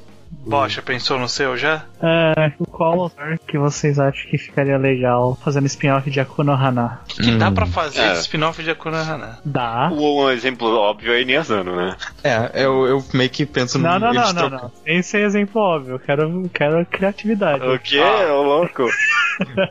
Bocha, 0.47 0.83
pensou 0.83 1.17
no 1.19 1.29
seu 1.29 1.57
já? 1.57 1.85
É, 2.03 2.51
qual 2.71 3.01
autor 3.01 3.39
que 3.47 3.57
vocês 3.57 3.99
acham 4.01 4.29
que 4.29 4.37
ficaria 4.37 4.77
legal 4.77 5.39
fazendo 5.43 5.67
spin-off 5.67 6.11
de 6.11 6.19
Akuno 6.19 6.53
Hana? 6.53 7.01
O 7.05 7.07
que, 7.07 7.23
que 7.23 7.31
dá 7.37 7.49
Hum. 7.49 7.55
pra 7.55 7.67
fazer 7.67 8.01
É. 8.01 8.13
de 8.15 8.19
spin-off 8.19 8.61
de 8.63 8.69
Akuna 8.71 8.99
Hana? 9.01 9.39
Dá. 9.45 9.91
Um 9.93 10.29
exemplo 10.31 10.69
óbvio 10.77 11.13
é 11.13 11.23
Iniasano, 11.23 11.77
né? 11.77 11.97
É, 12.25 12.51
eu, 12.65 12.85
eu 12.85 13.05
meio 13.15 13.31
que 13.31 13.47
penso 13.47 13.79
no. 13.79 13.85
Não, 13.85 13.99
não, 13.99 14.13
não, 14.13 14.33
não, 14.33 14.51
não. 14.51 14.73
Sem 14.85 15.03
ser 15.03 15.25
exemplo 15.25 15.61
óbvio. 15.63 15.95
Eu 15.95 15.99
quero, 16.01 16.51
quero 16.53 16.85
criatividade. 16.87 17.65
O 17.65 17.79
quê, 17.79 17.99
Ah. 18.01 18.33
ô 18.35 18.43
louco? 18.43 18.87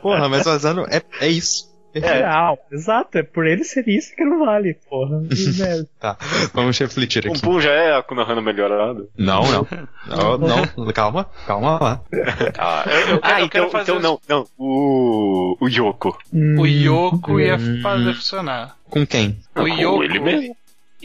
Porra, 0.02 0.30
mas 0.30 0.46
o 0.46 0.50
Asano 0.50 0.86
é, 0.90 1.02
é 1.20 1.28
isso. 1.28 1.73
É, 1.94 2.24
ah, 2.24 2.56
exato, 2.72 3.18
é 3.20 3.24
por 3.24 3.46
ele 3.46 3.64
ser 3.64 3.88
isso 3.88 4.16
que 4.16 4.24
não 4.26 4.46
vale, 4.46 4.74
porra. 4.90 5.22
É, 5.64 5.84
Tá, 6.00 6.18
vamos 6.54 6.78
refletir 6.80 7.28
aqui. 7.28 7.42
Pum 7.42 7.62
já 7.62 7.72
é 7.72 7.96
a 7.96 8.02
Kunohana 8.04 8.42
melhorado. 8.42 9.10
Não, 9.18 9.44
não. 9.52 9.68
Não, 10.08 10.38
não. 10.38 10.92
Calma, 10.94 11.26
calma 11.46 11.80
lá. 11.80 12.02
Ah, 12.58 12.84
eu 12.88 13.20
quero- 13.20 13.20
ah 13.24 13.42
então, 13.42 13.70
então 13.82 14.00
não, 14.00 14.20
não. 14.28 14.46
O, 14.58 15.56
o 15.62 15.68
Yoko. 15.70 16.18
hum, 16.34 16.60
O 16.60 16.66
Yoko 16.68 17.40
ia 17.40 17.56
Hum. 17.58 17.80
fazer 17.82 18.14
funcionar. 18.16 18.76
Com 18.90 19.06
quem? 19.06 19.38
O 19.56 19.60
Com 19.62 19.68
Yoko, 19.68 20.04
ele 20.04 20.20
mesmo. 20.20 20.56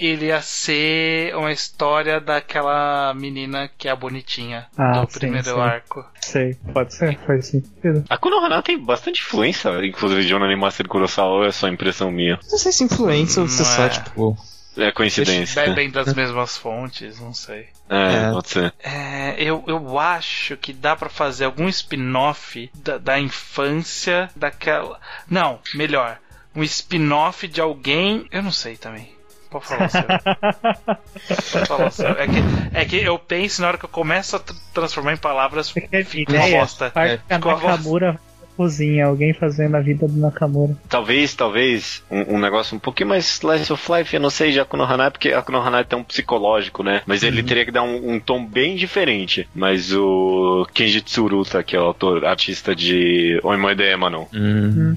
Ele 0.06 0.26
ia 0.26 0.40
ser 0.42 1.34
uma 1.36 1.50
história 1.52 2.20
daquela 2.20 3.12
menina 3.14 3.68
que 3.76 3.88
é 3.88 3.90
a 3.90 3.96
bonitinha 3.96 4.66
Ah, 4.76 5.04
do 5.04 5.12
sim, 5.12 5.18
primeiro 5.18 5.46
sim. 5.54 5.60
arco. 5.60 6.04
Sei, 6.20 6.56
pode 6.72 6.94
ser, 6.94 7.18
faz 7.26 7.46
sentido. 7.46 8.04
A 8.08 8.16
Konohana 8.18 8.62
tem 8.62 8.78
bastante 8.78 9.20
influência, 9.22 9.70
inclusive 9.84 10.24
de 10.24 10.34
Onani 10.34 10.56
Master 10.56 10.86
Kurosawa, 10.88 11.38
ou 11.38 11.44
é 11.44 11.52
só 11.52 11.68
impressão 11.68 12.10
minha? 12.10 12.38
Não 12.50 12.58
sei 12.58 12.72
se 12.72 12.84
influência 12.84 13.42
ou 13.42 13.48
se 13.48 13.58
Não 13.60 13.66
só, 13.66 13.84
é. 13.84 13.88
tipo. 13.88 14.36
É 14.76 14.92
coincidência. 14.92 15.64
Bebem 15.64 15.90
das 15.90 16.14
mesmas 16.14 16.56
fontes, 16.56 17.18
não 17.18 17.34
sei. 17.34 17.66
É, 17.90 18.28
É. 18.28 18.30
pode 18.30 18.48
ser. 18.48 18.72
É, 18.78 19.34
eu, 19.42 19.64
eu 19.66 19.98
acho 19.98 20.56
que 20.56 20.72
dá 20.72 20.94
pra 20.94 21.08
fazer 21.08 21.46
algum 21.46 21.68
spin-off 21.68 22.70
da, 22.76 22.96
da 22.96 23.18
infância 23.18 24.30
daquela. 24.36 25.00
Não, 25.28 25.58
melhor. 25.74 26.18
Um 26.54 26.62
spin-off 26.62 27.48
de 27.48 27.60
alguém. 27.60 28.26
Eu 28.30 28.40
não 28.40 28.52
sei 28.52 28.76
também. 28.76 29.10
Pode 29.50 29.66
falar 29.66 29.88
seu. 29.88 30.02
Pode 30.02 31.66
falar 31.66 31.90
seu. 31.90 32.08
É 32.08 32.26
que, 32.26 32.36
é 32.74 32.84
que 32.84 32.96
eu 32.96 33.18
penso 33.18 33.62
na 33.62 33.68
hora 33.68 33.78
que 33.78 33.84
eu 33.84 33.88
começo 33.88 34.36
a 34.36 34.38
tr- 34.38 34.52
transformar 34.74 35.12
em 35.14 35.16
palavras. 35.16 35.70
Fica 35.70 36.32
uma 36.32 36.48
bosta. 36.48 36.92
É, 36.94 37.14
a 37.30 37.36
ficou 37.36 37.52
uma 37.52 37.58
bosta. 37.60 37.68
Nakamura 37.76 38.12
na 38.12 38.46
cozinha, 38.56 39.06
alguém 39.06 39.32
fazendo 39.32 39.76
a 39.76 39.80
vida 39.80 40.06
do 40.08 40.18
Nakamura. 40.18 40.76
Talvez, 40.88 41.32
talvez, 41.34 42.02
um, 42.10 42.34
um 42.34 42.38
negócio 42.40 42.76
um 42.76 42.80
pouquinho 42.80 43.08
mais 43.10 43.24
slice 43.24 43.72
of 43.72 43.92
life, 43.92 44.12
eu 44.14 44.20
não 44.20 44.30
sei 44.30 44.50
de 44.50 44.58
Akunohana, 44.60 45.10
porque 45.12 45.28
Akunohana 45.32 45.78
é 45.78 45.84
tão 45.84 46.02
psicológico, 46.02 46.82
né? 46.82 47.02
Mas 47.06 47.22
ele 47.22 47.42
teria 47.42 47.64
que 47.64 47.70
dar 47.70 47.84
um, 47.84 48.14
um 48.14 48.20
tom 48.20 48.44
bem 48.44 48.74
diferente. 48.76 49.48
Mas 49.54 49.92
o 49.94 50.66
Kenji 50.74 51.00
Tsuruta, 51.00 51.62
que 51.62 51.76
é 51.76 51.80
o 51.80 51.84
autor, 51.84 52.24
artista 52.24 52.74
de 52.74 53.40
Oimoide 53.44 53.82
Emanon, 53.84 54.26
Hum, 54.34 54.96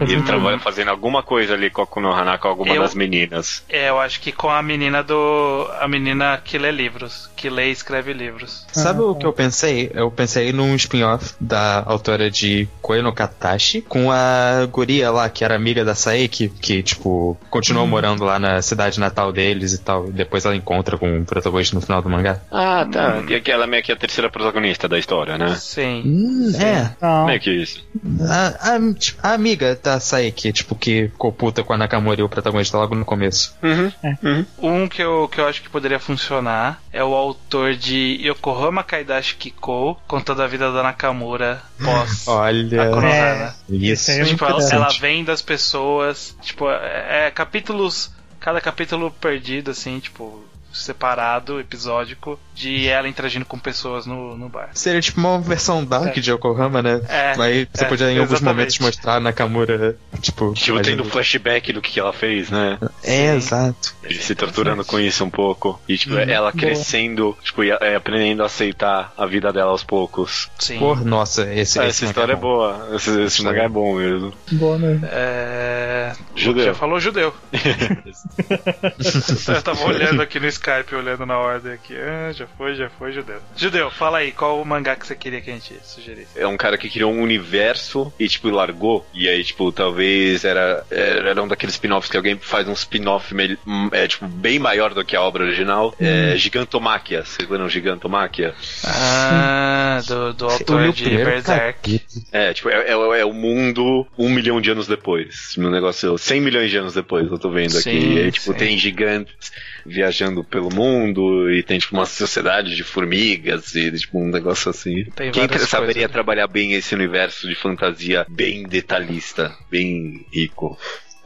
ele 0.00 0.22
trabalha 0.22 0.58
fazendo 0.58 0.88
alguma 0.88 1.22
coisa 1.22 1.54
ali 1.54 1.70
com 1.70 1.80
a 1.80 1.84
Akunohana, 1.84 2.38
com 2.38 2.48
alguma 2.48 2.74
Eu- 2.74 2.82
das 2.82 2.94
meninas. 2.94 3.62
É, 3.68 3.88
eu 3.88 3.98
acho 3.98 4.20
que 4.20 4.32
com 4.32 4.48
a 4.50 4.62
menina 4.62 5.02
do. 5.02 5.68
A 5.80 5.88
menina 5.88 6.40
que 6.42 6.58
lê 6.58 6.70
livros. 6.70 7.28
Que 7.36 7.48
lê 7.48 7.68
e 7.68 7.72
escreve 7.72 8.12
livros. 8.12 8.66
Sabe 8.72 9.00
Ah, 9.00 9.04
o 9.04 9.14
que 9.14 9.24
eu 9.26 9.32
pensei? 9.32 9.90
Eu 9.94 10.10
pensei 10.10 10.52
num 10.52 10.74
spin-off 10.74 11.34
da 11.40 11.82
autora 11.86 12.30
de 12.30 12.68
Koe 12.82 13.00
no 13.02 13.12
Katashi 13.12 13.80
com 13.82 14.10
a 14.10 14.66
guria 14.70 15.10
lá, 15.10 15.28
que 15.28 15.44
era 15.44 15.54
amiga 15.54 15.84
da 15.84 15.94
Saeki, 15.94 16.48
que, 16.48 16.82
tipo, 16.82 17.38
continuou 17.50 17.86
morando 17.86 18.24
lá 18.24 18.38
na 18.38 18.60
cidade 18.62 18.98
natal 18.98 19.32
deles 19.32 19.72
e 19.72 19.78
tal. 19.78 20.08
E 20.08 20.12
depois 20.12 20.44
ela 20.44 20.56
encontra 20.56 20.98
com 20.98 21.20
o 21.20 21.24
protagonista 21.24 21.76
no 21.76 21.80
final 21.82 22.02
do 22.02 22.08
mangá. 22.08 22.40
Ah, 22.50 22.86
tá. 22.90 23.22
E 23.28 23.34
aquela 23.34 23.66
meio 23.66 23.82
que 23.82 23.92
é 23.92 23.94
a 23.94 23.98
terceira 23.98 24.28
protagonista 24.30 24.88
da 24.88 24.98
história, 24.98 25.38
né? 25.38 25.54
Sim. 25.56 26.02
Hum, 26.04 26.52
é. 26.60 26.90
Não, 27.00 27.26
Meio 27.26 27.40
que 27.40 27.50
isso. 27.50 27.84
A, 28.28 28.74
a- 28.74 28.94
tipo, 28.94 29.18
a 29.22 29.32
amiga 29.32 29.77
da 29.82 30.00
Saeki, 30.00 30.52
tipo, 30.52 30.74
que 30.74 31.08
ficou 31.08 31.32
puta 31.32 31.62
com 31.62 31.72
a 31.72 31.78
Nakamura 31.78 32.20
e 32.20 32.24
o 32.24 32.28
protagonista 32.28 32.76
logo 32.76 32.94
no 32.94 33.04
começo. 33.04 33.56
Uhum. 33.62 34.46
Um 34.58 34.88
que 34.88 35.02
eu, 35.02 35.28
que 35.28 35.40
eu 35.40 35.46
acho 35.46 35.62
que 35.62 35.68
poderia 35.68 35.98
funcionar 35.98 36.80
é 36.92 37.02
o 37.02 37.14
autor 37.14 37.74
de 37.74 38.20
Yokohama 38.22 38.82
Kaidashi 38.82 39.36
Kiko, 39.36 40.00
contando 40.06 40.42
a 40.42 40.46
vida 40.46 40.72
da 40.72 40.82
Nakamura 40.82 41.62
pós 41.82 42.26
Olha. 42.28 42.82
É. 43.06 43.52
Isso. 43.68 44.10
É 44.10 44.24
Tipo, 44.24 44.44
ela, 44.44 44.62
ela 44.70 44.88
vem 45.00 45.24
das 45.24 45.42
pessoas, 45.42 46.36
tipo, 46.42 46.68
é, 46.70 47.26
é 47.26 47.30
capítulos, 47.30 48.10
cada 48.40 48.60
capítulo 48.60 49.10
perdido, 49.10 49.70
assim, 49.70 49.98
tipo, 50.00 50.44
separado, 50.78 51.60
episódico, 51.60 52.38
de 52.54 52.88
ela 52.88 53.08
interagindo 53.08 53.44
com 53.44 53.58
pessoas 53.58 54.06
no, 54.06 54.36
no 54.36 54.48
bar. 54.48 54.70
Seria 54.74 55.00
tipo 55.00 55.20
uma 55.20 55.40
versão 55.40 55.84
dark 55.84 56.16
É. 56.16 56.20
de 56.20 56.30
Yokohama, 56.32 56.82
né? 56.82 57.00
É, 57.08 57.34
Aí 57.40 57.68
você 57.72 57.84
é, 57.84 57.88
podia 57.88 58.10
em 58.10 58.18
alguns 58.18 58.40
momentos 58.40 58.78
mostrar 58.78 59.14
a 59.16 59.20
Nakamura, 59.20 59.96
tipo. 60.20 60.52
Tipo, 60.54 60.80
tendo 60.80 61.04
flashback 61.04 61.72
do 61.72 61.80
que 61.80 61.98
ela 62.00 62.12
fez, 62.12 62.50
né? 62.50 62.78
É, 63.02 63.30
Sim. 63.30 63.36
exato. 63.36 63.94
Ele 64.02 64.18
se 64.18 64.34
torturando 64.34 64.84
com 64.84 64.98
isso 64.98 65.24
um 65.24 65.30
pouco. 65.30 65.80
E, 65.88 65.96
tipo, 65.96 66.14
Uhum. 66.14 66.20
ela 66.20 66.50
Boa. 66.50 66.52
crescendo, 66.52 67.36
tipo, 67.42 67.62
e, 67.64 67.70
é, 67.70 67.94
aprendendo 67.96 68.42
a 68.42 68.46
aceitar 68.46 69.12
a 69.16 69.26
vida 69.26 69.52
dela 69.52 69.70
aos 69.70 69.84
poucos. 69.84 70.48
Sim. 70.58 70.78
Por, 70.78 71.04
nossa, 71.04 71.42
esse, 71.54 71.78
Ah, 71.78 71.86
esse 71.86 71.98
essa 71.98 72.04
história 72.06 72.32
é 72.32 72.36
bom. 72.36 72.40
boa. 72.42 72.88
Esse, 72.94 73.22
esse 73.22 73.42
mangá 73.44 73.64
é 73.64 73.68
bom 73.68 73.94
mesmo. 73.96 74.32
Boa 74.52 74.78
mesmo. 74.78 75.06
É... 75.10 76.12
Judeu. 76.34 76.64
Já 76.64 76.74
falou 76.74 76.98
judeu. 76.98 77.32
Eu 79.48 79.62
tava 79.62 79.84
olhando 79.84 80.22
aqui 80.22 80.38
no 80.40 80.46
Skype, 80.46 80.67
olhando 80.94 81.26
na 81.26 81.38
ordem 81.38 81.72
aqui. 81.72 81.94
Ah, 81.96 82.32
já 82.32 82.46
foi, 82.46 82.74
já 82.74 82.88
foi, 82.90 83.12
judeu. 83.12 83.40
Judeu, 83.56 83.90
fala 83.90 84.18
aí, 84.18 84.32
qual 84.32 84.60
o 84.60 84.64
mangá 84.64 84.96
que 84.96 85.06
você 85.06 85.14
queria 85.14 85.40
que 85.40 85.50
a 85.50 85.54
gente 85.54 85.74
sugerisse? 85.82 86.38
É 86.38 86.46
um 86.46 86.56
cara 86.56 86.76
que 86.76 86.88
criou 86.90 87.12
um 87.12 87.22
universo 87.22 88.12
e, 88.18 88.28
tipo, 88.28 88.48
largou. 88.50 89.06
E 89.14 89.28
aí, 89.28 89.42
tipo, 89.42 89.70
talvez 89.72 90.44
era, 90.44 90.84
era 90.90 91.42
um 91.42 91.48
daqueles 91.48 91.74
spin-offs 91.74 92.10
que 92.10 92.16
alguém 92.16 92.36
faz 92.38 92.68
um 92.68 92.72
spin-off 92.72 93.34
hum, 93.66 93.88
é, 93.92 94.06
tipo, 94.06 94.26
bem 94.26 94.58
maior 94.58 94.94
do 94.94 95.04
que 95.04 95.16
a 95.16 95.22
obra 95.22 95.44
original. 95.44 95.94
É 96.00 96.36
Gigantomáquia. 96.36 97.24
Vocês 97.24 97.48
lembram 97.48 97.68
Gigantomáquia? 97.68 98.54
Ah, 98.84 100.00
do, 100.06 100.32
do 100.32 100.44
autor 100.46 100.92
de 100.92 101.08
Berserk. 101.08 102.02
É, 102.32 102.52
tipo, 102.52 102.68
é, 102.68 102.88
é, 102.88 103.20
é 103.20 103.24
o 103.24 103.32
mundo 103.32 104.06
um 104.16 104.28
milhão 104.28 104.60
de 104.60 104.70
anos 104.70 104.86
depois. 104.86 105.54
Um 105.58 105.70
negócio, 105.70 106.16
100 106.16 106.40
milhões 106.40 106.70
de 106.70 106.76
anos 106.76 106.94
depois, 106.94 107.30
eu 107.30 107.38
tô 107.38 107.50
vendo 107.50 107.78
aqui. 107.78 107.82
Sim, 107.82 108.14
E 108.14 108.18
aí, 108.18 108.32
tipo, 108.32 108.52
sim. 108.52 108.58
tem 108.58 108.78
gigantes 108.78 109.52
viajando 109.84 110.44
pelo 110.58 110.74
mundo 110.74 111.48
e 111.50 111.62
tem, 111.62 111.78
tipo, 111.78 111.94
uma 111.94 112.04
sociedade 112.04 112.74
de 112.74 112.82
formigas 112.82 113.74
e, 113.76 113.92
tipo, 113.92 114.18
um 114.18 114.28
negócio 114.28 114.70
assim. 114.70 115.04
Tem 115.14 115.30
Quem 115.30 115.44
saberia 115.48 115.68
coisas, 115.68 115.96
né? 115.96 116.08
trabalhar 116.08 116.48
bem 116.48 116.72
esse 116.72 116.94
universo 116.94 117.48
de 117.48 117.54
fantasia 117.54 118.26
bem 118.28 118.64
detalhista, 118.64 119.54
bem 119.70 120.26
rico? 120.32 120.76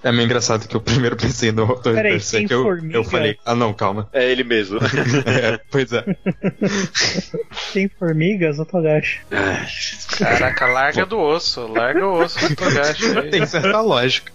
É 0.04 0.10
meio 0.10 0.24
engraçado 0.24 0.66
que 0.66 0.74
eu 0.74 0.80
primeiro 0.80 1.16
pensei 1.16 1.52
no 1.52 1.62
autor 1.62 1.94
Peraí, 1.94 2.18
tem 2.20 2.46
eu, 2.50 2.64
formiga? 2.64 2.96
eu 2.98 3.04
falei, 3.04 3.38
ah 3.46 3.54
não, 3.54 3.72
calma. 3.72 4.08
É 4.12 4.30
ele 4.30 4.42
mesmo. 4.44 4.78
É, 5.24 5.58
pois 5.70 5.92
é. 5.92 6.04
Tem 7.72 7.88
formigas 7.88 8.58
ou 8.58 8.66
Togashi? 8.66 9.20
Caraca, 10.18 10.66
larga 10.66 11.06
do 11.06 11.18
osso, 11.18 11.66
larga 11.68 12.06
o 12.06 12.20
osso 12.20 12.48
do 12.48 12.56
Togashi. 12.56 13.16
aí. 13.16 13.30
Tem 13.30 13.46
certa 13.46 13.80
lógica. 13.80 14.32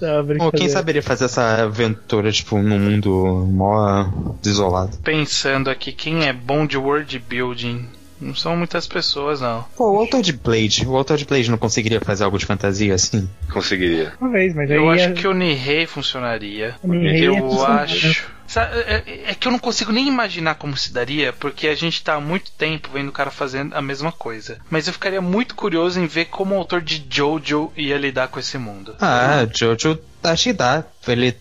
Tá, 0.00 0.24
Pô, 0.38 0.50
quem 0.52 0.68
saberia 0.68 1.02
fazer 1.02 1.26
essa 1.26 1.62
aventura, 1.62 2.32
tipo, 2.32 2.58
num 2.58 2.78
mundo 2.78 3.46
mó 3.50 4.04
desolado? 4.42 4.96
Pensando 5.04 5.68
aqui, 5.70 5.92
quem 5.92 6.26
é 6.26 6.32
bom 6.32 6.66
de 6.66 6.76
world 6.78 7.18
building? 7.18 7.86
Não 8.20 8.34
são 8.34 8.56
muitas 8.56 8.86
pessoas, 8.86 9.40
não. 9.40 9.64
Pô, 9.76 9.92
o 9.92 9.98
autor 9.98 10.22
de 10.22 10.32
Blade, 10.32 10.84
o 10.86 10.96
autor 10.96 11.16
de 11.16 11.24
Blade 11.24 11.50
não 11.50 11.58
conseguiria 11.58 12.00
fazer 12.00 12.24
algo 12.24 12.36
de 12.38 12.46
fantasia 12.46 12.94
assim? 12.94 13.28
Conseguiria. 13.52 14.12
Uma 14.20 14.30
vez, 14.30 14.54
mas 14.54 14.68
aí 14.70 14.76
Eu 14.76 14.90
acho 14.90 15.04
é- 15.04 15.12
que 15.12 15.28
o 15.28 15.32
Nihei 15.32 15.86
funcionaria. 15.86 16.74
O 16.82 16.92
Nihei 16.92 17.26
é 17.26 17.28
Eu 17.28 17.48
funcionário. 17.48 17.94
acho. 17.94 18.37
Sabe, 18.48 18.76
É, 18.80 19.30
é 19.30 19.34
que 19.34 19.46
eu 19.46 19.52
não 19.52 19.58
consigo 19.58 19.92
nem 19.92 20.08
imaginar 20.08 20.54
como 20.54 20.74
se 20.76 20.92
daria, 20.92 21.32
porque 21.34 21.68
a 21.68 21.74
gente 21.74 22.02
tá 22.02 22.14
há 22.14 22.20
muito 22.20 22.50
tempo 22.52 22.88
vendo 22.92 23.10
o 23.10 23.12
cara 23.12 23.30
fazendo 23.30 23.74
a 23.76 23.82
mesma 23.82 24.10
coisa. 24.10 24.58
Mas 24.70 24.86
eu 24.86 24.92
ficaria 24.94 25.20
muito 25.20 25.54
curioso 25.54 26.00
em 26.00 26.06
ver 26.06 26.24
como 26.26 26.54
o 26.54 26.58
autor 26.58 26.80
de 26.80 27.06
Jojo 27.10 27.70
ia 27.76 27.98
lidar 27.98 28.28
com 28.28 28.40
esse 28.40 28.56
mundo. 28.56 28.96
Ah, 29.00 29.46
Jojo, 29.54 29.98
acho 30.24 30.44
que 30.44 30.52
dá. 30.54 30.82
Ele, 31.06 31.34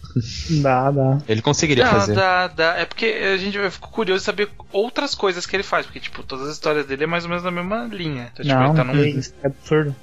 Dá, 0.61 0.91
dá. 0.91 1.17
ele 1.27 1.41
conseguiria 1.41 1.85
Não, 1.85 1.91
fazer. 1.91 2.13
dá, 2.15 2.47
dá. 2.47 2.75
É 2.77 2.85
porque 2.85 3.05
a 3.05 3.37
gente 3.37 3.57
vai 3.57 3.69
ficar 3.71 3.87
curioso 3.87 4.21
em 4.23 4.25
saber 4.25 4.49
outras 4.71 5.15
coisas 5.15 5.45
que 5.45 5.55
ele 5.55 5.63
faz. 5.63 5.85
Porque, 5.85 5.99
tipo, 5.99 6.23
todas 6.23 6.47
as 6.47 6.53
histórias 6.53 6.85
dele 6.85 7.05
é 7.05 7.07
mais 7.07 7.23
ou 7.23 7.29
menos 7.29 7.43
na 7.43 7.51
mesma 7.51 7.85
linha. 7.85 8.29
Então, 8.33 8.45
tipo, 8.45 8.57
não, 8.57 8.65
ele 8.67 8.75
tá 8.75 8.83
num. 8.83 9.03
isso, 9.03 9.33
é 9.43 9.47
absurdo. 9.47 9.95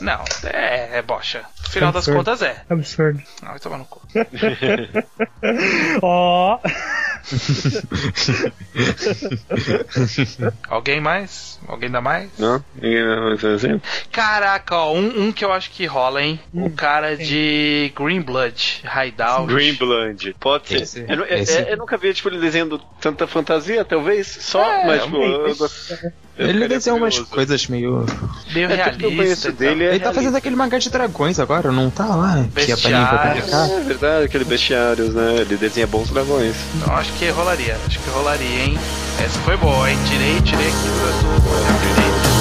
Não, 0.00 0.24
é, 0.44 0.98
é 0.98 1.02
bocha. 1.02 1.44
No 1.64 1.70
final 1.70 1.92
das 1.92 2.06
contas 2.06 2.42
é. 2.42 2.62
Absurdo. 2.68 3.22
Não, 3.42 3.50
vai 3.50 3.60
tomar 3.60 3.78
no 3.78 3.84
cu. 3.84 4.02
Ó, 6.02 6.58
Alguém 10.68 11.00
mais? 11.00 11.58
Alguém 11.66 11.90
dá 11.90 12.00
mais? 12.00 12.30
Não? 12.38 12.64
Ninguém 12.74 13.04
mais 13.04 13.44
assim? 13.44 13.80
Caraca, 14.10 14.76
ó, 14.76 14.92
um, 14.94 15.26
um 15.28 15.32
que 15.32 15.44
eu 15.44 15.52
acho 15.52 15.70
que 15.70 15.86
rola, 15.86 16.22
hein? 16.22 16.40
o 16.52 16.70
cara 16.70 17.16
de 17.16 17.92
Green 17.96 18.20
Blood, 18.22 18.82
Hideout. 18.84 19.52
Green 19.52 19.74
Blood. 19.74 20.34
Pode 20.40 20.68
ser. 20.68 20.82
Esse- 20.82 21.06
eu, 21.08 21.24
é- 21.24 21.40
esse- 21.40 21.58
é- 21.58 21.72
eu 21.72 21.76
nunca 21.76 21.96
vi 21.96 22.12
tipo, 22.12 22.28
ele 22.28 22.40
desenhando 22.40 22.78
tanta 23.00 23.26
fantasia, 23.26 23.84
talvez. 23.84 24.26
Só, 24.26 24.62
É, 24.64 24.86
mas 24.86 25.02
tipo, 25.04 25.16
eu, 26.38 26.48
Ele 26.48 26.66
desenha 26.68 26.96
umas 26.96 27.18
coisas 27.18 27.66
meio. 27.68 28.04
Meio 28.52 28.70
É, 28.70 28.76
tudo 28.84 28.98
que 28.98 29.04
eu 29.04 29.10
realista. 29.10 29.50
conheço 29.50 29.52
dele 29.52 29.84
é 29.84 29.90
Ele 29.90 30.00
tá 30.00 30.12
fazendo 30.12 30.36
aquele 30.36 30.56
mangá 30.56 30.78
de 30.78 30.90
dragões 30.90 31.38
agora, 31.38 31.70
não 31.72 31.90
tá 31.90 32.06
lá? 32.06 32.44
Que 32.54 32.62
é 32.62 32.74
Bestiários. 32.74 33.52
É 33.52 33.80
verdade, 33.80 34.24
aquele 34.26 34.44
bestiários, 34.44 35.14
né? 35.14 35.36
Ele 35.40 35.56
desenha 35.56 35.86
bons 35.86 36.10
dragões. 36.10 36.54
Então 36.76 36.94
acho 36.94 37.12
que 37.14 37.28
rolaria, 37.30 37.76
acho 37.86 37.98
que 37.98 38.10
rolaria, 38.10 38.64
hein? 38.64 38.78
Essa 39.22 39.38
foi 39.40 39.56
boa, 39.56 39.90
hein? 39.90 39.98
Tirei, 40.08 40.40
tirei 40.40 40.66
aqui 40.68 40.88
do, 40.88 42.31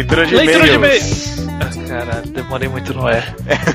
Leitura 0.00 0.24
de 0.24 0.34
Leitura 0.34 0.64
de 0.64 0.74
e-mails. 0.76 1.36
Ah, 1.60 1.86
caralho, 1.86 2.26
demorei 2.30 2.68
muito 2.70 2.94
no 2.94 3.06
é. 3.06 3.22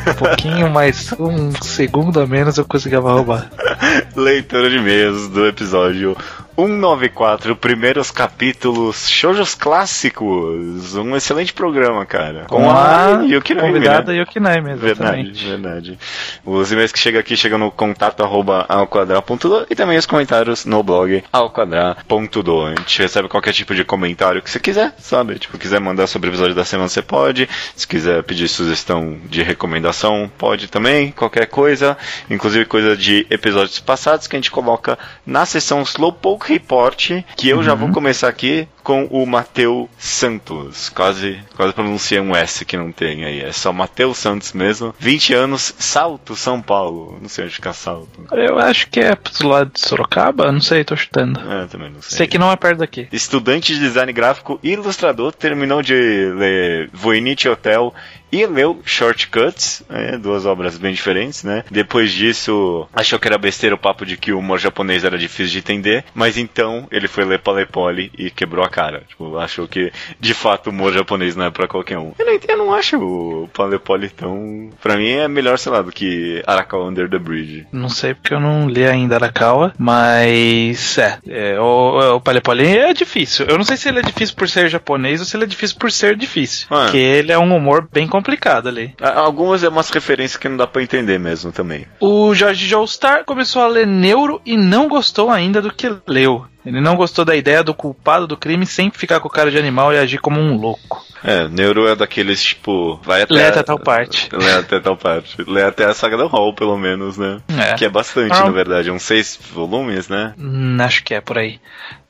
Um 0.10 0.14
pouquinho 0.16 0.72
mais, 0.72 1.14
um 1.20 1.52
segundo 1.62 2.20
a 2.20 2.26
menos 2.26 2.58
eu 2.58 2.66
conseguia 2.66 2.98
roubar. 3.00 3.52
Leitura 4.18 4.72
de 4.72 4.78
e-mails 4.78 5.30
do 5.30 5.46
episódio 5.46 6.18
194, 6.56 7.54
primeiros 7.58 8.12
capítulos 8.12 9.10
Shoujos 9.10 9.54
Clássicos. 9.54 10.96
Um 10.96 11.14
excelente 11.14 11.52
programa, 11.52 12.06
cara. 12.06 12.46
Com 12.48 12.70
a 12.70 13.24
Yuki 13.26 13.54
Naime, 13.54 13.74
convidada 13.74 14.14
né? 14.14 14.20
Yuki 14.20 14.40
Naime, 14.40 14.74
Verdade, 14.76 15.46
verdade. 15.46 16.00
Os 16.46 16.72
e-mails 16.72 16.94
que 16.94 17.00
chegam 17.00 17.20
aqui 17.20 17.36
chegam 17.36 17.58
no 17.58 17.70
contato 17.70 18.24
arroba 18.24 18.66
alquadra.do 18.70 19.68
e 19.70 19.76
também 19.76 19.98
os 19.98 20.06
comentários 20.06 20.64
no 20.66 20.82
blog 20.82 21.22
alquadra.do. 21.32 22.66
A 22.66 22.70
gente 22.70 23.02
recebe 23.02 23.28
qualquer 23.28 23.52
tipo 23.52 23.76
de 23.76 23.84
comentário 23.84 24.42
que 24.42 24.50
você 24.50 24.60
quiser, 24.60 24.94
sabe? 24.98 25.38
Tipo, 25.38 25.58
quiser 25.58 25.82
mandar 25.82 26.08
sobre 26.08 26.30
o 26.30 26.32
episódio 26.32 26.56
da 26.56 26.64
semana, 26.64 26.88
você 26.88 27.02
pode. 27.02 27.50
Se 27.76 27.86
quiser 27.86 28.24
pedir 28.24 28.48
sugestão 28.48 29.18
de 29.26 29.44
recomendação, 29.44 30.32
pode 30.38 30.70
também. 30.70 31.12
Qualquer 31.12 31.48
coisa, 31.48 31.98
inclusive 32.30 32.64
coisa 32.64 32.96
de 32.96 33.28
episódios 33.30 33.82
passados 33.82 34.26
que 34.26 34.38
a 34.38 34.40
gente 34.40 34.52
coloca 34.52 34.98
na 35.26 35.46
seção 35.46 35.82
Slowpoke 35.82 36.45
Report, 36.46 37.24
que 37.36 37.50
eu 37.50 37.64
já 37.64 37.74
vou 37.74 37.92
começar 37.92 38.28
aqui 38.28 38.68
com 38.84 39.06
o 39.06 39.26
Matheus 39.26 39.90
Santos. 39.98 40.90
Quase, 40.90 41.40
quase 41.56 41.74
pronunciei 41.74 42.20
um 42.20 42.36
S 42.36 42.64
que 42.64 42.78
não 42.78 42.92
tem 42.92 43.26
aí. 43.26 43.42
É 43.42 43.52
só 43.52 43.74
Matheus 43.74 44.18
Santos 44.20 44.54
mesmo. 44.54 44.94
20 45.00 45.34
anos, 45.34 45.74
Salto, 45.80 46.36
São 46.36 46.62
Paulo. 46.62 47.18
Não 47.20 47.28
sei 47.28 47.46
onde 47.46 47.56
fica 47.56 47.74
Salto. 47.74 48.28
Eu 48.32 48.60
acho 48.60 48.88
que 48.90 49.00
é 49.00 49.16
pro 49.16 49.48
lado 49.48 49.72
de 49.74 49.80
Sorocaba, 49.80 50.52
não 50.52 50.62
sei, 50.62 50.84
tô 50.84 50.96
chutando. 50.96 51.40
É, 51.52 51.66
também 51.66 51.90
não 51.90 52.02
sei. 52.02 52.18
Sei 52.18 52.28
que 52.28 52.38
não 52.38 52.52
é 52.52 52.56
perto 52.56 52.80
daqui. 52.80 53.08
Estudante 53.12 53.74
de 53.74 53.80
design 53.80 54.14
gráfico 54.14 54.60
e 54.62 54.74
ilustrador, 54.74 55.32
terminou 55.34 55.82
de 55.82 55.96
ler 55.96 56.90
Voynich 56.94 57.50
Hotel 57.50 57.94
e 58.36 58.46
leu 58.46 58.82
Shortcuts, 58.86 59.84
é, 59.90 60.18
duas 60.18 60.46
obras 60.46 60.78
bem 60.78 60.94
diferentes, 60.94 61.44
né? 61.44 61.64
Depois 61.72 62.12
disso, 62.12 62.88
achou 62.94 63.18
que 63.18 63.28
era 63.28 63.38
besteira 63.38 63.76
o 63.76 63.78
papo 63.78 64.06
de 64.06 64.18
que 64.18 64.34
o 64.34 64.40
humor 64.40 64.60
japonês 64.60 65.04
era 65.04 65.18
difícil 65.18 65.54
de 65.54 65.60
entender, 65.60 66.06
mas 66.14 66.38
então 66.38 66.88
ele 66.92 67.08
foi 67.08 67.24
ler 67.24 67.40
Palepoli 67.40 68.12
e 68.18 68.30
quebrou 68.30 68.66
a 68.66 68.70
cara. 68.70 69.04
Tipo, 69.08 69.38
achou 69.38 69.68
que 69.68 69.92
de 70.20 70.34
fato 70.34 70.68
o 70.68 70.70
humor 70.72 70.94
japonês 70.94 71.36
não 71.36 71.46
é 71.46 71.52
pra 71.52 71.68
qualquer 71.68 71.98
um. 71.98 72.14
Eu 72.20 72.26
não, 72.26 72.40
eu 72.48 72.58
não 72.58 72.74
acho 72.74 72.98
o 72.98 73.50
Palepoli 73.54 74.10
tão. 74.10 74.70
Pra 74.82 74.98
mim 74.98 75.10
é 75.10 75.28
melhor, 75.28 75.58
sei 75.58 75.72
lá, 75.72 75.82
do 75.82 75.92
que 75.92 76.44
Arakawa 76.46 76.90
Under 76.90 77.10
the 77.10 77.20
Bridge. 77.20 77.66
Não 77.72 77.90
sei 77.90 78.14
porque 78.14 78.34
eu 78.34 78.40
não 78.40 78.68
li 78.70 78.86
ainda 78.86 79.16
Arakawa, 79.16 79.74
mas 79.78 80.98
é, 80.98 81.20
é, 81.28 81.60
o, 81.60 82.16
o 82.16 82.22
Palepoli 82.22 82.66
é 82.66 82.94
difícil. 82.94 83.46
Eu 83.46 83.58
não 83.58 83.64
sei 83.64 83.78
se 83.78 83.88
ele 83.88 84.00
é 84.00 84.04
difícil 84.04 84.36
por 84.36 84.50
ser 84.50 84.70
japonês 84.70 85.20
ou 85.20 85.26
se 85.26 85.38
ele 85.38 85.46
é 85.46 85.48
difícil 85.48 85.78
por 85.78 85.92
ser 85.92 86.16
difícil. 86.16 86.68
Ah. 86.70 86.84
Porque 86.86 86.98
ele 86.98 87.32
é 87.32 87.38
um 87.38 87.56
humor 87.56 87.88
bem 87.92 88.08
complicado 88.26 88.68
ali. 88.68 88.96
Algumas 89.00 89.64
é 89.64 89.70
umas 89.70 89.90
referências 89.92 90.38
que 90.38 90.50
não 90.50 90.58
dá 90.58 90.66
pra 90.66 90.82
entender 90.82 91.20
mesmo 91.20 91.52
também. 91.52 91.86
O 92.00 92.34
Jorge 92.34 92.68
Joestar 92.68 93.24
começou 93.24 93.62
a 93.62 93.68
ler 93.68 93.86
Neuro 93.86 94.42
e 94.44 94.58
não 94.58 94.88
gostou 94.88 95.30
ainda 95.30 95.62
do 95.62 95.72
que 95.72 95.96
leu. 96.08 96.46
Ele 96.66 96.82
não 96.82 96.96
gostou 96.96 97.24
da 97.24 97.36
ideia 97.36 97.64
do 97.64 97.76
culpado 97.76 98.26
do 98.26 98.36
crime 98.36 98.66
sempre 98.66 98.98
ficar 98.98 99.20
com 99.20 99.30
cara 99.30 99.52
de 99.52 99.58
animal 99.60 99.94
e 99.94 100.00
agir 100.00 100.18
como 100.18 100.40
um 100.40 100.58
louco. 100.58 101.06
É, 101.24 101.48
Neuro 101.48 101.88
é 101.88 101.96
daqueles, 101.96 102.44
tipo, 102.44 103.00
vai 103.04 103.22
até. 103.22 103.34
Lê 103.36 103.46
até 103.46 103.62
tal 103.62 103.78
parte. 103.78 104.28
Lê 104.36 104.52
até 104.54 104.80
tal 104.80 104.98
parte. 104.98 105.38
Lê 105.48 105.62
até 105.62 105.86
a 105.86 105.94
saga 105.94 106.18
do 106.18 106.26
Hall, 106.26 106.56
pelo 106.56 106.76
menos, 106.76 107.18
né? 107.20 107.40
É. 107.56 107.76
Que 107.76 107.86
é 107.86 107.90
bastante, 107.90 108.34
Ah. 108.34 108.46
na 108.46 108.50
verdade. 108.52 108.90
Uns 108.90 109.04
seis 109.04 109.40
volumes, 109.54 110.10
né? 110.10 110.34
Hum, 110.40 110.78
acho 110.82 111.04
que 111.04 111.14
é 111.14 111.22
por 111.22 111.38
aí. 111.38 111.60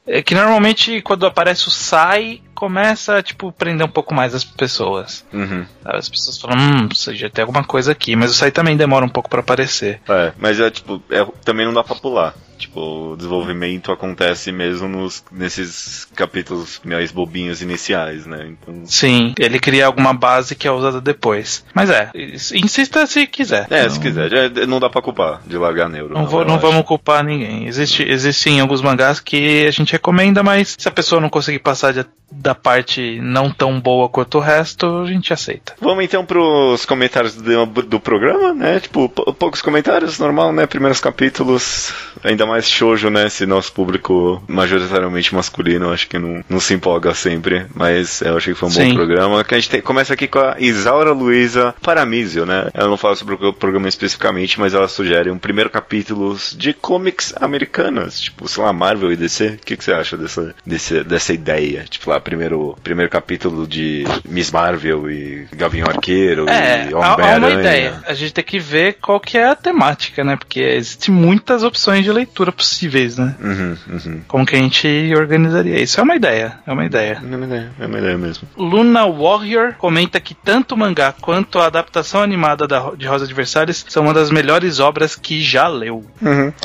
É 0.08 0.22
que 0.22 0.34
normalmente 0.36 1.02
quando 1.02 1.26
aparece 1.26 1.68
o 1.68 1.72
Sai, 1.72 2.40
começa 2.56 3.18
a, 3.18 3.22
tipo, 3.22 3.52
prender 3.52 3.86
um 3.86 3.90
pouco 3.92 4.14
mais 4.14 4.34
as 4.34 4.44
pessoas. 4.44 5.26
Uhum. 5.32 5.66
As 5.84 6.10
pessoas 6.10 6.40
falam, 6.40 6.58
hum, 6.58 6.90
já 7.14 7.30
tem 7.30 7.44
alguma 7.44 7.64
coisa 7.64 7.92
aqui, 7.92 8.16
mas 8.16 8.32
o 8.32 8.34
Sai 8.34 8.50
também 8.50 8.78
demora 8.78 9.06
um 9.06 9.10
pouco 9.10 9.30
pra 9.30 9.42
aparecer. 9.42 10.02
É, 10.08 10.32
mas 10.40 10.60
é, 10.60 10.72
tipo, 10.72 11.04
é, 11.12 11.24
também 11.44 11.66
não 11.66 11.74
dá 11.74 11.84
pra 11.84 11.96
pular. 11.96 12.34
Tipo, 12.58 13.12
o 13.12 13.16
desenvolvimento 13.18 13.92
acontece 13.92 14.52
mesmo 14.52 14.88
nos, 14.88 15.24
nesses 15.32 16.06
capítulos 16.16 16.80
mais 16.86 17.12
bobinhos 17.12 17.62
iniciais, 17.62 18.26
né? 18.26 18.48
Então. 18.50 18.84
Sim, 18.86 19.34
ele 19.38 19.60
cria 19.60 19.86
alguma 19.86 20.14
base 20.14 20.56
que 20.56 20.68
é 20.68 20.72
usada 20.72 21.02
depois. 21.02 21.66
Mas 21.74 21.90
é, 21.90 22.10
insista 22.54 23.06
se 23.08 23.28
quiser. 23.28 23.68
É, 23.70 23.84
Não- 23.84 23.90
se 23.90 24.00
quiser. 24.00 24.30
Já, 24.30 24.66
não 24.66 24.80
dá 24.80 24.90
pra 24.90 25.02
culpar 25.02 25.42
de 25.46 25.58
largar 25.58 25.90
Neuro. 25.90 26.14
Não, 26.14 26.26
vou, 26.26 26.42
eu 26.42 26.48
não 26.48 26.58
vamos 26.60 26.86
culpar 26.86 27.24
ninguém. 27.24 27.68
Existe, 27.68 28.04
existem 28.04 28.60
alguns 28.60 28.82
mangás 28.82 29.20
que 29.20 29.66
a 29.68 29.72
gente 29.72 29.92
recomenda, 29.92 30.42
mas 30.44 30.76
se 30.78 30.88
a 30.88 30.92
pessoa 30.92 31.20
não 31.22 31.30
conseguir 31.30 31.60
passar 31.60 31.94
de- 31.94 32.06
da 32.32 32.56
parte 32.56 33.20
não 33.22 33.52
tão 33.52 33.80
boa 33.80 34.10
quanto 34.10 34.38
o 34.38 34.42
resto, 34.42 34.86
a 35.04 35.06
gente 35.08 35.32
aceita. 35.32 35.76
Vamos 35.80 36.04
então 36.04 36.26
pros 36.26 36.86
comentários 36.86 37.36
do, 37.36 37.66
do 37.84 38.00
programa, 38.00 38.54
né? 38.54 38.80
Tipo, 38.80 39.08
pou- 39.10 39.34
poucos 39.34 39.62
comentários, 39.62 40.18
normal, 40.20 40.52
né? 40.52 40.66
Primeiros 40.66 41.00
capítulos, 41.00 41.94
ainda 42.24 42.45
mais 42.46 42.70
shoujo, 42.70 43.10
né? 43.10 43.28
Esse 43.28 43.46
nosso 43.46 43.72
público 43.74 44.42
majoritariamente 44.48 45.34
masculino, 45.34 45.92
acho 45.92 46.08
que 46.08 46.18
não, 46.18 46.44
não 46.50 46.60
se 46.60 46.74
empolga 46.74 47.14
sempre, 47.14 47.66
mas 47.74 48.22
eu 48.22 48.38
achei 48.38 48.54
que 48.54 48.60
foi 48.60 48.70
um 48.70 48.72
Sim. 48.72 48.90
bom 48.90 48.96
programa. 48.96 49.44
Que 49.44 49.56
a 49.56 49.60
gente 49.60 49.70
tem- 49.70 49.82
começa 49.82 50.14
aqui 50.14 50.28
com 50.28 50.40
a 50.40 50.56
Isaura 50.60 51.12
Luiza 51.12 51.74
Paramísio, 51.82 52.46
né? 52.46 52.70
Ela 52.74 52.88
não 52.90 52.98
fala 52.98 53.16
sobre 53.16 53.36
o 53.36 53.54
programa 53.54 53.88
especificamente, 53.88 54.60
mas 54.60 54.74
ela 54.74 54.88
sugere 54.88 55.30
um 55.32 55.38
primeiro 55.38 55.70
capítulo 55.70 56.38
de 56.56 56.74
comics 56.74 57.34
americanas, 57.40 58.20
tipo, 58.20 58.48
sei 58.48 58.64
lá, 58.64 58.74
Marvel 58.74 59.12
e 59.12 59.16
DC. 59.16 59.58
O 59.62 59.66
que, 59.66 59.78
que 59.78 59.84
você 59.84 59.94
acha 59.94 60.18
dessa, 60.18 60.54
desse, 60.66 61.04
dessa 61.04 61.34
ideia? 61.34 61.86
Tipo, 61.90 62.10
lá, 62.10 62.20
primeiro, 62.20 62.78
primeiro 62.84 63.10
capítulo 63.12 63.66
de 63.68 64.04
Miss 64.28 64.52
Marvel 64.52 65.10
e 65.10 65.48
Gavião 65.56 65.88
Arqueiro 65.88 66.48
É, 66.50 66.90
e 66.90 66.94
há, 66.94 66.98
há 66.98 67.00
uma 67.00 67.14
Homem-Aranha. 67.16 67.60
ideia. 67.60 68.04
A 68.08 68.14
gente 68.14 68.34
tem 68.34 68.44
que 68.44 68.60
ver 68.60 68.98
qual 69.02 69.20
que 69.20 69.38
é 69.38 69.48
a 69.48 69.56
temática, 69.56 70.24
né? 70.24 70.36
Porque 70.36 70.60
existem 70.60 71.14
muitas 71.14 71.64
opções 71.64 72.04
de 72.04 72.12
leitura. 72.12 72.35
Futura 72.36 72.52
possíveis, 72.52 73.18
né? 73.18 73.34
Uhum, 73.42 73.78
uhum. 73.90 74.22
Como 74.28 74.46
que 74.46 74.56
a 74.58 74.60
gente 74.60 75.14
organizaria 75.16 75.80
isso? 75.82 75.98
É 76.02 76.04
uma 76.04 76.16
ideia, 76.18 76.60
é 76.68 76.72
uma 76.74 76.86
ideia. 76.86 77.22
É 77.24 77.36
uma 77.36 77.46
ideia, 77.46 77.72
é 77.80 77.86
uma 77.86 77.98
ideia 77.98 78.18
mesmo. 78.18 78.46
Luna 78.58 79.06
Warrior 79.08 79.76
comenta 79.78 80.20
que 80.20 80.34
tanto 80.36 80.76
o 80.76 80.78
mangá 80.78 81.14
quanto 81.14 81.60
a 81.60 81.68
adaptação 81.68 82.22
animada 82.22 82.68
da, 82.68 82.92
de 82.92 83.08
Rosa 83.08 83.26
Versalhes 83.34 83.86
são 83.88 84.04
uma 84.04 84.14
das 84.14 84.30
melhores 84.30 84.82
obras 84.82 85.16
que 85.16 85.42
já 85.42 85.68
leu. 85.70 86.04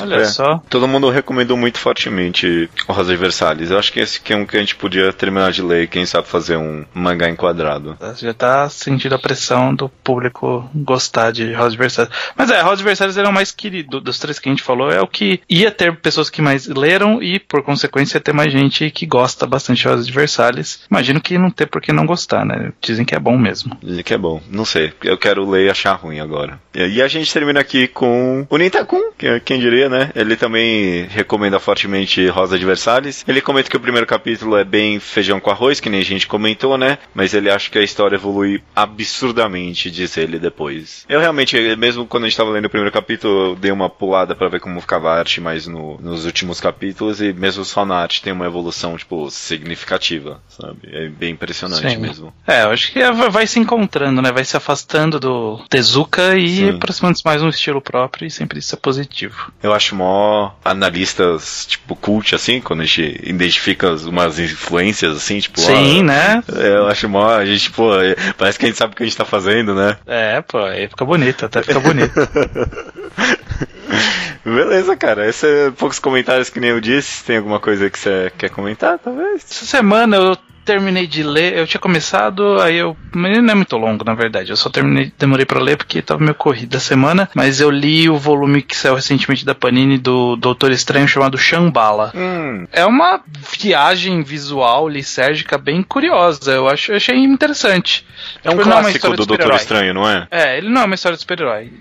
Olha 0.01 0.15
É. 0.15 0.25
só. 0.25 0.61
Todo 0.69 0.87
mundo 0.89 1.09
recomendou 1.09 1.55
muito 1.55 1.79
fortemente 1.79 2.69
Rosa 2.89 3.15
Versalhes. 3.15 3.71
Eu 3.71 3.79
acho 3.79 3.93
que 3.93 4.01
esse 4.01 4.19
que 4.19 4.33
é 4.33 4.35
um 4.35 4.45
que 4.45 4.57
a 4.57 4.59
gente 4.59 4.75
podia 4.75 5.13
terminar 5.13 5.53
de 5.53 5.61
ler 5.61 5.83
e 5.83 5.87
quem 5.87 6.05
sabe 6.05 6.27
fazer 6.27 6.57
um 6.57 6.83
mangá 6.93 7.29
enquadrado. 7.29 7.97
Já 8.17 8.33
tá 8.33 8.67
sentindo 8.69 9.15
a 9.15 9.19
pressão 9.19 9.73
do 9.73 9.87
público 9.87 10.69
gostar 10.75 11.31
de 11.31 11.53
Rosa 11.53 11.77
Versalhes. 11.77 12.11
Mas 12.35 12.49
é, 12.51 12.59
Rosa 12.61 12.83
Versalhes 12.83 13.15
era 13.15 13.29
o 13.29 13.33
mais 13.33 13.51
querido 13.51 14.01
dos 14.01 14.19
três 14.19 14.37
que 14.37 14.49
a 14.49 14.51
gente 14.51 14.63
falou. 14.63 14.91
É 14.91 14.99
o 15.01 15.07
que 15.07 15.39
ia 15.61 15.71
ter 15.71 15.95
pessoas 15.95 16.29
que 16.29 16.41
mais 16.41 16.67
leram 16.67 17.21
e, 17.21 17.39
por 17.39 17.63
consequência, 17.63 18.17
ia 18.17 18.21
ter 18.21 18.33
mais 18.33 18.51
gente 18.51 18.89
que 18.91 19.05
gosta 19.05 19.45
bastante 19.45 19.81
de 19.81 19.87
Rosa 19.87 20.03
de 20.03 20.11
Versalhes. 20.11 20.83
Imagino 20.89 21.21
que 21.21 21.37
não 21.37 21.51
ter 21.51 21.67
por 21.67 21.81
que 21.81 21.91
não 21.91 22.05
gostar, 22.05 22.45
né? 22.45 22.71
Dizem 22.81 23.05
que 23.05 23.15
é 23.15 23.19
bom 23.19 23.37
mesmo. 23.37 23.77
Ele 23.83 24.03
que 24.03 24.13
é 24.13 24.17
bom. 24.17 24.41
Não 24.49 24.65
sei. 24.65 24.93
Eu 25.03 25.17
quero 25.17 25.49
ler 25.49 25.67
e 25.67 25.69
achar 25.69 25.93
ruim 25.93 26.19
agora. 26.19 26.59
E 26.73 27.01
a 27.01 27.07
gente 27.07 27.31
termina 27.31 27.59
aqui 27.59 27.87
com 27.87 28.45
o 28.49 28.57
Nintakun, 28.57 29.11
que 29.17 29.39
quem 29.41 29.59
diria, 29.59 29.89
né? 29.89 30.11
Ele 30.15 30.35
também 30.35 31.05
recomenda 31.07 31.59
fortemente 31.59 32.25
Rosa 32.27 32.57
de 32.57 32.65
Versalhes. 32.65 33.23
Ele 33.27 33.41
comenta 33.41 33.69
que 33.69 33.77
o 33.77 33.79
primeiro 33.79 34.07
capítulo 34.07 34.57
é 34.57 34.63
bem 34.63 34.99
feijão 34.99 35.39
com 35.39 35.51
arroz, 35.51 35.79
que 35.79 35.89
nem 35.89 35.99
a 35.99 36.05
gente 36.05 36.27
comentou, 36.27 36.77
né? 36.77 36.97
Mas 37.13 37.33
ele 37.33 37.49
acha 37.49 37.69
que 37.69 37.77
a 37.77 37.83
história 37.83 38.15
evolui 38.15 38.61
absurdamente, 38.75 39.91
diz 39.91 40.15
ele 40.17 40.39
depois. 40.39 41.05
Eu 41.09 41.19
realmente, 41.19 41.57
mesmo 41.75 42.05
quando 42.05 42.23
a 42.23 42.29
gente 42.29 42.37
tava 42.37 42.51
lendo 42.51 42.65
o 42.65 42.69
primeiro 42.69 42.93
capítulo, 42.93 43.51
eu 43.51 43.55
dei 43.55 43.71
uma 43.71 43.89
pulada 43.89 44.35
pra 44.35 44.47
ver 44.47 44.59
como 44.59 44.81
ficava 44.81 45.11
a 45.11 45.19
arte 45.19 45.41
mais 45.41 45.50
no- 45.67 45.97
nos 46.01 46.25
últimos 46.25 46.59
capítulos 46.59 47.21
e 47.21 47.31
mesmo 47.33 47.63
só 47.65 47.85
na 47.85 47.95
arte 47.95 48.21
tem 48.21 48.33
uma 48.33 48.45
evolução, 48.45 48.97
tipo, 48.97 49.29
significativa, 49.29 50.39
sabe? 50.49 50.77
É 50.91 51.09
bem 51.09 51.31
impressionante 51.31 51.89
Sim. 51.89 51.97
mesmo. 51.97 52.33
É, 52.47 52.63
eu 52.63 52.71
acho 52.71 52.91
que 52.91 52.99
é- 52.99 53.11
vai 53.11 53.45
se 53.47 53.59
encontrando, 53.59 54.21
né? 54.21 54.31
Vai 54.31 54.43
se 54.45 54.55
afastando 54.57 55.19
do 55.19 55.59
Tezuka 55.69 56.35
e 56.37 56.69
aproximando-se 56.69 57.23
mais 57.25 57.41
um 57.41 57.49
estilo 57.49 57.81
próprio 57.81 58.25
e 58.27 58.31
sempre 58.31 58.59
isso 58.59 58.75
é 58.75 58.77
positivo. 58.77 59.51
Eu 59.61 59.73
acho 59.73 59.95
mó 59.95 60.51
analistas, 60.63 61.65
tipo, 61.67 61.95
cult, 61.95 62.33
assim, 62.35 62.61
quando 62.61 62.81
a 62.81 62.85
gente 62.85 63.19
identifica 63.23 63.91
as- 63.91 64.05
umas 64.05 64.39
influências, 64.39 65.15
assim, 65.17 65.39
tipo, 65.39 65.59
Sim, 65.59 66.03
né? 66.03 66.43
é, 66.55 66.71
Eu 66.81 66.87
acho 66.87 67.07
mó, 67.09 67.29
a 67.29 67.45
gente, 67.45 67.71
pô, 67.71 67.95
é, 67.99 68.15
parece 68.37 68.57
que 68.57 68.65
a 68.65 68.67
gente 68.67 68.77
sabe 68.77 68.93
o 68.93 68.95
que 68.95 69.03
a 69.03 69.05
gente 69.05 69.17
tá 69.17 69.25
fazendo, 69.25 69.75
né? 69.75 69.97
É, 70.05 70.41
pô, 70.41 70.57
aí 70.59 70.87
fica 70.87 71.05
bonito, 71.05 71.45
até 71.45 71.61
fica 71.61 71.79
bonito. 71.79 72.13
Beleza, 74.43 74.95
cara, 74.97 75.27
esses 75.27 75.43
é 75.43 75.71
poucos 75.71 75.99
comentários 75.99 76.49
que 76.49 76.59
nem 76.59 76.71
eu 76.71 76.81
disse. 76.81 77.23
Tem 77.23 77.37
alguma 77.37 77.59
coisa 77.59 77.89
que 77.89 77.99
você 77.99 78.31
quer 78.37 78.49
comentar, 78.49 78.97
talvez? 78.97 79.45
Essa 79.49 79.65
semana 79.65 80.17
eu 80.17 80.37
terminei 80.65 81.07
de 81.07 81.23
ler, 81.23 81.57
eu 81.57 81.67
tinha 81.67 81.79
começado, 81.81 82.59
aí 82.61 82.77
eu. 82.77 82.95
Mas 83.13 83.37
não 83.41 83.51
é 83.51 83.55
muito 83.55 83.75
longo, 83.77 84.03
na 84.05 84.13
verdade. 84.13 84.51
Eu 84.51 84.57
só 84.57 84.69
terminei, 84.69 85.11
demorei 85.17 85.45
pra 85.45 85.59
ler 85.59 85.77
porque 85.77 86.01
tava 86.01 86.21
meio 86.21 86.35
corrido 86.35 86.75
a 86.77 86.79
semana. 86.79 87.29
Mas 87.35 87.59
eu 87.59 87.69
li 87.69 88.09
o 88.09 88.17
volume 88.17 88.61
que 88.61 88.75
saiu 88.75 88.95
recentemente 88.95 89.45
da 89.45 89.53
Panini 89.55 89.97
do 89.97 90.35
Doutor 90.35 90.71
Estranho 90.71 91.07
chamado 91.07 91.37
Shambhala. 91.37 92.11
Hum, 92.15 92.65
É 92.71 92.85
uma 92.85 93.21
viagem 93.59 94.21
visual 94.23 94.87
lisérgica 94.87 95.57
bem 95.57 95.81
curiosa. 95.83 96.51
Eu 96.51 96.67
acho, 96.69 96.91
eu 96.91 96.95
achei 96.97 97.15
interessante. 97.17 98.05
é 98.43 98.49
um 98.49 98.57
Tipo, 98.57 98.65
não 98.65 98.71
é 98.71 98.75
uma 98.75 98.81
clássico 98.83 98.97
história 98.97 99.17
do 99.17 99.21
de 99.23 99.27
Doutor 99.27 99.43
super-herói. 99.43 99.61
Estranho, 99.61 99.93
não 99.93 100.09
é? 100.09 100.27
É, 100.31 100.57
ele 100.57 100.69
não 100.69 100.81
é 100.81 100.85
uma 100.85 100.95
história 100.95 101.15
de 101.15 101.21
super-herói, 101.21 101.71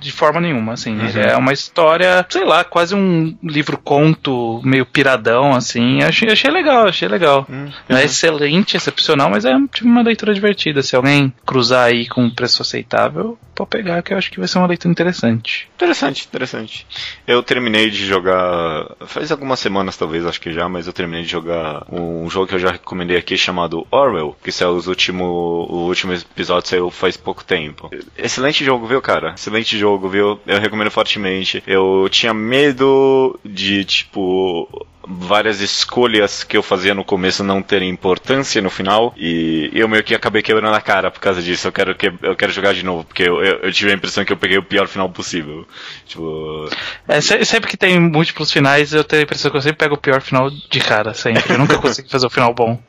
de 0.00 0.12
forma 0.12 0.40
nenhuma, 0.40 0.72
assim. 0.74 0.96
Uhum. 0.98 1.06
Ele 1.06 1.20
é 1.20 1.36
uma 1.36 1.52
história, 1.52 2.24
sei 2.28 2.44
lá, 2.44 2.64
quase 2.64 2.94
um 2.94 3.36
livro-conto 3.42 4.60
meio 4.64 4.86
piradão, 4.86 5.52
assim. 5.54 6.02
Achei, 6.02 6.30
achei 6.30 6.50
legal, 6.50 6.86
achei 6.88 7.08
legal. 7.08 7.46
Hum, 7.50 7.68
é 7.88 8.04
excelente, 8.12 8.76
excepcional, 8.76 9.30
mas 9.30 9.44
é 9.44 9.52
tipo, 9.72 9.86
uma 9.86 10.02
leitura 10.02 10.34
divertida. 10.34 10.82
Se 10.82 10.94
alguém 10.94 11.32
cruzar 11.44 11.86
aí 11.86 12.06
com 12.06 12.24
um 12.24 12.30
preço 12.30 12.62
aceitável, 12.62 13.38
pode 13.54 13.70
pegar, 13.70 14.02
que 14.02 14.12
eu 14.12 14.18
acho 14.18 14.30
que 14.30 14.38
vai 14.38 14.48
ser 14.48 14.58
uma 14.58 14.66
leitura 14.66 14.92
interessante. 14.92 15.68
Interessante, 15.74 16.26
interessante. 16.26 16.86
Eu 17.26 17.42
terminei 17.42 17.90
de 17.90 18.06
jogar. 18.06 18.86
Faz 19.06 19.32
algumas 19.32 19.58
semanas, 19.58 19.96
talvez, 19.96 20.24
acho 20.26 20.40
que 20.40 20.52
já, 20.52 20.68
mas 20.68 20.86
eu 20.86 20.92
terminei 20.92 21.22
de 21.22 21.28
jogar 21.28 21.84
um 21.90 22.28
jogo 22.28 22.46
que 22.46 22.54
eu 22.54 22.58
já 22.58 22.72
recomendei 22.72 23.16
aqui 23.16 23.36
chamado 23.36 23.86
Orwell, 23.90 24.36
que 24.42 24.52
saiu 24.52 24.76
os 24.76 24.86
último, 24.86 25.24
o 25.24 25.86
último 25.86 26.12
episódio 26.12 26.68
saiu 26.68 26.90
faz 26.90 27.16
pouco 27.16 27.44
tempo. 27.44 27.90
Excelente 28.16 28.64
jogo, 28.64 28.86
viu, 28.86 29.00
cara? 29.00 29.34
Excelente 29.34 29.78
jogo, 29.78 30.08
viu? 30.08 30.40
Eu 30.46 30.60
recomendo 30.60 30.90
fortemente. 30.90 31.62
Eu 31.66 32.08
tinha 32.10 32.34
medo 32.34 33.38
de, 33.44 33.84
tipo. 33.84 34.86
Várias 35.06 35.60
escolhas 35.60 36.44
que 36.44 36.56
eu 36.56 36.62
fazia 36.62 36.94
no 36.94 37.04
começo 37.04 37.42
não 37.42 37.60
terem 37.62 37.88
importância 37.90 38.62
no 38.62 38.70
final 38.70 39.12
e 39.16 39.70
eu 39.74 39.88
meio 39.88 40.02
que 40.04 40.14
acabei 40.14 40.42
quebrando 40.42 40.74
a 40.74 40.80
cara 40.80 41.10
por 41.10 41.20
causa 41.20 41.42
disso. 41.42 41.66
Eu 41.68 41.72
quero, 41.72 41.94
que, 41.94 42.12
eu 42.22 42.36
quero 42.36 42.52
jogar 42.52 42.72
de 42.74 42.84
novo, 42.84 43.04
porque 43.04 43.22
eu, 43.22 43.42
eu, 43.42 43.58
eu 43.62 43.72
tive 43.72 43.90
a 43.90 43.94
impressão 43.94 44.24
que 44.24 44.32
eu 44.32 44.36
peguei 44.36 44.58
o 44.58 44.62
pior 44.62 44.86
final 44.86 45.08
possível. 45.10 45.66
Tipo, 46.06 46.68
É, 47.08 47.20
se- 47.20 47.44
sempre 47.44 47.68
que 47.68 47.76
tem 47.76 47.98
múltiplos 47.98 48.52
finais, 48.52 48.92
eu 48.92 49.02
tenho 49.04 49.22
a 49.22 49.24
impressão 49.24 49.50
que 49.50 49.56
eu 49.56 49.62
sempre 49.62 49.78
pego 49.78 49.94
o 49.94 49.98
pior 49.98 50.20
final 50.20 50.50
de 50.50 50.80
cara, 50.80 51.14
sempre. 51.14 51.52
Eu 51.52 51.58
nunca 51.58 51.78
consigo 51.82 52.08
fazer 52.08 52.26
o 52.26 52.30
final 52.30 52.54
bom. 52.54 52.80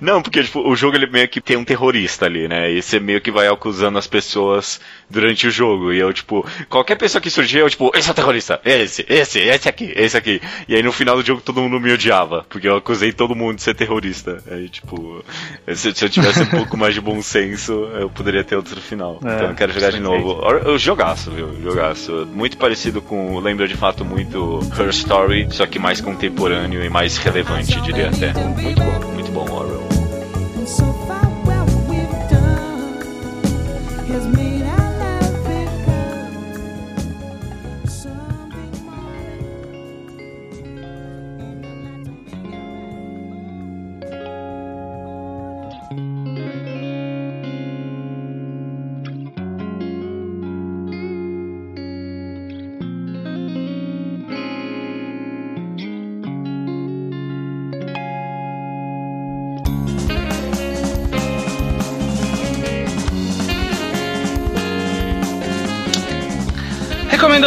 Não, 0.00 0.22
porque 0.22 0.42
tipo, 0.42 0.60
o 0.60 0.74
jogo 0.74 0.96
ele 0.96 1.06
meio 1.06 1.28
que 1.28 1.40
tem 1.40 1.56
um 1.56 1.64
terrorista 1.64 2.26
ali, 2.26 2.48
né? 2.48 2.70
E 2.70 2.80
você 2.82 2.98
meio 2.98 3.20
que 3.20 3.30
vai 3.30 3.46
acusando 3.48 3.98
as 3.98 4.06
pessoas 4.06 4.80
durante 5.08 5.46
o 5.46 5.50
jogo. 5.50 5.92
E 5.92 5.98
eu, 5.98 6.12
tipo, 6.12 6.46
qualquer 6.68 6.96
pessoa 6.96 7.20
que 7.20 7.30
surgir, 7.30 7.58
eu, 7.58 7.68
tipo, 7.70 7.90
esse 7.94 8.08
é 8.08 8.12
o 8.12 8.14
terrorista, 8.14 8.60
esse, 8.64 9.04
esse, 9.08 9.38
esse 9.40 9.68
aqui, 9.68 9.92
esse 9.96 10.16
aqui. 10.16 10.40
E 10.68 10.74
aí 10.74 10.82
no 10.82 10.92
final 10.92 11.16
do 11.16 11.26
jogo 11.26 11.40
todo 11.52 11.62
mundo 11.62 11.80
me 11.80 11.92
odiava, 11.92 12.44
porque 12.48 12.68
eu 12.68 12.76
acusei 12.76 13.12
todo 13.12 13.34
mundo 13.34 13.56
de 13.56 13.62
ser 13.62 13.74
terrorista. 13.74 14.42
Aí, 14.48 14.68
tipo, 14.68 15.24
se, 15.74 15.92
se 15.92 16.04
eu 16.04 16.08
tivesse 16.08 16.42
um 16.42 16.46
pouco 16.62 16.76
mais 16.76 16.94
de 16.94 17.00
bom 17.00 17.20
senso, 17.20 17.72
eu 17.94 18.08
poderia 18.08 18.44
ter 18.44 18.54
outro 18.54 18.80
final. 18.80 19.20
É, 19.24 19.34
então 19.34 19.48
eu 19.48 19.54
quero 19.54 19.72
jogar 19.72 19.90
de 19.90 20.00
novo. 20.00 20.40
Eu 20.64 20.78
jogaço, 20.78 21.30
viu? 21.30 21.60
Jogaço. 21.60 22.28
Muito 22.32 22.56
parecido 22.56 23.02
com, 23.02 23.38
lembra 23.40 23.66
de 23.66 23.76
fato 23.76 24.04
muito 24.04 24.60
Her 24.78 24.90
Story, 24.90 25.48
só 25.50 25.66
que 25.66 25.78
mais 25.78 26.00
contemporâneo 26.00 26.84
e 26.84 26.88
mais 26.88 27.16
relevante, 27.18 27.80
diria 27.80 28.08
até. 28.08 28.32
Muito 28.32 28.80
bom, 28.80 29.12
muito 29.12 29.32
bom, 29.32 29.50
Orwell. 29.50 29.89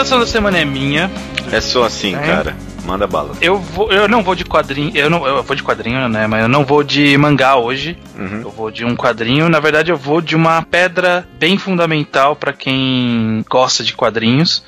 Recomendação 0.03 0.19
da 0.19 0.25
semana 0.25 0.57
é 0.57 0.65
minha. 0.65 1.09
É 1.49 1.61
só 1.61 1.85
assim, 1.85 2.13
É. 2.13 2.19
cara. 2.19 2.55
Manda 2.85 3.07
bala. 3.07 3.37
Eu, 3.39 3.57
vou, 3.57 3.89
eu 3.89 4.05
não 4.09 4.21
vou 4.21 4.35
de 4.35 4.43
quadrinho, 4.43 4.91
eu 4.93 5.09
não 5.09 5.25
eu 5.25 5.41
vou 5.41 5.55
de 5.55 5.63
quadrinho, 5.63 6.09
né? 6.09 6.27
Mas 6.27 6.41
eu 6.41 6.49
não 6.49 6.65
vou 6.65 6.83
de 6.83 7.17
mangá 7.17 7.55
hoje. 7.55 7.97
Uhum. 8.19 8.41
Eu 8.43 8.49
vou 8.51 8.69
de 8.69 8.83
um 8.83 8.97
quadrinho. 8.97 9.47
Na 9.47 9.61
verdade, 9.61 9.89
eu 9.91 9.95
vou 9.95 10.19
de 10.19 10.35
uma 10.35 10.61
pedra 10.61 11.25
bem 11.39 11.57
fundamental 11.57 12.35
pra 12.35 12.51
quem 12.51 13.45
gosta 13.49 13.81
de 13.81 13.93
quadrinhos, 13.93 14.61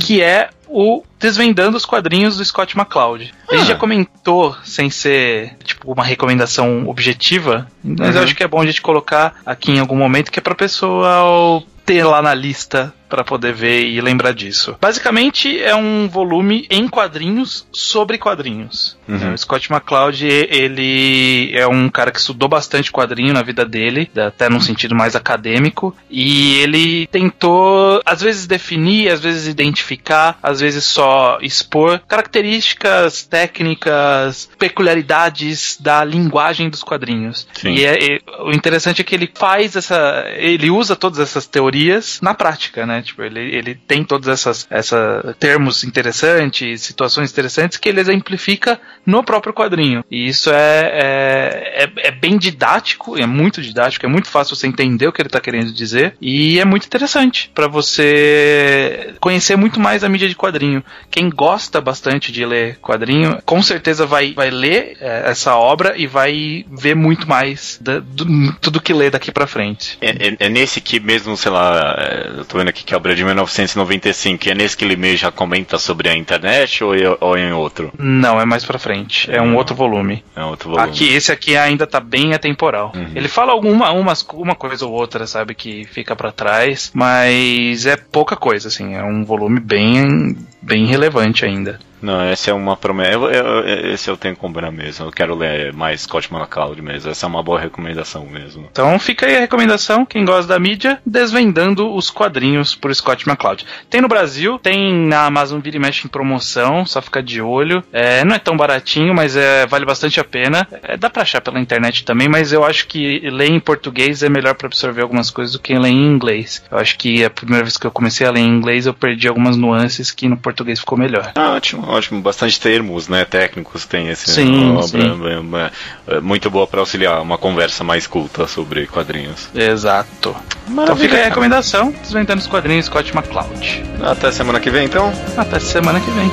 que 0.00 0.20
é 0.20 0.48
o 0.66 1.04
Desvendando 1.20 1.76
os 1.76 1.84
Quadrinhos 1.86 2.36
do 2.38 2.44
Scott 2.44 2.76
McCloud. 2.76 3.32
A 3.48 3.54
gente 3.54 3.62
Ah. 3.62 3.66
já 3.66 3.74
comentou, 3.76 4.56
sem 4.64 4.90
ser 4.90 5.52
tipo 5.62 5.92
uma 5.92 6.02
recomendação 6.02 6.88
objetiva, 6.88 7.68
mas 7.84 8.16
eu 8.16 8.18
Uhum. 8.22 8.24
acho 8.24 8.34
que 8.34 8.42
é 8.42 8.48
bom 8.48 8.60
a 8.60 8.66
gente 8.66 8.82
colocar 8.82 9.34
aqui 9.46 9.70
em 9.70 9.78
algum 9.78 9.96
momento 9.96 10.32
que 10.32 10.40
é 10.40 10.42
pra 10.42 10.54
pessoa 10.56 11.62
ter 11.86 12.02
lá 12.04 12.20
na 12.22 12.34
lista 12.34 12.92
pra 13.10 13.24
poder 13.24 13.52
ver 13.52 13.84
e 13.84 14.00
lembrar 14.00 14.32
disso. 14.32 14.76
Basicamente 14.80 15.60
é 15.60 15.74
um 15.74 16.08
volume 16.08 16.66
em 16.70 16.88
quadrinhos 16.88 17.66
sobre 17.72 18.16
quadrinhos. 18.16 18.96
Uhum. 19.08 19.18
né? 19.18 19.34
O 19.34 19.38
Scott 19.38 19.70
McCloud, 19.70 20.24
ele 20.24 21.50
é 21.54 21.66
um 21.66 21.88
cara 21.88 22.12
que 22.12 22.18
estudou 22.20 22.48
bastante 22.48 22.92
quadrinho 22.92 23.34
na 23.34 23.42
vida 23.42 23.64
dele, 23.64 24.08
até 24.16 24.48
num 24.48 24.60
sentido 24.60 24.94
mais 24.94 25.16
acadêmico, 25.16 25.94
e 26.08 26.58
ele 26.60 27.06
tentou, 27.08 28.00
às 28.06 28.20
vezes, 28.20 28.46
definir, 28.46 29.10
às 29.10 29.20
vezes 29.20 29.48
identificar, 29.48 30.38
às 30.42 30.60
vezes 30.60 30.84
só 30.84 31.38
expor 31.42 32.00
características 32.06 33.24
técnicas, 33.24 34.48
peculiaridades 34.58 35.76
da 35.80 36.04
linguagem 36.04 36.68
dos 36.70 36.82
quadrinhos. 36.82 37.46
Sim. 37.54 37.74
E 37.74 37.84
é- 37.84 38.14
é- 38.14 38.20
o 38.44 38.52
interessante 38.52 39.00
é 39.00 39.04
que 39.04 39.14
ele 39.14 39.30
faz 39.34 39.74
essa. 39.76 40.24
Ele 40.36 40.70
usa 40.70 40.94
todas 40.94 41.18
essas 41.18 41.46
teorias 41.46 42.20
na 42.22 42.34
prática, 42.34 42.86
né? 42.86 42.99
Né? 43.00 43.02
Tipo, 43.02 43.22
ele, 43.22 43.40
ele 43.56 43.74
tem 43.74 44.04
todos 44.04 44.28
essas, 44.28 44.66
essa 44.70 45.34
termos 45.38 45.82
interessantes, 45.84 46.82
situações 46.82 47.30
interessantes 47.30 47.78
que 47.78 47.88
ele 47.88 48.00
exemplifica 48.00 48.80
no 49.04 49.24
próprio 49.24 49.52
quadrinho. 49.52 50.04
E 50.10 50.26
isso 50.28 50.50
é, 50.50 50.90
é, 50.92 51.84
é, 51.84 52.08
é 52.08 52.10
bem 52.10 52.36
didático, 52.38 53.16
é 53.18 53.26
muito 53.26 53.60
didático, 53.62 54.06
é 54.06 54.08
muito 54.08 54.28
fácil 54.28 54.54
você 54.54 54.66
entender 54.66 55.06
o 55.08 55.12
que 55.12 55.22
ele 55.22 55.28
tá 55.28 55.40
querendo 55.40 55.72
dizer 55.72 56.14
e 56.20 56.58
é 56.60 56.64
muito 56.64 56.86
interessante 56.86 57.50
pra 57.54 57.66
você 57.66 59.14
conhecer 59.20 59.56
muito 59.56 59.80
mais 59.80 60.04
a 60.04 60.08
mídia 60.08 60.28
de 60.28 60.36
quadrinho. 60.36 60.82
Quem 61.10 61.28
gosta 61.30 61.80
bastante 61.80 62.32
de 62.32 62.44
ler 62.44 62.76
quadrinho, 62.80 63.38
com 63.44 63.62
certeza 63.62 64.06
vai, 64.06 64.32
vai 64.34 64.50
ler 64.50 64.96
é, 65.00 65.30
essa 65.30 65.56
obra 65.56 65.94
e 65.96 66.06
vai 66.06 66.64
ver 66.70 66.94
muito 66.94 67.28
mais 67.28 67.78
da- 67.80 68.00
do, 68.00 68.52
tudo 68.60 68.80
que 68.80 68.92
lê 68.92 69.10
daqui 69.10 69.32
pra 69.32 69.46
frente. 69.46 69.98
É, 70.00 70.10
é- 70.28 70.36
é 70.40 70.48
nesse 70.48 70.80
que 70.80 71.00
mesmo, 71.00 71.36
sei 71.36 71.50
lá, 71.50 71.94
é, 71.98 72.40
eu 72.40 72.44
tô 72.44 72.58
vendo 72.58 72.68
aqui 72.68 72.84
que 72.90 72.94
é 72.94 72.96
obra 72.96 73.14
de 73.14 73.24
1995, 73.24 74.48
é 74.50 74.54
nesse 74.54 74.76
que 74.76 74.84
ele 74.84 74.96
meio 74.96 75.16
já 75.16 75.30
comenta 75.30 75.78
sobre 75.78 76.08
a 76.08 76.16
internet 76.16 76.82
ou, 76.82 76.92
é- 76.92 77.16
ou 77.20 77.36
é 77.36 77.48
em 77.48 77.52
outro? 77.52 77.92
Não, 77.96 78.40
é 78.40 78.44
mais 78.44 78.64
pra 78.64 78.80
frente. 78.80 79.30
É 79.30 79.40
um 79.40 79.54
outro 79.54 79.76
volume. 79.76 80.24
É 80.34 80.42
outro 80.42 80.70
volume. 80.70 80.88
Aqui, 80.88 81.12
esse 81.14 81.30
aqui 81.30 81.56
ainda 81.56 81.86
tá 81.86 82.00
bem 82.00 82.34
atemporal. 82.34 82.90
Uhum. 82.92 83.12
Ele 83.14 83.28
fala 83.28 83.52
alguma 83.52 83.92
umas, 83.92 84.26
uma 84.34 84.56
coisa 84.56 84.84
ou 84.86 84.92
outra, 84.92 85.24
sabe, 85.24 85.54
que 85.54 85.84
fica 85.84 86.16
pra 86.16 86.32
trás, 86.32 86.90
mas 86.92 87.86
é 87.86 87.96
pouca 87.96 88.34
coisa, 88.34 88.66
assim. 88.66 88.94
É 88.96 89.04
um 89.04 89.24
volume 89.24 89.60
bem, 89.60 90.36
bem 90.60 90.86
relevante 90.86 91.44
ainda. 91.44 91.78
Não, 92.02 92.20
essa 92.22 92.50
é 92.50 92.54
uma 92.54 92.76
promessa. 92.76 93.10
eu- 93.10 93.30
eu- 93.30 93.92
esse 93.92 94.08
eu 94.10 94.16
tenho 94.16 94.34
que 94.34 94.40
comprar 94.40 94.70
mesmo. 94.70 95.06
Eu 95.06 95.12
quero 95.12 95.34
ler 95.34 95.72
mais 95.72 96.02
Scott 96.02 96.32
McCloud 96.32 96.80
mesmo. 96.82 97.10
Essa 97.10 97.26
é 97.26 97.28
uma 97.28 97.42
boa 97.42 97.58
recomendação 97.60 98.26
mesmo. 98.26 98.68
Então 98.70 98.98
fica 98.98 99.26
aí 99.26 99.36
a 99.36 99.40
recomendação, 99.40 100.04
quem 100.06 100.24
gosta 100.24 100.46
da 100.52 100.58
mídia, 100.58 100.98
desvendando 101.04 101.94
os 101.94 102.10
quadrinhos 102.10 102.74
por 102.74 102.94
Scott 102.94 103.28
McCloud. 103.28 103.64
Tem 103.88 104.00
no 104.00 104.08
Brasil, 104.08 104.58
tem 104.58 104.92
na 105.06 105.24
Amazon 105.26 105.60
Vira 105.60 105.76
e 105.76 105.80
Mexe 105.80 106.06
em 106.06 106.10
promoção, 106.10 106.84
só 106.86 107.00
fica 107.02 107.22
de 107.22 107.40
olho. 107.40 107.82
É, 107.92 108.24
não 108.24 108.34
é 108.34 108.38
tão 108.38 108.56
baratinho, 108.56 109.14
mas 109.14 109.36
é, 109.36 109.66
vale 109.66 109.84
bastante 109.84 110.18
a 110.20 110.24
pena. 110.24 110.66
É, 110.82 110.96
dá 110.96 111.08
pra 111.10 111.22
achar 111.22 111.40
pela 111.40 111.60
internet 111.60 112.04
também, 112.04 112.28
mas 112.28 112.52
eu 112.52 112.64
acho 112.64 112.86
que 112.86 113.20
ler 113.30 113.50
em 113.50 113.60
português 113.60 114.22
é 114.22 114.28
melhor 114.28 114.54
pra 114.54 114.66
absorver 114.66 115.02
algumas 115.02 115.30
coisas 115.30 115.52
do 115.54 115.60
que 115.60 115.74
ler 115.78 115.88
em 115.90 116.06
inglês. 116.06 116.64
Eu 116.70 116.78
acho 116.78 116.96
que 116.98 117.24
a 117.24 117.30
primeira 117.30 117.64
vez 117.64 117.76
que 117.76 117.86
eu 117.86 117.90
comecei 117.90 118.26
a 118.26 118.30
ler 118.30 118.40
em 118.40 118.48
inglês 118.48 118.86
eu 118.86 118.94
perdi 118.94 119.28
algumas 119.28 119.56
nuances 119.56 120.10
que 120.10 120.28
no 120.28 120.36
português 120.36 120.80
ficou 120.80 120.96
melhor. 120.98 121.32
Ah, 121.34 121.52
ótimo, 121.52 121.86
ótimo. 121.90 122.20
Bastante 122.20 122.60
termos, 122.60 123.08
né? 123.08 123.24
Técnicos 123.24 123.84
tem 123.84 124.08
esse. 124.08 124.30
Sim, 124.30 124.76
obra, 124.76 124.86
sim. 124.86 125.72
é, 126.08 126.20
muito 126.20 126.50
boa 126.50 126.66
pra 126.66 126.80
auxiliar 126.80 127.20
uma 127.20 127.38
conversa 127.38 127.84
mais 127.84 128.06
culta 128.06 128.46
sobre 128.46 128.86
quadrinhos. 128.86 129.48
Exato. 129.54 130.34
Então 130.68 130.96
fica 130.96 131.16
aí 131.16 131.22
a 131.22 131.24
recomendação, 131.26 131.92
desvendando 132.02 132.40
os 132.40 132.46
quadrinhos 132.46 132.86
Scott 132.86 133.12
McCloud. 133.12 133.84
Até 134.02 134.30
semana 134.30 134.60
que 134.60 134.70
vem, 134.70 134.86
então. 134.86 135.12
Até 135.36 135.58
semana 135.58 136.00
que 136.00 136.10
vem. 136.10 136.30